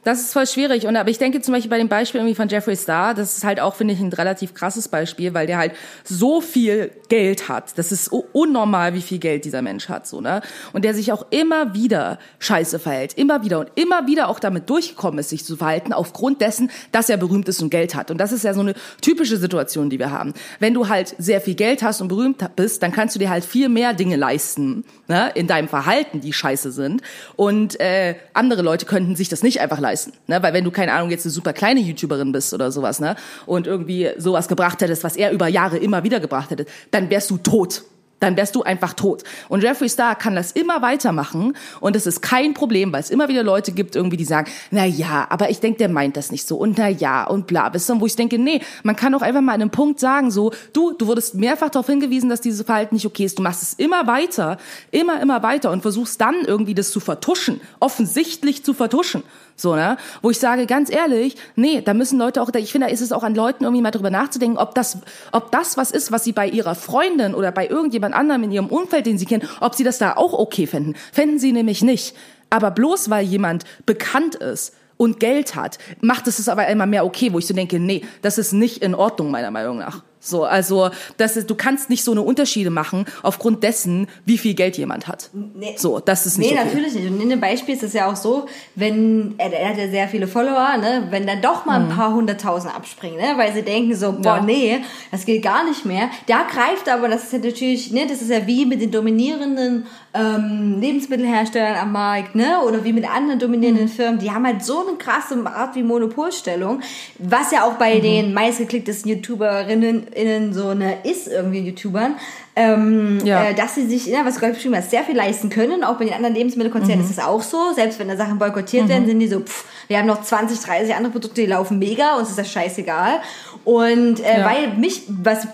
Das 0.03 0.19
ist 0.19 0.33
voll 0.33 0.47
schwierig. 0.47 0.87
Und, 0.87 0.95
aber 0.95 1.11
ich 1.11 1.19
denke 1.19 1.41
zum 1.41 1.53
Beispiel 1.53 1.69
bei 1.69 1.77
dem 1.77 1.87
Beispiel 1.87 2.21
irgendwie 2.21 2.35
von 2.35 2.47
Jeffree 2.47 2.75
Star, 2.75 3.13
das 3.13 3.37
ist 3.37 3.43
halt 3.43 3.59
auch, 3.59 3.75
finde 3.75 3.93
ich, 3.93 3.99
ein 3.99 4.11
relativ 4.11 4.55
krasses 4.55 4.87
Beispiel, 4.87 5.35
weil 5.35 5.45
der 5.45 5.59
halt 5.59 5.73
so 6.03 6.41
viel 6.41 6.91
Geld 7.07 7.49
hat. 7.49 7.77
Das 7.77 7.91
ist 7.91 8.07
unnormal, 8.07 8.95
wie 8.95 9.01
viel 9.01 9.19
Geld 9.19 9.45
dieser 9.45 9.61
Mensch 9.61 9.89
hat, 9.89 10.07
so, 10.07 10.19
ne? 10.19 10.41
Und 10.73 10.85
der 10.85 10.95
sich 10.95 11.11
auch 11.11 11.27
immer 11.29 11.75
wieder 11.75 12.17
scheiße 12.39 12.79
verhält. 12.79 13.13
Immer 13.13 13.43
wieder 13.43 13.59
und 13.59 13.71
immer 13.75 14.07
wieder 14.07 14.27
auch 14.27 14.39
damit 14.39 14.71
durchgekommen 14.71 15.19
ist, 15.19 15.29
sich 15.29 15.45
zu 15.45 15.55
verhalten, 15.55 15.93
aufgrund 15.93 16.41
dessen, 16.41 16.71
dass 16.91 17.07
er 17.07 17.17
berühmt 17.17 17.47
ist 17.47 17.61
und 17.61 17.69
Geld 17.69 17.93
hat. 17.93 18.09
Und 18.09 18.17
das 18.17 18.31
ist 18.31 18.43
ja 18.43 18.55
so 18.55 18.61
eine 18.61 18.73
typische 19.01 19.37
Situation, 19.37 19.91
die 19.91 19.99
wir 19.99 20.09
haben. 20.09 20.33
Wenn 20.59 20.73
du 20.73 20.89
halt 20.89 21.15
sehr 21.19 21.41
viel 21.41 21.55
Geld 21.55 21.83
hast 21.83 22.01
und 22.01 22.07
berühmt 22.07 22.43
bist, 22.55 22.81
dann 22.81 22.91
kannst 22.91 23.15
du 23.15 23.19
dir 23.19 23.29
halt 23.29 23.45
viel 23.45 23.69
mehr 23.69 23.93
Dinge 23.93 24.15
leisten, 24.15 24.83
ne? 25.07 25.31
In 25.35 25.45
deinem 25.45 25.67
Verhalten, 25.67 26.21
die 26.21 26.33
scheiße 26.33 26.71
sind. 26.71 27.03
Und, 27.35 27.79
äh, 27.79 28.15
andere 28.33 28.63
Leute 28.63 28.87
könnten 28.87 29.15
sich 29.15 29.29
das 29.29 29.43
nicht 29.43 29.61
einfach 29.61 29.79
leisten, 29.79 29.90
ne? 30.27 30.41
Weil 30.41 30.53
wenn 30.53 30.63
du, 30.63 30.71
keine 30.71 30.93
Ahnung, 30.93 31.09
jetzt 31.09 31.25
eine 31.25 31.31
super 31.31 31.53
kleine 31.53 31.79
YouTuberin 31.79 32.31
bist 32.31 32.53
oder 32.53 32.71
sowas, 32.71 32.99
ne? 32.99 33.15
Und 33.45 33.67
irgendwie 33.67 34.09
sowas 34.17 34.47
gebracht 34.47 34.81
hättest, 34.81 35.03
was 35.03 35.15
er 35.15 35.31
über 35.31 35.47
Jahre 35.47 35.77
immer 35.77 36.03
wieder 36.03 36.19
gebracht 36.19 36.51
hätte, 36.51 36.65
dann 36.91 37.09
wärst 37.09 37.29
du 37.29 37.37
tot. 37.37 37.83
Dann 38.21 38.37
wärst 38.37 38.55
du 38.55 38.63
einfach 38.63 38.93
tot. 38.93 39.23
Und 39.49 39.63
Jeffree 39.63 39.89
Star 39.89 40.15
kann 40.15 40.35
das 40.35 40.53
immer 40.53 40.81
weitermachen 40.81 41.57
und 41.81 41.95
es 41.95 42.07
ist 42.07 42.21
kein 42.21 42.53
Problem, 42.53 42.93
weil 42.93 43.01
es 43.01 43.09
immer 43.09 43.27
wieder 43.27 43.43
Leute 43.43 43.73
gibt 43.73 43.97
irgendwie, 43.97 44.15
die 44.15 44.23
sagen, 44.23 44.49
na 44.69 44.85
ja, 44.85 45.27
aber 45.29 45.49
ich 45.49 45.59
denke, 45.59 45.79
der 45.79 45.89
meint 45.89 46.15
das 46.15 46.31
nicht 46.31 46.47
so 46.47 46.55
und 46.57 46.77
na 46.77 46.87
ja 46.87 47.25
und 47.25 47.47
bla, 47.47 47.73
wisst 47.73 47.89
ihr, 47.89 47.99
wo 47.99 48.05
ich 48.05 48.15
denke, 48.15 48.39
nee, 48.39 48.61
man 48.83 48.95
kann 48.95 49.13
auch 49.13 49.21
einfach 49.21 49.41
mal 49.41 49.53
an 49.53 49.61
einem 49.61 49.71
Punkt 49.71 49.99
sagen, 49.99 50.31
so, 50.31 50.51
du, 50.71 50.93
du 50.93 51.07
wurdest 51.07 51.35
mehrfach 51.35 51.69
darauf 51.69 51.87
hingewiesen, 51.87 52.29
dass 52.29 52.39
dieses 52.39 52.65
Verhalten 52.65 52.95
nicht 52.95 53.05
okay 53.05 53.25
ist. 53.25 53.37
Du 53.39 53.43
machst 53.43 53.63
es 53.63 53.73
immer 53.73 54.07
weiter, 54.07 54.57
immer, 54.91 55.21
immer 55.21 55.43
weiter 55.43 55.71
und 55.71 55.81
versuchst 55.81 56.21
dann 56.21 56.45
irgendwie 56.45 56.75
das 56.75 56.91
zu 56.91 56.99
vertuschen, 56.99 57.59
offensichtlich 57.79 58.63
zu 58.63 58.73
vertuschen. 58.73 59.23
So, 59.61 59.75
ne? 59.75 59.97
Wo 60.21 60.31
ich 60.31 60.39
sage, 60.39 60.65
ganz 60.65 60.91
ehrlich, 60.91 61.35
nee, 61.55 61.81
da 61.81 61.93
müssen 61.93 62.17
Leute 62.17 62.41
auch, 62.41 62.49
ich 62.55 62.71
finde, 62.71 62.87
da 62.87 62.93
ist 62.93 63.01
es 63.01 63.11
auch 63.11 63.23
an 63.23 63.35
Leuten 63.35 63.63
irgendwie 63.63 63.83
mal 63.83 63.91
drüber 63.91 64.09
nachzudenken, 64.09 64.57
ob 64.57 64.73
das, 64.73 64.97
ob 65.31 65.51
das 65.51 65.77
was 65.77 65.91
ist, 65.91 66.11
was 66.11 66.23
sie 66.23 66.31
bei 66.31 66.47
ihrer 66.47 66.73
Freundin 66.73 67.35
oder 67.35 67.51
bei 67.51 67.67
irgendjemand 67.67 68.10
anderem 68.13 68.43
in 68.43 68.51
ihrem 68.51 68.67
Umfeld, 68.67 69.05
den 69.05 69.17
sie 69.17 69.25
kennen, 69.25 69.47
ob 69.59 69.75
sie 69.75 69.83
das 69.83 69.97
da 69.97 70.13
auch 70.13 70.33
okay 70.33 70.67
fänden. 70.67 70.95
Fänden 71.11 71.39
sie 71.39 71.51
nämlich 71.51 71.81
nicht. 71.81 72.15
Aber 72.49 72.71
bloß 72.71 73.09
weil 73.09 73.25
jemand 73.25 73.63
bekannt 73.85 74.35
ist, 74.35 74.73
und 75.01 75.19
Geld 75.19 75.55
hat, 75.55 75.79
macht 75.99 76.27
es 76.27 76.37
es 76.37 76.47
aber 76.47 76.67
immer 76.67 76.85
mehr 76.85 77.03
okay, 77.03 77.33
wo 77.33 77.39
ich 77.39 77.47
so 77.47 77.55
denke, 77.55 77.79
nee, 77.79 78.03
das 78.21 78.37
ist 78.37 78.53
nicht 78.53 78.83
in 78.83 78.93
Ordnung, 78.93 79.31
meiner 79.31 79.49
Meinung 79.49 79.79
nach. 79.79 80.03
So, 80.23 80.43
also, 80.45 80.91
das 81.17 81.35
ist, 81.35 81.49
du 81.49 81.55
kannst 81.55 81.89
nicht 81.89 82.03
so 82.03 82.11
eine 82.11 82.21
Unterschiede 82.21 82.69
machen 82.69 83.05
aufgrund 83.23 83.63
dessen, 83.63 84.07
wie 84.23 84.37
viel 84.37 84.53
Geld 84.53 84.77
jemand 84.77 85.07
hat. 85.07 85.31
Nee. 85.33 85.73
So, 85.77 85.99
das 85.99 86.27
ist 86.27 86.37
nicht 86.37 86.51
Nee, 86.51 86.57
okay. 86.59 86.67
natürlich 86.67 86.93
nicht. 86.93 87.09
Und 87.09 87.19
in 87.19 87.29
dem 87.29 87.39
Beispiel 87.41 87.73
ist 87.73 87.81
es 87.81 87.93
ja 87.93 88.09
auch 88.09 88.15
so, 88.15 88.45
wenn, 88.75 89.33
er, 89.39 89.51
er 89.51 89.69
hat 89.69 89.77
ja 89.77 89.89
sehr 89.89 90.07
viele 90.07 90.27
Follower, 90.27 90.77
ne, 90.77 91.07
wenn 91.09 91.25
dann 91.25 91.41
doch 91.41 91.65
mal 91.65 91.81
ein 91.81 91.89
paar 91.89 92.13
hunderttausend 92.13 92.73
abspringen, 92.75 93.17
ne, 93.17 93.33
weil 93.35 93.51
sie 93.51 93.63
denken 93.63 93.95
so, 93.95 94.11
boah, 94.13 94.37
Ja. 94.37 94.41
nee, 94.41 94.79
das 95.11 95.25
geht 95.25 95.41
gar 95.41 95.63
nicht 95.67 95.85
mehr. 95.85 96.09
Da 96.27 96.43
greift 96.43 96.87
aber, 96.87 97.07
das 97.09 97.23
ist 97.23 97.33
ja 97.33 97.39
natürlich, 97.39 97.91
ne, 97.91 98.05
das 98.07 98.21
ist 98.21 98.29
ja 98.29 98.45
wie 98.45 98.67
mit 98.67 98.79
den 98.79 98.91
dominierenden 98.91 99.87
ähm, 100.13 100.77
Lebensmittelherstellern 100.79 101.77
am 101.77 101.91
Markt, 101.93 102.35
ne, 102.35 102.59
oder 102.67 102.83
wie 102.83 102.93
mit 102.93 103.09
anderen 103.09 103.39
dominierenden 103.39 103.87
Firmen, 103.87 104.19
die 104.19 104.29
haben 104.29 104.45
halt 104.45 104.63
so 104.63 104.85
eine 104.87 104.97
krasse 104.97 105.35
Art 105.45 105.75
wie 105.75 105.83
Monopolstellung, 105.83 106.81
was 107.17 107.51
ja 107.51 107.63
auch 107.65 107.73
bei 107.73 107.99
den 107.99 108.33
meistgeklicktesten 108.33 109.09
YouTuberinnen 109.11 110.10
innen 110.13 110.53
so 110.53 110.69
eine 110.69 111.03
ist 111.03 111.27
irgendwie 111.27 111.59
YouTubern, 111.59 112.15
ähm, 112.55 113.19
Ja. 113.23 113.43
äh, 113.45 113.53
dass 113.53 113.75
sie 113.75 113.87
sich, 113.87 114.05
ja, 114.07 114.25
was 114.25 114.35
du 114.35 114.39
gerade 114.41 114.53
beschrieben 114.53 114.75
hast, 114.75 114.91
sehr 114.91 115.03
viel 115.03 115.15
leisten 115.15 115.49
können. 115.49 115.83
Auch 115.83 115.95
bei 115.97 116.05
den 116.05 116.13
anderen 116.13 116.35
Lebensmittelkonzernen 116.35 117.03
ist 117.03 117.11
es 117.11 117.19
auch 117.19 117.41
so. 117.41 117.73
Selbst 117.73 117.99
wenn 117.99 118.07
da 118.07 118.17
Sachen 118.17 118.37
boykottiert 118.39 118.87
werden, 118.89 119.05
sind 119.05 119.19
die 119.19 119.27
so, 119.27 119.39
pff, 119.41 119.65
wir 119.87 119.97
haben 119.97 120.07
noch 120.07 120.21
20, 120.21 120.59
30 120.59 120.95
andere 120.95 121.11
Produkte, 121.11 121.41
die 121.41 121.47
laufen 121.47 121.79
mega, 121.79 122.17
uns 122.17 122.29
ist 122.29 122.37
das 122.39 122.51
scheißegal. 122.51 123.19
Und 123.63 124.19
äh, 124.21 124.39
Ja. 124.39 124.45
weil 124.45 124.77
mich, 124.77 125.03
was 125.07 125.47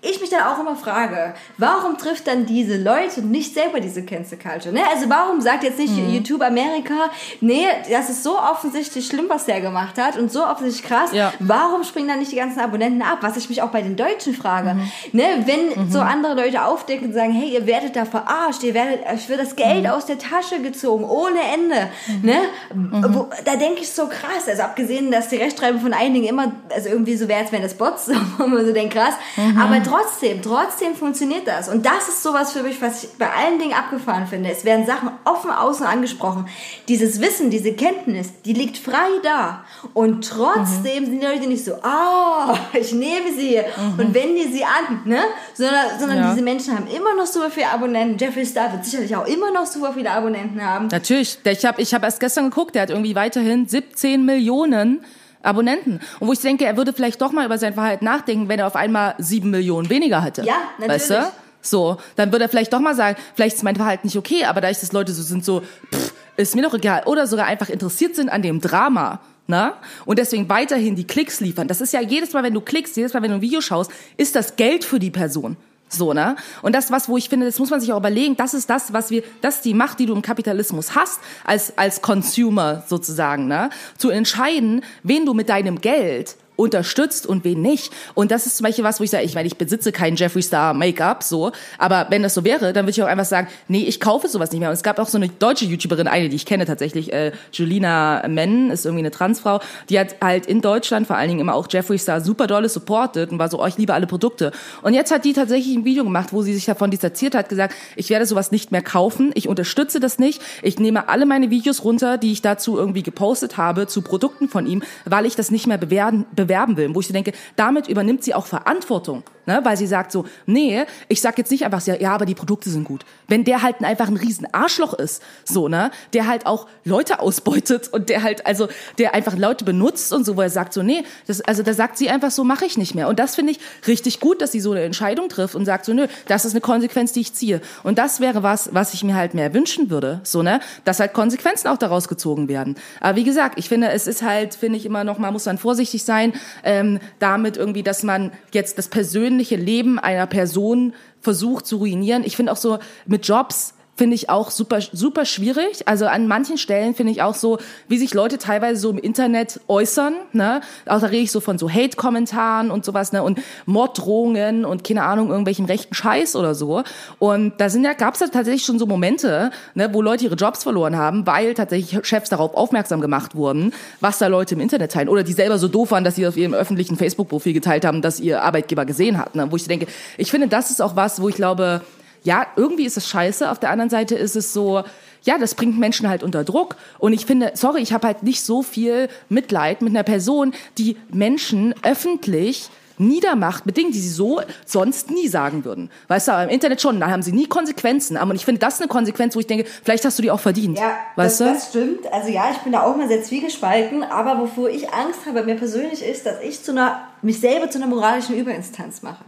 ich 0.00 0.20
mich 0.20 0.30
dann 0.30 0.42
auch 0.42 0.60
immer 0.60 0.76
frage, 0.76 1.34
warum 1.56 1.98
trifft 1.98 2.28
dann 2.28 2.46
diese 2.46 2.76
Leute 2.76 3.20
nicht 3.20 3.52
selber 3.52 3.80
diese 3.80 4.04
Cancel 4.04 4.38
Culture? 4.38 4.72
Ne? 4.72 4.80
Also 4.94 5.08
warum 5.10 5.40
sagt 5.40 5.64
jetzt 5.64 5.78
nicht 5.78 5.92
Mhm. 5.96 6.10
YouTube 6.14 6.40
Amerika, 6.42 7.10
nee, 7.40 7.66
das 7.90 8.08
ist 8.08 8.22
so 8.22 8.38
offensichtlich 8.38 9.06
schlimm, 9.06 9.24
was 9.28 9.46
der 9.46 9.60
gemacht 9.60 9.98
hat 9.98 10.16
und 10.16 10.30
so 10.30 10.44
offensichtlich 10.46 10.88
krass. 10.88 11.10
Ja. 11.12 11.32
Warum 11.40 11.82
springen 11.82 12.06
dann 12.08 12.20
nicht 12.20 12.30
die 12.30 12.36
ganzen 12.36 12.60
Abonnenten 12.60 13.02
ab? 13.02 13.18
Was 13.22 13.36
ich 13.36 13.48
mich 13.48 13.60
auch 13.60 13.70
bei 13.70 13.82
den 13.82 13.96
Deutschen 13.96 14.34
frage. 14.34 14.74
Mhm. 14.74 14.90
Ne? 15.12 15.24
Wenn 15.46 15.90
so 15.90 15.98
andere 16.00 16.34
Leute 16.34 16.64
aufdecken 16.64 17.08
und 17.08 17.12
sagen, 17.14 17.32
hey, 17.32 17.48
ihr 17.54 17.66
werdet 17.66 17.96
da 17.96 18.04
verarscht, 18.04 18.62
ihr 18.62 18.74
werdet, 18.74 19.04
euch 19.12 19.28
wird 19.28 19.40
das 19.40 19.56
Geld 19.56 19.82
Mhm. 19.84 19.90
aus 19.90 20.06
der 20.06 20.18
Tasche 20.18 20.60
gezogen, 20.62 21.04
ohne 21.04 21.40
Ende. 21.40 21.88
Ne? 22.22 22.36
Mhm. 22.72 23.04
Wo, 23.14 23.28
da 23.44 23.56
denke 23.56 23.80
ich 23.80 23.90
so 23.92 24.06
krass, 24.06 24.46
also 24.48 24.62
abgesehen, 24.62 25.10
dass 25.10 25.28
die 25.28 25.36
Rechtschreibung 25.36 25.80
von 25.80 25.92
einigen 25.92 26.24
immer, 26.26 26.52
also 26.72 26.88
irgendwie 26.88 27.16
so 27.16 27.26
wäre, 27.26 27.40
als 27.40 27.50
wären 27.50 27.62
das 27.64 27.74
Bots, 27.74 28.08
wo 28.38 28.46
man 28.46 28.64
so 28.64 28.72
denkt, 28.72 28.94
krass. 28.94 29.14
Mhm. 29.36 29.58
Aber 29.60 29.80
trotzdem, 29.88 30.42
trotzdem 30.42 30.94
funktioniert 30.94 31.46
das. 31.46 31.68
Und 31.68 31.84
das 31.86 32.08
ist 32.08 32.22
sowas 32.22 32.52
für 32.52 32.62
mich, 32.62 32.80
was 32.82 33.04
ich 33.04 33.10
bei 33.18 33.30
allen 33.30 33.58
Dingen 33.58 33.72
abgefahren 33.74 34.26
finde. 34.26 34.50
Es 34.50 34.64
werden 34.64 34.86
Sachen 34.86 35.10
offen 35.24 35.50
außen 35.50 35.86
angesprochen. 35.86 36.46
Dieses 36.88 37.20
Wissen, 37.20 37.50
diese 37.50 37.72
Kenntnis, 37.74 38.28
die 38.44 38.52
liegt 38.52 38.78
frei 38.78 39.08
da. 39.22 39.64
Und 39.94 40.28
trotzdem 40.28 41.04
sind 41.06 41.20
die 41.20 41.26
Leute 41.26 41.46
nicht 41.46 41.64
so, 41.64 41.72
ah, 41.82 42.56
ich 42.72 42.92
nehme 42.92 43.32
sie 43.36 43.60
und 43.96 44.14
wende 44.14 44.42
sie 44.50 44.64
an, 44.64 45.00
ne? 45.04 45.20
Sondern, 45.54 45.98
sondern 45.98 46.18
Ja. 46.18 46.30
diese 46.32 46.42
Menschen 46.44 46.74
haben 46.76 46.86
immer 46.88 47.14
noch 47.14 47.26
super 47.26 47.50
viele 47.50 47.68
Abonnenten. 47.68 48.18
Jeffree 48.18 48.44
Star 48.44 48.72
wird 48.72 48.84
sicherlich 48.84 49.14
auch 49.16 49.26
immer 49.26 49.50
noch 49.50 49.66
super 49.66 49.92
viele 49.92 50.10
Abonnenten 50.10 50.64
haben. 50.64 50.88
Natürlich. 50.88 51.38
Ich 51.44 51.64
habe 51.64 51.80
ich 51.80 51.94
hab 51.94 52.02
erst 52.02 52.20
gestern 52.20 52.50
geguckt, 52.50 52.74
der 52.74 52.82
hat 52.82 52.90
irgendwie 52.90 53.14
weiterhin 53.14 53.66
17 53.66 54.24
Millionen 54.24 55.04
Abonnenten. 55.42 56.00
Und 56.20 56.28
wo 56.28 56.32
ich 56.32 56.40
denke, 56.40 56.64
er 56.64 56.76
würde 56.76 56.92
vielleicht 56.92 57.20
doch 57.20 57.32
mal 57.32 57.44
über 57.46 57.58
sein 57.58 57.74
Verhalten 57.74 58.04
nachdenken, 58.04 58.48
wenn 58.48 58.58
er 58.58 58.66
auf 58.66 58.76
einmal 58.76 59.14
7 59.18 59.48
Millionen 59.50 59.90
weniger 59.90 60.22
hätte. 60.22 60.42
Ja, 60.44 60.54
Weißt 60.78 61.10
du? 61.10 61.14
natürlich. 61.14 61.34
So, 61.60 61.98
dann 62.16 62.30
würde 62.32 62.44
er 62.44 62.48
vielleicht 62.48 62.72
doch 62.72 62.80
mal 62.80 62.94
sagen, 62.94 63.18
vielleicht 63.34 63.56
ist 63.56 63.62
mein 63.64 63.76
Verhalten 63.76 64.06
nicht 64.06 64.16
okay, 64.16 64.44
aber 64.44 64.60
da 64.60 64.70
ich 64.70 64.78
das 64.78 64.92
Leute 64.92 65.12
so 65.12 65.22
sind, 65.22 65.44
so, 65.44 65.60
pff, 65.92 66.14
ist 66.36 66.54
mir 66.54 66.62
doch 66.62 66.74
egal. 66.74 67.02
Oder 67.06 67.26
sogar 67.26 67.46
einfach 67.46 67.68
interessiert 67.68 68.14
sind 68.14 68.28
an 68.28 68.42
dem 68.42 68.60
Drama. 68.60 69.20
Na? 69.48 69.74
Und 70.04 70.18
deswegen 70.18 70.48
weiterhin 70.48 70.94
die 70.94 71.06
Klicks 71.06 71.40
liefern. 71.40 71.68
Das 71.68 71.80
ist 71.80 71.92
ja 71.92 72.00
jedes 72.00 72.32
Mal, 72.32 72.42
wenn 72.42 72.54
du 72.54 72.60
klickst, 72.60 72.96
jedes 72.96 73.14
Mal, 73.14 73.22
wenn 73.22 73.30
du 73.30 73.36
ein 73.38 73.40
Video 73.42 73.60
schaust, 73.60 73.90
ist 74.16 74.36
das 74.36 74.56
Geld 74.56 74.84
für 74.84 74.98
die 74.98 75.10
Person. 75.10 75.56
So, 75.88 76.12
ne? 76.12 76.36
Und 76.62 76.74
das, 76.74 76.90
was, 76.90 77.08
wo 77.08 77.16
ich 77.16 77.28
finde, 77.28 77.46
das 77.46 77.58
muss 77.58 77.70
man 77.70 77.80
sich 77.80 77.92
auch 77.92 77.98
überlegen, 77.98 78.36
das 78.36 78.54
ist 78.54 78.68
das, 78.68 78.92
was 78.92 79.10
wir, 79.10 79.22
das 79.40 79.56
ist 79.56 79.64
die 79.64 79.74
Macht, 79.74 79.98
die 79.98 80.06
du 80.06 80.14
im 80.14 80.22
Kapitalismus 80.22 80.94
hast, 80.94 81.20
als, 81.44 81.76
als 81.78 82.02
Consumer 82.02 82.82
sozusagen, 82.86 83.46
ne? 83.46 83.70
Zu 83.96 84.10
entscheiden, 84.10 84.82
wen 85.02 85.24
du 85.24 85.34
mit 85.34 85.48
deinem 85.48 85.80
Geld 85.80 86.36
unterstützt 86.58 87.26
und 87.26 87.44
wen 87.44 87.62
nicht. 87.62 87.92
Und 88.14 88.32
das 88.32 88.46
ist 88.46 88.56
zum 88.56 88.64
Beispiel 88.64 88.84
was, 88.84 88.98
wo 88.98 89.04
ich 89.04 89.10
sage, 89.10 89.24
ich 89.24 89.34
meine, 89.34 89.46
ich 89.46 89.56
besitze 89.56 89.92
kein 89.92 90.16
Jeffree 90.16 90.42
Star 90.42 90.74
Make-up, 90.74 91.22
so, 91.22 91.52
aber 91.78 92.08
wenn 92.10 92.22
das 92.24 92.34
so 92.34 92.44
wäre, 92.44 92.72
dann 92.72 92.84
würde 92.84 92.90
ich 92.90 93.02
auch 93.02 93.06
einfach 93.06 93.24
sagen, 93.24 93.46
nee, 93.68 93.84
ich 93.84 94.00
kaufe 94.00 94.26
sowas 94.26 94.50
nicht 94.50 94.60
mehr. 94.60 94.68
Und 94.68 94.74
es 94.74 94.82
gab 94.82 94.98
auch 94.98 95.06
so 95.06 95.18
eine 95.18 95.28
deutsche 95.28 95.66
YouTuberin, 95.66 96.08
eine, 96.08 96.28
die 96.28 96.36
ich 96.36 96.46
kenne 96.46 96.66
tatsächlich, 96.66 97.12
äh, 97.12 97.30
Julina 97.52 98.26
Men, 98.26 98.70
ist 98.70 98.84
irgendwie 98.84 99.02
eine 99.02 99.12
Transfrau, 99.12 99.60
die 99.88 100.00
hat 100.00 100.16
halt 100.20 100.46
in 100.46 100.60
Deutschland 100.60 101.06
vor 101.06 101.16
allen 101.16 101.28
Dingen 101.28 101.40
immer 101.40 101.54
auch 101.54 101.68
Jeffree 101.70 101.96
Star 101.98 102.20
super 102.20 102.48
dolle 102.48 102.68
supportet 102.68 103.30
und 103.30 103.38
war 103.38 103.48
so, 103.48 103.62
oh, 103.62 103.68
liebe 103.76 103.94
alle 103.94 104.08
Produkte. 104.08 104.50
Und 104.82 104.94
jetzt 104.94 105.12
hat 105.12 105.24
die 105.24 105.34
tatsächlich 105.34 105.76
ein 105.76 105.84
Video 105.84 106.02
gemacht, 106.02 106.32
wo 106.32 106.42
sie 106.42 106.54
sich 106.54 106.64
davon 106.64 106.90
distanziert 106.90 107.36
hat, 107.36 107.48
gesagt, 107.48 107.74
ich 107.94 108.10
werde 108.10 108.26
sowas 108.26 108.50
nicht 108.50 108.72
mehr 108.72 108.82
kaufen, 108.82 109.30
ich 109.34 109.48
unterstütze 109.48 110.00
das 110.00 110.18
nicht, 110.18 110.42
ich 110.62 110.80
nehme 110.80 111.08
alle 111.08 111.24
meine 111.24 111.50
Videos 111.50 111.84
runter, 111.84 112.18
die 112.18 112.32
ich 112.32 112.42
dazu 112.42 112.76
irgendwie 112.76 113.04
gepostet 113.04 113.56
habe, 113.56 113.86
zu 113.86 114.02
Produkten 114.02 114.48
von 114.48 114.66
ihm, 114.66 114.82
weil 115.04 115.24
ich 115.24 115.36
das 115.36 115.52
nicht 115.52 115.68
mehr 115.68 115.78
bewerben, 115.78 116.26
bewerben 116.48 116.76
will. 116.76 116.94
Wo 116.94 117.00
ich 117.00 117.06
so 117.06 117.12
denke, 117.12 117.32
damit 117.56 117.88
übernimmt 117.88 118.24
sie 118.24 118.34
auch 118.34 118.46
Verantwortung. 118.46 119.22
Ne? 119.46 119.60
Weil 119.62 119.76
sie 119.76 119.86
sagt 119.86 120.12
so, 120.12 120.26
nee, 120.44 120.84
ich 121.08 121.20
sag 121.22 121.38
jetzt 121.38 121.50
nicht 121.50 121.64
einfach, 121.64 121.84
ja, 121.86 122.12
aber 122.12 122.26
die 122.26 122.34
Produkte 122.34 122.68
sind 122.68 122.84
gut. 122.84 123.06
Wenn 123.28 123.44
der 123.44 123.62
halt 123.62 123.82
einfach 123.82 124.08
ein 124.08 124.16
riesen 124.16 124.46
Arschloch 124.52 124.92
ist, 124.92 125.22
so, 125.44 125.68
ne, 125.68 125.90
der 126.12 126.26
halt 126.26 126.44
auch 126.44 126.66
Leute 126.84 127.20
ausbeutet 127.20 127.88
und 127.88 128.10
der 128.10 128.22
halt, 128.22 128.46
also, 128.46 128.68
der 128.98 129.14
einfach 129.14 129.36
Leute 129.38 129.64
benutzt 129.64 130.12
und 130.12 130.26
so, 130.26 130.36
wo 130.36 130.42
er 130.42 130.50
sagt 130.50 130.74
so, 130.74 130.82
nee, 130.82 131.02
das, 131.26 131.40
also 131.40 131.62
da 131.62 131.72
sagt 131.72 131.96
sie 131.96 132.10
einfach 132.10 132.30
so, 132.30 132.44
mache 132.44 132.66
ich 132.66 132.76
nicht 132.76 132.94
mehr. 132.94 133.08
Und 133.08 133.18
das 133.18 133.36
finde 133.36 133.52
ich 133.52 133.60
richtig 133.86 134.20
gut, 134.20 134.42
dass 134.42 134.52
sie 134.52 134.60
so 134.60 134.72
eine 134.72 134.82
Entscheidung 134.82 135.30
trifft 135.30 135.54
und 135.54 135.64
sagt 135.64 135.86
so, 135.86 135.94
nö, 135.94 136.08
das 136.26 136.44
ist 136.44 136.52
eine 136.52 136.60
Konsequenz, 136.60 137.12
die 137.12 137.20
ich 137.20 137.32
ziehe. 137.32 137.62
Und 137.84 137.96
das 137.96 138.20
wäre 138.20 138.42
was, 138.42 138.74
was 138.74 138.92
ich 138.92 139.02
mir 139.02 139.14
halt 139.14 139.32
mehr 139.32 139.54
wünschen 139.54 139.88
würde, 139.88 140.20
so, 140.24 140.42
ne, 140.42 140.60
dass 140.84 141.00
halt 141.00 141.14
Konsequenzen 141.14 141.68
auch 141.68 141.78
daraus 141.78 142.08
gezogen 142.08 142.48
werden. 142.48 142.76
Aber 143.00 143.16
wie 143.16 143.24
gesagt, 143.24 143.58
ich 143.58 143.70
finde, 143.70 143.88
es 143.88 144.06
ist 144.06 144.20
halt, 144.20 144.54
finde 144.54 144.76
ich 144.76 144.84
immer 144.84 145.04
noch 145.04 145.16
mal, 145.16 145.30
muss 145.30 145.46
man 145.46 145.56
vorsichtig 145.56 146.04
sein, 146.04 146.34
ähm, 146.64 147.00
damit 147.18 147.56
irgendwie, 147.56 147.82
dass 147.82 148.02
man 148.02 148.32
jetzt 148.52 148.78
das 148.78 148.88
persönliche 148.88 149.56
Leben 149.56 149.98
einer 149.98 150.26
Person 150.26 150.94
versucht 151.20 151.66
zu 151.66 151.78
ruinieren. 151.78 152.24
Ich 152.24 152.36
finde 152.36 152.52
auch 152.52 152.56
so 152.56 152.78
mit 153.06 153.26
Jobs 153.26 153.74
finde 153.98 154.14
ich 154.14 154.30
auch 154.30 154.50
super, 154.50 154.78
super 154.80 155.24
schwierig. 155.24 155.86
Also 155.86 156.06
an 156.06 156.28
manchen 156.28 156.56
Stellen 156.56 156.94
finde 156.94 157.12
ich 157.12 157.20
auch 157.20 157.34
so, 157.34 157.58
wie 157.88 157.98
sich 157.98 158.14
Leute 158.14 158.38
teilweise 158.38 158.80
so 158.80 158.90
im 158.90 158.98
Internet 158.98 159.60
äußern, 159.66 160.14
ne? 160.32 160.60
Auch 160.86 161.00
da 161.00 161.08
rede 161.08 161.24
ich 161.24 161.32
so 161.32 161.40
von 161.40 161.58
so 161.58 161.68
Hate-Kommentaren 161.68 162.70
und 162.70 162.84
sowas, 162.84 163.12
ne? 163.12 163.24
Und 163.24 163.40
Morddrohungen 163.66 164.64
und 164.64 164.84
keine 164.84 165.02
Ahnung, 165.02 165.30
irgendwelchen 165.30 165.66
rechten 165.66 165.94
Scheiß 165.94 166.36
oder 166.36 166.54
so. 166.54 166.84
Und 167.18 167.60
da 167.60 167.68
sind 167.68 167.84
ja, 167.84 167.92
gab's 167.92 168.20
ja 168.20 168.28
tatsächlich 168.28 168.64
schon 168.64 168.78
so 168.78 168.86
Momente, 168.86 169.50
ne, 169.74 169.92
wo 169.92 170.00
Leute 170.00 170.24
ihre 170.24 170.36
Jobs 170.36 170.62
verloren 170.62 170.96
haben, 170.96 171.26
weil 171.26 171.54
tatsächlich 171.54 172.06
Chefs 172.06 172.30
darauf 172.30 172.54
aufmerksam 172.54 173.00
gemacht 173.00 173.34
wurden, 173.34 173.74
was 174.00 174.18
da 174.18 174.28
Leute 174.28 174.54
im 174.54 174.60
Internet 174.60 174.92
teilen. 174.92 175.08
Oder 175.08 175.24
die 175.24 175.32
selber 175.32 175.58
so 175.58 175.66
doof 175.66 175.90
waren, 175.90 176.04
dass 176.04 176.14
sie 176.14 176.26
auf 176.26 176.36
ihrem 176.36 176.54
öffentlichen 176.54 176.96
Facebook-Profil 176.96 177.52
geteilt 177.52 177.84
haben, 177.84 178.00
dass 178.00 178.20
ihr 178.20 178.42
Arbeitgeber 178.42 178.84
gesehen 178.84 179.18
hat. 179.18 179.34
Ne? 179.34 179.50
Wo 179.50 179.56
ich 179.56 179.66
denke, 179.66 179.88
ich 180.16 180.30
finde, 180.30 180.46
das 180.46 180.70
ist 180.70 180.80
auch 180.80 180.94
was, 180.94 181.20
wo 181.20 181.28
ich 181.28 181.34
glaube, 181.34 181.82
ja, 182.28 182.46
irgendwie 182.56 182.84
ist 182.84 182.98
es 182.98 183.08
scheiße. 183.08 183.50
Auf 183.50 183.58
der 183.58 183.70
anderen 183.70 183.88
Seite 183.88 184.14
ist 184.14 184.36
es 184.36 184.52
so, 184.52 184.84
ja, 185.22 185.38
das 185.38 185.54
bringt 185.54 185.78
Menschen 185.78 186.10
halt 186.10 186.22
unter 186.22 186.44
Druck. 186.44 186.76
Und 186.98 187.14
ich 187.14 187.24
finde, 187.24 187.52
sorry, 187.54 187.80
ich 187.80 187.94
habe 187.94 188.06
halt 188.06 188.22
nicht 188.22 188.42
so 188.42 188.62
viel 188.62 189.08
Mitleid 189.30 189.80
mit 189.80 189.92
einer 189.94 190.02
Person, 190.02 190.52
die 190.76 190.98
Menschen 191.10 191.74
öffentlich 191.82 192.68
niedermacht 192.98 193.64
mit 193.64 193.78
Dingen, 193.78 193.92
die 193.92 193.98
sie 194.00 194.10
so 194.10 194.42
sonst 194.66 195.10
nie 195.10 195.26
sagen 195.26 195.64
würden. 195.64 195.88
Weißt 196.08 196.28
du, 196.28 196.32
aber 196.32 196.44
im 196.44 196.50
Internet 196.50 196.82
schon, 196.82 197.00
da 197.00 197.08
haben 197.08 197.22
sie 197.22 197.32
nie 197.32 197.46
Konsequenzen. 197.46 198.18
Aber 198.18 198.34
ich 198.34 198.44
finde, 198.44 198.58
das 198.58 198.74
ist 198.74 198.80
eine 198.82 198.88
Konsequenz, 198.88 199.34
wo 199.34 199.40
ich 199.40 199.46
denke, 199.46 199.64
vielleicht 199.82 200.04
hast 200.04 200.18
du 200.18 200.22
die 200.22 200.30
auch 200.30 200.40
verdient. 200.40 200.78
Ja, 200.78 200.98
weißt 201.16 201.40
das, 201.40 201.48
du? 201.48 201.54
das 201.54 201.68
stimmt. 201.70 202.12
Also 202.12 202.28
ja, 202.28 202.50
ich 202.52 202.58
bin 202.58 202.72
da 202.72 202.82
auch 202.82 202.94
mal 202.94 203.08
sehr 203.08 203.22
zwiegespalten, 203.22 204.02
aber 204.02 204.38
wovor 204.38 204.68
ich 204.68 204.92
Angst 204.92 205.20
habe, 205.26 205.44
mir 205.44 205.54
persönlich 205.54 206.04
ist, 206.04 206.26
dass 206.26 206.42
ich 206.42 206.62
zu 206.62 206.72
einer, 206.72 207.08
mich 207.22 207.40
selber 207.40 207.70
zu 207.70 207.78
einer 207.78 207.86
moralischen 207.86 208.36
Überinstanz 208.36 209.00
mache. 209.00 209.24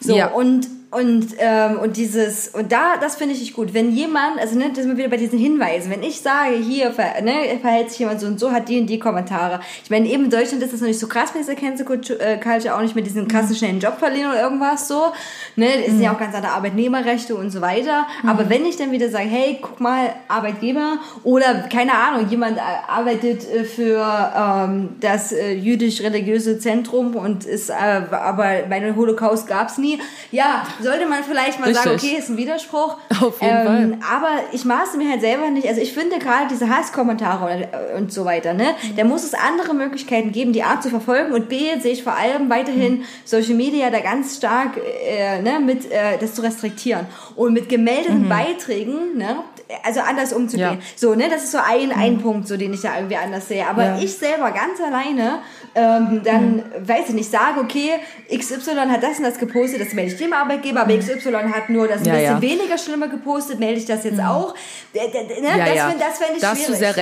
So, 0.00 0.16
Ja. 0.16 0.32
und, 0.32 0.66
und, 0.94 1.28
ähm, 1.38 1.78
und 1.80 1.96
dieses, 1.96 2.48
und 2.48 2.70
da, 2.70 2.96
das 3.00 3.16
finde 3.16 3.34
ich 3.34 3.40
nicht 3.40 3.54
gut. 3.54 3.74
Wenn 3.74 3.90
jemand, 3.90 4.38
also 4.38 4.56
ne, 4.56 4.68
das 4.68 4.84
sind 4.84 4.90
wir 4.90 4.96
wieder 4.96 5.08
bei 5.08 5.16
diesen 5.16 5.38
Hinweisen, 5.38 5.90
wenn 5.90 6.02
ich 6.02 6.20
sage, 6.20 6.54
hier 6.54 6.92
ver, 6.92 7.20
ne, 7.22 7.58
verhält 7.60 7.90
sich 7.90 7.98
jemand 7.98 8.20
so 8.20 8.26
und 8.26 8.38
so, 8.38 8.52
hat 8.52 8.68
die 8.68 8.80
und 8.80 8.86
die 8.86 8.98
Kommentare. 8.98 9.60
Ich 9.82 9.90
meine, 9.90 10.08
eben 10.08 10.24
in 10.24 10.30
Deutschland 10.30 10.62
ist 10.62 10.72
das 10.72 10.80
noch 10.80 10.88
nicht 10.88 11.00
so 11.00 11.08
krass 11.08 11.34
mit 11.34 11.42
dieser 11.42 11.56
Cancel 11.56 11.84
Culture, 11.84 12.20
äh, 12.20 12.38
Culture, 12.38 12.76
auch 12.76 12.80
nicht 12.80 12.94
mit 12.94 13.06
diesen 13.06 13.26
krassen 13.26 13.56
schnellen 13.56 13.80
Job 13.80 13.98
verlieren 13.98 14.30
oder 14.30 14.42
irgendwas 14.42 14.86
so. 14.86 15.12
Ne, 15.56 15.66
es 15.84 15.86
sind 15.86 16.02
ja 16.02 16.12
auch 16.12 16.18
ganz 16.18 16.34
andere 16.34 16.52
Arbeitnehmerrechte 16.52 17.34
und 17.34 17.50
so 17.50 17.60
weiter. 17.60 18.06
Aber 18.26 18.48
wenn 18.48 18.64
ich 18.64 18.76
dann 18.76 18.92
wieder 18.92 19.08
sage, 19.08 19.24
hey, 19.24 19.58
guck 19.60 19.80
mal, 19.80 20.10
Arbeitgeber 20.28 20.98
oder 21.24 21.64
keine 21.72 21.92
Ahnung, 21.94 22.28
jemand 22.28 22.58
äh, 22.58 22.60
arbeitet 22.88 23.50
äh, 23.50 23.64
für 23.64 24.04
ähm, 24.36 24.90
das 25.00 25.32
jüdisch-religiöse 25.32 26.58
Zentrum 26.58 27.16
und 27.16 27.44
ist, 27.44 27.70
äh, 27.70 27.72
aber 27.72 28.62
bei 28.68 28.80
dem 28.80 28.94
Holocaust 28.94 29.46
gab's 29.48 29.78
nie. 29.78 29.98
Ja, 30.30 30.64
sollte 30.84 31.06
man 31.06 31.24
vielleicht 31.24 31.58
mal 31.58 31.74
sagen, 31.74 31.90
Richtig. 31.90 32.10
okay, 32.12 32.18
ist 32.20 32.28
ein 32.28 32.36
Widerspruch. 32.36 32.96
Auf 33.20 33.42
jeden 33.42 33.66
ähm, 33.66 33.98
Aber 34.08 34.28
ich 34.52 34.64
maße 34.64 34.96
mir 34.96 35.10
halt 35.10 35.20
selber 35.20 35.50
nicht, 35.50 35.66
also 35.66 35.80
ich 35.80 35.92
finde 35.92 36.18
gerade 36.18 36.46
diese 36.48 36.68
Hasskommentare 36.68 37.68
und, 37.94 38.02
und 38.02 38.12
so 38.12 38.24
weiter, 38.24 38.54
ne, 38.54 38.74
da 38.96 39.04
muss 39.04 39.24
es 39.24 39.34
andere 39.34 39.74
Möglichkeiten 39.74 40.30
geben, 40.30 40.52
die 40.52 40.62
A 40.62 40.80
zu 40.80 40.90
verfolgen 40.90 41.32
und 41.32 41.48
B 41.48 41.78
sehe 41.80 41.92
ich 41.92 42.04
vor 42.04 42.14
allem 42.16 42.48
weiterhin 42.50 43.04
Social 43.24 43.54
Media 43.54 43.90
da 43.90 44.00
ganz 44.00 44.36
stark 44.36 44.76
äh, 44.76 45.42
ne, 45.42 45.58
mit 45.58 45.90
äh, 45.90 46.18
das 46.20 46.34
zu 46.34 46.42
restriktieren 46.42 47.06
und 47.34 47.52
mit 47.52 47.68
gemeldeten 47.68 48.28
Beiträgen, 48.28 49.16
ne, 49.16 49.36
also 49.82 50.00
anders 50.00 50.32
umzugehen. 50.32 50.78
Ja. 50.80 50.86
So, 50.96 51.14
ne, 51.14 51.28
das 51.30 51.44
ist 51.44 51.52
so 51.52 51.58
ein, 51.58 51.90
ein 51.92 52.18
Punkt, 52.18 52.46
so 52.46 52.56
den 52.56 52.72
ich 52.74 52.82
da 52.82 52.96
irgendwie 52.96 53.16
anders 53.16 53.48
sehe. 53.48 53.66
Aber 53.66 53.82
Ja. 53.84 53.98
ich 53.98 54.14
selber 54.14 54.50
ganz 54.50 54.80
alleine 54.80 55.38
ähm, 55.74 56.20
dann, 56.24 56.62
weiß 56.80 57.08
ich 57.08 57.14
nicht, 57.14 57.30
sage, 57.30 57.60
okay, 57.60 57.90
XY 58.34 58.76
hat 58.88 59.02
das 59.02 59.18
und 59.18 59.24
das 59.24 59.38
gepostet, 59.38 59.80
das 59.80 59.92
melde 59.92 60.12
ich 60.12 60.18
dem 60.18 60.32
Arbeitgeber, 60.32 60.82
aber 60.82 60.96
XY 60.96 61.32
hat 61.52 61.68
nur 61.70 61.88
das 61.88 61.98
ein 62.00 62.06
Ja, 62.06 62.12
bisschen 62.14 62.24
ja. 62.24 62.40
weniger 62.42 62.78
Schlimmer 62.78 63.08
gepostet, 63.08 63.58
melde 63.58 63.78
ich 63.80 63.86
das 63.86 64.04
jetzt 64.04 64.20
auch. 64.20 64.54
D- 64.94 64.98
d- 65.00 65.26
d- 65.34 65.40
Ne? 65.40 65.48
Ja, 65.48 65.64
das 65.66 65.74
ja. 65.76 65.94
das 65.98 66.18
fände 66.18 66.34
ich 66.36 66.40
Da 66.40 66.50
hast 66.50 66.58
schwierig. 66.64 66.72
du 66.74 66.78
sehr 66.78 66.94
so. 66.94 67.00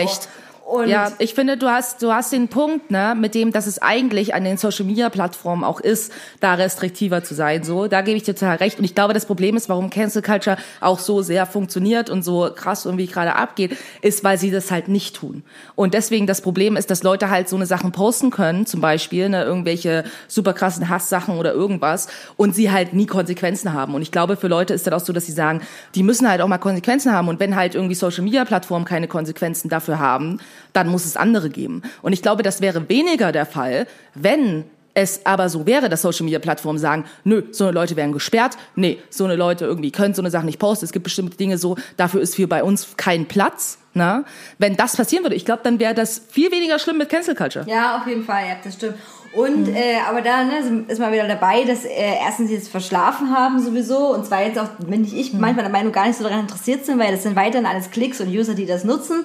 Und 0.65 0.89
ja, 0.89 1.13
ich 1.19 1.35
finde, 1.35 1.57
du 1.57 1.69
hast, 1.69 2.03
du 2.03 2.13
hast 2.13 2.33
den 2.33 2.49
Punkt, 2.49 2.91
ne, 2.91 3.15
mit 3.19 3.35
dem, 3.35 3.53
dass 3.53 3.67
es 3.67 3.83
eigentlich 3.83 4.35
an 4.35 4.45
den 4.45 4.57
Social 4.57 4.87
Media 4.87 5.11
Plattformen 5.11 5.65
auch 5.65 5.81
ist, 5.81 6.13
da 6.41 6.55
restriktiver 6.55 7.23
zu 7.23 7.35
sein, 7.35 7.63
so. 7.63 7.89
Da 7.89 8.01
gebe 8.01 8.17
ich 8.17 8.23
dir 8.23 8.35
total 8.35 8.57
recht. 8.57 8.79
Und 8.79 8.85
ich 8.85 8.95
glaube, 8.95 9.13
das 9.13 9.27
Problem 9.27 9.57
ist, 9.57 9.69
warum 9.69 9.91
Cancel 9.91 10.23
Culture 10.23 10.57
auch 10.81 10.99
so 10.99 11.21
sehr 11.21 11.47
funktioniert 11.47 12.11
und 12.11 12.23
so 12.23 12.51
krass 12.55 12.87
irgendwie 12.87 13.07
gerade 13.07 13.35
abgeht, 13.37 13.77
ist, 14.01 14.25
weil 14.25 14.39
sie 14.39 14.51
das 14.51 14.71
halt 14.71 14.89
nicht 14.89 15.17
tun. 15.17 15.43
Und 15.75 15.95
deswegen 15.95 16.27
das 16.27 16.41
Problem 16.41 16.77
ist, 16.77 16.91
dass 16.91 17.03
Leute 17.03 17.29
halt 17.29 17.49
so 17.49 17.57
eine 17.57 17.67
Sachen 17.67 17.93
posten 17.93 18.31
können, 18.31 18.65
zum 18.65 18.81
Beispiel, 18.81 19.29
ne, 19.29 19.43
irgendwelche 19.45 20.05
super 20.29 20.55
krassen 20.55 20.89
Hasssachen 20.89 21.37
oder 21.37 21.53
irgendwas, 21.53 22.09
und 22.37 22.55
sie 22.55 22.71
halt 22.71 22.95
nie 22.95 23.07
Konsequenzen 23.07 23.73
haben. 23.73 23.95
Und 23.95 24.03
ich 24.03 24.13
glaube, 24.13 24.37
für 24.37 24.49
Leute 24.49 24.75
ist 24.75 24.87
das 24.87 24.95
auch 24.95 25.05
so, 25.05 25.13
dass 25.13 25.27
sie 25.27 25.33
sagen, 25.33 25.61
die 25.95 26.03
müssen 26.03 26.29
halt 26.29 26.41
auch 26.41 26.49
mal 26.49 26.59
Konsequenzen 26.59 27.13
haben. 27.13 27.29
Und 27.29 27.41
wenn 27.41 27.57
halt 27.57 27.75
irgendwie 27.75 27.95
Social 27.95 28.23
Media 28.23 28.45
Plattformen 28.45 28.85
keine 28.85 29.09
Konsequenzen 29.09 29.69
dafür 29.69 29.99
haben, 29.99 30.39
dann 30.73 30.89
muss 30.89 31.05
es 31.05 31.17
andere 31.17 31.51
geben. 31.51 31.83
Und 32.03 32.13
ich 32.13 32.23
glaube, 32.23 32.43
das 32.43 32.61
wäre 32.61 32.89
weniger 32.89 33.33
der 33.33 33.47
Fall, 33.47 33.87
wenn 34.15 34.65
es 34.95 35.25
aber 35.25 35.49
so 35.49 35.67
wäre, 35.67 35.89
dass 35.89 36.03
Social 36.03 36.25
Media 36.25 36.39
Plattformen 36.39 36.79
sagen, 36.79 37.05
nö, 37.25 37.45
so 37.51 37.65
eine 37.65 37.73
Leute 37.73 37.97
werden 37.97 38.13
gesperrt, 38.13 38.57
nee, 38.75 38.99
so 39.11 39.25
eine 39.25 39.37
Leute 39.37 39.65
irgendwie 39.65 39.91
können 39.91 40.15
so 40.15 40.23
eine 40.23 40.31
Sache 40.31 40.45
nicht 40.45 40.59
posten, 40.59 40.85
es 40.85 40.93
gibt 40.93 41.05
bestimmte 41.05 41.37
Dinge 41.37 41.59
so, 41.59 41.77
dafür 41.97 42.21
ist 42.21 42.37
für 42.37 42.47
bei 42.47 42.63
uns 42.63 42.97
kein 42.97 43.27
Platz, 43.27 43.79
na? 43.95 44.25
Wenn 44.59 44.77
das 44.77 44.97
passieren 44.97 45.25
würde, 45.25 45.37
ich 45.37 45.45
glaube, 45.45 45.63
dann 45.65 45.79
wäre 45.79 45.95
das 45.95 46.21
viel 46.31 46.51
weniger 46.51 46.79
schlimm 46.79 46.99
mit 46.99 47.09
Cancel 47.09 47.35
Culture. 47.35 47.65
Ja, 47.69 47.99
auf 47.99 48.07
jeden 48.07 48.25
Fall, 48.25 48.47
ja, 48.47 48.57
das 48.63 48.75
stimmt. 48.75 48.97
Und 49.33 49.69
Mhm. 49.69 49.75
äh, 49.75 49.97
aber 50.09 50.21
da 50.21 50.45
ne, 50.45 50.85
ist 50.89 50.99
man 51.01 51.11
wieder 51.11 51.27
dabei, 51.27 51.65
dass 51.65 51.85
äh, 51.87 51.91
erstens 52.23 52.49
sie 52.51 52.57
es 52.57 52.69
verschlafen 52.69 53.35
haben 53.35 53.61
sowieso 53.61 54.13
und 54.15 54.27
zwar 54.27 54.43
jetzt 54.45 54.59
auch, 54.59 54.69
wenn 54.87 55.05
ich, 55.05 55.13
Mhm. 55.13 55.19
ich 55.19 55.33
manchmal 55.33 55.65
der 55.65 55.73
Meinung 55.73 55.91
gar 55.91 56.07
nicht 56.07 56.19
so 56.19 56.25
daran 56.25 56.41
interessiert 56.41 56.85
sind, 56.85 56.99
weil 56.99 57.13
das 57.13 57.23
sind 57.23 57.35
weiterhin 57.35 57.65
alles 57.67 57.91
Klicks 57.91 58.21
und 58.21 58.29
User, 58.29 58.53
die 58.55 58.67
das 58.67 58.85
nutzen. 58.85 59.25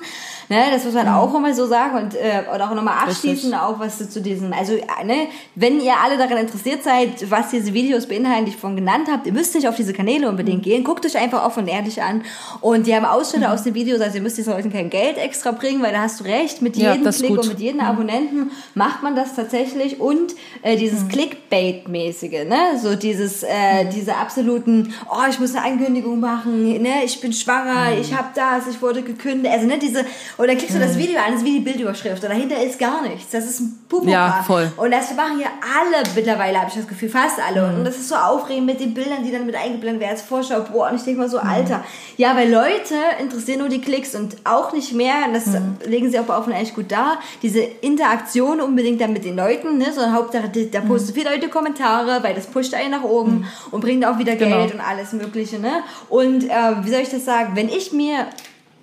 Ne, 0.49 0.63
das 0.71 0.85
muss 0.85 0.93
man 0.93 1.09
auch 1.09 1.35
immer 1.35 1.53
so 1.53 1.65
sagen 1.67 1.97
und 1.97 2.15
äh, 2.15 2.43
oder 2.55 2.69
auch 2.71 2.73
nochmal 2.75 2.99
abschließen, 3.03 3.49
Mhm. 3.49 3.55
Richtig. 3.55 3.59
auch 3.75 3.79
was 3.81 4.09
zu 4.09 4.21
diesem, 4.21 4.53
also 4.53 4.73
äh, 4.75 5.03
ne, 5.03 5.27
wenn 5.55 5.81
ihr 5.81 5.93
alle 6.01 6.17
daran 6.17 6.37
interessiert 6.37 6.83
seid, 6.83 7.29
was 7.29 7.49
diese 7.49 7.73
Videos 7.73 8.05
beinhalten, 8.07 8.45
die 8.45 8.51
ich 8.51 8.57
vorhin 8.57 8.77
genannt 8.77 9.09
habe, 9.11 9.23
ihr 9.27 9.33
müsst 9.33 9.55
nicht 9.55 9.67
auf 9.67 9.75
diese 9.75 9.91
Kanäle 9.91 10.29
unbedingt 10.29 10.59
Mhm. 10.59 10.63
gehen, 10.69 10.83
guckt 10.85 11.05
euch 11.05 11.17
einfach 11.17 11.45
offen 11.45 11.63
und 11.63 11.67
ehrlich 11.67 12.01
an 12.01 12.21
und 12.61 12.87
die 12.87 12.95
haben 12.95 13.03
Ausschnitte 13.03 13.51
aus 13.51 13.63
den 13.63 13.73
Videos, 13.73 13.99
also 13.99 14.15
ihr 14.15 14.21
müsst 14.21 14.37
diesen 14.37 14.53
Leuten 14.53 14.71
kein 14.71 14.89
Geld 14.89 15.17
extra 15.17 15.51
bringen, 15.51 15.81
weil 15.83 15.91
da 15.91 15.99
hast 16.03 16.21
du 16.21 16.23
recht, 16.23 16.61
mit 16.61 16.77
Ja, 16.77 16.93
jedem 16.93 17.07
ist 17.07 17.17
Klick 17.17 17.29
gut. 17.31 17.39
und 17.39 17.49
mit 17.49 17.59
jedem 17.59 17.81
Abonnenten 17.81 18.51
macht 18.73 19.03
man 19.03 19.17
das 19.17 19.35
tatsächlich 19.35 19.96
und 19.99 20.35
äh, 20.61 20.75
dieses 20.75 21.03
Mhm. 21.03 21.09
Clickbait-mäßige, 21.09 22.45
ne, 22.45 22.77
so 22.81 22.95
dieses, 22.95 23.43
äh, 23.43 23.85
diese 23.93 24.15
absoluten, 24.15 24.93
oh, 25.09 25.23
ich 25.29 25.39
muss 25.39 25.55
eine 25.55 25.65
Ankündigung 25.65 26.19
machen, 26.19 26.63
ne, 26.81 27.03
ich 27.03 27.19
bin 27.21 27.33
schwanger, 27.33 27.91
Mhm. 27.95 28.01
ich 28.01 28.13
habe 28.13 28.29
das, 28.35 28.67
ich 28.67 28.81
wurde 28.81 29.01
gekündigt, 29.01 29.53
also 29.53 29.67
ne, 29.67 29.77
diese, 29.79 30.05
oder 30.37 30.55
klickst 30.55 30.75
du 30.75 30.79
das 30.79 30.97
Video 30.97 31.17
an, 31.19 31.31
das 31.31 31.41
ist 31.41 31.45
wie 31.45 31.53
die 31.59 31.59
Bildüberschrift 31.63 32.23
und 32.23 32.29
dahinter 32.29 32.61
ist 32.63 32.79
gar 32.79 33.01
nichts, 33.01 33.31
das 33.31 33.45
ist 33.45 33.59
ein 33.61 33.79
Pupuka. 33.89 34.11
Ja, 34.11 34.43
voll. 34.45 34.71
Und 34.77 34.91
das 34.91 35.15
machen 35.15 35.39
ja 35.39 35.47
alle 35.79 36.03
mittlerweile, 36.15 36.57
habe 36.59 36.69
ich 36.69 36.75
das 36.75 36.87
Gefühl, 36.87 37.09
fast 37.09 37.39
alle. 37.39 37.71
Mhm. 37.71 37.79
Und 37.79 37.85
das 37.85 37.95
ist 37.97 38.09
so 38.09 38.15
aufregend 38.15 38.65
mit 38.65 38.79
den 38.81 38.93
Bildern, 38.93 39.23
die 39.23 39.31
dann 39.31 39.45
mit 39.45 39.55
eingeblendet 39.55 40.01
werden 40.01 40.11
als 40.11 40.21
Vorschau. 40.23 40.61
Boah, 40.71 40.89
und 40.89 40.97
ich 40.97 41.03
denke 41.03 41.19
mal 41.21 41.27
Mhm. 41.27 41.31
so, 41.31 41.39
Alter. 41.39 41.83
Ja, 42.17 42.35
weil 42.35 42.51
Leute 42.51 42.95
interessieren 43.21 43.59
nur 43.59 43.69
die 43.69 43.79
Klicks 43.79 44.13
und 44.15 44.35
auch 44.43 44.73
nicht 44.73 44.93
mehr, 44.93 45.13
und 45.27 45.33
das 45.33 45.45
Mhm. 45.47 45.77
legen 45.85 46.11
sie 46.11 46.19
auch 46.19 46.25
bei 46.25 46.37
Offen 46.37 46.51
eigentlich 46.51 46.75
gut 46.75 46.91
dar, 46.91 47.19
diese 47.41 47.59
Interaktion 47.61 48.59
unbedingt 48.59 48.99
dann 48.99 49.13
mit 49.13 49.23
den 49.23 49.35
Leuten, 49.37 49.77
ne? 49.77 49.86
Sondern 49.93 50.13
Hauptsache, 50.13 50.47
Mhm. 50.53 50.71
da 50.71 50.81
posten 50.81 51.13
viele 51.13 51.29
Leute 51.31 51.49
Kommentare, 51.49 52.23
weil 52.23 52.33
das 52.35 52.47
pusht 52.47 52.73
einen 52.73 52.91
nach 52.91 53.03
oben 53.03 53.45
und 53.71 53.81
bringt 53.81 54.05
auch 54.05 54.17
wieder 54.19 54.35
Genau. 54.35 54.57
Geld 54.59 54.73
und 54.73 54.79
alles 54.81 55.13
Mögliche. 55.13 55.59
Ne? 55.59 55.83
Und 56.09 56.43
äh, 56.49 56.51
wie 56.83 56.89
soll 56.91 57.01
ich 57.01 57.09
das 57.09 57.25
sagen? 57.25 57.51
Wenn 57.55 57.69
ich 57.69 57.91
mir 57.93 58.27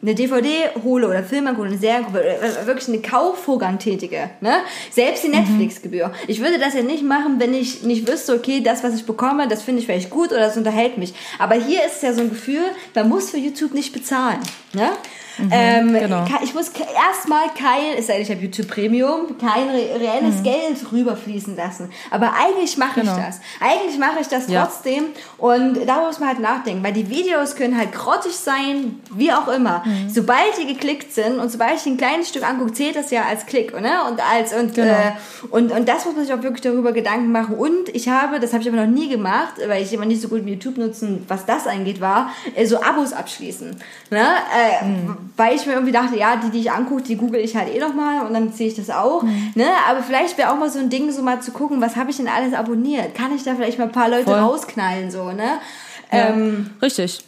eine 0.02 0.14
DVD 0.14 0.68
hole 0.84 1.08
oder 1.08 1.22
Film 1.22 1.46
angucke, 1.46 1.66
eine 1.68 1.78
Serie 1.78 2.04
oder 2.10 2.66
wirklich 2.66 2.88
eine 2.88 2.98
Kaufvorgang 3.00 3.78
tätige, 3.78 4.28
ne? 4.42 4.56
Selbst 4.90 5.24
die 5.24 5.28
Netflix-Gebühr. 5.28 6.12
Ich 6.26 6.42
würde 6.42 6.58
das 6.58 6.74
ja 6.74 6.82
nicht 6.82 7.02
machen, 7.02 7.36
wenn 7.38 7.54
ich 7.54 7.84
nicht 7.84 8.06
wüsste, 8.06 8.34
okay, 8.34 8.60
das, 8.60 8.84
was 8.84 8.94
ich 8.94 9.06
bekomme, 9.06 9.48
das 9.48 9.62
finde 9.62 9.80
ich 9.80 9.86
vielleicht 9.86 10.10
gut 10.10 10.30
oder 10.30 10.40
das 10.40 10.58
unterhält 10.58 10.98
mich. 10.98 11.14
Aber 11.38 11.54
hier 11.54 11.86
ist 11.86 11.96
es 11.96 12.02
ja 12.02 12.12
so 12.12 12.20
ein 12.20 12.28
Gefühl, 12.28 12.64
man 12.94 13.08
muss 13.08 13.30
für 13.30 13.38
YouTube 13.38 13.72
nicht 13.72 13.94
bezahlen, 13.94 14.40
ne? 14.74 14.90
Ähm, 15.50 15.92
genau. 15.92 16.24
Ich 16.42 16.54
muss 16.54 16.68
erstmal 16.70 17.48
kein, 17.58 17.96
es 17.98 18.06
sei 18.06 18.14
denn, 18.14 18.22
ich 18.22 18.30
habe 18.30 18.40
YouTube 18.40 18.68
Premium, 18.68 19.36
kein 19.38 19.68
re 19.68 20.00
reelles 20.00 20.42
Geld 20.42 20.76
rüberfließen 20.92 21.56
lassen. 21.56 21.90
Aber 22.10 22.32
eigentlich 22.34 22.76
mache 22.78 23.00
Genau. 23.00 23.16
ich 23.16 23.24
das. 23.24 23.40
Eigentlich 23.60 23.98
mache 23.98 24.20
ich 24.20 24.28
das 24.28 24.48
Ja. 24.48 24.64
trotzdem. 24.64 25.04
Und 25.38 25.74
darüber 25.86 26.06
muss 26.06 26.20
man 26.20 26.28
halt 26.30 26.40
nachdenken, 26.40 26.82
weil 26.84 26.92
die 26.92 27.08
Videos 27.10 27.56
können 27.56 27.76
halt 27.76 27.92
grottig 27.92 28.32
sein, 28.36 29.00
wie 29.12 29.32
auch 29.32 29.48
immer. 29.48 29.82
Mhm. 29.84 30.08
Sobald 30.10 30.56
die 30.60 30.66
geklickt 30.66 31.12
sind 31.12 31.38
und 31.38 31.50
sobald 31.50 31.74
ich 31.76 31.86
ein 31.86 31.96
kleines 31.96 32.28
Stück 32.28 32.48
angucke, 32.48 32.72
zählt 32.72 32.96
das 32.96 33.10
ja 33.10 33.22
als 33.28 33.46
Klick, 33.46 33.72
ne? 33.80 33.92
Und 34.10 34.20
als 34.32 34.52
und 34.52 34.74
Genau. 34.74 34.92
äh, 34.92 35.12
und 35.50 35.72
und 35.72 35.88
das 35.88 36.04
muss 36.04 36.14
man 36.14 36.24
sich 36.24 36.34
auch 36.34 36.42
wirklich 36.42 36.62
darüber 36.62 36.92
Gedanken 36.92 37.32
machen. 37.32 37.54
Und 37.56 37.88
ich 37.92 38.08
habe, 38.08 38.40
das 38.40 38.52
habe 38.52 38.62
ich 38.62 38.68
aber 38.68 38.78
noch 38.84 38.92
nie 38.92 39.08
gemacht, 39.08 39.54
weil 39.66 39.82
ich 39.82 39.92
immer 39.92 40.06
nicht 40.06 40.20
so 40.20 40.28
gut 40.28 40.44
wie 40.46 40.50
YouTube 40.52 40.76
nutzen, 40.78 41.24
was 41.28 41.44
das 41.46 41.66
angeht, 41.66 42.00
war 42.00 42.30
äh, 42.54 42.66
so 42.66 42.80
Abos 42.82 43.12
abschließen, 43.12 43.76
ne? 44.10 44.20
Äh, 44.80 44.84
Mhm. 44.84 45.23
Weil 45.36 45.56
ich 45.56 45.66
mir 45.66 45.72
irgendwie 45.72 45.92
dachte, 45.92 46.16
ja, 46.16 46.36
die, 46.36 46.50
die 46.50 46.60
ich 46.60 46.70
angucke, 46.70 47.02
die 47.02 47.16
google 47.16 47.40
ich 47.40 47.56
halt 47.56 47.74
eh 47.74 47.78
noch 47.80 47.94
mal 47.94 48.26
und 48.26 48.34
dann 48.34 48.52
sehe 48.52 48.68
ich 48.68 48.74
das 48.74 48.90
auch, 48.90 49.22
Mhm. 49.22 49.52
ne? 49.54 49.66
Aber 49.88 50.02
vielleicht 50.02 50.36
wäre 50.38 50.50
auch 50.52 50.56
mal 50.58 50.70
so 50.70 50.78
ein 50.78 50.90
Ding, 50.90 51.10
so 51.10 51.22
mal 51.22 51.40
zu 51.40 51.50
gucken, 51.52 51.80
was 51.80 51.96
habe 51.96 52.10
ich 52.10 52.16
denn 52.16 52.28
alles 52.28 52.54
abonniert? 52.54 53.14
Kann 53.14 53.34
ich 53.34 53.42
da 53.42 53.54
vielleicht 53.54 53.78
mal 53.78 53.86
ein 53.86 53.92
paar 53.92 54.08
Leute 54.08 54.24
Voll. 54.24 54.34
rausknallen, 54.38 55.10
so, 55.10 55.32
ne? 55.32 55.58
Ähm, 56.10 56.70
Richtig. 56.80 57.24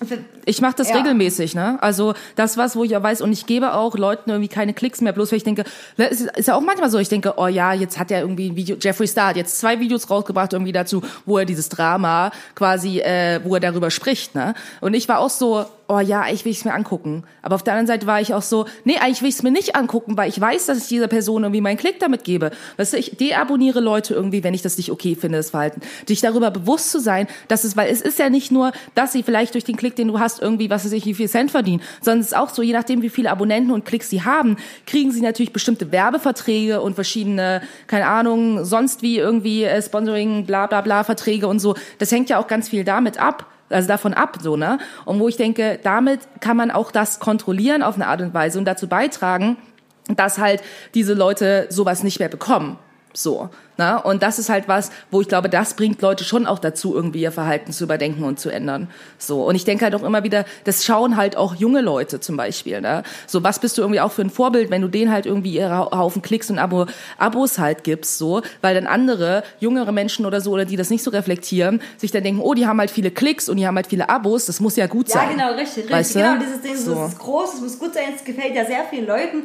Ich 0.46 0.62
mache 0.62 0.76
das 0.76 0.88
Ja. 0.88 0.96
regelmäßig, 0.96 1.54
ne? 1.54 1.76
Also 1.82 2.14
das 2.36 2.56
was, 2.56 2.74
wo 2.76 2.84
ich 2.84 2.92
ja 2.92 3.02
weiß 3.02 3.20
und 3.20 3.32
ich 3.32 3.44
gebe 3.44 3.74
auch 3.74 3.94
Leuten 3.96 4.30
irgendwie 4.30 4.48
keine 4.48 4.72
Klicks 4.72 5.02
mehr, 5.02 5.12
bloß 5.12 5.32
weil 5.32 5.36
ich 5.38 5.44
denke, 5.44 5.64
ne, 5.98 6.10
es 6.10 6.22
ist 6.22 6.30
ist 6.38 6.48
ja 6.48 6.54
auch 6.54 6.60
manchmal 6.62 6.88
so, 6.88 6.98
ich 6.98 7.08
denke, 7.08 7.34
oh 7.36 7.48
ja, 7.48 7.72
jetzt 7.74 7.98
hat 7.98 8.10
er 8.10 8.20
irgendwie 8.20 8.50
ein 8.50 8.56
Video, 8.56 8.76
Jeffree 8.80 9.06
Star 9.06 9.28
hat 9.30 9.36
jetzt 9.36 9.58
zwei 9.58 9.80
Videos 9.80 10.08
rausgebracht 10.08 10.52
irgendwie 10.52 10.72
dazu, 10.72 11.02
wo 11.26 11.36
er 11.38 11.44
dieses 11.44 11.68
Drama 11.68 12.30
quasi, 12.54 13.00
äh, 13.00 13.40
wo 13.44 13.54
er 13.54 13.60
darüber 13.60 13.90
spricht, 13.90 14.34
ne? 14.34 14.54
Und 14.80 14.94
ich 14.94 15.08
war 15.08 15.18
auch 15.18 15.30
so, 15.30 15.66
oh 15.88 16.00
ja, 16.00 16.26
ich 16.28 16.44
will 16.44 16.52
es 16.52 16.64
mir 16.64 16.74
angucken. 16.74 17.24
Aber 17.42 17.54
auf 17.54 17.62
der 17.62 17.74
anderen 17.74 17.86
Seite 17.86 18.06
war 18.06 18.20
ich 18.20 18.34
auch 18.34 18.42
so, 18.42 18.66
nee, 18.84 18.96
eigentlich 18.98 19.22
will 19.22 19.28
ich 19.28 19.36
es 19.36 19.42
mir 19.42 19.50
nicht 19.52 19.76
angucken, 19.76 20.16
weil 20.16 20.28
ich 20.28 20.40
weiß, 20.40 20.66
dass 20.66 20.78
ich 20.78 20.88
dieser 20.88 21.06
Person 21.08 21.44
irgendwie 21.44 21.60
meinen 21.60 21.76
Klick 21.76 22.00
damit 22.00 22.24
gebe. 22.24 22.50
Weißt 22.76 22.92
du, 22.92 22.96
ich 22.96 23.16
deabonniere 23.16 23.80
Leute 23.80 24.14
irgendwie, 24.14 24.42
wenn 24.42 24.54
ich 24.54 24.62
das 24.62 24.76
nicht 24.78 24.90
okay 24.90 25.14
finde, 25.14 25.38
das 25.38 25.50
Verhalten. 25.50 25.80
Dich 26.08 26.20
darüber 26.20 26.50
bewusst 26.50 26.90
zu 26.90 27.00
sein, 27.00 27.28
dass 27.48 27.64
es, 27.64 27.76
weil 27.76 27.88
es 27.90 28.00
ist 28.00 28.18
ja 28.18 28.30
nicht 28.30 28.50
nur, 28.50 28.72
dass 28.94 29.12
sie 29.12 29.22
vielleicht 29.22 29.54
durch 29.54 29.64
den 29.64 29.76
Klick, 29.76 29.94
den 29.96 30.08
du 30.08 30.18
hast, 30.18 30.35
irgendwie, 30.40 30.70
was 30.70 30.84
weiß 30.84 30.92
ich, 30.92 31.06
wie 31.06 31.14
viel 31.14 31.28
Cent 31.28 31.50
verdienen, 31.50 31.82
sondern 32.00 32.20
es 32.20 32.28
ist 32.28 32.36
auch 32.36 32.50
so, 32.50 32.62
je 32.62 32.72
nachdem, 32.72 33.02
wie 33.02 33.10
viele 33.10 33.30
Abonnenten 33.30 33.72
und 33.72 33.84
Klicks 33.84 34.10
sie 34.10 34.22
haben, 34.22 34.56
kriegen 34.86 35.12
sie 35.12 35.20
natürlich 35.20 35.52
bestimmte 35.52 35.92
Werbeverträge 35.92 36.80
und 36.80 36.94
verschiedene, 36.94 37.62
keine 37.86 38.06
Ahnung, 38.06 38.64
sonst 38.64 39.02
wie 39.02 39.18
irgendwie 39.18 39.64
äh, 39.64 39.80
Sponsoring, 39.80 40.46
bla 40.46 40.66
bla 40.66 40.80
bla 40.80 41.04
Verträge 41.04 41.48
und 41.48 41.58
so. 41.58 41.74
Das 41.98 42.12
hängt 42.12 42.30
ja 42.30 42.38
auch 42.38 42.46
ganz 42.46 42.68
viel 42.68 42.84
damit 42.84 43.18
ab 43.18 43.46
also 43.68 43.88
davon 43.88 44.14
ab, 44.14 44.38
so, 44.40 44.56
ne? 44.56 44.78
Und 45.04 45.18
wo 45.18 45.26
ich 45.26 45.36
denke, 45.36 45.80
damit 45.82 46.20
kann 46.40 46.56
man 46.56 46.70
auch 46.70 46.92
das 46.92 47.18
kontrollieren 47.18 47.82
auf 47.82 47.96
eine 47.96 48.06
Art 48.06 48.20
und 48.20 48.32
Weise 48.32 48.60
und 48.60 48.64
dazu 48.64 48.86
beitragen, 48.86 49.56
dass 50.14 50.38
halt 50.38 50.62
diese 50.94 51.14
Leute 51.14 51.66
sowas 51.68 52.04
nicht 52.04 52.20
mehr 52.20 52.28
bekommen. 52.28 52.78
So, 53.16 53.48
ne? 53.78 53.98
Und 54.02 54.22
das 54.22 54.38
ist 54.38 54.50
halt 54.50 54.68
was, 54.68 54.90
wo 55.10 55.22
ich 55.22 55.28
glaube, 55.28 55.48
das 55.48 55.72
bringt 55.72 56.02
Leute 56.02 56.22
schon 56.22 56.46
auch 56.46 56.58
dazu, 56.58 56.94
irgendwie 56.94 57.22
ihr 57.22 57.32
Verhalten 57.32 57.72
zu 57.72 57.84
überdenken 57.84 58.24
und 58.24 58.38
zu 58.38 58.50
ändern. 58.50 58.88
So. 59.16 59.42
Und 59.46 59.54
ich 59.54 59.64
denke 59.64 59.84
halt 59.86 59.94
auch 59.94 60.02
immer 60.02 60.22
wieder, 60.22 60.44
das 60.64 60.84
schauen 60.84 61.16
halt 61.16 61.34
auch 61.38 61.54
junge 61.54 61.80
Leute 61.80 62.20
zum 62.20 62.36
Beispiel, 62.36 62.82
ne? 62.82 63.04
So, 63.26 63.42
was 63.42 63.58
bist 63.58 63.78
du 63.78 63.80
irgendwie 63.82 64.00
auch 64.02 64.12
für 64.12 64.20
ein 64.20 64.28
Vorbild, 64.28 64.70
wenn 64.70 64.82
du 64.82 64.88
denen 64.88 65.10
halt 65.10 65.24
irgendwie 65.24 65.54
ihre 65.54 65.90
Haufen 65.92 66.20
Klicks 66.20 66.50
und 66.50 66.58
Abo, 66.58 66.84
Abos 67.16 67.58
halt 67.58 67.84
gibst, 67.84 68.18
so, 68.18 68.42
weil 68.60 68.74
dann 68.74 68.86
andere, 68.86 69.42
jüngere 69.60 69.92
Menschen 69.92 70.26
oder 70.26 70.42
so, 70.42 70.52
oder 70.52 70.66
die 70.66 70.76
das 70.76 70.90
nicht 70.90 71.02
so 71.02 71.10
reflektieren, 71.10 71.80
sich 71.96 72.10
dann 72.10 72.22
denken, 72.22 72.42
oh, 72.42 72.52
die 72.52 72.66
haben 72.66 72.78
halt 72.80 72.90
viele 72.90 73.10
Klicks 73.10 73.48
und 73.48 73.56
die 73.56 73.66
haben 73.66 73.76
halt 73.76 73.86
viele 73.86 74.10
Abos, 74.10 74.44
das 74.44 74.60
muss 74.60 74.76
ja 74.76 74.88
gut 74.88 75.08
Ja, 75.08 75.20
sein. 75.20 75.30
genau, 75.30 75.52
richtig, 75.54 75.84
richtig. 75.84 75.90
Weißt 75.90 76.14
du? 76.16 76.18
Genau, 76.18 76.34
dieses 76.38 76.60
Ding, 76.60 76.76
So. 76.76 76.94
das 76.94 77.12
ist 77.14 77.18
groß, 77.18 77.54
es 77.54 77.60
muss 77.62 77.78
gut 77.78 77.94
sein, 77.94 78.12
es 78.14 78.22
gefällt 78.24 78.54
ja 78.54 78.66
sehr 78.66 78.84
vielen 78.90 79.06
Leuten. 79.06 79.44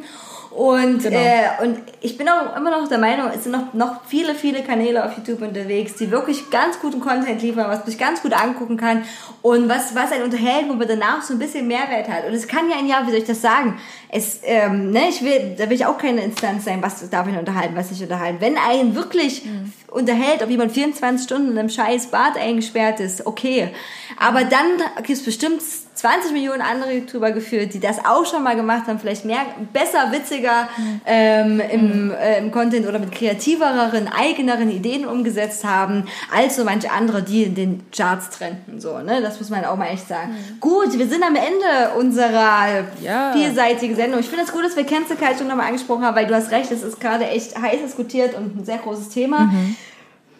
Und, 0.54 1.02
Genau. 1.02 1.16
äh, 1.18 1.64
und 1.64 1.78
ich 2.02 2.18
bin 2.18 2.28
auch 2.28 2.54
immer 2.56 2.70
noch 2.70 2.86
der 2.86 2.98
Meinung, 2.98 3.30
es 3.34 3.44
sind 3.44 3.52
noch, 3.52 3.72
noch 3.72 4.04
viele, 4.04 4.34
viele 4.34 4.62
Kanäle 4.62 5.02
auf 5.04 5.16
YouTube 5.16 5.40
unterwegs, 5.40 5.94
die 5.94 6.10
wirklich 6.10 6.50
ganz 6.50 6.78
guten 6.78 7.00
Content 7.00 7.40
liefern, 7.40 7.68
was 7.70 7.78
man 7.78 7.86
sich 7.86 7.98
ganz 7.98 8.20
gut 8.20 8.34
angucken 8.34 8.76
kann 8.76 9.04
und 9.40 9.70
was, 9.70 9.94
was 9.94 10.12
einen 10.12 10.24
unterhält, 10.24 10.68
wo 10.68 10.74
man 10.74 10.86
danach 10.86 11.22
so 11.22 11.32
ein 11.32 11.38
bisschen 11.38 11.66
Mehrwert 11.68 12.06
hat. 12.08 12.26
Und 12.26 12.34
es 12.34 12.46
kann 12.46 12.68
ja 12.68 12.76
ein 12.76 12.86
Jahr, 12.86 13.06
wie 13.06 13.10
soll 13.12 13.20
ich 13.20 13.26
das 13.26 13.40
sagen? 13.40 13.78
Es, 14.10 14.40
ähm, 14.44 14.90
ne, 14.90 15.08
ich 15.08 15.22
will, 15.24 15.54
da 15.56 15.70
will 15.70 15.76
ich 15.76 15.86
auch 15.86 15.96
keine 15.96 16.22
Instanz 16.22 16.66
sein, 16.66 16.82
was 16.82 17.08
darf 17.08 17.26
ich 17.28 17.36
unterhalten, 17.38 17.74
was 17.74 17.90
nicht 17.90 18.02
unterhalten. 18.02 18.36
Wenn 18.40 18.58
einen 18.58 18.94
wirklich 18.94 19.42
unterhält, 19.88 20.42
ob 20.42 20.50
jemand 20.50 20.72
24 20.72 21.24
Stunden 21.24 21.52
in 21.52 21.58
einem 21.58 21.70
scheiß 21.70 22.08
Bad 22.08 22.36
eingesperrt 22.36 23.00
ist, 23.00 23.26
okay. 23.26 23.70
Aber 24.18 24.44
dann 24.44 24.66
gibt 24.96 25.18
es 25.18 25.24
bestimmt 25.24 25.62
20 26.02 26.32
Millionen 26.32 26.62
andere 26.62 26.94
YouTuber 26.94 27.30
geführt, 27.30 27.74
die 27.74 27.78
das 27.78 28.04
auch 28.04 28.26
schon 28.26 28.42
mal 28.42 28.56
gemacht 28.56 28.88
haben, 28.88 28.98
vielleicht 28.98 29.24
mehr, 29.24 29.42
besser, 29.72 30.10
witziger 30.10 30.68
ähm, 31.06 31.60
im, 31.60 32.10
äh, 32.10 32.38
im 32.38 32.50
Content 32.50 32.88
oder 32.88 32.98
mit 32.98 33.12
kreativeren, 33.12 34.08
eigeneren 34.08 34.68
Ideen 34.68 35.06
umgesetzt 35.06 35.64
haben, 35.64 36.08
als 36.36 36.56
so 36.56 36.64
manche 36.64 36.90
andere, 36.90 37.22
die 37.22 37.44
in 37.44 37.54
den 37.54 37.86
Charts 37.96 38.30
trenden. 38.30 38.80
So, 38.80 38.98
ne? 38.98 39.22
Das 39.22 39.38
muss 39.38 39.48
man 39.48 39.64
auch 39.64 39.76
mal 39.76 39.90
echt 39.90 40.08
sagen. 40.08 40.34
Gut, 40.58 40.98
wir 40.98 41.06
sind 41.06 41.22
am 41.22 41.36
Ende 41.36 41.94
unserer 41.96 42.84
Ja. 43.00 43.32
vielseitigen 43.32 43.94
Sendung. 43.94 44.18
Ich 44.18 44.28
finde 44.28 44.44
es 44.44 44.50
gut, 44.50 44.64
dass 44.64 44.76
wir 44.76 44.84
Cancel 44.84 45.14
Culture 45.16 45.44
nochmal 45.44 45.66
angesprochen 45.68 46.04
haben, 46.04 46.16
weil 46.16 46.26
du 46.26 46.34
hast 46.34 46.50
recht, 46.50 46.72
es 46.72 46.82
ist 46.82 47.00
gerade 47.00 47.28
echt 47.28 47.56
heiß 47.56 47.80
diskutiert 47.80 48.34
und 48.36 48.56
ein 48.58 48.64
sehr 48.64 48.78
großes 48.78 49.10
Thema. 49.10 49.52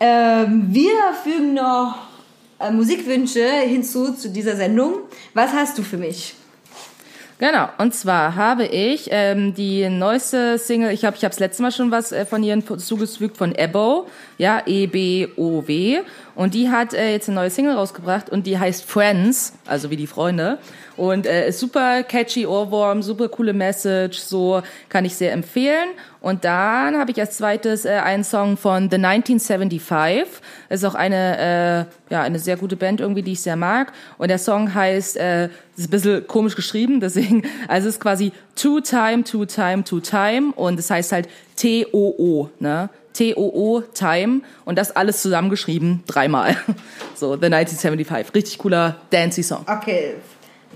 Ähm, 0.01 0.67
wir 0.71 0.91
fügen 1.23 1.55
noch 1.55 1.95
äh, 2.63 2.71
Musikwünsche 2.71 3.45
hinzu 3.45 4.15
zu 4.15 4.31
dieser 4.31 4.57
Sendung. 4.57 5.01
Was 5.35 5.53
hast 5.53 5.79
du 5.79 5.83
für 5.83 5.99
mich? 5.99 6.35
Genau, 7.43 7.69
und 7.79 7.93
zwar 7.93 8.37
habe 8.37 8.67
ich 8.67 9.09
ähm, 9.11 9.53
die 9.53 9.89
neueste 9.89 10.59
Single, 10.59 10.93
ich 10.93 11.05
habe 11.05 11.17
ich 11.17 11.25
hab's 11.25 11.41
letztes 11.41 11.59
Mal 11.59 11.73
schon 11.73 11.91
was 11.91 12.13
äh, 12.13 12.25
von 12.25 12.45
ihr 12.45 12.57
zugefügt, 12.79 13.37
von 13.37 13.53
Ebo, 13.53 14.07
ja, 14.39 14.63
E-B-O-W. 14.65 16.03
Und 16.37 16.55
die 16.55 16.71
hat 16.71 16.95
äh, 16.95 17.11
jetzt 17.11 17.29
eine 17.29 17.41
neue 17.41 17.51
Single 17.51 17.75
rausgebracht 17.75 18.31
und 18.31 18.47
die 18.47 18.61
heißt 18.61 18.85
Friends, 18.85 19.55
also 19.67 19.91
wie 19.91 19.97
die 19.97 20.07
Freunde. 20.07 20.59
Und 20.97 21.27
äh, 21.27 21.49
ist 21.49 21.59
super 21.59 22.03
catchy 22.03 22.47
Ohrwurm, 22.47 23.03
super 23.03 23.29
coole 23.29 23.53
Message, 23.53 24.19
so 24.19 24.63
kann 24.89 25.05
ich 25.05 25.17
sehr 25.17 25.33
empfehlen. 25.33 25.89
Und 26.21 26.45
dann 26.45 26.97
habe 26.97 27.11
ich 27.11 27.21
als 27.21 27.37
zweites 27.37 27.85
äh, 27.85 27.91
einen 27.91 28.25
Song 28.25 28.57
von 28.57 28.91
The 28.91 28.97
1975. 28.97 30.41
Ist 30.69 30.85
auch 30.85 30.95
eine, 30.95 31.89
äh, 32.11 32.13
ja, 32.13 32.23
eine 32.23 32.39
sehr 32.39 32.57
gute 32.57 32.77
Band 32.77 33.01
irgendwie, 33.01 33.23
die 33.23 33.33
ich 33.33 33.41
sehr 33.41 33.57
mag. 33.57 33.93
Und 34.19 34.29
der 34.29 34.39
Song 34.39 34.73
heißt, 34.73 35.17
äh, 35.17 35.47
ist 35.77 35.89
ein 35.89 35.91
bisschen 35.91 36.27
komisch 36.27 36.55
geschrieben, 36.55 37.01
deswegen, 37.01 37.43
also 37.69 37.89
es 37.89 37.97
ist 37.97 38.01
quasi 38.01 38.33
Two 38.55 38.81
Time, 38.81 39.25
Two 39.25 39.47
Time, 39.47 39.85
Two 39.85 40.01
Time. 40.01 40.53
Und 40.55 40.79
es 40.79 40.91
heißt 40.91 41.13
halt 41.13 41.29
T-O-O, 41.57 42.51
ne? 42.61 42.89
T-O-O, 43.13 43.83
Time. 43.93 44.41
Und 44.65 44.79
das 44.79 44.95
alles 44.95 45.23
zusammengeschrieben, 45.23 46.03
dreimal. 46.07 46.57
So, 47.15 47.37
The 47.37 47.47
1975. 47.47 48.35
Richtig 48.35 48.59
cooler, 48.59 48.97
dancey 49.11 49.45
Song. 49.45 49.65
Okay, 49.69 50.15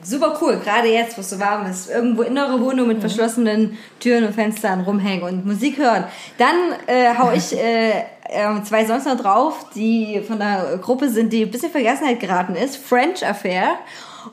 super 0.03 0.39
cool. 0.41 0.61
Gerade 0.63 0.89
jetzt, 0.89 1.17
wo 1.17 1.21
es 1.21 1.31
so 1.31 1.39
warm 1.41 1.71
ist, 1.71 1.91
irgendwo 1.91 2.23
in 2.23 2.37
eurer 2.39 2.61
Wohnung 2.61 2.89
mit 2.89 3.01
verschlossenen 3.01 3.77
Türen 4.01 4.25
und 4.25 4.35
Fenstern 4.35 4.81
rumhängen 4.83 5.23
und 5.23 5.47
Musik 5.47 5.79
hören. 5.79 6.05
Dann 6.39 6.57
äh, 6.87 7.17
hau 7.17 7.33
ich 7.33 7.57
äh, 7.59 8.01
äh, 8.29 8.63
zwei 8.65 8.85
sonst 8.85 9.07
noch 9.07 9.17
drauf, 9.17 9.67
die 9.75 10.23
von 10.27 10.39
der 10.39 10.79
Gruppe 10.81 11.09
sind, 11.09 11.33
die 11.33 11.43
ein 11.45 11.51
bisschen 11.51 11.71
Vergessenheit 11.71 12.21
geraten 12.21 12.55
ist. 12.55 12.77
French 12.77 13.27
Affair. 13.27 13.77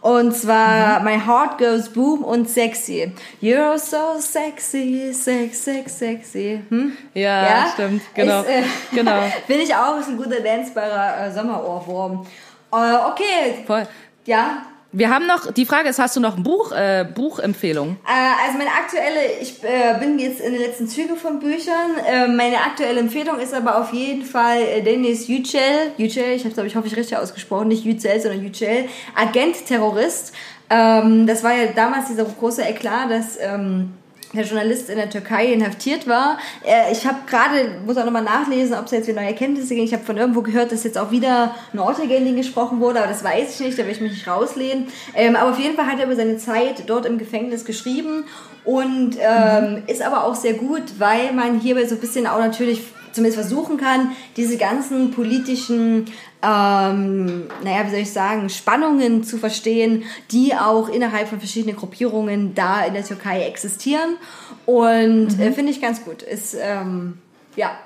Und 0.02 0.36
zwar 0.36 1.02
My 1.02 1.20
Heart 1.20 1.60
Goes 1.60 1.90
Boom 1.90 2.24
und 2.24 2.50
Sexy. 2.50 3.14
You're 3.42 3.78
so 3.78 4.20
sexy, 4.20 5.14
sex, 5.14 5.64
sex, 5.64 6.00
sexy. 6.00 6.62
Hm? 6.70 6.98
Ja, 7.14 7.68
stimmt, 7.74 8.02
genau, 8.14 8.42
Ist, 8.42 8.50
äh, 8.50 8.64
genau. 8.96 9.22
Finde 9.48 9.64
ich 9.64 9.76
auch, 9.76 10.00
ist 10.00 10.10
ein 10.10 10.18
guter 10.18 10.40
dancebarer 10.42 11.28
äh, 11.28 11.32
Sommerohrwurm. 11.32 12.26
Äh, 12.72 12.76
okay, 12.76 13.64
Voll. 13.68 13.88
ja, 14.26 14.64
Wir 14.96 15.10
haben 15.10 15.26
noch, 15.26 15.52
die 15.52 15.66
Frage 15.66 15.90
ist, 15.90 15.98
hast 15.98 16.16
du 16.16 16.20
noch 16.20 16.38
ein 16.38 16.44
Buch, 16.44 16.72
äh, 16.72 17.04
Buchempfehlung? 17.04 17.98
Äh, 18.06 18.46
also 18.46 18.60
meine 18.60 18.70
aktuelle, 18.70 19.42
ich 19.42 19.64
äh, 19.64 19.98
bin 20.00 20.20
jetzt 20.20 20.40
in 20.40 20.54
den 20.54 20.62
letzten 20.62 20.88
Zügen 20.88 21.18
von 21.18 21.40
Büchern. 21.40 21.98
Äh, 22.08 22.28
meine 22.28 22.58
aktuelle 22.58 23.00
Empfehlung 23.00 23.40
ist 23.40 23.56
aber 23.56 23.80
auf 23.80 23.92
jeden 23.92 24.24
Fall 24.24 24.62
äh, 24.62 24.82
Dennis 24.84 25.28
Yücel. 25.28 25.94
Yücel, 25.98 26.34
ich 26.34 26.44
habe 26.44 26.54
glaube 26.54 26.68
ich 26.68 26.76
hoffe 26.76 26.86
ich 26.86 26.96
richtig 26.96 27.18
ausgesprochen, 27.18 27.70
nicht 27.70 27.84
Yücel, 27.84 28.20
sondern 28.22 28.44
Yücel. 28.44 28.88
Agent 29.16 29.66
Terrorist. 29.66 30.32
Ähm, 30.70 31.26
das 31.26 31.44
war 31.44 31.54
ja 31.54 31.72
damals 31.76 32.10
dieser 32.10 32.26
große 32.26 32.62
Eklat, 32.62 33.10
dass 33.10 33.40
ähm, 33.42 33.94
der 34.34 34.46
Journalist 34.46 34.90
in 34.90 34.98
der 34.98 35.10
Türkei 35.10 35.54
inhaftiert 35.54 36.08
war. 36.08 36.38
Äh, 36.66 36.92
ich 36.92 37.06
habe 37.06 37.20
gerade, 37.28 37.80
muss 37.86 37.98
auch 37.98 38.06
nochmal 38.06 38.24
nachlesen, 38.24 38.76
ob 38.76 38.86
es 38.86 38.92
jetzt 38.92 39.08
wieder 39.08 39.22
neue 39.22 39.30
Erkenntnisse 39.30 39.76
gibt. 39.76 39.88
Ich 39.88 39.94
habe 39.94 40.04
von 40.04 40.18
irgendwo 40.18 40.42
gehört, 40.42 40.72
dass 40.72 40.84
jetzt 40.84 40.98
auch 40.98 41.12
wieder 41.12 41.56
ein 41.74 41.80
Ortegelding 41.80 42.36
gesprochen 42.36 42.80
wurde, 42.80 43.00
aber 43.00 43.10
das 43.10 43.24
weiß 43.24 43.56
ich 43.56 43.66
nicht, 43.66 43.80
da 43.80 43.84
will 43.86 43.92
ich 43.92 44.02
mich 44.02 44.12
nicht 44.12 44.28
rauslehnen. 44.28 44.88
Ähm, 45.16 45.36
aber 45.36 45.52
auf 45.52 45.60
jeden 45.60 45.76
Fall 45.76 45.88
hat 45.88 46.00
er 46.00 46.06
über 46.06 46.16
seine 46.16 46.38
Zeit 46.38 46.84
dort 46.88 47.06
im 47.06 47.18
Gefängnis 47.18 47.66
geschrieben 47.66 48.26
und 48.66 49.18
ähm, 49.20 49.84
ist 49.88 50.02
aber 50.02 50.24
auch 50.24 50.36
sehr 50.36 50.54
gut, 50.54 50.84
weil 50.98 51.34
man 51.34 51.60
hierbei 51.60 51.86
so 51.86 51.96
ein 51.96 52.02
bisschen 52.02 52.28
auch 52.28 52.40
natürlich 52.40 52.82
zumindest 53.14 53.40
versuchen 53.40 53.78
kann, 53.78 54.12
diese 54.36 54.58
ganzen 54.58 55.12
politischen, 55.12 56.06
ähm, 56.42 57.44
naja, 57.64 57.86
wie 57.86 57.92
soll 57.92 58.00
ich 58.00 58.12
sagen, 58.12 58.50
Spannungen 58.50 59.24
zu 59.24 59.38
verstehen, 59.38 60.04
die 60.32 60.54
auch 60.56 60.90
innerhalb 60.90 61.30
von 61.30 61.40
verschiedenen 61.40 61.76
Gruppierungen 61.76 62.54
da 62.56 62.84
in 62.86 62.94
der 62.94 63.06
Türkei 63.06 63.44
existieren. 63.44 64.18
Und 64.66 65.40
äh, 65.40 65.52
finde 65.52 65.72
ich 65.72 65.82
ganz 65.82 66.04
gut. 66.04 66.22
Ist, 66.22 66.56
ähm, 66.60 67.18
ja, 67.56 67.78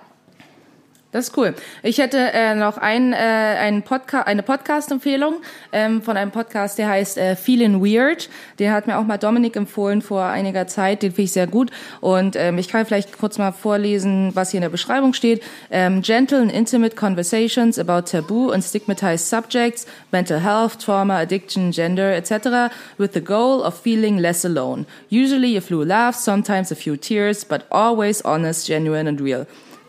Das 1.13 1.29
ist 1.29 1.37
cool. 1.37 1.55
Ich 1.83 1.99
hätte 1.99 2.17
äh, 2.17 2.53
noch 2.53 2.77
ein, 2.77 3.13
äh, 3.13 3.15
ein 3.15 3.83
Podca 3.83 4.23
eine 4.23 4.43
Podcast-Empfehlung 4.43 5.35
ähm, 5.71 6.01
von 6.01 6.17
einem 6.17 6.31
Podcast, 6.31 6.77
der 6.77 6.89
heißt 6.89 7.17
äh, 7.17 7.37
Feeling 7.37 7.81
Weird. 7.81 8.29
Den 8.59 8.73
hat 8.73 8.87
mir 8.87 8.97
auch 8.97 9.05
mal 9.05 9.17
Dominik 9.17 9.55
empfohlen 9.55 10.01
vor 10.01 10.25
einiger 10.25 10.67
Zeit. 10.67 11.03
Den 11.03 11.11
finde 11.11 11.23
ich 11.23 11.31
sehr 11.31 11.47
gut. 11.47 11.71
Und 12.01 12.35
ähm, 12.35 12.57
ich 12.57 12.67
kann 12.67 12.85
vielleicht 12.85 13.17
kurz 13.17 13.37
mal 13.37 13.53
vorlesen, 13.53 14.31
was 14.33 14.51
hier 14.51 14.57
in 14.57 14.63
der 14.63 14.69
Beschreibung 14.69 15.13
steht. 15.13 15.41
Ähm, 15.71 16.01
Gentle 16.01 16.41
and 16.41 16.51
intimate 16.51 16.97
conversations 16.97 17.79
about 17.79 18.11
taboo 18.11 18.51
and 18.51 18.61
stigmatized 18.61 19.29
subjects, 19.29 19.87
mental 20.11 20.41
health, 20.41 20.77
trauma, 20.77 21.21
addiction, 21.21 21.71
gender, 21.71 22.13
etc. 22.13 22.69
with 22.97 23.13
the 23.13 23.21
goal 23.21 23.63
of 23.63 23.79
feeling 23.79 24.17
less 24.17 24.43
alone. 24.43 24.85
Usually 25.09 25.55
a 25.55 25.61
few 25.61 25.85
laughs, 25.85 26.21
sometimes 26.21 26.69
a 26.69 26.75
few 26.75 26.97
tears, 26.97 27.45
but 27.45 27.65
always 27.71 28.21
honest, 28.23 28.67
genuine 28.67 29.07
and 29.07 29.21
real. 29.21 29.47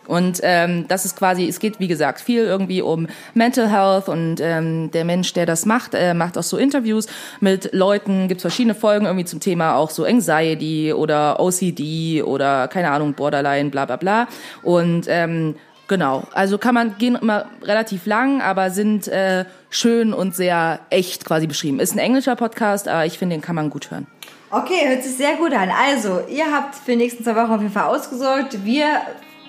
Und 0.09 0.40
ähm, 0.43 0.89
das 0.89 1.05
ist 1.05 1.16
quasi, 1.16 1.47
es 1.47 1.60
geht 1.60 1.78
wie 1.80 1.86
gesagt 1.86 2.20
viel 2.20 2.44
irgendwie 2.44 2.80
um 2.80 3.06
Mental 3.35 3.70
Health 3.70 4.09
und 4.09 4.40
ähm, 4.40 4.90
der 4.90 5.05
Mensch, 5.05 5.35
der 5.35 5.44
das 5.44 5.66
macht, 5.66 5.94
äh, 5.94 6.14
macht 6.14 6.39
auch 6.39 6.43
so 6.43 6.56
Interviews 6.56 7.06
mit 7.40 7.74
Leuten, 7.74 8.26
gibt 8.26 8.40
verschiedene 8.40 8.74
Folgen 8.74 9.05
irgendwie 9.05 9.26
zum 9.26 9.39
Thema 9.39 9.76
auch 9.76 9.90
so 9.90 10.05
Anxiety 10.05 10.94
oder 10.94 11.39
OCD 11.40 12.22
oder 12.22 12.68
keine 12.68 12.90
Ahnung, 12.90 13.12
Borderline, 13.12 13.68
bla 13.68 13.85
bla 13.85 13.97
bla. 13.97 14.28
Und 14.62 15.05
ähm, 15.09 15.56
genau, 15.89 16.24
also 16.32 16.56
kann 16.56 16.74
man, 16.74 16.97
gehen 16.97 17.14
immer 17.14 17.44
relativ 17.62 18.06
lang, 18.06 18.40
aber 18.40 18.70
sind 18.70 19.09
äh, 19.09 19.44
schön 19.68 20.14
und 20.14 20.35
sehr 20.35 20.80
echt 20.89 21.26
quasi 21.26 21.47
beschrieben. 21.47 21.80
Ist 21.80 21.94
ein 21.94 21.98
englischer 21.98 22.35
Podcast, 22.35 22.89
aber 22.89 23.05
ich 23.05 23.18
finde, 23.18 23.36
den 23.36 23.43
kann 23.43 23.56
man 23.56 23.68
gut 23.68 23.90
hören. 23.90 24.06
Okay, 24.51 24.89
hört 24.89 25.02
sich 25.02 25.14
sehr 25.14 25.36
gut 25.36 25.52
an. 25.52 25.68
Also, 25.68 26.22
ihr 26.30 26.51
habt 26.51 26.74
für 26.74 26.93
die 26.93 26.97
nächsten 26.97 27.22
zwei 27.22 27.36
Wochen 27.36 27.52
auf 27.52 27.60
jeden 27.60 27.74
Fall 27.74 27.94
ausgesorgt. 27.94 28.64
Wir 28.64 29.02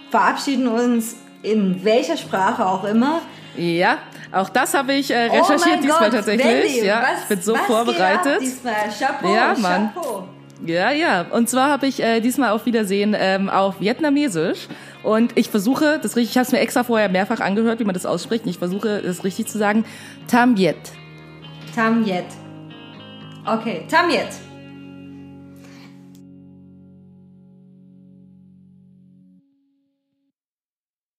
verabschieden 0.09 0.67
uns 0.67 1.15
in 1.41 1.83
welcher 1.83 2.17
Sprache 2.17 2.65
auch 2.65 2.83
immer. 2.83 3.21
Ja, 3.55 3.97
auch 4.31 4.49
das 4.49 4.73
habe 4.73 4.93
ich 4.93 5.11
äh, 5.11 5.17
recherchiert 5.17 5.59
oh 5.61 5.69
mein 5.69 5.81
diesmal 5.81 5.99
Gott, 6.09 6.11
tatsächlich. 6.11 6.45
Wendy, 6.75 6.85
ja, 6.85 7.01
was, 7.01 7.23
ich 7.23 7.27
bin 7.29 7.41
so 7.41 7.53
was 7.53 7.61
vorbereitet. 7.61 8.41
Diesmal? 8.41 8.73
Chapeau, 8.97 9.33
Ja, 9.33 9.55
Mann. 9.57 9.91
Chapeau. 9.93 10.23
Ja, 10.65 10.91
ja. 10.91 11.25
Und 11.31 11.49
zwar 11.49 11.69
habe 11.69 11.87
ich 11.87 12.01
äh, 12.03 12.19
diesmal 12.19 12.51
auf 12.51 12.65
Wiedersehen 12.65 13.15
ähm, 13.17 13.49
auf 13.49 13.79
Vietnamesisch. 13.79 14.67
Und 15.03 15.37
ich 15.37 15.49
versuche, 15.49 15.99
das 16.01 16.15
richtig, 16.17 16.31
ich 16.31 16.37
habe 16.37 16.45
es 16.45 16.51
mir 16.51 16.59
extra 16.59 16.83
vorher 16.83 17.07
mehrfach 17.09 17.39
angehört, 17.39 17.79
wie 17.79 17.85
man 17.85 17.93
das 17.93 18.05
ausspricht. 18.05 18.43
Und 18.43 18.49
ich 18.49 18.57
versuche, 18.57 19.01
das 19.01 19.23
richtig 19.23 19.47
zu 19.47 19.57
sagen. 19.57 19.85
Tam 20.27 20.57
Viet. 20.57 20.75
Tam 21.73 22.05
Yet. 22.05 22.25
Okay, 23.45 23.85
Tam 23.89 24.09
Yet. 24.09 24.27